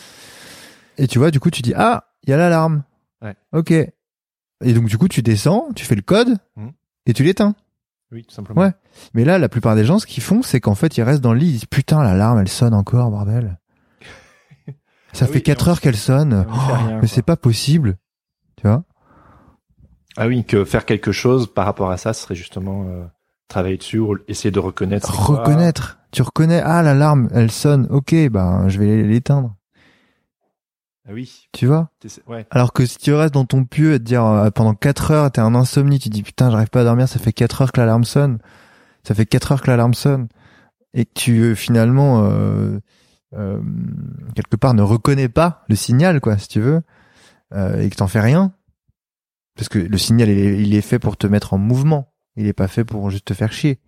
Et 0.97 1.07
tu 1.07 1.17
vois, 1.19 1.31
du 1.31 1.39
coup, 1.39 1.49
tu 1.49 1.61
dis 1.61 1.73
ah, 1.75 2.05
il 2.25 2.29
y 2.29 2.33
a 2.33 2.37
l'alarme. 2.37 2.83
Ouais. 3.21 3.35
Ok. 3.53 3.71
Et 3.71 4.73
donc 4.73 4.85
du 4.85 4.97
coup, 4.97 5.07
tu 5.07 5.21
descends, 5.21 5.67
tu 5.75 5.85
fais 5.85 5.95
le 5.95 6.01
code 6.01 6.35
Mhm. 6.57 6.71
et 7.05 7.13
tu 7.13 7.23
l'éteins. 7.23 7.55
oui 8.11 8.25
tout 8.25 8.33
simplement 8.35 8.61
Ouais. 8.61 8.71
Mais 9.13 9.23
là, 9.23 9.37
la 9.39 9.47
plupart 9.47 9.75
des 9.77 9.85
gens, 9.85 9.99
ce 9.99 10.05
qu'ils 10.05 10.23
font, 10.23 10.41
c'est 10.41 10.59
qu'en 10.59 10.75
fait, 10.75 10.97
ils 10.97 11.03
restent 11.03 11.21
dans 11.21 11.31
le 11.33 11.39
lit, 11.39 11.47
ils 11.47 11.51
disent 11.53 11.65
putain, 11.65 12.03
l'alarme, 12.03 12.39
elle 12.39 12.49
sonne 12.49 12.73
encore, 12.73 13.09
bordel. 13.11 13.57
Ça 15.13 15.25
Ah 15.25 15.27
fait 15.27 15.35
oui, 15.35 15.43
quatre 15.43 15.65
et 15.67 15.69
on- 15.69 15.71
heures 15.71 15.81
qu'elle 15.81 15.95
sonne. 15.95 16.45
Oh, 16.49 16.53
rien, 16.53 16.99
mais 17.01 17.07
c'est 17.07 17.21
pas 17.23 17.37
possible. 17.37 17.97
Tu 18.57 18.67
vois 18.67 18.83
ah 20.20 20.28
oui 20.28 20.45
que 20.45 20.65
faire 20.65 20.86
quelque 20.86 21.11
chose 21.11 21.51
par 21.51 21.65
rapport 21.65 21.89
à 21.89 21.97
ça 21.97 22.13
ce 22.13 22.22
serait 22.24 22.36
justement 22.36 22.86
euh, 22.88 23.05
travailler 23.47 23.78
dessus 23.78 23.99
ou 23.99 24.17
essayer 24.28 24.51
de 24.51 24.59
reconnaître 24.59 25.11
quoi. 25.11 25.38
Reconnaître. 25.38 25.97
Tu 26.11 26.22
reconnais, 26.24 26.61
ah, 26.63 26.82
l'alarme, 26.82 27.30
elle 27.34 27.51
sonne. 27.51 27.88
Ok, 27.91 28.15
ben, 28.32 28.67
je 28.67 28.80
vais 28.80 29.03
l'éteindre. 29.03 29.55
ah 31.07 31.11
oui 31.13 31.47
Tu 31.51 31.67
vois? 31.67 31.89
Ouais 32.28 32.47
Alors 32.49 32.74
que 32.74 32.86
si 32.86 32.97
tu 32.97 33.13
restes 33.13 33.34
dans 33.34 33.45
ton 33.45 33.63
pieu 33.63 33.93
et 33.93 33.99
te 33.99 34.03
dire 34.03 34.26
euh, 34.26 34.49
pendant 34.49 34.74
4 34.74 35.11
heures, 35.11 35.32
t'es 35.32 35.41
en 35.41 35.53
insomnie, 35.53 35.99
tu 35.99 36.09
dis 36.09 36.24
putain, 36.24 36.49
j'arrive 36.49 36.70
pas 36.70 36.82
à 36.82 36.84
dormir, 36.84 37.07
ça 37.07 37.20
fait 37.20 37.34
4 37.34 37.61
heures 37.61 37.72
que 37.72 37.80
l'alarme 37.80 38.05
sonne. 38.05 38.39
Ça 39.03 39.13
fait 39.13 39.26
4 39.26 39.51
heures 39.51 39.61
que 39.61 39.70
l'alarme 39.70 39.93
sonne. 39.93 40.28
Et 40.95 41.05
que 41.05 41.11
tu 41.13 41.41
euh, 41.41 41.55
finalement, 41.55 42.24
euh, 42.24 42.80
euh, 43.36 43.59
quelque 44.36 44.55
part, 44.55 44.74
ne 44.74 44.82
reconnais 44.82 45.30
pas 45.30 45.63
le 45.70 45.76
signal, 45.76 46.22
quoi, 46.22 46.38
si 46.39 46.47
tu 46.47 46.59
veux, 46.59 46.82
euh, 47.53 47.80
et 47.82 47.89
que 47.89 47.95
t'en 47.95 48.07
fais 48.07 48.22
rien. 48.22 48.51
Parce 49.60 49.68
que 49.68 49.80
le 49.80 49.97
signal, 49.97 50.30
il 50.30 50.39
est, 50.39 50.62
il 50.62 50.74
est 50.74 50.80
fait 50.80 50.99
pour 50.99 51.18
te 51.18 51.28
mettre 51.28 51.53
en 51.53 51.57
mouvement. 51.57 52.14
Il 52.38 52.47
est 52.47 52.53
pas 52.53 52.70
fait 52.70 52.86
pour 52.86 53.10
juste 53.10 53.26
te 53.26 53.34
faire 53.34 53.51
chier. 53.51 53.82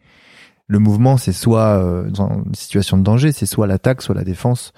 Le 0.68 0.80
mouvement, 0.80 1.16
c'est 1.16 1.32
soit 1.32 1.82
euh, 1.82 2.10
dans 2.10 2.44
une 2.44 2.56
situation 2.56 2.98
de 2.98 3.04
danger, 3.04 3.32
c'est 3.32 3.46
soit 3.46 3.68
l'attaque, 3.68 4.02
soit 4.02 4.14
la 4.14 4.26
défense, 4.26 4.74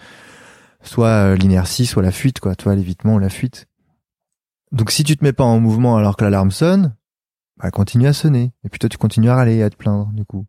soit 0.84 1.08
euh, 1.08 1.36
l'inertie, 1.36 1.88
soit 1.88 2.04
la 2.04 2.12
fuite, 2.12 2.40
quoi. 2.40 2.56
Tu 2.56 2.66
vois, 2.66 2.76
l'évitement 2.76 3.16
ou 3.16 3.20
la 3.20 3.30
fuite. 3.30 3.66
Donc 4.72 4.92
si 4.92 5.04
tu 5.04 5.18
te 5.18 5.24
mets 5.24 5.34
pas 5.34 5.44
en 5.44 5.60
mouvement 5.60 5.98
alors 5.98 6.16
que 6.16 6.26
l'alarme 6.26 6.52
sonne, 6.52 6.96
bah, 7.58 7.64
elle 7.66 7.72
continue 7.72 8.06
à 8.06 8.14
sonner. 8.14 8.52
Et 8.64 8.70
puis 8.70 8.78
toi, 8.78 8.88
tu 8.88 9.00
continues 9.00 9.30
à 9.32 9.36
râler 9.36 9.56
et 9.56 9.64
à 9.64 9.72
te 9.72 9.76
plaindre, 9.76 10.12
du 10.14 10.26
coup. 10.26 10.46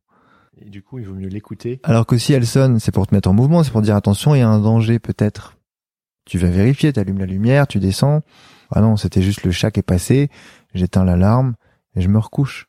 Et 0.59 0.69
du 0.69 0.83
coup, 0.83 0.99
il 0.99 1.07
vaut 1.07 1.15
mieux 1.15 1.29
l'écouter. 1.29 1.81
Alors 1.85 2.05
que 2.05 2.19
si 2.19 2.35
elle 2.35 2.47
sonne, 2.47 2.81
c'est 2.81 2.93
pour 2.93 3.07
te 3.07 3.15
mettre 3.15 3.31
en 3.31 3.33
mouvement, 3.33 3.65
c'est 3.65 3.71
pour 3.71 3.81
dire 3.81 3.97
attention, 3.97 4.35
il 4.35 4.41
y 4.41 4.43
a 4.43 4.49
un 4.51 4.61
danger 4.61 4.99
peut-être. 4.99 5.57
Tu 6.27 6.37
vas 6.37 6.49
vérifier, 6.49 6.93
tu 6.93 7.01
allumes 7.01 7.21
la 7.21 7.25
lumière, 7.25 7.67
tu 7.67 7.79
descends. 7.79 8.21
Ah 8.77 8.81
non, 8.81 8.97
c'était 8.97 9.22
juste 9.22 9.45
le 9.45 9.53
chat 9.53 9.70
qui 9.70 9.79
est 9.79 9.85
passé, 9.85 10.31
j'éteins 10.75 11.05
l'alarme 11.05 11.55
et 11.95 12.01
je 12.01 12.09
me 12.09 12.18
recouche. 12.18 12.66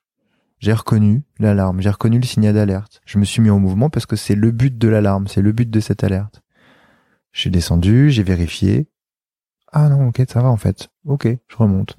J'ai 0.60 0.72
reconnu 0.72 1.24
l'alarme, 1.40 1.82
j'ai 1.82 1.90
reconnu 1.90 2.20
le 2.20 2.26
signal 2.26 2.54
d'alerte. 2.54 3.02
Je 3.06 3.18
me 3.18 3.26
suis 3.26 3.42
mis 3.42 3.50
en 3.50 3.60
mouvement 3.60 3.90
parce 3.90 4.06
que 4.06 4.16
c'est 4.16 4.36
le 4.36 4.52
but 4.52 4.78
de 4.78 4.88
l'alarme, 4.88 5.28
c'est 5.28 5.42
le 5.42 5.52
but 5.52 5.70
de 5.70 5.80
cette 5.80 6.04
alerte. 6.04 6.44
Je 7.32 7.42
suis 7.42 7.50
descendu, 7.50 8.12
j'ai 8.12 8.22
vérifié. 8.22 8.88
Ah 9.74 9.90
non, 9.90 10.10
ok, 10.10 10.22
ça 10.30 10.42
va 10.42 10.50
en 10.50 10.58
fait. 10.58 10.90
Ok, 11.06 11.28
je 11.28 11.56
remonte. 11.58 11.98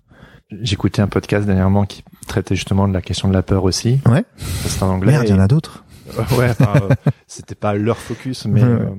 J'écoutais 0.51 1.03
un 1.03 1.09
podcast 1.09 1.45
dernièrement 1.45 1.85
qui 1.85 2.05
traitait 2.29 2.55
justement 2.55 2.87
de 2.87 2.95
la 2.95 3.03
question 3.03 3.27
de 3.27 3.35
la 3.35 3.43
peur 3.43 3.65
aussi. 3.65 3.99
Ouais. 4.07 4.25
C'est 4.37 4.85
en 4.85 4.91
anglais. 4.91 5.13
Merde, 5.13 5.25
il 5.27 5.31
y 5.31 5.35
en 5.35 5.41
a 5.41 5.49
d'autres. 5.49 5.85
ouais, 6.39 6.51
enfin, 6.51 6.75
euh, 6.77 7.11
c'était 7.27 7.57
pas 7.57 7.75
leur 7.75 7.99
focus, 7.99 8.47
mais 8.47 8.63
euh, 8.63 8.95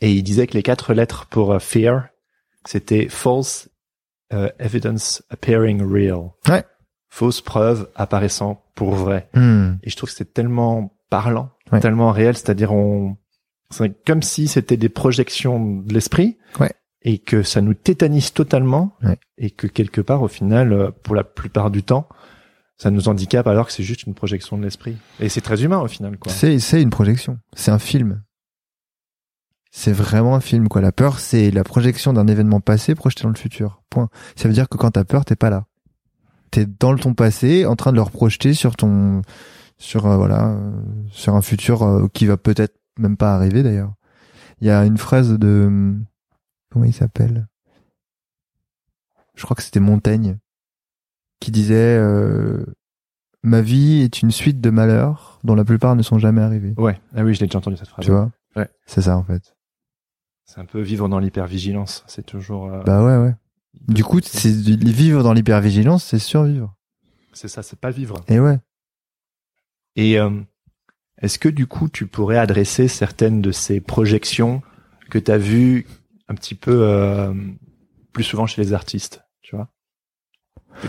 et 0.00 0.12
il 0.12 0.22
disait 0.22 0.46
que 0.46 0.54
les 0.54 0.62
quatre 0.62 0.94
lettres 0.94 1.26
pour 1.26 1.52
euh, 1.52 1.58
fear, 1.58 2.08
c'était 2.64 3.08
false 3.10 3.68
euh, 4.32 4.48
evidence 4.58 5.22
appearing 5.30 5.82
real. 5.82 6.30
Ouais. 6.48 6.64
Fausse 7.08 7.40
preuve 7.40 7.88
apparaissant 7.94 8.62
pour 8.74 8.94
vrai. 8.94 9.28
Hmm. 9.34 9.74
Et 9.82 9.90
je 9.90 9.96
trouve 9.96 10.10
que 10.10 10.16
c'est 10.16 10.32
tellement 10.34 10.94
parlant, 11.10 11.50
Ouais. 11.72 11.80
tellement 11.80 12.10
réel, 12.12 12.36
c'est-à-dire 12.36 12.72
on, 12.72 13.16
c'est 13.70 14.04
comme 14.06 14.22
si 14.22 14.46
c'était 14.48 14.76
des 14.76 14.88
projections 14.88 15.80
de 15.80 15.92
l'esprit. 15.94 16.36
Ouais. 16.60 16.72
Et 17.02 17.18
que 17.18 17.42
ça 17.42 17.60
nous 17.60 17.74
tétanise 17.74 18.32
totalement. 18.32 18.96
Ouais. 19.02 19.18
Et 19.38 19.50
que 19.50 19.66
quelque 19.66 20.00
part, 20.00 20.22
au 20.22 20.28
final, 20.28 20.72
euh, 20.72 20.90
pour 21.02 21.14
la 21.14 21.24
plupart 21.24 21.70
du 21.70 21.82
temps, 21.82 22.08
ça 22.76 22.90
nous 22.90 23.08
handicape 23.08 23.46
alors 23.46 23.66
que 23.66 23.72
c'est 23.72 23.82
juste 23.82 24.04
une 24.04 24.14
projection 24.14 24.58
de 24.58 24.62
l'esprit. 24.64 24.96
Et 25.20 25.28
c'est 25.28 25.40
très 25.40 25.62
humain 25.64 25.78
au 25.80 25.88
final, 25.88 26.16
quoi. 26.18 26.30
C'est 26.32 26.58
c'est 26.58 26.80
une 26.82 26.90
projection, 26.90 27.38
c'est 27.54 27.70
un 27.70 27.78
film. 27.78 28.22
C'est 29.70 29.92
vraiment 29.92 30.34
un 30.34 30.40
film 30.40 30.68
quoi. 30.68 30.80
La 30.80 30.92
peur, 30.92 31.20
c'est 31.20 31.50
la 31.50 31.64
projection 31.64 32.12
d'un 32.12 32.26
événement 32.26 32.60
passé 32.60 32.94
projeté 32.94 33.22
dans 33.24 33.28
le 33.28 33.36
futur. 33.36 33.82
Point. 33.90 34.08
Ça 34.36 34.48
veut 34.48 34.54
dire 34.54 34.68
que 34.68 34.76
quand 34.76 34.92
t'as 34.92 35.04
peur, 35.04 35.24
t'es 35.24 35.36
pas 35.36 35.50
là. 35.50 35.66
T'es 36.50 36.66
dans 36.66 36.92
le 36.92 36.98
ton 36.98 37.14
passé, 37.14 37.66
en 37.66 37.76
train 37.76 37.90
de 37.90 37.96
le 37.96 38.02
reprojeter 38.02 38.54
sur 38.54 38.76
ton, 38.76 39.20
sur 39.76 40.06
euh, 40.06 40.16
voilà, 40.16 40.48
euh, 40.48 40.70
sur 41.10 41.34
un 41.34 41.42
futur 41.42 41.82
euh, 41.82 42.08
qui 42.12 42.24
va 42.26 42.36
peut-être 42.38 42.74
même 42.98 43.16
pas 43.16 43.34
arriver 43.34 43.62
d'ailleurs. 43.62 43.92
Il 44.60 44.66
y 44.66 44.70
a 44.70 44.84
une 44.84 44.98
phrase 44.98 45.38
de 45.38 45.94
comment 46.70 46.84
il 46.84 46.94
s'appelle? 46.94 47.46
Je 49.34 49.44
crois 49.44 49.54
que 49.54 49.62
c'était 49.62 49.80
Montaigne 49.80 50.38
qui 51.40 51.50
disait 51.52 51.96
euh, 51.96 52.64
ma 53.42 53.60
vie 53.60 54.00
est 54.00 54.22
une 54.22 54.32
suite 54.32 54.60
de 54.60 54.70
malheurs 54.70 55.38
dont 55.44 55.54
la 55.54 55.64
plupart 55.64 55.94
ne 55.94 56.02
sont 56.02 56.18
jamais 56.18 56.40
arrivés. 56.40 56.74
Ouais. 56.76 57.00
Ah 57.14 57.22
oui, 57.22 57.34
je 57.34 57.40
l'ai 57.40 57.46
déjà 57.46 57.58
entendu 57.58 57.76
cette 57.76 57.88
phrase. 57.88 58.04
Tu 58.04 58.10
vois? 58.10 58.32
Ouais. 58.56 58.68
C'est 58.86 59.02
ça 59.02 59.16
en 59.16 59.22
fait. 59.22 59.54
C'est 60.50 60.60
un 60.60 60.64
peu 60.64 60.80
vivre 60.80 61.08
dans 61.10 61.18
l'hypervigilance. 61.18 62.04
C'est 62.06 62.24
toujours. 62.24 62.72
euh, 62.72 62.82
Bah 62.84 63.04
ouais 63.04 63.18
ouais. 63.22 63.34
Du 63.86 64.02
coup, 64.02 64.18
c'est 64.22 64.50
vivre 64.50 65.22
dans 65.22 65.34
l'hypervigilance, 65.34 66.04
c'est 66.04 66.18
survivre. 66.18 66.74
c'est 67.34 67.48
ça, 67.48 67.62
c'est 67.62 67.78
pas 67.78 67.90
vivre. 67.90 68.24
Et 68.28 68.40
ouais. 68.40 68.58
Et 69.94 70.18
euh, 70.18 70.30
est-ce 71.20 71.38
que 71.38 71.50
du 71.50 71.66
coup, 71.66 71.88
tu 71.90 72.06
pourrais 72.06 72.38
adresser 72.38 72.88
certaines 72.88 73.42
de 73.42 73.52
ces 73.52 73.80
projections 73.82 74.62
que 75.10 75.18
tu 75.18 75.30
as 75.30 75.36
vues 75.38 75.86
un 76.28 76.34
petit 76.34 76.54
peu 76.54 76.80
euh, 76.82 77.34
plus 78.14 78.24
souvent 78.24 78.46
chez 78.46 78.62
les 78.62 78.72
artistes, 78.72 79.22
tu 79.42 79.54
vois? 79.54 79.68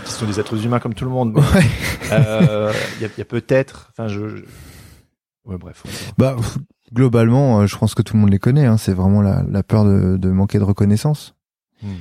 Qui 0.06 0.12
sont 0.12 0.26
des 0.26 0.40
êtres 0.40 0.66
humains 0.66 0.80
comme 0.80 0.94
tout 0.94 1.06
le 1.06 1.12
monde. 1.12 1.36
Ouais. 1.38 1.66
euh, 2.14 2.72
Il 2.98 3.02
y 3.02 3.06
a, 3.06 3.10
y 3.18 3.22
a 3.22 3.26
peut-être, 3.26 3.90
enfin, 3.92 4.08
je, 4.08 4.38
je- 4.38 4.44
ouais, 5.46 5.58
bref. 5.58 5.84
Bah 6.18 6.36
globalement, 6.94 7.62
euh, 7.62 7.66
je 7.68 7.78
pense 7.78 7.96
que 7.96 8.02
tout 8.02 8.16
le 8.16 8.22
monde 8.22 8.32
les 8.32 8.40
connaît. 8.40 8.66
Hein. 8.66 8.78
C'est 8.78 8.94
vraiment 8.94 9.22
la, 9.22 9.44
la 9.50 9.64
peur 9.64 9.86
de, 9.86 10.18
de 10.18 10.30
manquer 10.30 10.60
de 10.60 10.64
reconnaissance 10.64 11.36
Hmm. 11.82 11.96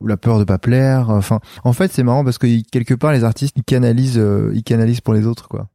ou 0.00 0.06
la 0.08 0.18
peur 0.18 0.38
de 0.38 0.44
pas 0.44 0.58
plaire. 0.58 1.08
Enfin, 1.08 1.40
en 1.64 1.72
fait, 1.72 1.90
c'est 1.90 2.02
marrant 2.02 2.22
parce 2.22 2.36
que 2.36 2.60
quelque 2.70 2.92
part, 2.92 3.12
les 3.12 3.24
artistes 3.24 3.54
ils 3.56 3.64
canalisent, 3.64 4.18
euh, 4.18 4.50
ils 4.52 4.62
canalisent 4.62 5.00
pour 5.00 5.14
les 5.14 5.26
autres, 5.26 5.48
quoi. 5.48 5.68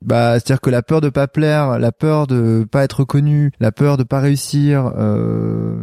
Bah, 0.00 0.34
c'est-à-dire 0.34 0.60
que 0.60 0.70
la 0.70 0.82
peur 0.82 1.00
de 1.00 1.08
pas 1.08 1.26
plaire, 1.26 1.80
la 1.80 1.90
peur 1.90 2.28
de 2.28 2.64
pas 2.70 2.84
être 2.84 3.02
connu, 3.02 3.50
la 3.58 3.72
peur 3.72 3.96
de 3.96 4.04
pas 4.04 4.20
réussir, 4.20 4.92
euh, 4.96 5.82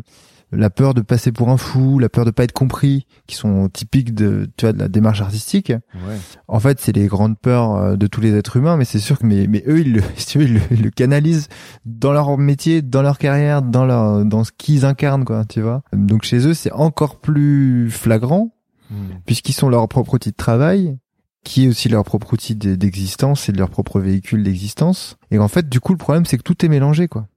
la 0.51 0.69
peur 0.69 0.93
de 0.93 1.01
passer 1.01 1.31
pour 1.31 1.49
un 1.49 1.57
fou, 1.57 1.97
la 1.99 2.09
peur 2.09 2.25
de 2.25 2.31
pas 2.31 2.43
être 2.43 2.51
compris, 2.51 3.05
qui 3.27 3.35
sont 3.35 3.69
typiques 3.69 4.13
de, 4.13 4.49
tu 4.57 4.65
vois, 4.65 4.73
de 4.73 4.79
la 4.79 4.87
démarche 4.87 5.21
artistique. 5.21 5.69
Ouais. 5.69 6.17
En 6.47 6.59
fait, 6.59 6.79
c'est 6.79 6.91
les 6.95 7.07
grandes 7.07 7.37
peurs 7.39 7.75
euh, 7.75 7.95
de 7.95 8.07
tous 8.07 8.21
les 8.21 8.33
êtres 8.35 8.57
humains, 8.57 8.75
mais 8.77 8.85
c'est 8.85 8.99
sûr 8.99 9.17
que 9.19 9.25
mais, 9.25 9.47
mais 9.47 9.63
eux, 9.67 9.79
ils 9.79 9.93
le, 9.93 10.01
si 10.15 10.25
tu 10.27 10.39
veux, 10.39 10.45
ils 10.45 10.53
le, 10.55 10.61
ils 10.71 10.81
le 10.83 10.89
canalisent 10.89 11.47
dans 11.85 12.11
leur 12.11 12.37
métier, 12.37 12.81
dans 12.81 13.01
leur 13.01 13.17
carrière, 13.17 13.61
dans 13.61 13.85
leur 13.85 14.25
dans 14.25 14.43
ce 14.43 14.51
qu'ils 14.57 14.85
incarnent, 14.85 15.25
quoi, 15.25 15.45
tu 15.45 15.61
vois. 15.61 15.83
Donc 15.93 16.23
chez 16.23 16.45
eux, 16.47 16.53
c'est 16.53 16.71
encore 16.71 17.19
plus 17.19 17.89
flagrant 17.89 18.53
Hmm. 18.89 19.19
puisqu'ils 19.25 19.53
sont 19.53 19.69
leur 19.69 19.87
propre 19.87 20.15
outil 20.15 20.31
de 20.31 20.35
travail, 20.35 20.97
qui 21.45 21.63
est 21.63 21.67
aussi 21.69 21.87
leur 21.87 22.03
propre 22.03 22.33
outil 22.33 22.55
de- 22.57 22.75
d'existence 22.75 23.47
et 23.47 23.53
de 23.53 23.57
leur 23.57 23.69
propre 23.69 24.01
véhicule 24.01 24.43
d'existence. 24.43 25.15
Et 25.31 25.39
en 25.39 25.47
fait, 25.47 25.69
du 25.69 25.79
coup, 25.79 25.93
le 25.93 25.97
problème, 25.97 26.25
c'est 26.25 26.37
que 26.37 26.43
tout 26.43 26.65
est 26.65 26.67
mélangé, 26.67 27.07
quoi. 27.07 27.27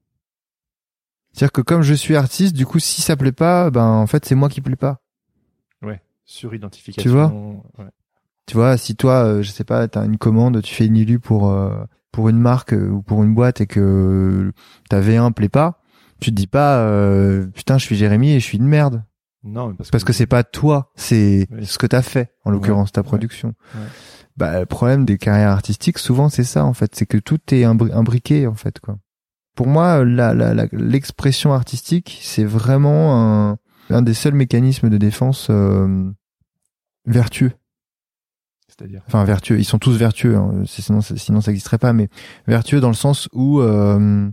C'est-à-dire 1.35 1.53
que 1.53 1.61
comme 1.61 1.83
je 1.83 1.93
suis 1.95 2.17
artiste, 2.17 2.55
du 2.57 2.65
coup, 2.65 2.79
si 2.79 3.03
ça 3.03 3.17
plaît 3.17 3.33
pas, 3.33 3.69
ben 3.71 3.85
en 3.87 4.07
fait, 4.07 4.25
c'est 4.25 4.35
moi 4.37 4.49
qui 4.49 4.61
plaît 4.63 4.77
pas. 4.77 5.01
Suridentification. 6.27 7.03
Tu 7.03 7.09
vois 7.11 7.27
ouais. 7.79 7.91
Tu 8.47 8.55
vois, 8.57 8.79
si 8.79 8.97
toi, 8.97 9.25
euh, 9.25 9.43
je 9.43 9.51
sais 9.51 9.65
pas, 9.65 9.87
t'as 9.89 10.07
une 10.07 10.17
commande, 10.17 10.63
tu 10.63 10.75
fais 10.75 10.87
une 10.87 10.97
illu 10.97 11.19
pour 11.21 11.51
euh, 11.51 11.85
pour 12.13 12.31
une 12.31 12.39
marque 12.39 12.73
euh, 12.73 12.89
ou 12.89 13.03
pour 13.03 13.23
une 13.25 13.35
boîte 13.35 13.61
et 13.61 13.67
que 13.67 14.51
ta 14.89 15.03
V1 15.03 15.33
plaît 15.35 15.51
pas, 15.51 15.83
tu 16.21 16.31
te 16.31 16.35
dis 16.35 16.47
pas 16.47 16.79
euh, 16.79 17.47
putain, 17.49 17.77
je 17.77 17.85
suis 17.85 17.97
Jérémy 17.97 18.31
et 18.33 18.41
je 18.41 18.45
suis 18.47 18.57
une 18.57 18.67
merde 18.67 19.05
Non, 19.43 19.69
mais 19.69 19.75
parce, 19.75 19.91
parce 19.91 20.05
que 20.05 20.15
c'est 20.15 20.27
pas 20.27 20.45
toi, 20.45 20.93
c'est 20.97 21.47
Oui. 21.51 21.67
ce 21.67 21.77
que 21.77 21.87
t'as 21.87 22.01
fait 22.01 22.33
en 22.47 22.51
l'occurrence 22.51 22.91
ta 22.93 23.03
ouais, 23.03 23.07
production. 23.07 23.55
ouais. 23.75 23.81
Bah 24.39 24.61
le 24.61 24.67
problème 24.67 25.05
des 25.05 25.19
carrières 25.19 25.51
artistiques 25.51 25.99
souvent 25.99 26.31
c'est 26.31 26.45
ça 26.45 26.65
en 26.65 26.73
fait, 26.73 26.95
c'est 26.95 27.05
que 27.07 27.19
tout 27.19 27.39
est 27.51 27.65
imbri- 27.65 27.93
imbriqué 27.93 28.47
en 28.47 28.55
fait 28.55 28.81
quoi. 28.81 28.97
Pour 29.55 29.67
moi, 29.67 30.05
la- 30.05 30.35
la- 30.35 30.53
la- 30.55 30.67
l'expression 30.73 31.53
artistique, 31.53 32.19
c'est 32.23 32.45
vraiment 32.45 33.51
un, 33.51 33.59
un 33.91 34.03
des 34.03 34.15
seuls 34.15 34.35
mécanismes 34.35 34.89
de 34.91 34.97
défense 34.99 35.49
euh, 35.51 36.11
vertueux 37.07 37.53
C'est-à-dire. 38.69 39.03
enfin 39.07 39.25
vertueux 39.25 39.59
ils 39.59 39.65
sont 39.65 39.79
tous 39.79 39.97
vertueux 39.97 40.37
hein, 40.37 40.63
sinon 40.67 41.01
ça- 41.01 41.17
sinon 41.17 41.41
ça 41.41 41.51
n'existerait 41.51 41.79
pas 41.79 41.93
mais 41.93 42.09
vertueux 42.49 42.81
dans 42.81 42.89
le 42.89 42.95
sens 42.95 43.29
où 43.33 43.61
euh, 43.61 44.29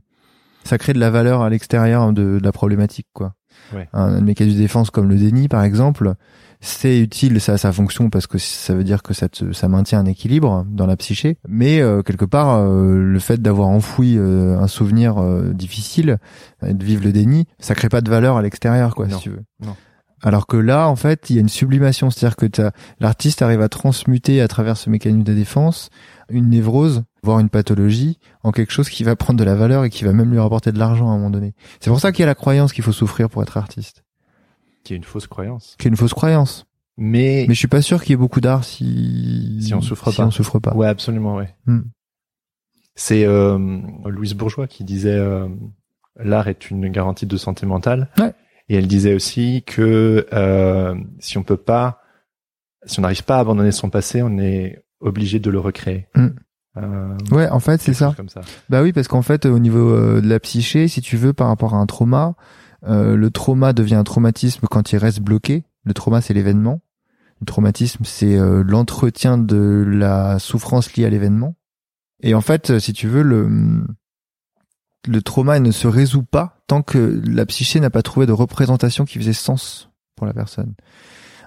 ça 0.64 0.78
crée 0.78 0.94
de 0.94 1.00
la 1.00 1.10
valeur 1.10 1.42
à 1.42 1.50
l'extérieur 1.50 2.12
de, 2.14 2.40
de 2.40 2.44
la 2.44 2.52
problématique 2.52 3.08
quoi 3.14 3.36
Ouais. 3.76 3.88
un, 3.94 4.04
un 4.16 4.22
mécanisme 4.22 4.58
de 4.58 4.62
défense 4.64 4.90
comme 4.90 5.10
le 5.10 5.18
déni 5.18 5.48
par 5.50 5.64
exemple 5.64 6.14
c'est 6.62 7.00
utile 7.00 7.42
ça 7.42 7.54
a 7.54 7.58
sa 7.58 7.72
fonction 7.74 8.10
parce 8.10 8.28
que 8.28 8.38
ça 8.38 8.74
veut 8.76 8.84
dire 8.84 9.02
que 9.04 9.14
ça 9.14 9.28
te, 9.28 9.52
ça 9.52 9.68
maintient 9.68 10.00
un 10.00 10.06
équilibre 10.06 10.66
dans 10.70 10.86
la 10.86 10.96
psyché 10.96 11.38
mais 11.48 11.82
euh, 11.82 12.04
quelque 12.04 12.26
part 12.26 12.56
euh, 12.56 12.98
le 13.02 13.20
fait 13.20 13.42
d'avoir 13.42 13.68
enfoui 13.70 14.16
euh, 14.18 14.60
un 14.60 14.68
souvenir 14.68 15.18
euh, 15.18 15.52
difficile 15.54 16.18
et 16.66 16.74
de 16.74 16.84
vivre 16.86 17.04
le 17.04 17.12
déni 17.12 17.48
ça 17.60 17.74
crée 17.76 17.90
pas 17.90 18.02
de 18.02 18.10
valeur 18.10 18.38
à 18.38 18.42
l'extérieur 18.42 18.94
quoi 18.96 19.08
Non. 19.08 19.18
si 19.18 19.24
tu 19.24 19.30
veux 19.32 19.44
Non. 19.66 19.76
alors 20.22 20.46
que 20.46 20.56
là 20.58 20.88
en 20.88 20.96
fait 20.96 21.30
il 21.32 21.36
y 21.36 21.40
a 21.40 21.42
une 21.42 21.50
sublimation 21.50 22.10
c'est-à-dire 22.12 22.36
que 22.36 22.72
l'artiste 23.00 23.42
arrive 23.42 23.62
à 23.62 23.70
transmuter 23.70 24.40
à 24.42 24.48
travers 24.48 24.78
ce 24.78 24.90
mécanisme 24.90 25.24
de 25.24 25.34
défense 25.34 25.90
une 26.30 26.50
névrose, 26.50 27.04
voire 27.24 27.40
une 27.40 27.50
pathologie, 27.50 28.18
en 28.44 28.52
quelque 28.54 28.72
chose 28.72 28.88
qui 28.88 29.04
va 29.04 29.18
prendre 29.18 29.38
de 29.38 29.44
la 29.44 29.54
valeur 29.54 29.84
et 29.84 29.90
qui 29.90 30.06
va 30.06 30.14
même 30.14 30.32
lui 30.32 30.40
rapporter 30.40 30.72
de 30.72 30.80
l'argent 30.80 31.10
à 31.10 31.12
un 31.12 31.18
moment 31.18 31.30
donné. 31.30 31.54
C'est 31.82 31.90
pour 31.90 32.00
ça 32.00 32.14
qu'il 32.14 32.22
y 32.22 32.24
a 32.24 32.28
la 32.28 32.36
croyance 32.36 32.72
qu'il 32.72 32.86
faut 32.86 32.94
souffrir 32.94 33.30
pour 33.30 33.44
être 33.44 33.58
artiste, 33.58 34.04
Qui 34.84 34.94
est 34.94 34.98
une 34.98 35.04
fausse 35.04 35.28
croyance. 35.28 35.76
qui 35.80 35.88
est 35.88 35.90
une 35.92 35.98
fausse 35.98 36.14
croyance. 36.14 36.66
Mais, 36.98 37.46
Mais 37.48 37.54
je 37.54 37.60
suis 37.60 37.68
pas 37.68 37.82
sûr 37.82 38.02
qu'il 38.02 38.12
y 38.12 38.14
ait 38.14 38.18
beaucoup 38.18 38.42
d'art 38.42 38.64
si 38.64 39.60
Si 39.62 39.74
on 39.74 39.82
souffre 39.82 40.12
si 40.12 40.18
pas. 40.18 40.26
on 40.26 40.32
souffre 40.32 40.60
pas. 40.60 40.74
Ouais, 40.76 40.88
absolument, 40.88 41.36
ouais. 41.36 41.56
Hmm. 41.66 41.82
C'est 42.96 43.26
euh, 43.26 43.58
Louise 44.06 44.34
Bourgeois 44.34 44.68
qui 44.68 44.84
disait 44.84 45.16
euh, 45.16 45.48
l'art 46.18 46.48
est 46.48 46.70
une 46.70 46.90
garantie 46.90 47.26
de 47.26 47.38
santé 47.38 47.66
mentale. 47.66 48.10
Ouais. 48.20 48.34
Et 48.70 48.76
elle 48.76 48.88
disait 48.88 49.14
aussi 49.14 49.64
que 49.66 50.28
euh, 50.34 50.96
si 51.20 51.38
on 51.38 51.44
peut 51.44 51.58
pas, 51.58 52.02
si 52.86 53.00
on 53.00 53.02
n'arrive 53.04 53.24
pas 53.24 53.38
à 53.38 53.40
abandonner 53.40 53.72
son 53.72 53.90
passé, 53.90 54.22
on 54.22 54.38
est 54.38 54.84
obligé 55.00 55.40
de 55.40 55.50
le 55.50 55.60
recréer. 55.60 56.08
Euh, 56.18 57.18
Ouais, 57.32 57.50
en 57.50 57.60
fait, 57.60 57.82
c'est 57.82 57.94
ça. 57.94 58.14
Comme 58.16 58.30
ça. 58.30 58.42
Bah 58.70 58.82
oui, 58.82 58.94
parce 58.94 59.08
qu'en 59.08 59.22
fait, 59.22 59.46
au 59.46 59.60
niveau 59.60 59.90
euh, 59.90 60.22
de 60.22 60.28
la 60.28 60.40
psyché, 60.40 60.88
si 60.88 61.02
tu 61.02 61.18
veux, 61.18 61.34
par 61.34 61.48
rapport 61.48 61.74
à 61.74 61.78
un 61.78 61.86
trauma, 61.86 62.36
euh, 62.88 63.16
le 63.16 63.30
trauma 63.30 63.74
devient 63.74 63.96
un 63.96 64.04
traumatisme 64.04 64.68
quand 64.70 64.92
il 64.92 64.98
reste 64.98 65.20
bloqué. 65.20 65.64
Le 65.84 65.94
trauma, 65.94 66.22
c'est 66.22 66.34
l'événement. 66.34 66.82
Le 67.40 67.46
traumatisme, 67.46 68.04
c'est 68.06 68.38
euh, 68.38 68.64
l'entretien 68.64 69.38
de 69.38 69.84
la 69.88 70.40
souffrance 70.40 70.94
liée 70.96 71.06
à 71.06 71.10
l'événement. 71.10 71.56
Et 72.22 72.34
en 72.34 72.42
fait, 72.42 72.72
euh, 72.72 72.80
si 72.80 72.94
tu 72.94 73.08
veux, 73.08 73.24
le 73.24 73.84
le 75.08 75.24
trauma 75.24 75.60
ne 75.60 75.72
se 75.72 75.88
résout 75.88 76.22
pas 76.22 76.62
tant 76.68 76.84
que 76.84 77.22
la 77.26 77.48
psyché 77.48 77.80
n'a 77.80 77.90
pas 77.90 78.04
trouvé 78.04 78.28
de 78.28 78.32
représentation 78.32 79.04
qui 79.04 79.18
faisait 79.18 79.34
sens 79.34 79.90
pour 80.16 80.28
la 80.28 80.34
personne. 80.34 80.76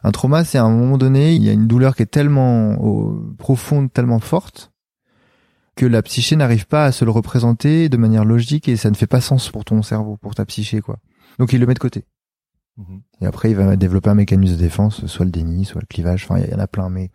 Un 0.02 0.10
trauma, 0.10 0.44
c'est 0.44 0.58
à 0.58 0.64
un 0.64 0.70
moment 0.70 0.98
donné, 0.98 1.34
il 1.34 1.44
y 1.44 1.48
a 1.48 1.52
une 1.52 1.68
douleur 1.68 1.94
qui 1.94 2.02
est 2.02 2.06
tellement 2.06 2.76
profonde, 3.38 3.92
tellement 3.92 4.18
forte, 4.18 4.72
que 5.76 5.86
la 5.86 6.02
psyché 6.02 6.34
n'arrive 6.34 6.66
pas 6.66 6.84
à 6.84 6.90
se 6.90 7.04
le 7.04 7.12
représenter 7.12 7.88
de 7.88 7.96
manière 7.96 8.24
logique 8.24 8.68
et 8.68 8.76
ça 8.76 8.90
ne 8.90 8.96
fait 8.96 9.06
pas 9.06 9.20
sens 9.20 9.50
pour 9.50 9.64
ton 9.64 9.82
cerveau, 9.82 10.16
pour 10.16 10.34
ta 10.34 10.44
psyché, 10.44 10.80
quoi. 10.80 10.98
Donc 11.38 11.52
il 11.52 11.60
le 11.60 11.66
met 11.66 11.74
de 11.74 11.78
côté. 11.78 12.04
Mhm. 12.76 13.02
Et 13.20 13.26
après, 13.26 13.50
il 13.50 13.56
va 13.56 13.76
développer 13.76 14.10
un 14.10 14.14
mécanisme 14.14 14.54
de 14.54 14.58
défense, 14.58 15.06
soit 15.06 15.24
le 15.24 15.30
déni, 15.30 15.64
soit 15.64 15.80
le 15.80 15.86
clivage. 15.86 16.24
Enfin, 16.28 16.40
il 16.40 16.50
y 16.50 16.54
en 16.54 16.58
a 16.58 16.66
plein, 16.66 16.88
mais 16.88 17.10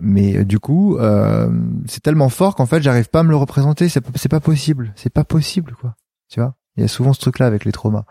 mais 0.00 0.36
euh, 0.38 0.44
du 0.44 0.58
coup, 0.58 0.96
euh, 0.98 1.50
c'est 1.86 2.02
tellement 2.02 2.28
fort 2.28 2.54
qu'en 2.54 2.66
fait, 2.66 2.82
j'arrive 2.82 3.08
pas 3.08 3.20
à 3.20 3.22
me 3.22 3.30
le 3.30 3.36
représenter. 3.36 3.88
C'est 3.88 4.00
pas- 4.28 4.40
possible. 4.40 4.92
C'est 4.96 5.12
pas 5.12 5.24
possible, 5.24 5.74
quoi. 5.80 5.94
Tu 6.28 6.40
vois? 6.40 6.54
Il 6.76 6.82
y 6.82 6.84
a 6.84 6.88
souvent 6.88 7.12
ce 7.12 7.20
truc-là 7.20 7.46
avec 7.46 7.64
les 7.64 7.72
traumas. 7.72 8.04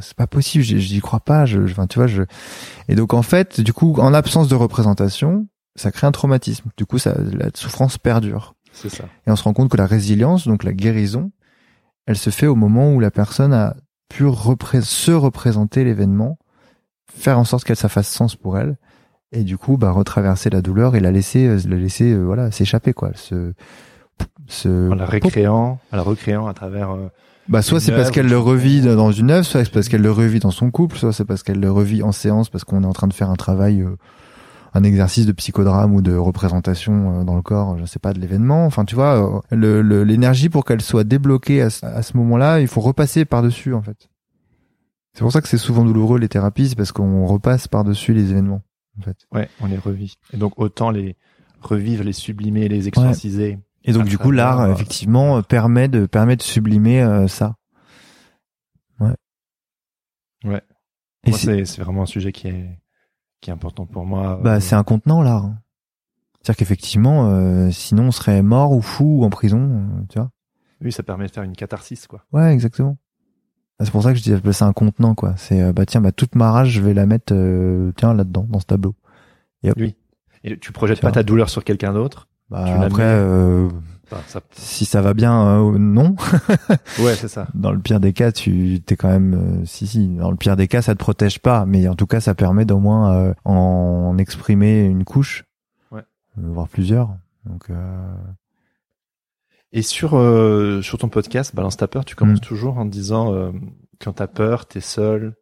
C'est 0.00 0.14
pas 0.16 0.26
possible. 0.26 0.64
j'y- 0.64 1.00
crois 1.00 1.20
pas. 1.20 1.46
Je, 1.46 1.60
tu 1.86 1.98
vois, 1.98 2.06
je. 2.06 2.22
Et 2.88 2.96
donc, 2.96 3.14
en 3.14 3.22
fait, 3.22 3.60
du 3.60 3.72
coup, 3.72 3.94
en 4.00 4.12
absence 4.14 4.48
de 4.48 4.54
représentation, 4.56 5.46
ça 5.76 5.92
crée 5.92 6.06
un 6.06 6.12
traumatisme. 6.12 6.70
Du 6.76 6.86
coup, 6.86 6.98
ça, 6.98 7.14
la 7.32 7.50
souffrance 7.54 7.98
perdure. 7.98 8.54
C'est 8.72 8.88
ça. 8.88 9.04
Et 9.26 9.30
on 9.30 9.36
se 9.36 9.44
rend 9.44 9.52
compte 9.52 9.70
que 9.70 9.76
la 9.76 9.86
résilience, 9.86 10.48
donc 10.48 10.64
la 10.64 10.72
guérison, 10.72 11.30
elle 12.06 12.16
se 12.18 12.30
fait 12.30 12.46
au 12.46 12.56
moment 12.56 12.92
où 12.92 12.98
la 13.00 13.10
personne 13.10 13.52
a 13.52 13.76
pu 14.10 14.24
repré- 14.26 14.82
se 14.82 15.12
représenter 15.12 15.84
l'événement, 15.84 16.36
faire 17.10 17.38
en 17.38 17.44
sorte 17.44 17.64
qu'elle 17.64 17.76
ça 17.76 17.88
fasse 17.88 18.08
sens 18.08 18.36
pour 18.36 18.58
elle, 18.58 18.76
et 19.32 19.44
du 19.44 19.56
coup, 19.56 19.76
bah, 19.78 19.92
retraverser 19.92 20.50
la 20.50 20.60
douleur 20.60 20.96
et 20.96 21.00
la 21.00 21.10
laisser, 21.12 21.46
euh, 21.46 21.58
la 21.68 21.76
laisser, 21.76 22.12
euh, 22.12 22.22
voilà, 22.24 22.50
s'échapper, 22.50 22.92
quoi. 22.92 23.10
Se, 23.14 23.52
se, 24.48 24.90
En 24.90 24.94
la 24.96 25.06
récréant, 25.06 25.78
en 25.92 25.96
la 25.96 26.02
recréant 26.02 26.46
à 26.48 26.52
travers. 26.54 26.90
euh, 26.90 27.08
bah, 27.48 27.62
soit 27.62 27.80
c'est 27.80 27.92
parce 27.92 28.10
qu'elle 28.10 28.28
le 28.28 28.38
revit 28.38 28.80
dans 28.82 29.12
une 29.12 29.30
œuvre, 29.30 29.44
soit 29.46 29.64
c'est 29.64 29.72
parce 29.72 29.88
qu'elle 29.88 30.02
le 30.02 30.12
revit 30.12 30.40
dans 30.40 30.50
son 30.50 30.70
couple, 30.70 30.98
soit 30.98 31.12
c'est 31.12 31.24
parce 31.24 31.42
qu'elle 31.42 31.60
le 31.60 31.70
revit 31.72 32.02
en 32.02 32.12
séance 32.12 32.48
parce 32.50 32.64
qu'on 32.64 32.82
est 32.82 32.86
en 32.86 32.92
train 32.92 33.08
de 33.08 33.12
faire 33.14 33.30
un 33.30 33.36
travail, 33.36 33.80
euh, 33.80 33.96
un 34.72 34.82
exercice 34.84 35.26
de 35.26 35.32
psychodrame 35.32 35.94
ou 35.94 36.02
de 36.02 36.14
représentation 36.14 37.20
euh, 37.20 37.24
dans 37.24 37.34
le 37.36 37.42
corps, 37.42 37.76
je 37.78 37.84
sais 37.86 37.98
pas, 37.98 38.12
de 38.12 38.20
l'événement. 38.20 38.66
Enfin, 38.66 38.84
tu 38.84 38.94
vois, 38.94 39.38
euh, 39.50 39.56
le- 39.56 39.82
le- 39.82 40.04
l'énergie 40.04 40.48
pour 40.48 40.64
qu'elle 40.64 40.80
soit 40.80 41.04
débloquée 41.04 41.62
à, 41.62 41.70
ce- 41.70 41.84
à 41.84 42.02
ce 42.02 42.16
moment-là, 42.16 42.60
il 42.60 42.68
faut 42.68 42.80
repasser 42.80 43.24
par-dessus, 43.24 43.74
en 43.74 43.82
fait. 43.82 44.08
C'est 45.14 45.22
pour 45.22 45.32
ça 45.32 45.40
que 45.40 45.48
c'est 45.48 45.58
souvent 45.58 45.84
douloureux 45.84 46.18
les 46.20 46.28
thérapies, 46.28 46.68
c'est 46.68 46.76
parce 46.76 46.92
qu'on 46.92 47.26
repasse 47.26 47.66
par-dessus 47.66 48.14
les 48.14 48.30
événements, 48.30 48.62
en 48.98 49.02
fait. 49.02 49.16
Ouais, 49.32 49.48
on 49.60 49.66
les 49.66 49.76
revit. 49.78 50.14
Et 50.32 50.36
donc 50.36 50.52
autant 50.56 50.90
les 50.90 51.16
revivre, 51.60 52.04
les 52.04 52.12
sublimer, 52.12 52.68
les 52.68 52.86
exorciser. 52.88 53.58
Et 53.84 53.92
donc 53.92 54.04
du 54.04 54.18
coup, 54.18 54.30
l'art, 54.30 54.60
euh, 54.60 54.72
effectivement, 54.72 55.38
euh, 55.38 55.42
permet 55.42 55.88
de 55.88 56.06
permet 56.06 56.36
de 56.36 56.42
sublimer 56.42 57.02
euh, 57.02 57.26
ça. 57.28 57.56
Ouais. 59.00 59.14
Ouais. 60.44 60.62
Et 61.24 61.32
c'est 61.32 61.78
vraiment 61.80 62.02
un 62.02 62.06
sujet 62.06 62.30
qui 62.32 62.48
est 62.48 62.78
qui 63.40 63.50
est 63.50 63.52
important 63.52 63.86
pour 63.86 64.04
moi. 64.04 64.38
Bah, 64.42 64.54
Euh, 64.56 64.60
c'est 64.60 64.74
un 64.74 64.84
contenant 64.84 65.22
l'art. 65.22 65.50
C'est-à-dire 66.42 66.56
qu'effectivement, 66.58 67.28
euh, 67.30 67.70
sinon 67.70 68.04
on 68.04 68.10
serait 68.10 68.42
mort 68.42 68.72
ou 68.72 68.80
fou 68.80 69.20
ou 69.20 69.24
en 69.24 69.30
prison, 69.30 69.58
euh, 69.60 70.02
tu 70.08 70.18
vois. 70.18 70.30
Oui, 70.82 70.90
ça 70.92 71.02
permet 71.02 71.26
de 71.26 71.30
faire 71.30 71.42
une 71.42 71.54
catharsis, 71.54 72.06
quoi. 72.06 72.24
Ouais, 72.32 72.52
exactement. 72.52 72.96
Bah, 73.78 73.84
C'est 73.84 73.90
pour 73.90 74.02
ça 74.02 74.12
que 74.12 74.18
je 74.18 74.22
dis 74.22 74.30
j'appelle 74.30 74.54
ça 74.54 74.66
un 74.66 74.72
contenant, 74.72 75.14
quoi. 75.14 75.34
C'est 75.36 75.60
euh, 75.62 75.72
bah 75.74 75.84
tiens, 75.86 76.00
bah 76.00 76.12
toute 76.12 76.34
ma 76.34 76.50
rage, 76.50 76.70
je 76.70 76.80
vais 76.80 76.94
la 76.94 77.04
mettre, 77.06 77.34
euh, 77.34 77.92
tiens 77.96 78.14
là-dedans, 78.14 78.46
dans 78.48 78.60
ce 78.60 78.66
tableau. 78.66 78.94
Oui. 79.76 79.94
Et 80.42 80.58
tu 80.58 80.72
projettes 80.72 81.00
Tiens. 81.00 81.10
pas 81.10 81.14
ta 81.14 81.22
douleur 81.22 81.50
sur 81.50 81.64
quelqu'un 81.64 81.92
d'autre? 81.92 82.28
Bah 82.48 82.64
après, 82.82 83.02
euh, 83.04 83.68
Enfin, 84.12 84.22
ça... 84.26 84.40
si 84.52 84.84
ça 84.84 85.02
va 85.02 85.14
bien, 85.14 85.46
euh, 85.60 85.78
non. 85.78 86.16
Ouais, 86.98 87.14
c'est 87.14 87.28
ça. 87.28 87.46
Dans 87.54 87.70
le 87.72 87.78
pire 87.78 88.00
des 88.00 88.12
cas, 88.12 88.32
tu 88.32 88.80
t'es 88.84 88.96
quand 88.96 89.08
même, 89.08 89.34
euh, 89.62 89.64
si 89.66 89.86
si. 89.86 90.08
Dans 90.08 90.30
le 90.30 90.36
pire 90.36 90.56
des 90.56 90.66
cas, 90.68 90.82
ça 90.82 90.94
te 90.94 90.98
protège 90.98 91.38
pas, 91.38 91.64
mais 91.66 91.86
en 91.88 91.94
tout 91.94 92.06
cas, 92.06 92.20
ça 92.20 92.34
permet 92.34 92.64
d'au 92.64 92.78
moins 92.80 93.14
euh, 93.14 93.34
en 93.44 94.16
exprimer 94.18 94.82
une 94.84 95.04
couche, 95.04 95.44
Ouais. 95.92 96.02
Euh, 96.38 96.42
voire 96.52 96.68
plusieurs. 96.68 97.16
Donc 97.46 97.70
euh, 97.70 98.14
Et 99.72 99.82
sur 99.82 100.14
euh, 100.16 100.82
sur 100.82 100.98
ton 100.98 101.08
podcast, 101.08 101.54
Balance 101.54 101.76
ta 101.76 101.86
peur, 101.88 102.04
tu 102.04 102.16
commences 102.16 102.38
Mm. 102.38 102.44
toujours 102.44 102.78
en 102.78 102.84
disant 102.84 103.32
euh, 103.32 103.52
quand 104.00 104.14
t'as 104.14 104.26
peur, 104.26 104.66
t'es 104.66 104.80
seul, 104.80 105.36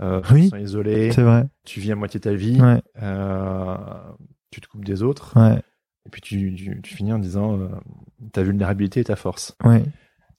euh, 0.00 0.22
Oui. 0.32 0.44
tu 0.44 0.50
te 0.50 0.56
sens 0.56 0.64
isolé, 0.64 1.12
c'est 1.12 1.22
vrai. 1.22 1.46
tu 1.64 1.80
vis 1.80 1.92
à 1.92 1.96
moitié 1.96 2.18
ta 2.20 2.32
vie, 2.34 2.60
Ouais, 2.60 2.80
euh, 3.02 3.76
tu 4.50 4.60
te 4.60 4.66
coupes 4.68 4.84
des 4.84 5.02
autres, 5.02 5.38
ouais, 5.38 5.58
et 6.06 6.08
puis 6.10 6.20
tu, 6.22 6.54
tu, 6.54 6.80
tu 6.82 6.94
finis 6.94 7.12
en 7.12 7.18
disant 7.18 7.58
euh, 7.58 7.68
ta 8.32 8.42
vulnérabilité 8.42 9.00
est 9.00 9.04
ta 9.04 9.16
force. 9.16 9.56
ouais. 9.64 9.84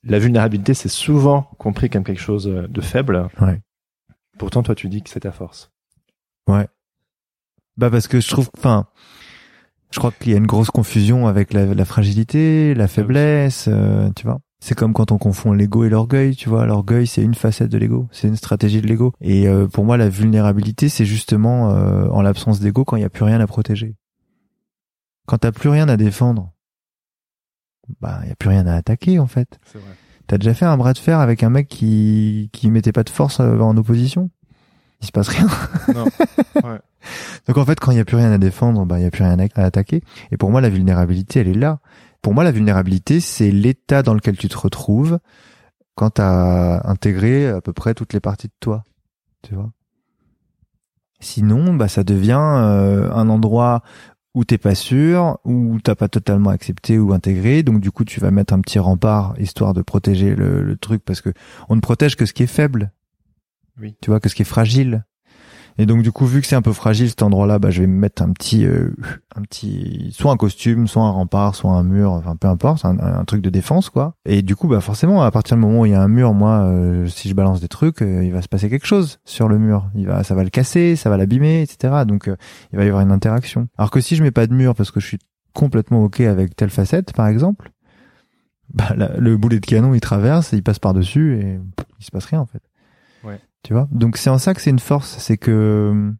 La 0.03 0.19
vulnérabilité, 0.19 0.73
c'est 0.73 0.89
souvent 0.89 1.49
compris 1.57 1.89
comme 1.89 2.03
quelque 2.03 2.21
chose 2.21 2.45
de 2.45 2.81
faible. 2.81 3.27
Ouais. 3.41 3.59
Pourtant, 4.37 4.63
toi, 4.63 4.75
tu 4.75 4.87
dis 4.87 5.01
que 5.01 5.09
c'est 5.09 5.21
ta 5.21 5.31
force. 5.31 5.71
Bah 7.77 7.89
parce 7.91 8.07
que 8.07 8.19
je 8.19 8.27
trouve, 8.27 8.49
enfin, 8.57 8.87
je 9.91 9.99
crois 9.99 10.11
qu'il 10.11 10.31
y 10.31 10.35
a 10.35 10.37
une 10.37 10.47
grosse 10.47 10.71
confusion 10.71 11.27
avec 11.27 11.53
la, 11.53 11.65
la 11.73 11.85
fragilité, 11.85 12.73
la 12.73 12.87
faiblesse, 12.87 13.67
euh, 13.67 14.09
tu 14.15 14.25
vois. 14.25 14.39
C'est 14.59 14.73
comme 14.73 14.93
quand 14.93 15.11
on 15.11 15.19
confond 15.19 15.53
l'ego 15.53 15.83
et 15.83 15.89
l'orgueil, 15.89 16.35
tu 16.35 16.49
vois. 16.49 16.65
L'orgueil, 16.65 17.05
c'est 17.05 17.21
une 17.21 17.35
facette 17.35 17.69
de 17.69 17.77
l'ego, 17.77 18.07
c'est 18.11 18.27
une 18.27 18.35
stratégie 18.35 18.81
de 18.81 18.87
l'ego. 18.87 19.13
Et 19.21 19.47
euh, 19.47 19.67
pour 19.67 19.85
moi, 19.85 19.97
la 19.97 20.09
vulnérabilité, 20.09 20.89
c'est 20.89 21.05
justement 21.05 21.71
euh, 21.71 22.07
en 22.09 22.23
l'absence 22.23 22.59
d'ego 22.59 22.83
quand 22.83 22.95
il 22.95 23.01
n'y 23.01 23.05
a 23.05 23.09
plus 23.09 23.23
rien 23.23 23.39
à 23.39 23.45
protéger. 23.45 23.95
Quand 25.27 25.37
t'as 25.37 25.51
plus 25.51 25.69
rien 25.69 25.87
à 25.89 25.97
défendre, 25.97 26.53
bah 28.01 28.19
il 28.23 28.29
y 28.29 28.31
a 28.31 28.35
plus 28.35 28.49
rien 28.49 28.67
à 28.67 28.75
attaquer 28.75 29.19
en 29.19 29.27
fait. 29.27 29.59
C'est 29.65 29.79
vrai. 29.79 29.91
T'as 30.27 30.37
déjà 30.37 30.53
fait 30.53 30.65
un 30.65 30.75
bras 30.77 30.93
de 30.93 30.97
fer 30.97 31.19
avec 31.19 31.43
un 31.43 31.49
mec 31.49 31.67
qui 31.67 32.49
qui 32.51 32.69
mettait 32.69 32.91
pas 32.91 33.03
de 33.03 33.09
force 33.09 33.39
euh, 33.39 33.59
en 33.59 33.75
opposition? 33.77 34.29
Il 35.01 35.07
se 35.07 35.11
passe 35.11 35.29
rien. 35.29 35.47
Non. 35.93 36.05
Ouais. 36.63 36.79
Donc 37.47 37.57
en 37.57 37.65
fait, 37.65 37.79
quand 37.79 37.91
il 37.91 37.97
y 37.97 37.99
a 37.99 38.05
plus 38.05 38.17
rien 38.17 38.31
à 38.31 38.39
défendre, 38.39 38.83
bah 38.85 38.99
il 38.99 39.03
y 39.03 39.05
a 39.05 39.11
plus 39.11 39.23
rien 39.23 39.37
à, 39.39 39.45
à 39.61 39.65
attaquer. 39.65 40.01
Et 40.31 40.37
pour 40.37 40.49
moi, 40.49 40.59
la 40.59 40.69
vulnérabilité, 40.69 41.39
elle 41.39 41.47
est 41.47 41.53
là. 41.53 41.79
Pour 42.21 42.33
moi, 42.33 42.43
la 42.43 42.51
vulnérabilité, 42.51 43.19
c'est 43.19 43.51
l'état 43.51 44.01
dans 44.01 44.15
lequel 44.15 44.37
tu 44.37 44.49
te 44.49 44.57
retrouves 44.57 45.19
quand 45.95 46.11
t'as 46.11 46.81
intégré 46.89 47.47
à 47.47 47.61
peu 47.61 47.73
près 47.73 47.93
toutes 47.93 48.13
les 48.13 48.19
parties 48.19 48.47
de 48.47 48.53
toi. 48.59 48.83
Tu 49.43 49.55
vois? 49.55 49.71
Sinon, 51.19 51.73
bah 51.73 51.87
ça 51.87 52.03
devient 52.03 52.39
euh, 52.39 53.11
un 53.11 53.29
endroit 53.29 53.81
où 54.33 54.43
t'es 54.43 54.57
pas 54.57 54.75
sûr, 54.75 55.39
où 55.45 55.79
t'as 55.83 55.95
pas 55.95 56.09
totalement 56.09 56.51
accepté 56.51 56.99
ou 56.99 57.13
intégré. 57.13 57.63
Donc 57.63 57.79
du 57.79 57.91
coup, 57.91 58.05
tu 58.05 58.19
vas 58.19 58.31
mettre 58.31 58.53
un 58.53 58.61
petit 58.61 58.79
rempart 58.79 59.33
histoire 59.39 59.73
de 59.73 59.81
protéger 59.81 60.35
le, 60.35 60.61
le 60.61 60.77
truc 60.77 61.03
parce 61.03 61.21
que 61.21 61.33
on 61.69 61.75
ne 61.75 61.81
protège 61.81 62.15
que 62.15 62.25
ce 62.25 62.33
qui 62.33 62.43
est 62.43 62.47
faible. 62.47 62.91
Oui. 63.79 63.95
Tu 64.01 64.09
vois 64.09 64.19
que 64.19 64.29
ce 64.29 64.35
qui 64.35 64.41
est 64.43 64.45
fragile. 64.45 65.05
Et 65.79 65.85
donc 65.85 66.01
du 66.01 66.11
coup, 66.11 66.25
vu 66.25 66.41
que 66.41 66.47
c'est 66.47 66.55
un 66.55 66.61
peu 66.61 66.73
fragile 66.73 67.09
cet 67.09 67.21
endroit-là, 67.21 67.59
bah 67.59 67.69
je 67.69 67.81
vais 67.81 67.87
me 67.87 67.99
mettre 67.99 68.23
un 68.23 68.31
petit, 68.31 68.65
euh, 68.65 68.95
un 69.35 69.41
petit, 69.43 70.09
soit 70.11 70.31
un 70.31 70.37
costume, 70.37 70.87
soit 70.87 71.03
un 71.03 71.11
rempart, 71.11 71.53
soit 71.55 71.71
un 71.71 71.83
mur, 71.83 72.11
enfin 72.13 72.35
peu 72.35 72.47
importe, 72.47 72.83
un, 72.83 72.97
un 72.99 73.25
truc 73.25 73.41
de 73.41 73.49
défense 73.49 73.89
quoi. 73.89 74.15
Et 74.25 74.41
du 74.41 74.55
coup, 74.55 74.67
bah 74.67 74.81
forcément, 74.81 75.21
à 75.21 75.29
partir 75.29 75.55
du 75.55 75.61
moment 75.61 75.81
où 75.81 75.85
il 75.85 75.91
y 75.91 75.95
a 75.95 76.01
un 76.01 76.07
mur, 76.07 76.33
moi, 76.33 76.63
euh, 76.63 77.07
si 77.07 77.29
je 77.29 77.35
balance 77.35 77.61
des 77.61 77.67
trucs, 77.67 78.01
euh, 78.01 78.23
il 78.23 78.31
va 78.31 78.41
se 78.41 78.47
passer 78.47 78.69
quelque 78.69 78.87
chose 78.87 79.19
sur 79.25 79.47
le 79.47 79.59
mur. 79.59 79.89
Il 79.93 80.07
va, 80.07 80.23
ça 80.23 80.33
va 80.33 80.43
le 80.43 80.49
casser, 80.49 80.95
ça 80.95 81.09
va 81.09 81.17
l'abîmer, 81.17 81.61
etc. 81.61 82.05
Donc 82.07 82.27
euh, 82.27 82.35
il 82.73 82.77
va 82.77 82.85
y 82.85 82.87
avoir 82.87 83.03
une 83.03 83.11
interaction. 83.11 83.67
Alors 83.77 83.91
que 83.91 84.01
si 84.01 84.15
je 84.15 84.23
mets 84.23 84.31
pas 84.31 84.47
de 84.47 84.53
mur 84.53 84.73
parce 84.73 84.91
que 84.91 84.99
je 84.99 85.05
suis 85.05 85.19
complètement 85.53 86.03
ok 86.03 86.21
avec 86.21 86.55
telle 86.55 86.69
facette, 86.71 87.13
par 87.13 87.27
exemple, 87.27 87.71
bah 88.73 88.95
le 88.95 89.37
boulet 89.37 89.59
de 89.59 89.65
canon 89.65 89.93
il 89.93 90.01
traverse, 90.01 90.51
il 90.51 90.63
passe 90.63 90.79
par 90.79 90.93
dessus 90.93 91.37
et 91.39 91.59
pff, 91.75 91.87
il 91.99 92.05
se 92.05 92.11
passe 92.11 92.25
rien 92.25 92.41
en 92.41 92.45
fait. 92.45 92.61
Tu 93.63 93.73
vois? 93.73 93.87
Donc 93.91 94.17
c'est 94.17 94.29
en 94.29 94.37
ça 94.37 94.53
que 94.53 94.61
c'est 94.61 94.69
une 94.69 94.79
force, 94.79 95.17
c'est 95.19 95.37
que 95.37 96.13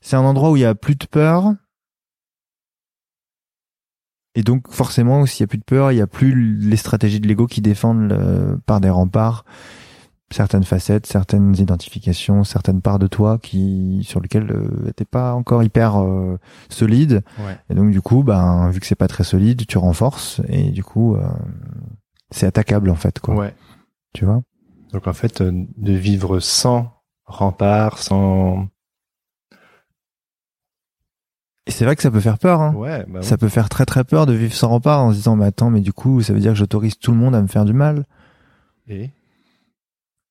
c'est 0.00 0.16
un 0.16 0.20
endroit 0.24 0.50
où 0.50 0.56
il 0.56 0.60
y 0.60 0.64
a 0.66 0.74
plus 0.74 0.96
de 0.96 1.06
peur. 1.06 1.54
Et 4.34 4.42
donc 4.42 4.70
forcément, 4.70 5.26
s'il 5.26 5.40
y 5.40 5.44
a 5.44 5.46
plus 5.48 5.58
de 5.58 5.64
peur, 5.64 5.90
il 5.92 5.96
y 5.98 6.00
a 6.00 6.06
plus 6.06 6.34
les 6.60 6.76
stratégies 6.76 7.20
de 7.20 7.26
l'ego 7.26 7.46
qui 7.46 7.60
défendent 7.60 8.08
le- 8.10 8.58
par 8.66 8.80
des 8.80 8.90
remparts 8.90 9.44
certaines 10.30 10.64
facettes, 10.64 11.06
certaines 11.06 11.56
identifications, 11.56 12.44
certaines 12.44 12.82
parts 12.82 12.98
de 12.98 13.06
toi 13.06 13.38
qui 13.38 14.02
sur 14.04 14.20
lesquelles 14.20 14.50
euh, 14.52 14.92
t'es 14.94 15.06
pas 15.06 15.32
encore 15.32 15.62
hyper 15.62 15.96
euh, 16.02 16.36
solide. 16.68 17.22
Ouais. 17.38 17.56
Et 17.70 17.74
donc 17.74 17.90
du 17.90 18.02
coup, 18.02 18.22
ben 18.22 18.68
vu 18.68 18.78
que 18.78 18.86
c'est 18.86 18.94
pas 18.94 19.08
très 19.08 19.24
solide, 19.24 19.66
tu 19.66 19.78
renforces 19.78 20.42
et 20.48 20.70
du 20.70 20.84
coup 20.84 21.16
euh, 21.16 21.26
c'est 22.30 22.46
attaquable 22.46 22.90
en 22.90 22.94
fait 22.94 23.18
quoi. 23.20 23.36
Ouais. 23.36 23.54
Tu 24.12 24.26
vois? 24.26 24.42
Donc 24.92 25.06
en 25.06 25.12
fait, 25.12 25.40
euh, 25.40 25.52
de 25.76 25.92
vivre 25.92 26.40
sans 26.40 26.92
rempart, 27.26 27.98
sans. 27.98 28.68
Et 31.66 31.70
c'est 31.70 31.84
vrai 31.84 31.96
que 31.96 32.02
ça 32.02 32.10
peut 32.10 32.20
faire 32.20 32.38
peur. 32.38 32.60
Hein. 32.62 32.74
Ouais. 32.74 33.04
Bah 33.08 33.22
Ça 33.22 33.36
peut 33.36 33.48
faire 33.50 33.68
très 33.68 33.84
très 33.84 34.04
peur 34.04 34.24
de 34.26 34.32
vivre 34.32 34.54
sans 34.54 34.68
rempart 34.68 35.00
en 35.02 35.10
se 35.10 35.16
disant 35.16 35.36
mais 35.36 35.44
attends 35.44 35.68
mais 35.70 35.80
du 35.80 35.92
coup 35.92 36.22
ça 36.22 36.32
veut 36.32 36.40
dire 36.40 36.52
que 36.52 36.58
j'autorise 36.58 36.98
tout 36.98 37.10
le 37.12 37.18
monde 37.18 37.34
à 37.34 37.42
me 37.42 37.46
faire 37.46 37.66
du 37.66 37.74
mal. 37.74 38.06
Et 38.86 39.10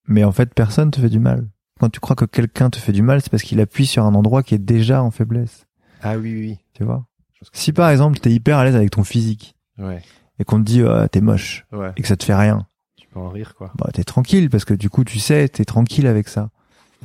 Mais 0.07 0.23
en 0.23 0.31
fait 0.31 0.53
personne 0.55 0.89
te 0.89 0.99
fait 0.99 1.09
du 1.09 1.19
mal. 1.19 1.47
Quand 1.79 1.89
tu 1.91 1.99
crois 1.99 2.15
que 2.15 2.25
quelqu'un 2.25 2.71
te 2.71 2.77
fait 2.79 2.91
du 2.91 3.03
mal, 3.03 3.21
c'est 3.21 3.29
parce 3.29 3.43
qu'il 3.43 3.59
appuie 3.61 3.85
sur 3.85 4.03
un 4.03 4.15
endroit 4.15 4.41
qui 4.41 4.55
est 4.55 4.59
déjà 4.59 5.03
en 5.03 5.11
faiblesse. 5.11 5.67
ah 6.01 6.17
oui, 6.17 6.34
oui. 6.34 6.57
Tu 6.73 6.84
vois? 6.84 7.05
Si 7.53 7.71
par 7.71 7.91
exemple 7.91 8.17
t'es 8.17 8.31
hyper 8.31 8.57
à 8.57 8.65
l'aise 8.65 8.75
avec 8.75 8.89
ton 8.89 9.03
physique 9.03 9.55
Ouais. 9.77 10.01
et 10.39 10.43
qu'on 10.43 10.57
te 10.57 10.63
dit 10.63 10.81
ah, 10.81 11.07
t'es 11.07 11.21
moche 11.21 11.67
Ouais. 11.71 11.91
et 11.97 12.01
que 12.01 12.07
ça 12.07 12.17
te 12.17 12.23
fait 12.23 12.34
rien, 12.34 12.65
Tu 13.07 13.13
peux 13.13 13.19
en 13.19 13.29
rire, 13.29 13.53
quoi. 13.57 13.71
bah 13.77 13.89
t'es 13.93 14.03
tranquille 14.03 14.49
parce 14.49 14.65
que 14.65 14.73
du 14.73 14.89
coup 14.89 15.03
tu 15.03 15.19
sais 15.19 15.47
t'es 15.49 15.65
tranquille 15.65 16.07
avec 16.07 16.27
ça. 16.27 16.49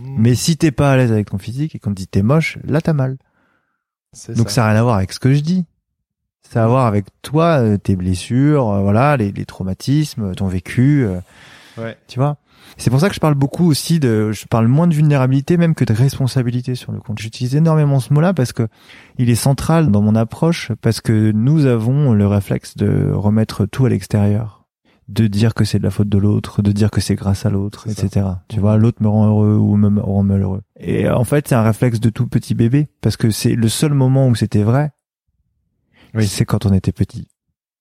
Mais 0.01 0.35
si 0.35 0.57
t'es 0.57 0.71
pas 0.71 0.93
à 0.93 0.97
l'aise 0.97 1.13
avec 1.13 1.31
ton 1.31 1.39
physique 1.39 1.75
et 1.75 1.79
qu'on 1.79 1.91
te 1.91 1.97
dit 1.97 2.07
t'es 2.09 2.23
moche, 2.23 2.59
là 2.65 2.81
t'as 2.81 2.93
mal. 2.95 3.19
Donc 4.35 4.51
ça 4.51 4.63
n'a 4.63 4.69
rien 4.71 4.81
à 4.81 4.83
voir 4.83 4.97
avec 4.97 5.13
ce 5.13 5.19
que 5.21 5.33
je 5.33 5.41
dis. 5.41 5.65
Ça 6.43 6.63
a 6.63 6.65
à 6.65 6.69
voir 6.69 6.87
avec 6.87 7.07
toi, 7.23 7.61
euh, 7.63 7.79
tes 7.79 7.97
blessures, 7.97 8.69
euh, 8.69 8.81
voilà, 8.83 9.17
les, 9.17 9.33
les 9.33 9.45
traumatismes, 9.47 10.35
ton 10.35 10.49
vécu, 10.49 11.05
euh, 11.05 11.21
Ouais. 11.79 11.97
tu 12.09 12.19
vois. 12.19 12.37
C'est 12.77 12.91
pour 12.91 13.01
ça 13.01 13.09
que 13.09 13.15
je 13.15 13.21
parle 13.21 13.35
beaucoup 13.35 13.67
aussi 13.67 13.99
de, 14.01 14.33
je 14.33 14.45
parle 14.47 14.67
moins 14.67 14.87
de 14.87 14.95
vulnérabilité 14.95 15.57
même 15.57 15.75
que 15.75 15.85
de 15.85 15.93
responsabilité 15.95 16.75
sur 16.75 16.93
le 16.93 17.01
compte. 17.01 17.19
J'utilise 17.19 17.55
énormément 17.55 18.01
ce 18.01 18.13
mot-là 18.13 18.35
parce 18.35 18.53
que 18.53 18.69
il 19.19 19.31
est 19.31 19.35
central 19.35 19.91
dans 19.91 20.03
mon 20.03 20.15
approche 20.15 20.73
parce 20.83 21.01
que 21.01 21.33
nous 21.33 21.65
avons 21.67 22.13
le 22.13 22.27
réflexe 22.27 22.77
de 22.77 23.11
remettre 23.13 23.65
tout 23.67 23.87
à 23.87 23.89
l'extérieur, 23.89 24.62
de 25.09 25.27
dire 25.27 25.53
que 25.55 25.65
c'est 25.65 25.79
de 25.79 25.85
la 25.85 25.91
faute 25.91 26.09
de 26.09 26.19
l'autre, 26.19 26.63
de 26.63 26.73
dire 26.73 26.91
que 26.91 27.01
c'est 27.01 27.15
grâce 27.17 27.45
à 27.45 27.51
l'autre, 27.51 27.89
ça. 27.91 28.05
etc. 28.07 28.27
Tu 28.49 28.61
vois, 28.61 28.77
l'autre 28.77 29.03
me 29.03 29.09
rend 29.09 29.27
heureux 29.27 29.57
ou 29.57 29.77
me 29.77 30.01
rend 30.01 30.23
malheureux. 30.23 30.63
Et 30.79 31.07
euh, 31.07 31.17
en 31.17 31.25
fait, 31.25 31.49
c'est 31.49 31.55
un 31.55 31.63
réflexe 31.63 32.01
de 32.01 32.09
tout 32.11 32.27
petit 32.29 32.55
bébé 32.55 32.89
parce 33.01 33.17
que 33.17 33.31
c'est 33.31 33.55
le 33.55 33.69
seul 33.69 33.93
moment 33.95 34.29
où 34.29 34.35
c'était 34.35 34.63
vrai. 34.63 34.93
Oui. 36.15 36.27
C'est 36.27 36.45
quand 36.45 36.67
on 36.67 36.73
était 36.73 36.93
petit 36.93 37.29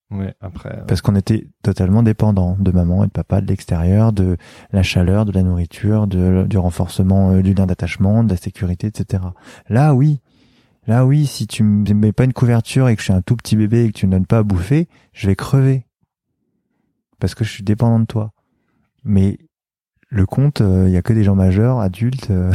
Ouais, 0.10 0.34
après. 0.42 0.80
euh, 0.80 0.84
parce 0.88 1.02
qu'on 1.02 1.16
était 1.16 1.48
totalement 1.64 2.04
dépendant 2.04 2.58
de 2.60 2.72
maman 2.72 3.04
et 3.06 3.08
de 3.08 3.12
papa, 3.12 3.40
de 3.40 3.48
l'extérieur, 3.48 4.12
de 4.12 4.36
la 4.74 4.84
chaleur, 4.84 5.24
de 5.24 5.32
la 5.32 5.42
nourriture, 5.44 6.06
de, 6.08 6.46
du 6.50 6.58
renforcement 6.58 7.32
euh, 7.32 7.42
du 7.42 7.54
lien 7.54 7.66
d'attachement, 7.66 8.24
de 8.26 8.30
la 8.32 8.38
sécurité, 8.38 8.88
etc. 8.88 9.24
Là, 9.70 9.94
oui. 9.94 10.20
Là, 10.88 11.06
oui, 11.06 11.28
si 11.28 11.48
tu 11.48 11.64
me 11.64 11.94
mets 11.94 12.12
pas 12.12 12.26
une 12.26 12.34
couverture 12.34 12.90
et 12.90 12.96
que 12.96 13.02
je 13.02 13.06
suis 13.06 13.14
un 13.14 13.22
tout 13.22 13.38
petit 13.38 13.56
bébé 13.56 13.86
et 13.86 13.88
que 13.92 13.98
tu 13.98 14.08
me 14.08 14.12
donnes 14.12 14.26
pas 14.26 14.40
à 14.40 14.44
bouffer, 14.44 14.90
je 15.14 15.28
vais 15.28 15.36
crever. 15.36 15.86
Parce 17.22 17.36
que 17.36 17.46
je 17.46 17.52
suis 17.52 17.64
dépendant 17.64 18.02
de 18.02 18.06
toi. 18.06 18.34
Mais 19.06 19.38
le 20.10 20.26
compte, 20.26 20.60
il 20.60 20.90
y 20.90 20.98
a 20.98 21.02
que 21.02 21.14
des 21.14 21.24
gens 21.24 21.36
majeurs, 21.36 21.80
adultes. 21.80 22.30
euh. 22.30 22.52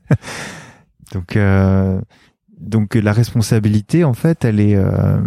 donc, 1.12 1.36
euh, 1.36 1.98
donc 2.58 2.94
la 2.94 3.12
responsabilité, 3.12 4.04
en 4.04 4.12
fait, 4.12 4.44
elle 4.44 4.60
est, 4.60 4.76
euh, 4.76 5.18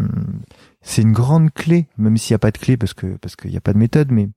c'est 0.83 1.01
une 1.01 1.13
grande 1.13 1.51
clé, 1.51 1.87
même 1.97 2.17
s'il 2.17 2.33
n'y 2.33 2.35
a 2.35 2.39
pas 2.39 2.51
de 2.51 2.57
clé 2.57 2.77
parce 2.77 2.93
que 2.93 3.07
parce 3.17 3.35
qu'il 3.35 3.49
n'y 3.49 3.57
a 3.57 3.61
pas 3.61 3.73
de 3.73 3.79
méthode, 3.79 4.11
mais 4.11 4.29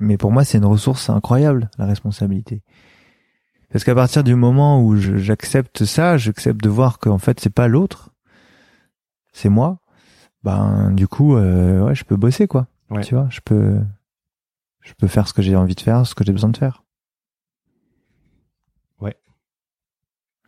mais 0.00 0.18
pour 0.18 0.32
moi 0.32 0.44
c'est 0.44 0.58
une 0.58 0.64
ressource 0.64 1.08
incroyable 1.08 1.70
la 1.78 1.86
responsabilité. 1.86 2.62
Parce 3.70 3.84
qu'à 3.84 3.94
partir 3.94 4.22
du 4.22 4.34
moment 4.34 4.82
où 4.84 4.96
j'accepte 4.96 5.84
ça, 5.84 6.18
j'accepte 6.18 6.62
de 6.62 6.68
voir 6.68 6.98
qu'en 6.98 7.18
fait 7.18 7.40
c'est 7.40 7.54
pas 7.54 7.68
l'autre, 7.68 8.10
c'est 9.32 9.48
moi. 9.48 9.78
Ben 10.42 10.90
du 10.90 11.06
coup, 11.06 11.36
euh, 11.36 11.80
ouais, 11.82 11.94
je 11.94 12.04
peux 12.04 12.16
bosser 12.16 12.48
quoi. 12.48 12.66
Ouais. 12.92 13.02
Tu 13.02 13.14
vois, 13.14 13.28
je 13.30 13.40
peux 13.44 13.80
je 14.82 14.92
peux 14.94 15.08
faire 15.08 15.28
ce 15.28 15.32
que 15.32 15.42
j'ai 15.42 15.56
envie 15.56 15.74
de 15.74 15.80
faire, 15.80 16.06
ce 16.06 16.14
que 16.14 16.24
j'ai 16.24 16.32
besoin 16.32 16.50
de 16.50 16.56
faire. 16.56 16.82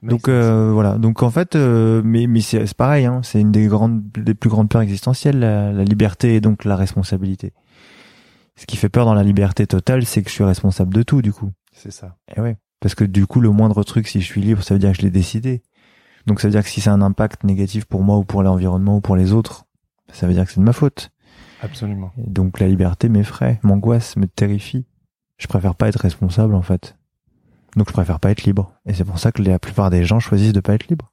Donc 0.04 0.28
euh, 0.28 0.70
voilà. 0.72 0.98
Donc 0.98 1.22
en 1.22 1.30
fait, 1.30 1.56
euh, 1.56 2.02
mais 2.04 2.26
mais 2.26 2.40
c'est 2.40 2.66
c'est 2.66 2.76
pareil. 2.76 3.06
Hein, 3.06 3.20
c'est 3.22 3.40
une 3.40 3.52
des 3.52 3.66
grandes, 3.66 4.02
des 4.12 4.34
plus 4.34 4.50
grandes 4.50 4.68
peurs 4.68 4.82
existentielles, 4.82 5.38
la, 5.38 5.72
la 5.72 5.84
liberté 5.84 6.36
et 6.36 6.40
donc 6.40 6.64
la 6.64 6.76
responsabilité. 6.76 7.52
Ce 8.56 8.66
qui 8.66 8.76
fait 8.76 8.88
peur 8.88 9.06
dans 9.06 9.14
la 9.14 9.24
liberté 9.24 9.66
totale, 9.66 10.04
c'est 10.04 10.22
que 10.22 10.28
je 10.28 10.34
suis 10.34 10.44
responsable 10.44 10.94
de 10.94 11.02
tout 11.02 11.22
du 11.22 11.32
coup. 11.32 11.50
c'est 11.72 11.90
ça. 11.90 12.16
Et 12.36 12.40
ouais. 12.40 12.56
Parce 12.80 12.94
que 12.94 13.04
du 13.04 13.26
coup, 13.26 13.40
le 13.40 13.50
moindre 13.50 13.82
truc, 13.82 14.06
si 14.06 14.20
je 14.20 14.26
suis 14.26 14.42
libre, 14.42 14.62
ça 14.62 14.74
veut 14.74 14.78
dire 14.78 14.92
que 14.92 14.98
je 14.98 15.02
l'ai 15.02 15.10
décidé. 15.10 15.62
Donc 16.26 16.40
ça 16.40 16.48
veut 16.48 16.52
dire 16.52 16.62
que 16.62 16.68
si 16.68 16.80
c'est 16.82 16.90
un 16.90 17.02
impact 17.02 17.44
négatif 17.44 17.86
pour 17.86 18.02
moi 18.02 18.18
ou 18.18 18.24
pour 18.24 18.42
l'environnement 18.42 18.96
ou 18.96 19.00
pour 19.00 19.16
les 19.16 19.32
autres, 19.32 19.64
ça 20.12 20.26
veut 20.26 20.34
dire 20.34 20.44
que 20.44 20.52
c'est 20.52 20.60
de 20.60 20.64
ma 20.64 20.72
faute. 20.74 21.10
Absolument. 21.64 22.12
Et 22.18 22.28
donc 22.30 22.60
la 22.60 22.68
liberté 22.68 23.08
m'effraie, 23.08 23.58
m'angoisse, 23.62 24.16
me 24.16 24.26
terrifie. 24.26 24.86
Je 25.38 25.46
préfère 25.46 25.74
pas 25.74 25.88
être 25.88 25.98
responsable 26.00 26.54
en 26.54 26.62
fait. 26.62 26.96
Donc 27.76 27.88
je 27.88 27.92
préfère 27.92 28.20
pas 28.20 28.30
être 28.30 28.44
libre. 28.44 28.72
Et 28.86 28.94
c'est 28.94 29.04
pour 29.04 29.18
ça 29.18 29.32
que 29.32 29.42
la 29.42 29.58
plupart 29.58 29.90
des 29.90 30.04
gens 30.04 30.20
choisissent 30.20 30.52
de 30.52 30.60
pas 30.60 30.74
être 30.74 30.88
libre. 30.88 31.10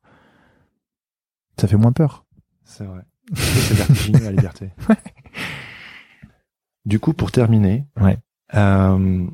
Ça 1.59 1.67
fait 1.67 1.77
moins 1.77 1.91
peur. 1.91 2.25
C'est 2.63 2.83
vrai. 2.85 3.01
c'est 3.35 3.73
vertigineux 3.75 4.23
la 4.23 4.31
liberté. 4.31 4.71
Du 6.85 6.99
coup, 6.99 7.13
pour 7.13 7.31
terminer, 7.31 7.85
Ouais. 7.99 8.17
euh, 8.55 9.27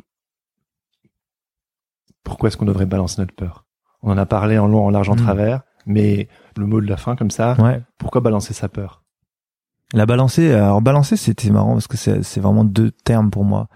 pourquoi 2.24 2.48
est-ce 2.50 2.58
qu'on 2.58 2.66
devrait 2.66 2.86
balancer 2.86 3.22
notre 3.22 3.34
peur? 3.36 3.66
On 4.02 4.12
en 4.12 4.18
a 4.18 4.26
parlé 4.26 4.58
en 4.58 4.68
long, 4.68 4.86
en 4.86 4.90
large, 4.90 5.10
en 5.10 5.14
Mm. 5.16 5.20
travers, 5.20 5.62
mais 5.86 6.28
le 6.58 6.66
mot 6.66 6.82
de 6.82 6.88
la 6.88 6.98
fin 6.98 7.16
comme 7.16 7.32
ça, 7.32 7.56
Ouais. 7.62 7.82
pourquoi 7.98 8.20
balancer 8.22 8.54
sa 8.54 8.68
peur? 8.70 9.04
La 9.94 10.06
balancer, 10.06 10.52
alors 10.52 10.82
balancer 10.82 11.16
c'était 11.16 11.50
marrant 11.50 11.74
parce 11.74 11.88
que 11.88 11.96
c'est 11.96 12.40
vraiment 12.40 12.66
deux 12.66 12.92
termes 12.92 13.32
pour 13.32 13.46
moi. 13.46 13.68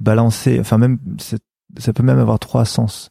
Balancer, 0.00 0.58
enfin 0.60 0.78
même 0.78 0.98
ça 1.76 1.92
peut 1.92 2.02
même 2.02 2.18
avoir 2.18 2.38
trois 2.38 2.64
sens. 2.64 3.10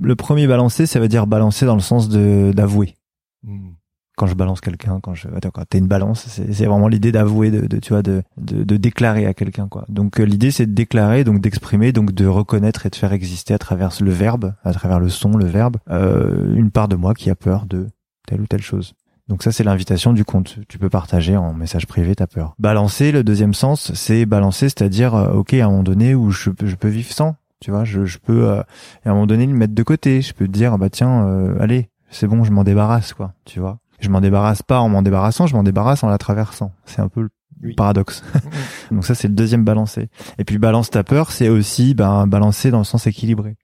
Le 0.00 0.14
premier 0.14 0.46
balancer, 0.46 0.86
ça 0.86 1.00
veut 1.00 1.08
dire 1.08 1.26
balancer 1.26 1.66
dans 1.66 1.74
le 1.74 1.80
sens 1.80 2.08
de 2.08 2.52
d'avouer. 2.54 2.94
Hmm. 3.42 3.70
Quand 4.16 4.26
je 4.26 4.34
balance 4.34 4.60
quelqu'un, 4.60 5.00
quand 5.00 5.14
je 5.14 5.28
attends, 5.34 5.50
quand 5.50 5.64
t'es 5.68 5.78
une 5.78 5.88
balance, 5.88 6.26
c'est 6.28 6.64
vraiment 6.64 6.88
l'idée 6.88 7.12
d'avouer, 7.12 7.50
de, 7.50 7.66
de 7.66 7.78
tu 7.78 7.92
vois, 7.92 8.02
de, 8.02 8.22
de 8.38 8.62
de 8.62 8.76
déclarer 8.76 9.26
à 9.26 9.34
quelqu'un 9.34 9.68
quoi. 9.68 9.84
Donc 9.88 10.20
euh, 10.20 10.24
l'idée 10.24 10.50
c'est 10.50 10.66
de 10.66 10.72
déclarer, 10.72 11.24
donc 11.24 11.40
d'exprimer, 11.40 11.92
donc 11.92 12.12
de 12.12 12.26
reconnaître 12.26 12.86
et 12.86 12.90
de 12.90 12.96
faire 12.96 13.12
exister 13.12 13.52
à 13.52 13.58
travers 13.58 13.90
le 14.00 14.10
verbe, 14.10 14.54
à 14.64 14.72
travers 14.72 15.00
le 15.00 15.08
son, 15.08 15.30
le 15.36 15.46
verbe, 15.46 15.76
euh, 15.90 16.54
une 16.54 16.70
part 16.70 16.88
de 16.88 16.96
moi 16.96 17.14
qui 17.14 17.30
a 17.30 17.34
peur 17.34 17.66
de 17.66 17.88
telle 18.26 18.40
ou 18.40 18.46
telle 18.46 18.62
chose. 18.62 18.94
Donc 19.28 19.42
ça 19.42 19.50
c'est 19.50 19.64
l'invitation 19.64 20.12
du 20.12 20.24
compte. 20.24 20.58
Tu 20.68 20.78
peux 20.78 20.88
partager 20.88 21.36
en 21.36 21.52
message 21.52 21.86
privé 21.86 22.14
ta 22.14 22.26
peur. 22.26 22.54
Balancer, 22.58 23.10
le 23.12 23.24
deuxième 23.24 23.54
sens, 23.54 23.92
c'est 23.94 24.24
balancer, 24.24 24.68
c'est-à-dire 24.68 25.14
euh, 25.14 25.32
ok 25.32 25.54
à 25.54 25.64
un 25.66 25.68
moment 25.70 25.82
donné 25.82 26.14
où 26.14 26.30
je 26.30 26.50
peux, 26.50 26.66
je 26.66 26.76
peux 26.76 26.88
vivre 26.88 27.10
sans. 27.12 27.34
Tu 27.60 27.70
vois, 27.70 27.84
je, 27.84 28.04
je 28.04 28.18
peux 28.18 28.48
euh, 28.48 28.60
à 29.04 29.10
un 29.10 29.14
moment 29.14 29.26
donné 29.26 29.46
le 29.46 29.52
mettre 29.54 29.74
de 29.74 29.82
côté. 29.82 30.22
Je 30.22 30.32
peux 30.32 30.46
te 30.46 30.52
dire 30.52 30.78
bah 30.78 30.90
tiens, 30.90 31.26
euh, 31.26 31.56
allez, 31.60 31.90
c'est 32.10 32.28
bon, 32.28 32.44
je 32.44 32.52
m'en 32.52 32.62
débarrasse 32.64 33.14
quoi. 33.14 33.32
Tu 33.44 33.58
vois, 33.58 33.78
je 33.98 34.08
m'en 34.10 34.20
débarrasse 34.20 34.62
pas 34.62 34.78
en 34.80 34.88
m'en 34.88 35.02
débarrassant, 35.02 35.46
je 35.48 35.56
m'en 35.56 35.64
débarrasse 35.64 36.04
en 36.04 36.08
la 36.08 36.18
traversant. 36.18 36.72
C'est 36.84 37.00
un 37.00 37.08
peu 37.08 37.22
le 37.22 37.30
Oui. 37.64 37.74
paradoxe. 37.74 38.22
Donc 38.92 39.04
ça 39.04 39.16
c'est 39.16 39.26
le 39.28 39.34
deuxième 39.34 39.64
balancer. 39.64 40.08
Et 40.38 40.44
puis 40.44 40.58
balance 40.58 40.90
ta 40.90 41.02
peur, 41.02 41.32
c'est 41.32 41.48
aussi 41.48 41.94
ben 41.94 42.28
balancer 42.28 42.70
dans 42.70 42.78
le 42.78 42.84
sens 42.84 43.06
équilibré. 43.08 43.56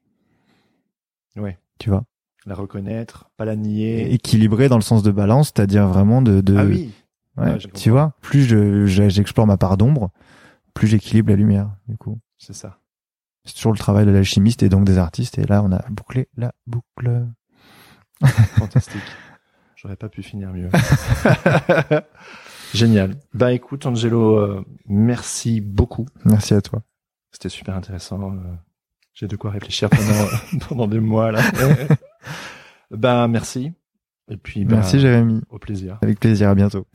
Ouais. 1.37 1.59
Tu 1.79 1.89
vois, 1.91 2.03
La 2.47 2.55
reconnaître, 2.55 3.31
pas 3.37 3.45
la 3.45 3.57
nier. 3.57 4.13
équilibré 4.13 4.69
dans 4.69 4.77
le 4.77 4.83
sens 4.83 5.03
de 5.03 5.11
balance, 5.13 5.53
c'est-à-dire 5.55 5.87
vraiment 5.87 6.23
de, 6.23 6.41
de 6.41 6.57
Ah 6.57 6.65
oui. 6.65 6.93
Ouais, 7.37 7.57
tu 7.75 7.91
vois, 7.91 8.15
plus 8.21 8.43
je 8.43 8.85
je- 8.85 9.09
j'explore 9.09 9.47
ma 9.47 9.57
part 9.57 9.77
d'ombre, 9.77 10.11
plus 10.75 10.87
j'équilibre 10.89 11.31
la 11.31 11.37
lumière. 11.37 11.71
Du 11.89 11.97
coup, 11.97 12.19
C'est 12.39 12.53
ça. 12.53 12.79
c'est 13.45 13.55
toujours 13.55 13.73
le 13.73 13.79
travail 13.79 14.05
de 14.07 14.11
l'alchimiste 14.11 14.63
et 14.63 14.69
donc 14.69 14.85
des 14.85 14.99
artistes. 14.99 15.39
Et 15.39 15.45
là, 15.47 15.63
on 15.63 15.73
a 15.73 15.83
bouclé 15.89 16.29
la 16.37 16.53
boucle. 16.67 17.27
Fantastique. 18.59 19.01
J'aurais 19.77 19.97
pas 19.97 20.09
pu 20.09 20.23
finir 20.23 20.53
mieux. 20.53 20.69
Génial. 22.75 23.17
Bah 23.35 23.53
écoute, 23.53 23.87
Angelo, 23.87 24.37
euh, 24.37 24.65
merci 24.87 25.61
beaucoup. 25.61 26.07
Merci 26.25 26.55
à 26.55 26.61
toi. 26.61 26.83
C'était 27.31 27.49
super 27.49 27.77
intéressant. 27.77 28.33
euh, 28.33 28.37
J'ai 29.15 29.27
de 29.29 29.37
quoi 29.37 29.51
réfléchir 29.51 29.89
pendant, 29.91 30.59
pendant 30.69 30.87
des 30.87 31.01
mois 31.01 31.33
là. 31.33 31.41
Bah 32.91 33.27
merci. 33.29 33.73
Et 34.31 34.37
puis 34.37 34.65
bah, 34.65 34.77
Merci 34.77 35.01
Jérémy. 35.01 35.41
au 35.51 35.59
plaisir. 35.59 35.99
Avec 36.03 36.21
plaisir. 36.21 36.49
À 36.49 36.55
bientôt. 36.55 36.87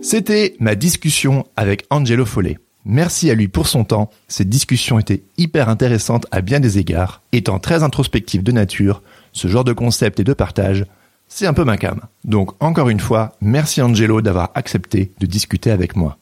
C'était 0.00 0.56
ma 0.60 0.74
discussion 0.74 1.46
avec 1.56 1.86
Angelo 1.90 2.26
Follet. 2.26 2.58
Merci 2.84 3.30
à 3.30 3.34
lui 3.34 3.46
pour 3.48 3.68
son 3.68 3.84
temps. 3.84 4.10
Cette 4.26 4.48
discussion 4.48 4.98
était 4.98 5.22
hyper 5.38 5.68
intéressante 5.68 6.26
à 6.32 6.40
bien 6.40 6.58
des 6.60 6.78
égards. 6.78 7.22
Étant 7.30 7.60
très 7.60 7.82
introspectif 7.84 8.42
de 8.42 8.50
nature, 8.52 9.02
ce 9.32 9.46
genre 9.46 9.64
de 9.64 9.72
concept 9.72 10.18
et 10.20 10.24
de 10.24 10.32
partage, 10.32 10.84
c'est 11.28 11.46
un 11.46 11.54
peu 11.54 11.64
ma 11.64 11.76
cam. 11.76 12.00
Donc 12.24 12.50
encore 12.62 12.88
une 12.88 13.00
fois, 13.00 13.32
merci 13.40 13.80
Angelo 13.80 14.20
d'avoir 14.20 14.50
accepté 14.54 15.12
de 15.20 15.26
discuter 15.26 15.70
avec 15.70 15.94
moi. 15.96 16.18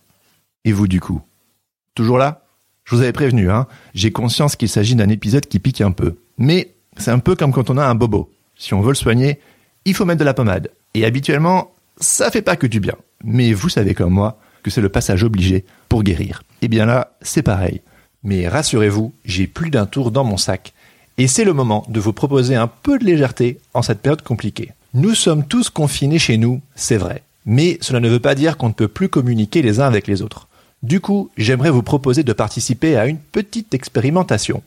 Et 0.64 0.72
vous 0.72 0.86
du 0.86 1.00
coup? 1.00 1.22
Toujours 1.94 2.18
là? 2.18 2.39
Je 2.90 2.96
vous 2.96 3.02
avais 3.02 3.12
prévenu, 3.12 3.52
hein. 3.52 3.68
J'ai 3.94 4.10
conscience 4.10 4.56
qu'il 4.56 4.68
s'agit 4.68 4.96
d'un 4.96 5.08
épisode 5.08 5.46
qui 5.46 5.60
pique 5.60 5.80
un 5.80 5.92
peu. 5.92 6.16
Mais 6.38 6.74
c'est 6.96 7.12
un 7.12 7.20
peu 7.20 7.36
comme 7.36 7.52
quand 7.52 7.70
on 7.70 7.78
a 7.78 7.86
un 7.86 7.94
bobo. 7.94 8.32
Si 8.56 8.74
on 8.74 8.80
veut 8.80 8.90
le 8.90 8.94
soigner, 8.96 9.38
il 9.84 9.94
faut 9.94 10.04
mettre 10.04 10.18
de 10.18 10.24
la 10.24 10.34
pommade. 10.34 10.72
Et 10.94 11.04
habituellement, 11.04 11.70
ça 12.00 12.32
fait 12.32 12.42
pas 12.42 12.56
que 12.56 12.66
du 12.66 12.80
bien. 12.80 12.96
Mais 13.22 13.52
vous 13.52 13.68
savez 13.68 13.94
comme 13.94 14.12
moi 14.12 14.40
que 14.64 14.72
c'est 14.72 14.80
le 14.80 14.88
passage 14.88 15.22
obligé 15.22 15.64
pour 15.88 16.02
guérir. 16.02 16.42
Et 16.62 16.68
bien 16.68 16.84
là, 16.84 17.12
c'est 17.22 17.44
pareil. 17.44 17.80
Mais 18.24 18.48
rassurez-vous, 18.48 19.14
j'ai 19.24 19.46
plus 19.46 19.70
d'un 19.70 19.86
tour 19.86 20.10
dans 20.10 20.24
mon 20.24 20.36
sac. 20.36 20.72
Et 21.16 21.28
c'est 21.28 21.44
le 21.44 21.52
moment 21.52 21.86
de 21.88 22.00
vous 22.00 22.12
proposer 22.12 22.56
un 22.56 22.66
peu 22.66 22.98
de 22.98 23.04
légèreté 23.04 23.60
en 23.72 23.82
cette 23.82 24.02
période 24.02 24.22
compliquée. 24.22 24.72
Nous 24.94 25.14
sommes 25.14 25.46
tous 25.46 25.70
confinés 25.70 26.18
chez 26.18 26.38
nous, 26.38 26.60
c'est 26.74 26.96
vrai. 26.96 27.22
Mais 27.46 27.78
cela 27.82 28.00
ne 28.00 28.08
veut 28.08 28.18
pas 28.18 28.34
dire 28.34 28.56
qu'on 28.56 28.68
ne 28.68 28.74
peut 28.74 28.88
plus 28.88 29.08
communiquer 29.08 29.62
les 29.62 29.78
uns 29.78 29.86
avec 29.86 30.08
les 30.08 30.22
autres. 30.22 30.48
Du 30.82 31.00
coup, 31.00 31.30
j'aimerais 31.36 31.70
vous 31.70 31.82
proposer 31.82 32.22
de 32.22 32.32
participer 32.32 32.96
à 32.96 33.06
une 33.06 33.18
petite 33.18 33.74
expérimentation. 33.74 34.62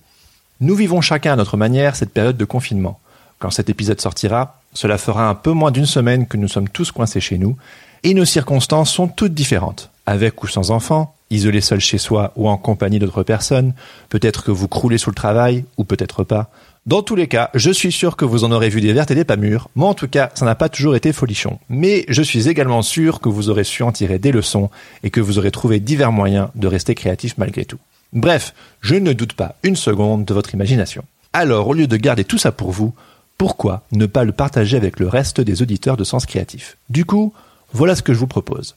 Nous 0.60 0.76
vivons 0.76 1.02
chacun 1.02 1.34
à 1.34 1.36
notre 1.36 1.58
manière 1.58 1.96
cette 1.96 2.14
période 2.14 2.38
de 2.38 2.46
confinement. 2.46 3.00
Quand 3.40 3.50
cet 3.50 3.70
épisode 3.70 4.00
sortira, 4.00 4.62
cela 4.74 5.00
fera 5.00 5.28
un 5.28 5.36
peu 5.36 5.52
moins 5.52 5.72
d'une 5.72 5.88
semaine 5.88 6.28
que 6.28 6.38
nous 6.38 6.48
sommes 6.48 6.70
tous 6.70 6.92
coincés 6.92 7.20
chez 7.20 7.40
nous, 7.40 7.58
et 8.04 8.14
nos 8.14 8.26
circonstances 8.26 8.92
sont 8.92 9.08
toutes 9.08 9.34
différentes. 9.34 9.90
Avec 10.06 10.44
ou 10.44 10.48
sans 10.48 10.70
enfants, 10.70 11.16
isolé 11.32 11.62
seul 11.62 11.80
chez 11.80 11.98
soi 11.98 12.32
ou 12.36 12.48
en 12.48 12.58
compagnie 12.58 13.00
d'autres 13.00 13.24
personnes, 13.24 13.74
peut-être 14.10 14.44
que 14.44 14.52
vous 14.52 14.68
croulez 14.68 15.00
sous 15.00 15.10
le 15.10 15.16
travail, 15.16 15.66
ou 15.78 15.84
peut-être 15.84 16.24
pas. 16.24 16.52
Dans 16.86 17.02
tous 17.02 17.16
les 17.16 17.30
cas, 17.30 17.50
je 17.54 17.72
suis 17.72 17.94
sûr 17.94 18.18
que 18.18 18.26
vous 18.26 18.44
en 18.44 18.52
aurez 18.52 18.68
vu 18.68 18.82
des 18.82 18.92
vertes 18.92 19.10
et 19.12 19.16
des 19.16 19.24
pas 19.24 19.38
mûres. 19.38 19.70
Moi, 19.76 19.88
en 19.88 19.94
tout 19.94 20.10
cas, 20.10 20.32
ça 20.34 20.44
n'a 20.44 20.54
pas 20.54 20.68
toujours 20.68 20.98
été 20.98 21.14
folichon. 21.14 21.58
Mais 21.70 22.04
je 22.10 22.22
suis 22.22 22.50
également 22.50 22.82
sûr 22.82 23.22
que 23.22 23.30
vous 23.30 23.50
aurez 23.50 23.64
su 23.64 23.84
en 23.84 23.94
tirer 23.94 24.20
des 24.20 24.34
leçons 24.34 24.70
et 25.02 25.10
que 25.10 25.22
vous 25.22 25.40
aurez 25.40 25.52
trouvé 25.52 25.80
divers 25.80 26.12
moyens 26.12 26.50
de 26.56 26.68
rester 26.68 26.94
créatif 26.94 27.36
malgré 27.38 27.64
tout. 27.64 27.80
Bref, 28.12 28.54
je 28.82 28.96
ne 28.96 29.14
doute 29.14 29.32
pas 29.32 29.56
une 29.64 29.78
seconde 29.78 30.26
de 30.26 30.34
votre 30.34 30.54
imagination. 30.54 31.06
Alors, 31.32 31.70
au 31.70 31.74
lieu 31.74 31.88
de 31.88 31.96
garder 31.96 32.26
tout 32.26 32.38
ça 32.38 32.52
pour 32.52 32.72
vous, 32.72 32.94
pourquoi 33.38 33.84
ne 33.94 34.06
pas 34.06 34.26
le 34.26 34.34
partager 34.34 34.76
avec 34.76 35.00
le 35.00 35.08
reste 35.08 35.40
des 35.40 35.62
auditeurs 35.62 35.96
de 35.96 36.04
Sens 36.04 36.26
Créatif? 36.26 36.78
Du 36.90 37.06
coup, 37.06 37.34
voilà 37.72 37.96
ce 37.96 38.04
que 38.04 38.14
je 38.14 38.20
vous 38.20 38.28
propose. 38.28 38.76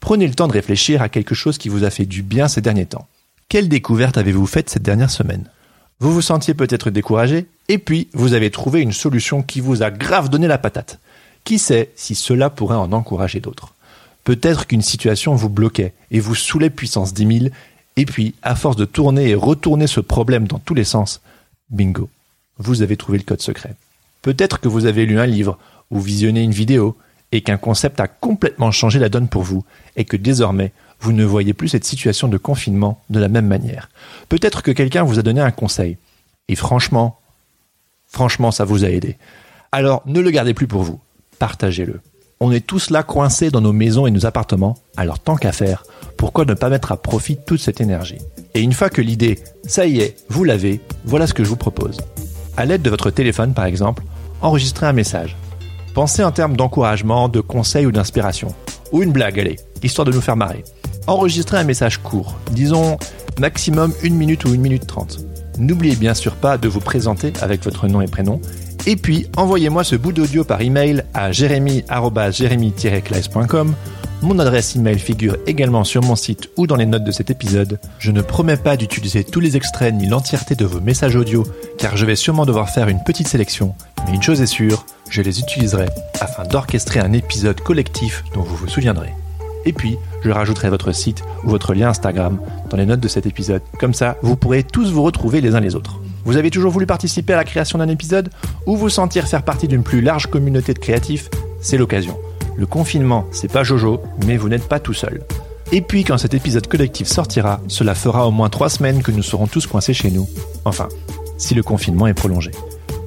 Prenez 0.00 0.26
le 0.26 0.34
temps 0.34 0.48
de 0.48 0.52
réfléchir 0.52 1.00
à 1.00 1.08
quelque 1.08 1.34
chose 1.34 1.56
qui 1.56 1.70
vous 1.70 1.84
a 1.84 1.90
fait 1.90 2.04
du 2.04 2.22
bien 2.22 2.46
ces 2.46 2.60
derniers 2.60 2.86
temps. 2.86 3.08
Quelle 3.48 3.70
découverte 3.70 4.18
avez-vous 4.18 4.46
faite 4.46 4.68
cette 4.68 4.82
dernière 4.82 5.10
semaine? 5.10 5.48
Vous 6.00 6.12
vous 6.12 6.22
sentiez 6.22 6.54
peut-être 6.54 6.90
découragé, 6.90 7.46
et 7.68 7.78
puis 7.78 8.08
vous 8.12 8.32
avez 8.32 8.50
trouvé 8.50 8.80
une 8.80 8.92
solution 8.92 9.42
qui 9.42 9.60
vous 9.60 9.82
a 9.82 9.90
grave 9.90 10.28
donné 10.28 10.46
la 10.46 10.58
patate. 10.58 11.00
Qui 11.44 11.58
sait 11.58 11.90
si 11.96 12.14
cela 12.14 12.50
pourrait 12.50 12.76
en 12.76 12.92
encourager 12.92 13.40
d'autres? 13.40 13.74
Peut-être 14.24 14.66
qu'une 14.66 14.82
situation 14.82 15.34
vous 15.34 15.48
bloquait 15.48 15.94
et 16.10 16.20
vous 16.20 16.34
saoulait 16.34 16.70
puissance 16.70 17.14
10 17.14 17.38
000, 17.40 17.54
et 17.96 18.04
puis, 18.04 18.34
à 18.42 18.54
force 18.54 18.76
de 18.76 18.84
tourner 18.84 19.30
et 19.30 19.34
retourner 19.34 19.88
ce 19.88 19.98
problème 19.98 20.46
dans 20.46 20.60
tous 20.60 20.74
les 20.74 20.84
sens, 20.84 21.20
bingo, 21.70 22.08
vous 22.58 22.82
avez 22.82 22.96
trouvé 22.96 23.18
le 23.18 23.24
code 23.24 23.40
secret. 23.40 23.74
Peut-être 24.22 24.60
que 24.60 24.68
vous 24.68 24.86
avez 24.86 25.04
lu 25.04 25.18
un 25.18 25.26
livre 25.26 25.58
ou 25.90 25.98
visionné 25.98 26.42
une 26.42 26.52
vidéo 26.52 26.96
et 27.32 27.40
qu'un 27.40 27.56
concept 27.56 27.98
a 27.98 28.06
complètement 28.06 28.70
changé 28.70 29.00
la 29.00 29.08
donne 29.08 29.28
pour 29.28 29.42
vous 29.42 29.64
et 29.96 30.04
que 30.04 30.16
désormais 30.16 30.72
vous 31.00 31.12
ne 31.12 31.24
voyez 31.24 31.54
plus 31.54 31.68
cette 31.68 31.84
situation 31.84 32.28
de 32.28 32.38
confinement 32.38 33.00
de 33.10 33.20
la 33.20 33.28
même 33.28 33.46
manière. 33.46 33.88
Peut-être 34.28 34.62
que 34.62 34.70
quelqu'un 34.70 35.04
vous 35.04 35.18
a 35.18 35.22
donné 35.22 35.40
un 35.40 35.50
conseil. 35.50 35.96
Et 36.48 36.56
franchement, 36.56 37.20
franchement, 38.06 38.50
ça 38.50 38.64
vous 38.64 38.84
a 38.84 38.88
aidé. 38.88 39.16
Alors 39.70 40.02
ne 40.06 40.20
le 40.20 40.30
gardez 40.30 40.54
plus 40.54 40.66
pour 40.66 40.82
vous. 40.82 41.00
Partagez-le. 41.38 42.00
On 42.40 42.52
est 42.52 42.66
tous 42.66 42.90
là 42.90 43.02
coincés 43.02 43.50
dans 43.50 43.60
nos 43.60 43.72
maisons 43.72 44.06
et 44.06 44.12
nos 44.12 44.24
appartements, 44.24 44.76
alors 44.96 45.18
tant 45.18 45.36
qu'à 45.36 45.50
faire, 45.50 45.82
pourquoi 46.16 46.44
ne 46.44 46.54
pas 46.54 46.68
mettre 46.68 46.92
à 46.92 46.96
profit 46.96 47.36
toute 47.36 47.60
cette 47.60 47.80
énergie? 47.80 48.18
Et 48.54 48.60
une 48.60 48.72
fois 48.72 48.90
que 48.90 49.02
l'idée, 49.02 49.40
ça 49.66 49.86
y 49.86 50.00
est, 50.00 50.16
vous 50.28 50.44
l'avez, 50.44 50.80
voilà 51.04 51.26
ce 51.26 51.34
que 51.34 51.42
je 51.42 51.48
vous 51.48 51.56
propose. 51.56 51.98
À 52.56 52.64
l'aide 52.64 52.82
de 52.82 52.90
votre 52.90 53.10
téléphone 53.10 53.54
par 53.54 53.64
exemple, 53.64 54.04
enregistrez 54.40 54.86
un 54.86 54.92
message. 54.92 55.36
Pensez 55.94 56.22
en 56.22 56.30
termes 56.30 56.56
d'encouragement, 56.56 57.28
de 57.28 57.40
conseil 57.40 57.86
ou 57.86 57.92
d'inspiration. 57.92 58.54
Ou 58.92 59.02
une 59.02 59.12
blague, 59.12 59.40
allez, 59.40 59.58
histoire 59.82 60.04
de 60.04 60.12
nous 60.12 60.20
faire 60.20 60.36
marrer 60.36 60.62
enregistrez 61.08 61.56
un 61.56 61.64
message 61.64 61.98
court, 61.98 62.38
disons 62.52 62.96
maximum 63.40 63.92
1 64.04 64.10
minute 64.10 64.44
ou 64.44 64.50
1 64.50 64.58
minute 64.58 64.86
30. 64.86 65.18
N'oubliez 65.58 65.96
bien 65.96 66.14
sûr 66.14 66.36
pas 66.36 66.56
de 66.58 66.68
vous 66.68 66.80
présenter 66.80 67.32
avec 67.40 67.64
votre 67.64 67.88
nom 67.88 68.00
et 68.00 68.06
prénom. 68.06 68.40
Et 68.86 68.94
puis, 68.94 69.26
envoyez-moi 69.36 69.82
ce 69.82 69.96
bout 69.96 70.12
d'audio 70.12 70.44
par 70.44 70.60
email 70.60 71.02
à 71.14 71.32
jérémy-classe.com. 71.32 73.74
Mon 74.22 74.38
adresse 74.38 74.76
email 74.76 74.98
figure 74.98 75.36
également 75.46 75.84
sur 75.84 76.02
mon 76.02 76.16
site 76.16 76.48
ou 76.56 76.66
dans 76.66 76.76
les 76.76 76.86
notes 76.86 77.04
de 77.04 77.12
cet 77.12 77.30
épisode. 77.30 77.78
Je 77.98 78.10
ne 78.10 78.20
promets 78.20 78.56
pas 78.56 78.76
d'utiliser 78.76 79.24
tous 79.24 79.40
les 79.40 79.56
extraits 79.56 79.94
ni 79.94 80.06
l'entièreté 80.06 80.54
de 80.54 80.64
vos 80.64 80.80
messages 80.80 81.16
audio, 81.16 81.44
car 81.78 81.96
je 81.96 82.06
vais 82.06 82.16
sûrement 82.16 82.46
devoir 82.46 82.70
faire 82.70 82.88
une 82.88 83.02
petite 83.02 83.28
sélection. 83.28 83.74
Mais 84.06 84.14
une 84.14 84.22
chose 84.22 84.40
est 84.40 84.46
sûre, 84.46 84.86
je 85.10 85.22
les 85.22 85.40
utiliserai 85.40 85.86
afin 86.20 86.44
d'orchestrer 86.44 87.00
un 87.00 87.12
épisode 87.12 87.60
collectif 87.60 88.24
dont 88.34 88.42
vous 88.42 88.56
vous 88.56 88.68
souviendrez. 88.68 89.12
Et 89.64 89.72
puis, 89.72 89.96
je 90.22 90.30
rajouterai 90.30 90.70
votre 90.70 90.92
site 90.92 91.22
ou 91.44 91.50
votre 91.50 91.74
lien 91.74 91.88
Instagram 91.88 92.38
dans 92.70 92.76
les 92.76 92.86
notes 92.86 93.00
de 93.00 93.08
cet 93.08 93.26
épisode. 93.26 93.62
Comme 93.78 93.94
ça, 93.94 94.16
vous 94.22 94.36
pourrez 94.36 94.62
tous 94.62 94.90
vous 94.90 95.02
retrouver 95.02 95.40
les 95.40 95.54
uns 95.54 95.60
les 95.60 95.74
autres. 95.74 96.00
Vous 96.24 96.36
avez 96.36 96.50
toujours 96.50 96.72
voulu 96.72 96.86
participer 96.86 97.32
à 97.32 97.36
la 97.36 97.44
création 97.44 97.78
d'un 97.78 97.88
épisode 97.88 98.30
ou 98.66 98.76
vous 98.76 98.90
sentir 98.90 99.26
faire 99.26 99.42
partie 99.42 99.68
d'une 99.68 99.82
plus 99.82 100.00
large 100.00 100.26
communauté 100.26 100.74
de 100.74 100.78
créatifs? 100.78 101.30
C'est 101.60 101.78
l'occasion. 101.78 102.16
Le 102.56 102.66
confinement, 102.66 103.24
c'est 103.30 103.50
pas 103.50 103.64
Jojo, 103.64 104.02
mais 104.26 104.36
vous 104.36 104.48
n'êtes 104.48 104.68
pas 104.68 104.80
tout 104.80 104.94
seul. 104.94 105.22
Et 105.70 105.80
puis 105.80 106.04
quand 106.04 106.18
cet 106.18 106.34
épisode 106.34 106.66
collectif 106.66 107.06
sortira, 107.06 107.60
cela 107.68 107.94
fera 107.94 108.26
au 108.26 108.30
moins 108.30 108.48
trois 108.48 108.68
semaines 108.68 109.02
que 109.02 109.12
nous 109.12 109.22
serons 109.22 109.46
tous 109.46 109.66
coincés 109.66 109.94
chez 109.94 110.10
nous. 110.10 110.28
Enfin, 110.64 110.88
si 111.36 111.54
le 111.54 111.62
confinement 111.62 112.06
est 112.06 112.14
prolongé. 112.14 112.50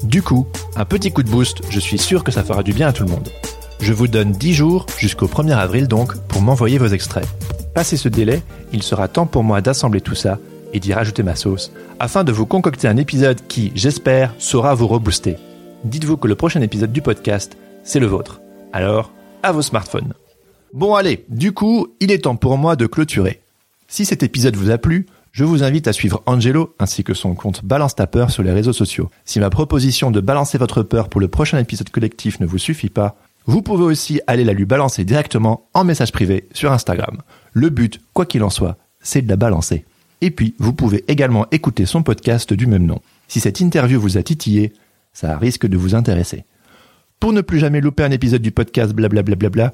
Du 0.04 0.24
coup, 0.24 0.48
un 0.76 0.86
petit 0.86 1.12
coup 1.12 1.22
de 1.22 1.30
boost, 1.30 1.62
je 1.70 1.80
suis 1.80 1.98
sûr 1.98 2.24
que 2.24 2.32
ça 2.32 2.44
fera 2.44 2.64
du 2.64 2.74
bien 2.74 2.88
à 2.88 2.94
tout 2.94 3.04
le 3.04 3.12
monde. 3.12 3.30
Je 3.82 3.94
vous 3.94 4.08
donne 4.08 4.32
10 4.32 4.54
jours, 4.54 4.86
jusqu'au 5.00 5.26
1er 5.26 5.56
avril 5.56 5.88
donc, 5.88 6.16
pour 6.28 6.44
m'envoyer 6.44 6.78
vos 6.78 6.86
extraits. 6.88 7.28
Passé 7.74 7.98
ce 7.98 8.10
délai, 8.10 8.44
il 8.74 8.84
sera 8.84 9.08
temps 9.08 9.26
pour 9.26 9.44
moi 9.44 9.62
d'assembler 9.62 10.02
tout 10.02 10.14
ça 10.14 10.38
et 10.72 10.80
d'y 10.80 10.94
rajouter 10.94 11.24
ma 11.24 11.36
sauce, 11.36 11.72
afin 12.00 12.24
de 12.24 12.32
vous 12.32 12.46
concocter 12.46 12.88
un 12.88 12.98
épisode 12.98 13.40
qui, 13.48 13.72
j'espère, 13.74 14.36
saura 14.38 14.76
vous 14.76 14.88
rebooster. 14.88 15.38
Dites-vous 15.84 16.18
que 16.18 16.28
le 16.28 16.36
prochain 16.36 16.62
épisode 16.62 16.92
du 16.92 17.02
podcast, 17.02 17.58
c'est 17.84 18.00
le 18.00 18.06
vôtre. 18.06 18.40
Alors, 18.72 19.12
à 19.42 19.52
vos 19.52 19.64
smartphones. 19.64 20.14
Bon 20.74 20.94
allez, 20.94 21.26
du 21.30 21.52
coup, 21.52 21.88
il 22.00 22.12
est 22.12 22.26
temps 22.26 22.36
pour 22.36 22.60
moi 22.60 22.76
de 22.76 22.86
clôturer. 22.86 23.42
Si 23.88 24.06
cet 24.06 24.22
épisode 24.22 24.56
vous 24.56 24.70
a 24.70 24.78
plu, 24.78 25.08
je 25.32 25.44
vous 25.44 25.64
invite 25.64 25.88
à 25.88 25.94
suivre 25.94 26.22
Angelo 26.28 26.76
ainsi 26.78 27.04
que 27.04 27.16
son 27.16 27.34
compte 27.34 27.66
Balance 27.66 27.96
ta 27.96 28.06
peur 28.06 28.30
sur 28.30 28.44
les 28.44 28.52
réseaux 28.52 28.74
sociaux. 28.74 29.10
Si 29.26 29.40
ma 29.40 29.50
proposition 29.50 30.12
de 30.12 30.22
balancer 30.22 30.60
votre 30.60 30.84
peur 30.84 31.10
pour 31.10 31.20
le 31.20 31.30
prochain 31.30 31.58
épisode 31.58 31.90
collectif 31.90 32.40
ne 32.40 32.46
vous 32.46 32.60
suffit 32.60 32.90
pas, 32.90 33.16
vous 33.46 33.62
pouvez 33.62 33.84
aussi 33.84 34.22
aller 34.28 34.44
la 34.44 34.54
lui 34.54 34.66
balancer 34.66 35.04
directement 35.04 35.68
en 35.74 35.84
message 35.84 36.12
privé 36.12 36.48
sur 36.54 36.72
Instagram. 36.72 37.22
Le 37.54 37.70
but, 37.70 38.00
quoi 38.14 38.26
qu'il 38.26 38.44
en 38.44 38.50
soit, 38.50 38.78
c'est 39.02 39.24
de 39.24 39.30
la 39.30 39.36
balancer. 39.36 39.86
Et 40.22 40.30
puis, 40.30 40.54
vous 40.60 40.74
pouvez 40.74 41.04
également 41.08 41.48
écouter 41.52 41.86
son 41.86 42.04
podcast 42.04 42.54
du 42.54 42.68
même 42.68 42.86
nom. 42.86 43.02
Si 43.28 43.40
cette 43.40 43.60
interview 43.60 44.00
vous 44.00 44.18
a 44.18 44.24
titillé, 44.24 44.74
ça 45.14 45.38
risque 45.38 45.66
de 45.66 45.78
vous 45.78 45.96
intéresser. 45.96 46.46
Pour 47.20 47.34
ne 47.34 47.42
plus 47.42 47.60
jamais 47.60 47.82
louper 47.82 48.04
un 48.04 48.12
épisode 48.12 48.42
du 48.42 48.52
podcast 48.52 48.94
blablabla, 48.94 49.74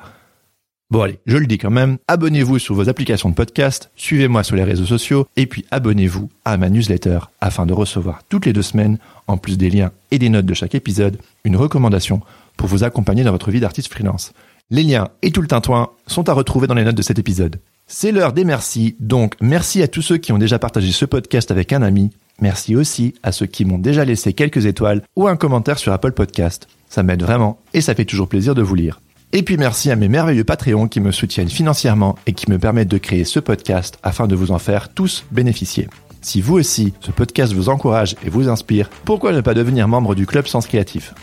bon 0.90 1.02
allez, 1.02 1.20
je 1.26 1.38
le 1.38 1.48
dis 1.48 1.58
quand 1.58 1.70
même, 1.70 1.98
abonnez-vous 2.08 2.60
sur 2.60 2.76
vos 2.76 2.88
applications 2.88 3.30
de 3.30 3.36
podcast, 3.36 3.92
suivez-moi 3.96 4.44
sur 4.44 4.56
les 4.56 4.64
réseaux 4.64 4.86
sociaux, 4.86 5.28
et 5.36 5.46
puis 5.46 5.66
abonnez-vous 5.72 6.30
à 6.46 6.58
ma 6.58 6.70
newsletter 6.70 7.20
afin 7.42 7.66
de 7.66 7.74
recevoir 7.74 8.22
toutes 8.30 8.46
les 8.46 8.54
deux 8.54 8.62
semaines, 8.62 8.98
en 9.28 9.38
plus 9.38 9.58
des 9.58 9.70
liens 9.70 9.92
et 10.12 10.20
des 10.20 10.30
notes 10.30 10.46
de 10.46 10.54
chaque 10.54 10.76
épisode, 10.76 11.20
une 11.44 11.58
recommandation 11.58 12.22
pour 12.58 12.68
vous 12.68 12.84
accompagner 12.84 13.24
dans 13.24 13.32
votre 13.32 13.52
vie 13.52 13.60
d'artiste 13.60 13.92
freelance. 13.92 14.34
Les 14.70 14.84
liens 14.84 15.08
et 15.22 15.32
tout 15.32 15.42
le 15.42 15.48
tintouin 15.48 15.92
sont 16.08 16.28
à 16.28 16.34
retrouver 16.34 16.68
dans 16.68 16.74
les 16.74 16.84
notes 16.84 16.96
de 16.96 17.02
cet 17.02 17.20
épisode. 17.20 17.62
C'est 17.86 18.12
l'heure 18.12 18.34
des 18.34 18.44
merci, 18.44 18.98
donc 19.00 19.36
merci 19.40 19.82
à 19.82 19.88
tous 19.88 20.02
ceux 20.02 20.18
qui 20.18 20.34
ont 20.34 20.38
déjà 20.38 20.60
partagé 20.60 20.92
ce 20.92 21.06
podcast 21.06 21.52
avec 21.52 21.72
un 21.72 21.82
ami. 21.82 22.10
Merci 22.42 22.76
aussi 22.76 23.14
à 23.24 23.32
ceux 23.32 23.46
qui 23.46 23.64
m'ont 23.64 23.78
déjà 23.78 24.04
laissé 24.04 24.34
quelques 24.34 24.66
étoiles 24.66 25.04
ou 25.16 25.28
un 25.28 25.38
commentaire 25.38 25.80
sur 25.80 25.94
Apple 25.94 26.12
Podcast. 26.12 26.68
Ça 26.90 27.02
m'aide 27.02 27.24
vraiment 27.24 27.60
et 27.74 27.80
ça 27.80 27.96
fait 27.96 28.04
toujours 28.04 28.28
plaisir 28.28 28.56
de 28.56 28.62
vous 28.62 28.76
lire. 28.76 29.00
Et 29.32 29.44
puis 29.44 29.58
merci 29.58 29.90
à 29.90 29.96
mes 29.96 30.10
merveilleux 30.10 30.44
Patreons 30.44 30.88
qui 30.88 31.00
me 31.00 31.12
soutiennent 31.12 31.50
financièrement 31.50 32.18
et 32.28 32.34
qui 32.34 32.50
me 32.50 32.60
permettent 32.60 32.88
de 32.90 32.98
créer 32.98 33.24
ce 33.24 33.40
podcast 33.40 33.98
afin 34.04 34.28
de 34.28 34.36
vous 34.36 34.52
en 34.52 34.60
faire 34.60 34.90
tous 34.90 35.26
bénéficier. 35.32 35.88
Si 36.22 36.42
vous 36.42 36.56
aussi, 36.56 36.94
ce 37.00 37.12
podcast 37.12 37.54
vous 37.54 37.70
encourage 37.70 38.16
et 38.26 38.30
vous 38.30 38.50
inspire, 38.50 38.90
pourquoi 39.06 39.32
ne 39.32 39.42
pas 39.42 39.54
devenir 39.54 39.88
membre 39.88 40.16
du 40.16 40.26
Club 40.26 40.48
Sens 40.48 40.68
Créatif? 40.68 41.14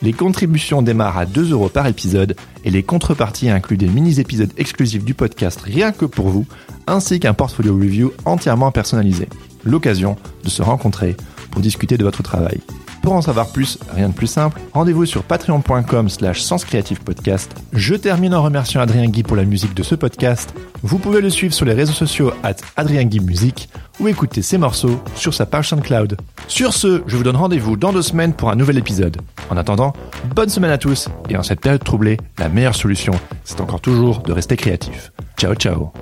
Les 0.00 0.12
contributions 0.12 0.80
démarrent 0.80 1.18
à 1.18 1.26
2 1.26 1.52
euros 1.52 1.68
par 1.68 1.86
épisode 1.86 2.36
et 2.64 2.70
les 2.70 2.82
contreparties 2.82 3.50
incluent 3.50 3.76
des 3.76 3.88
mini-épisodes 3.88 4.52
exclusifs 4.56 5.04
du 5.04 5.14
podcast 5.14 5.60
rien 5.60 5.92
que 5.92 6.04
pour 6.04 6.28
vous, 6.28 6.46
ainsi 6.86 7.20
qu'un 7.20 7.34
portfolio 7.34 7.74
review 7.74 8.12
entièrement 8.24 8.70
personnalisé. 8.70 9.28
L'occasion 9.64 10.16
de 10.44 10.48
se 10.48 10.62
rencontrer 10.62 11.16
pour 11.50 11.60
discuter 11.60 11.98
de 11.98 12.04
votre 12.04 12.22
travail. 12.22 12.60
Pour 13.02 13.12
en 13.12 13.22
savoir 13.22 13.48
plus, 13.52 13.78
rien 13.94 14.08
de 14.08 14.14
plus 14.14 14.26
simple, 14.26 14.60
rendez-vous 14.72 15.06
sur 15.06 15.22
patreon.com 15.22 16.08
slash 16.08 16.42
podcast. 17.04 17.54
Je 17.72 17.94
termine 17.94 18.34
en 18.34 18.42
remerciant 18.42 18.80
Adrien 18.80 19.06
Guy 19.06 19.22
pour 19.22 19.36
la 19.36 19.44
musique 19.44 19.74
de 19.74 19.82
ce 19.82 19.94
podcast. 19.94 20.52
Vous 20.82 20.98
pouvez 20.98 21.20
le 21.20 21.30
suivre 21.30 21.54
sur 21.54 21.64
les 21.64 21.72
réseaux 21.72 21.92
sociaux 21.92 22.32
at 22.42 22.56
Adrien 22.76 23.08
ou 24.00 24.08
écouter 24.08 24.42
ses 24.42 24.58
morceaux 24.58 25.00
sur 25.14 25.34
sa 25.34 25.46
page 25.46 25.68
SoundCloud. 25.68 26.16
Sur 26.46 26.72
ce, 26.72 27.02
je 27.06 27.16
vous 27.16 27.22
donne 27.24 27.36
rendez-vous 27.36 27.76
dans 27.76 27.92
deux 27.92 28.02
semaines 28.02 28.32
pour 28.34 28.50
un 28.50 28.56
nouvel 28.56 28.78
épisode. 28.78 29.16
En 29.50 29.56
attendant, 29.56 29.92
bonne 30.34 30.48
semaine 30.48 30.70
à 30.70 30.78
tous 30.78 31.08
et 31.28 31.36
en 31.36 31.42
cette 31.42 31.60
période 31.60 31.82
troublée, 31.82 32.18
la 32.38 32.48
meilleure 32.48 32.74
solution, 32.74 33.12
c'est 33.44 33.60
encore 33.60 33.80
toujours 33.80 34.20
de 34.20 34.32
rester 34.32 34.56
créatif. 34.56 35.12
Ciao 35.38 35.54
ciao 35.54 35.92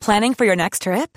Planning 0.00 0.34
for 0.34 0.44
your 0.44 0.56
next 0.56 0.82
trip? 0.82 1.16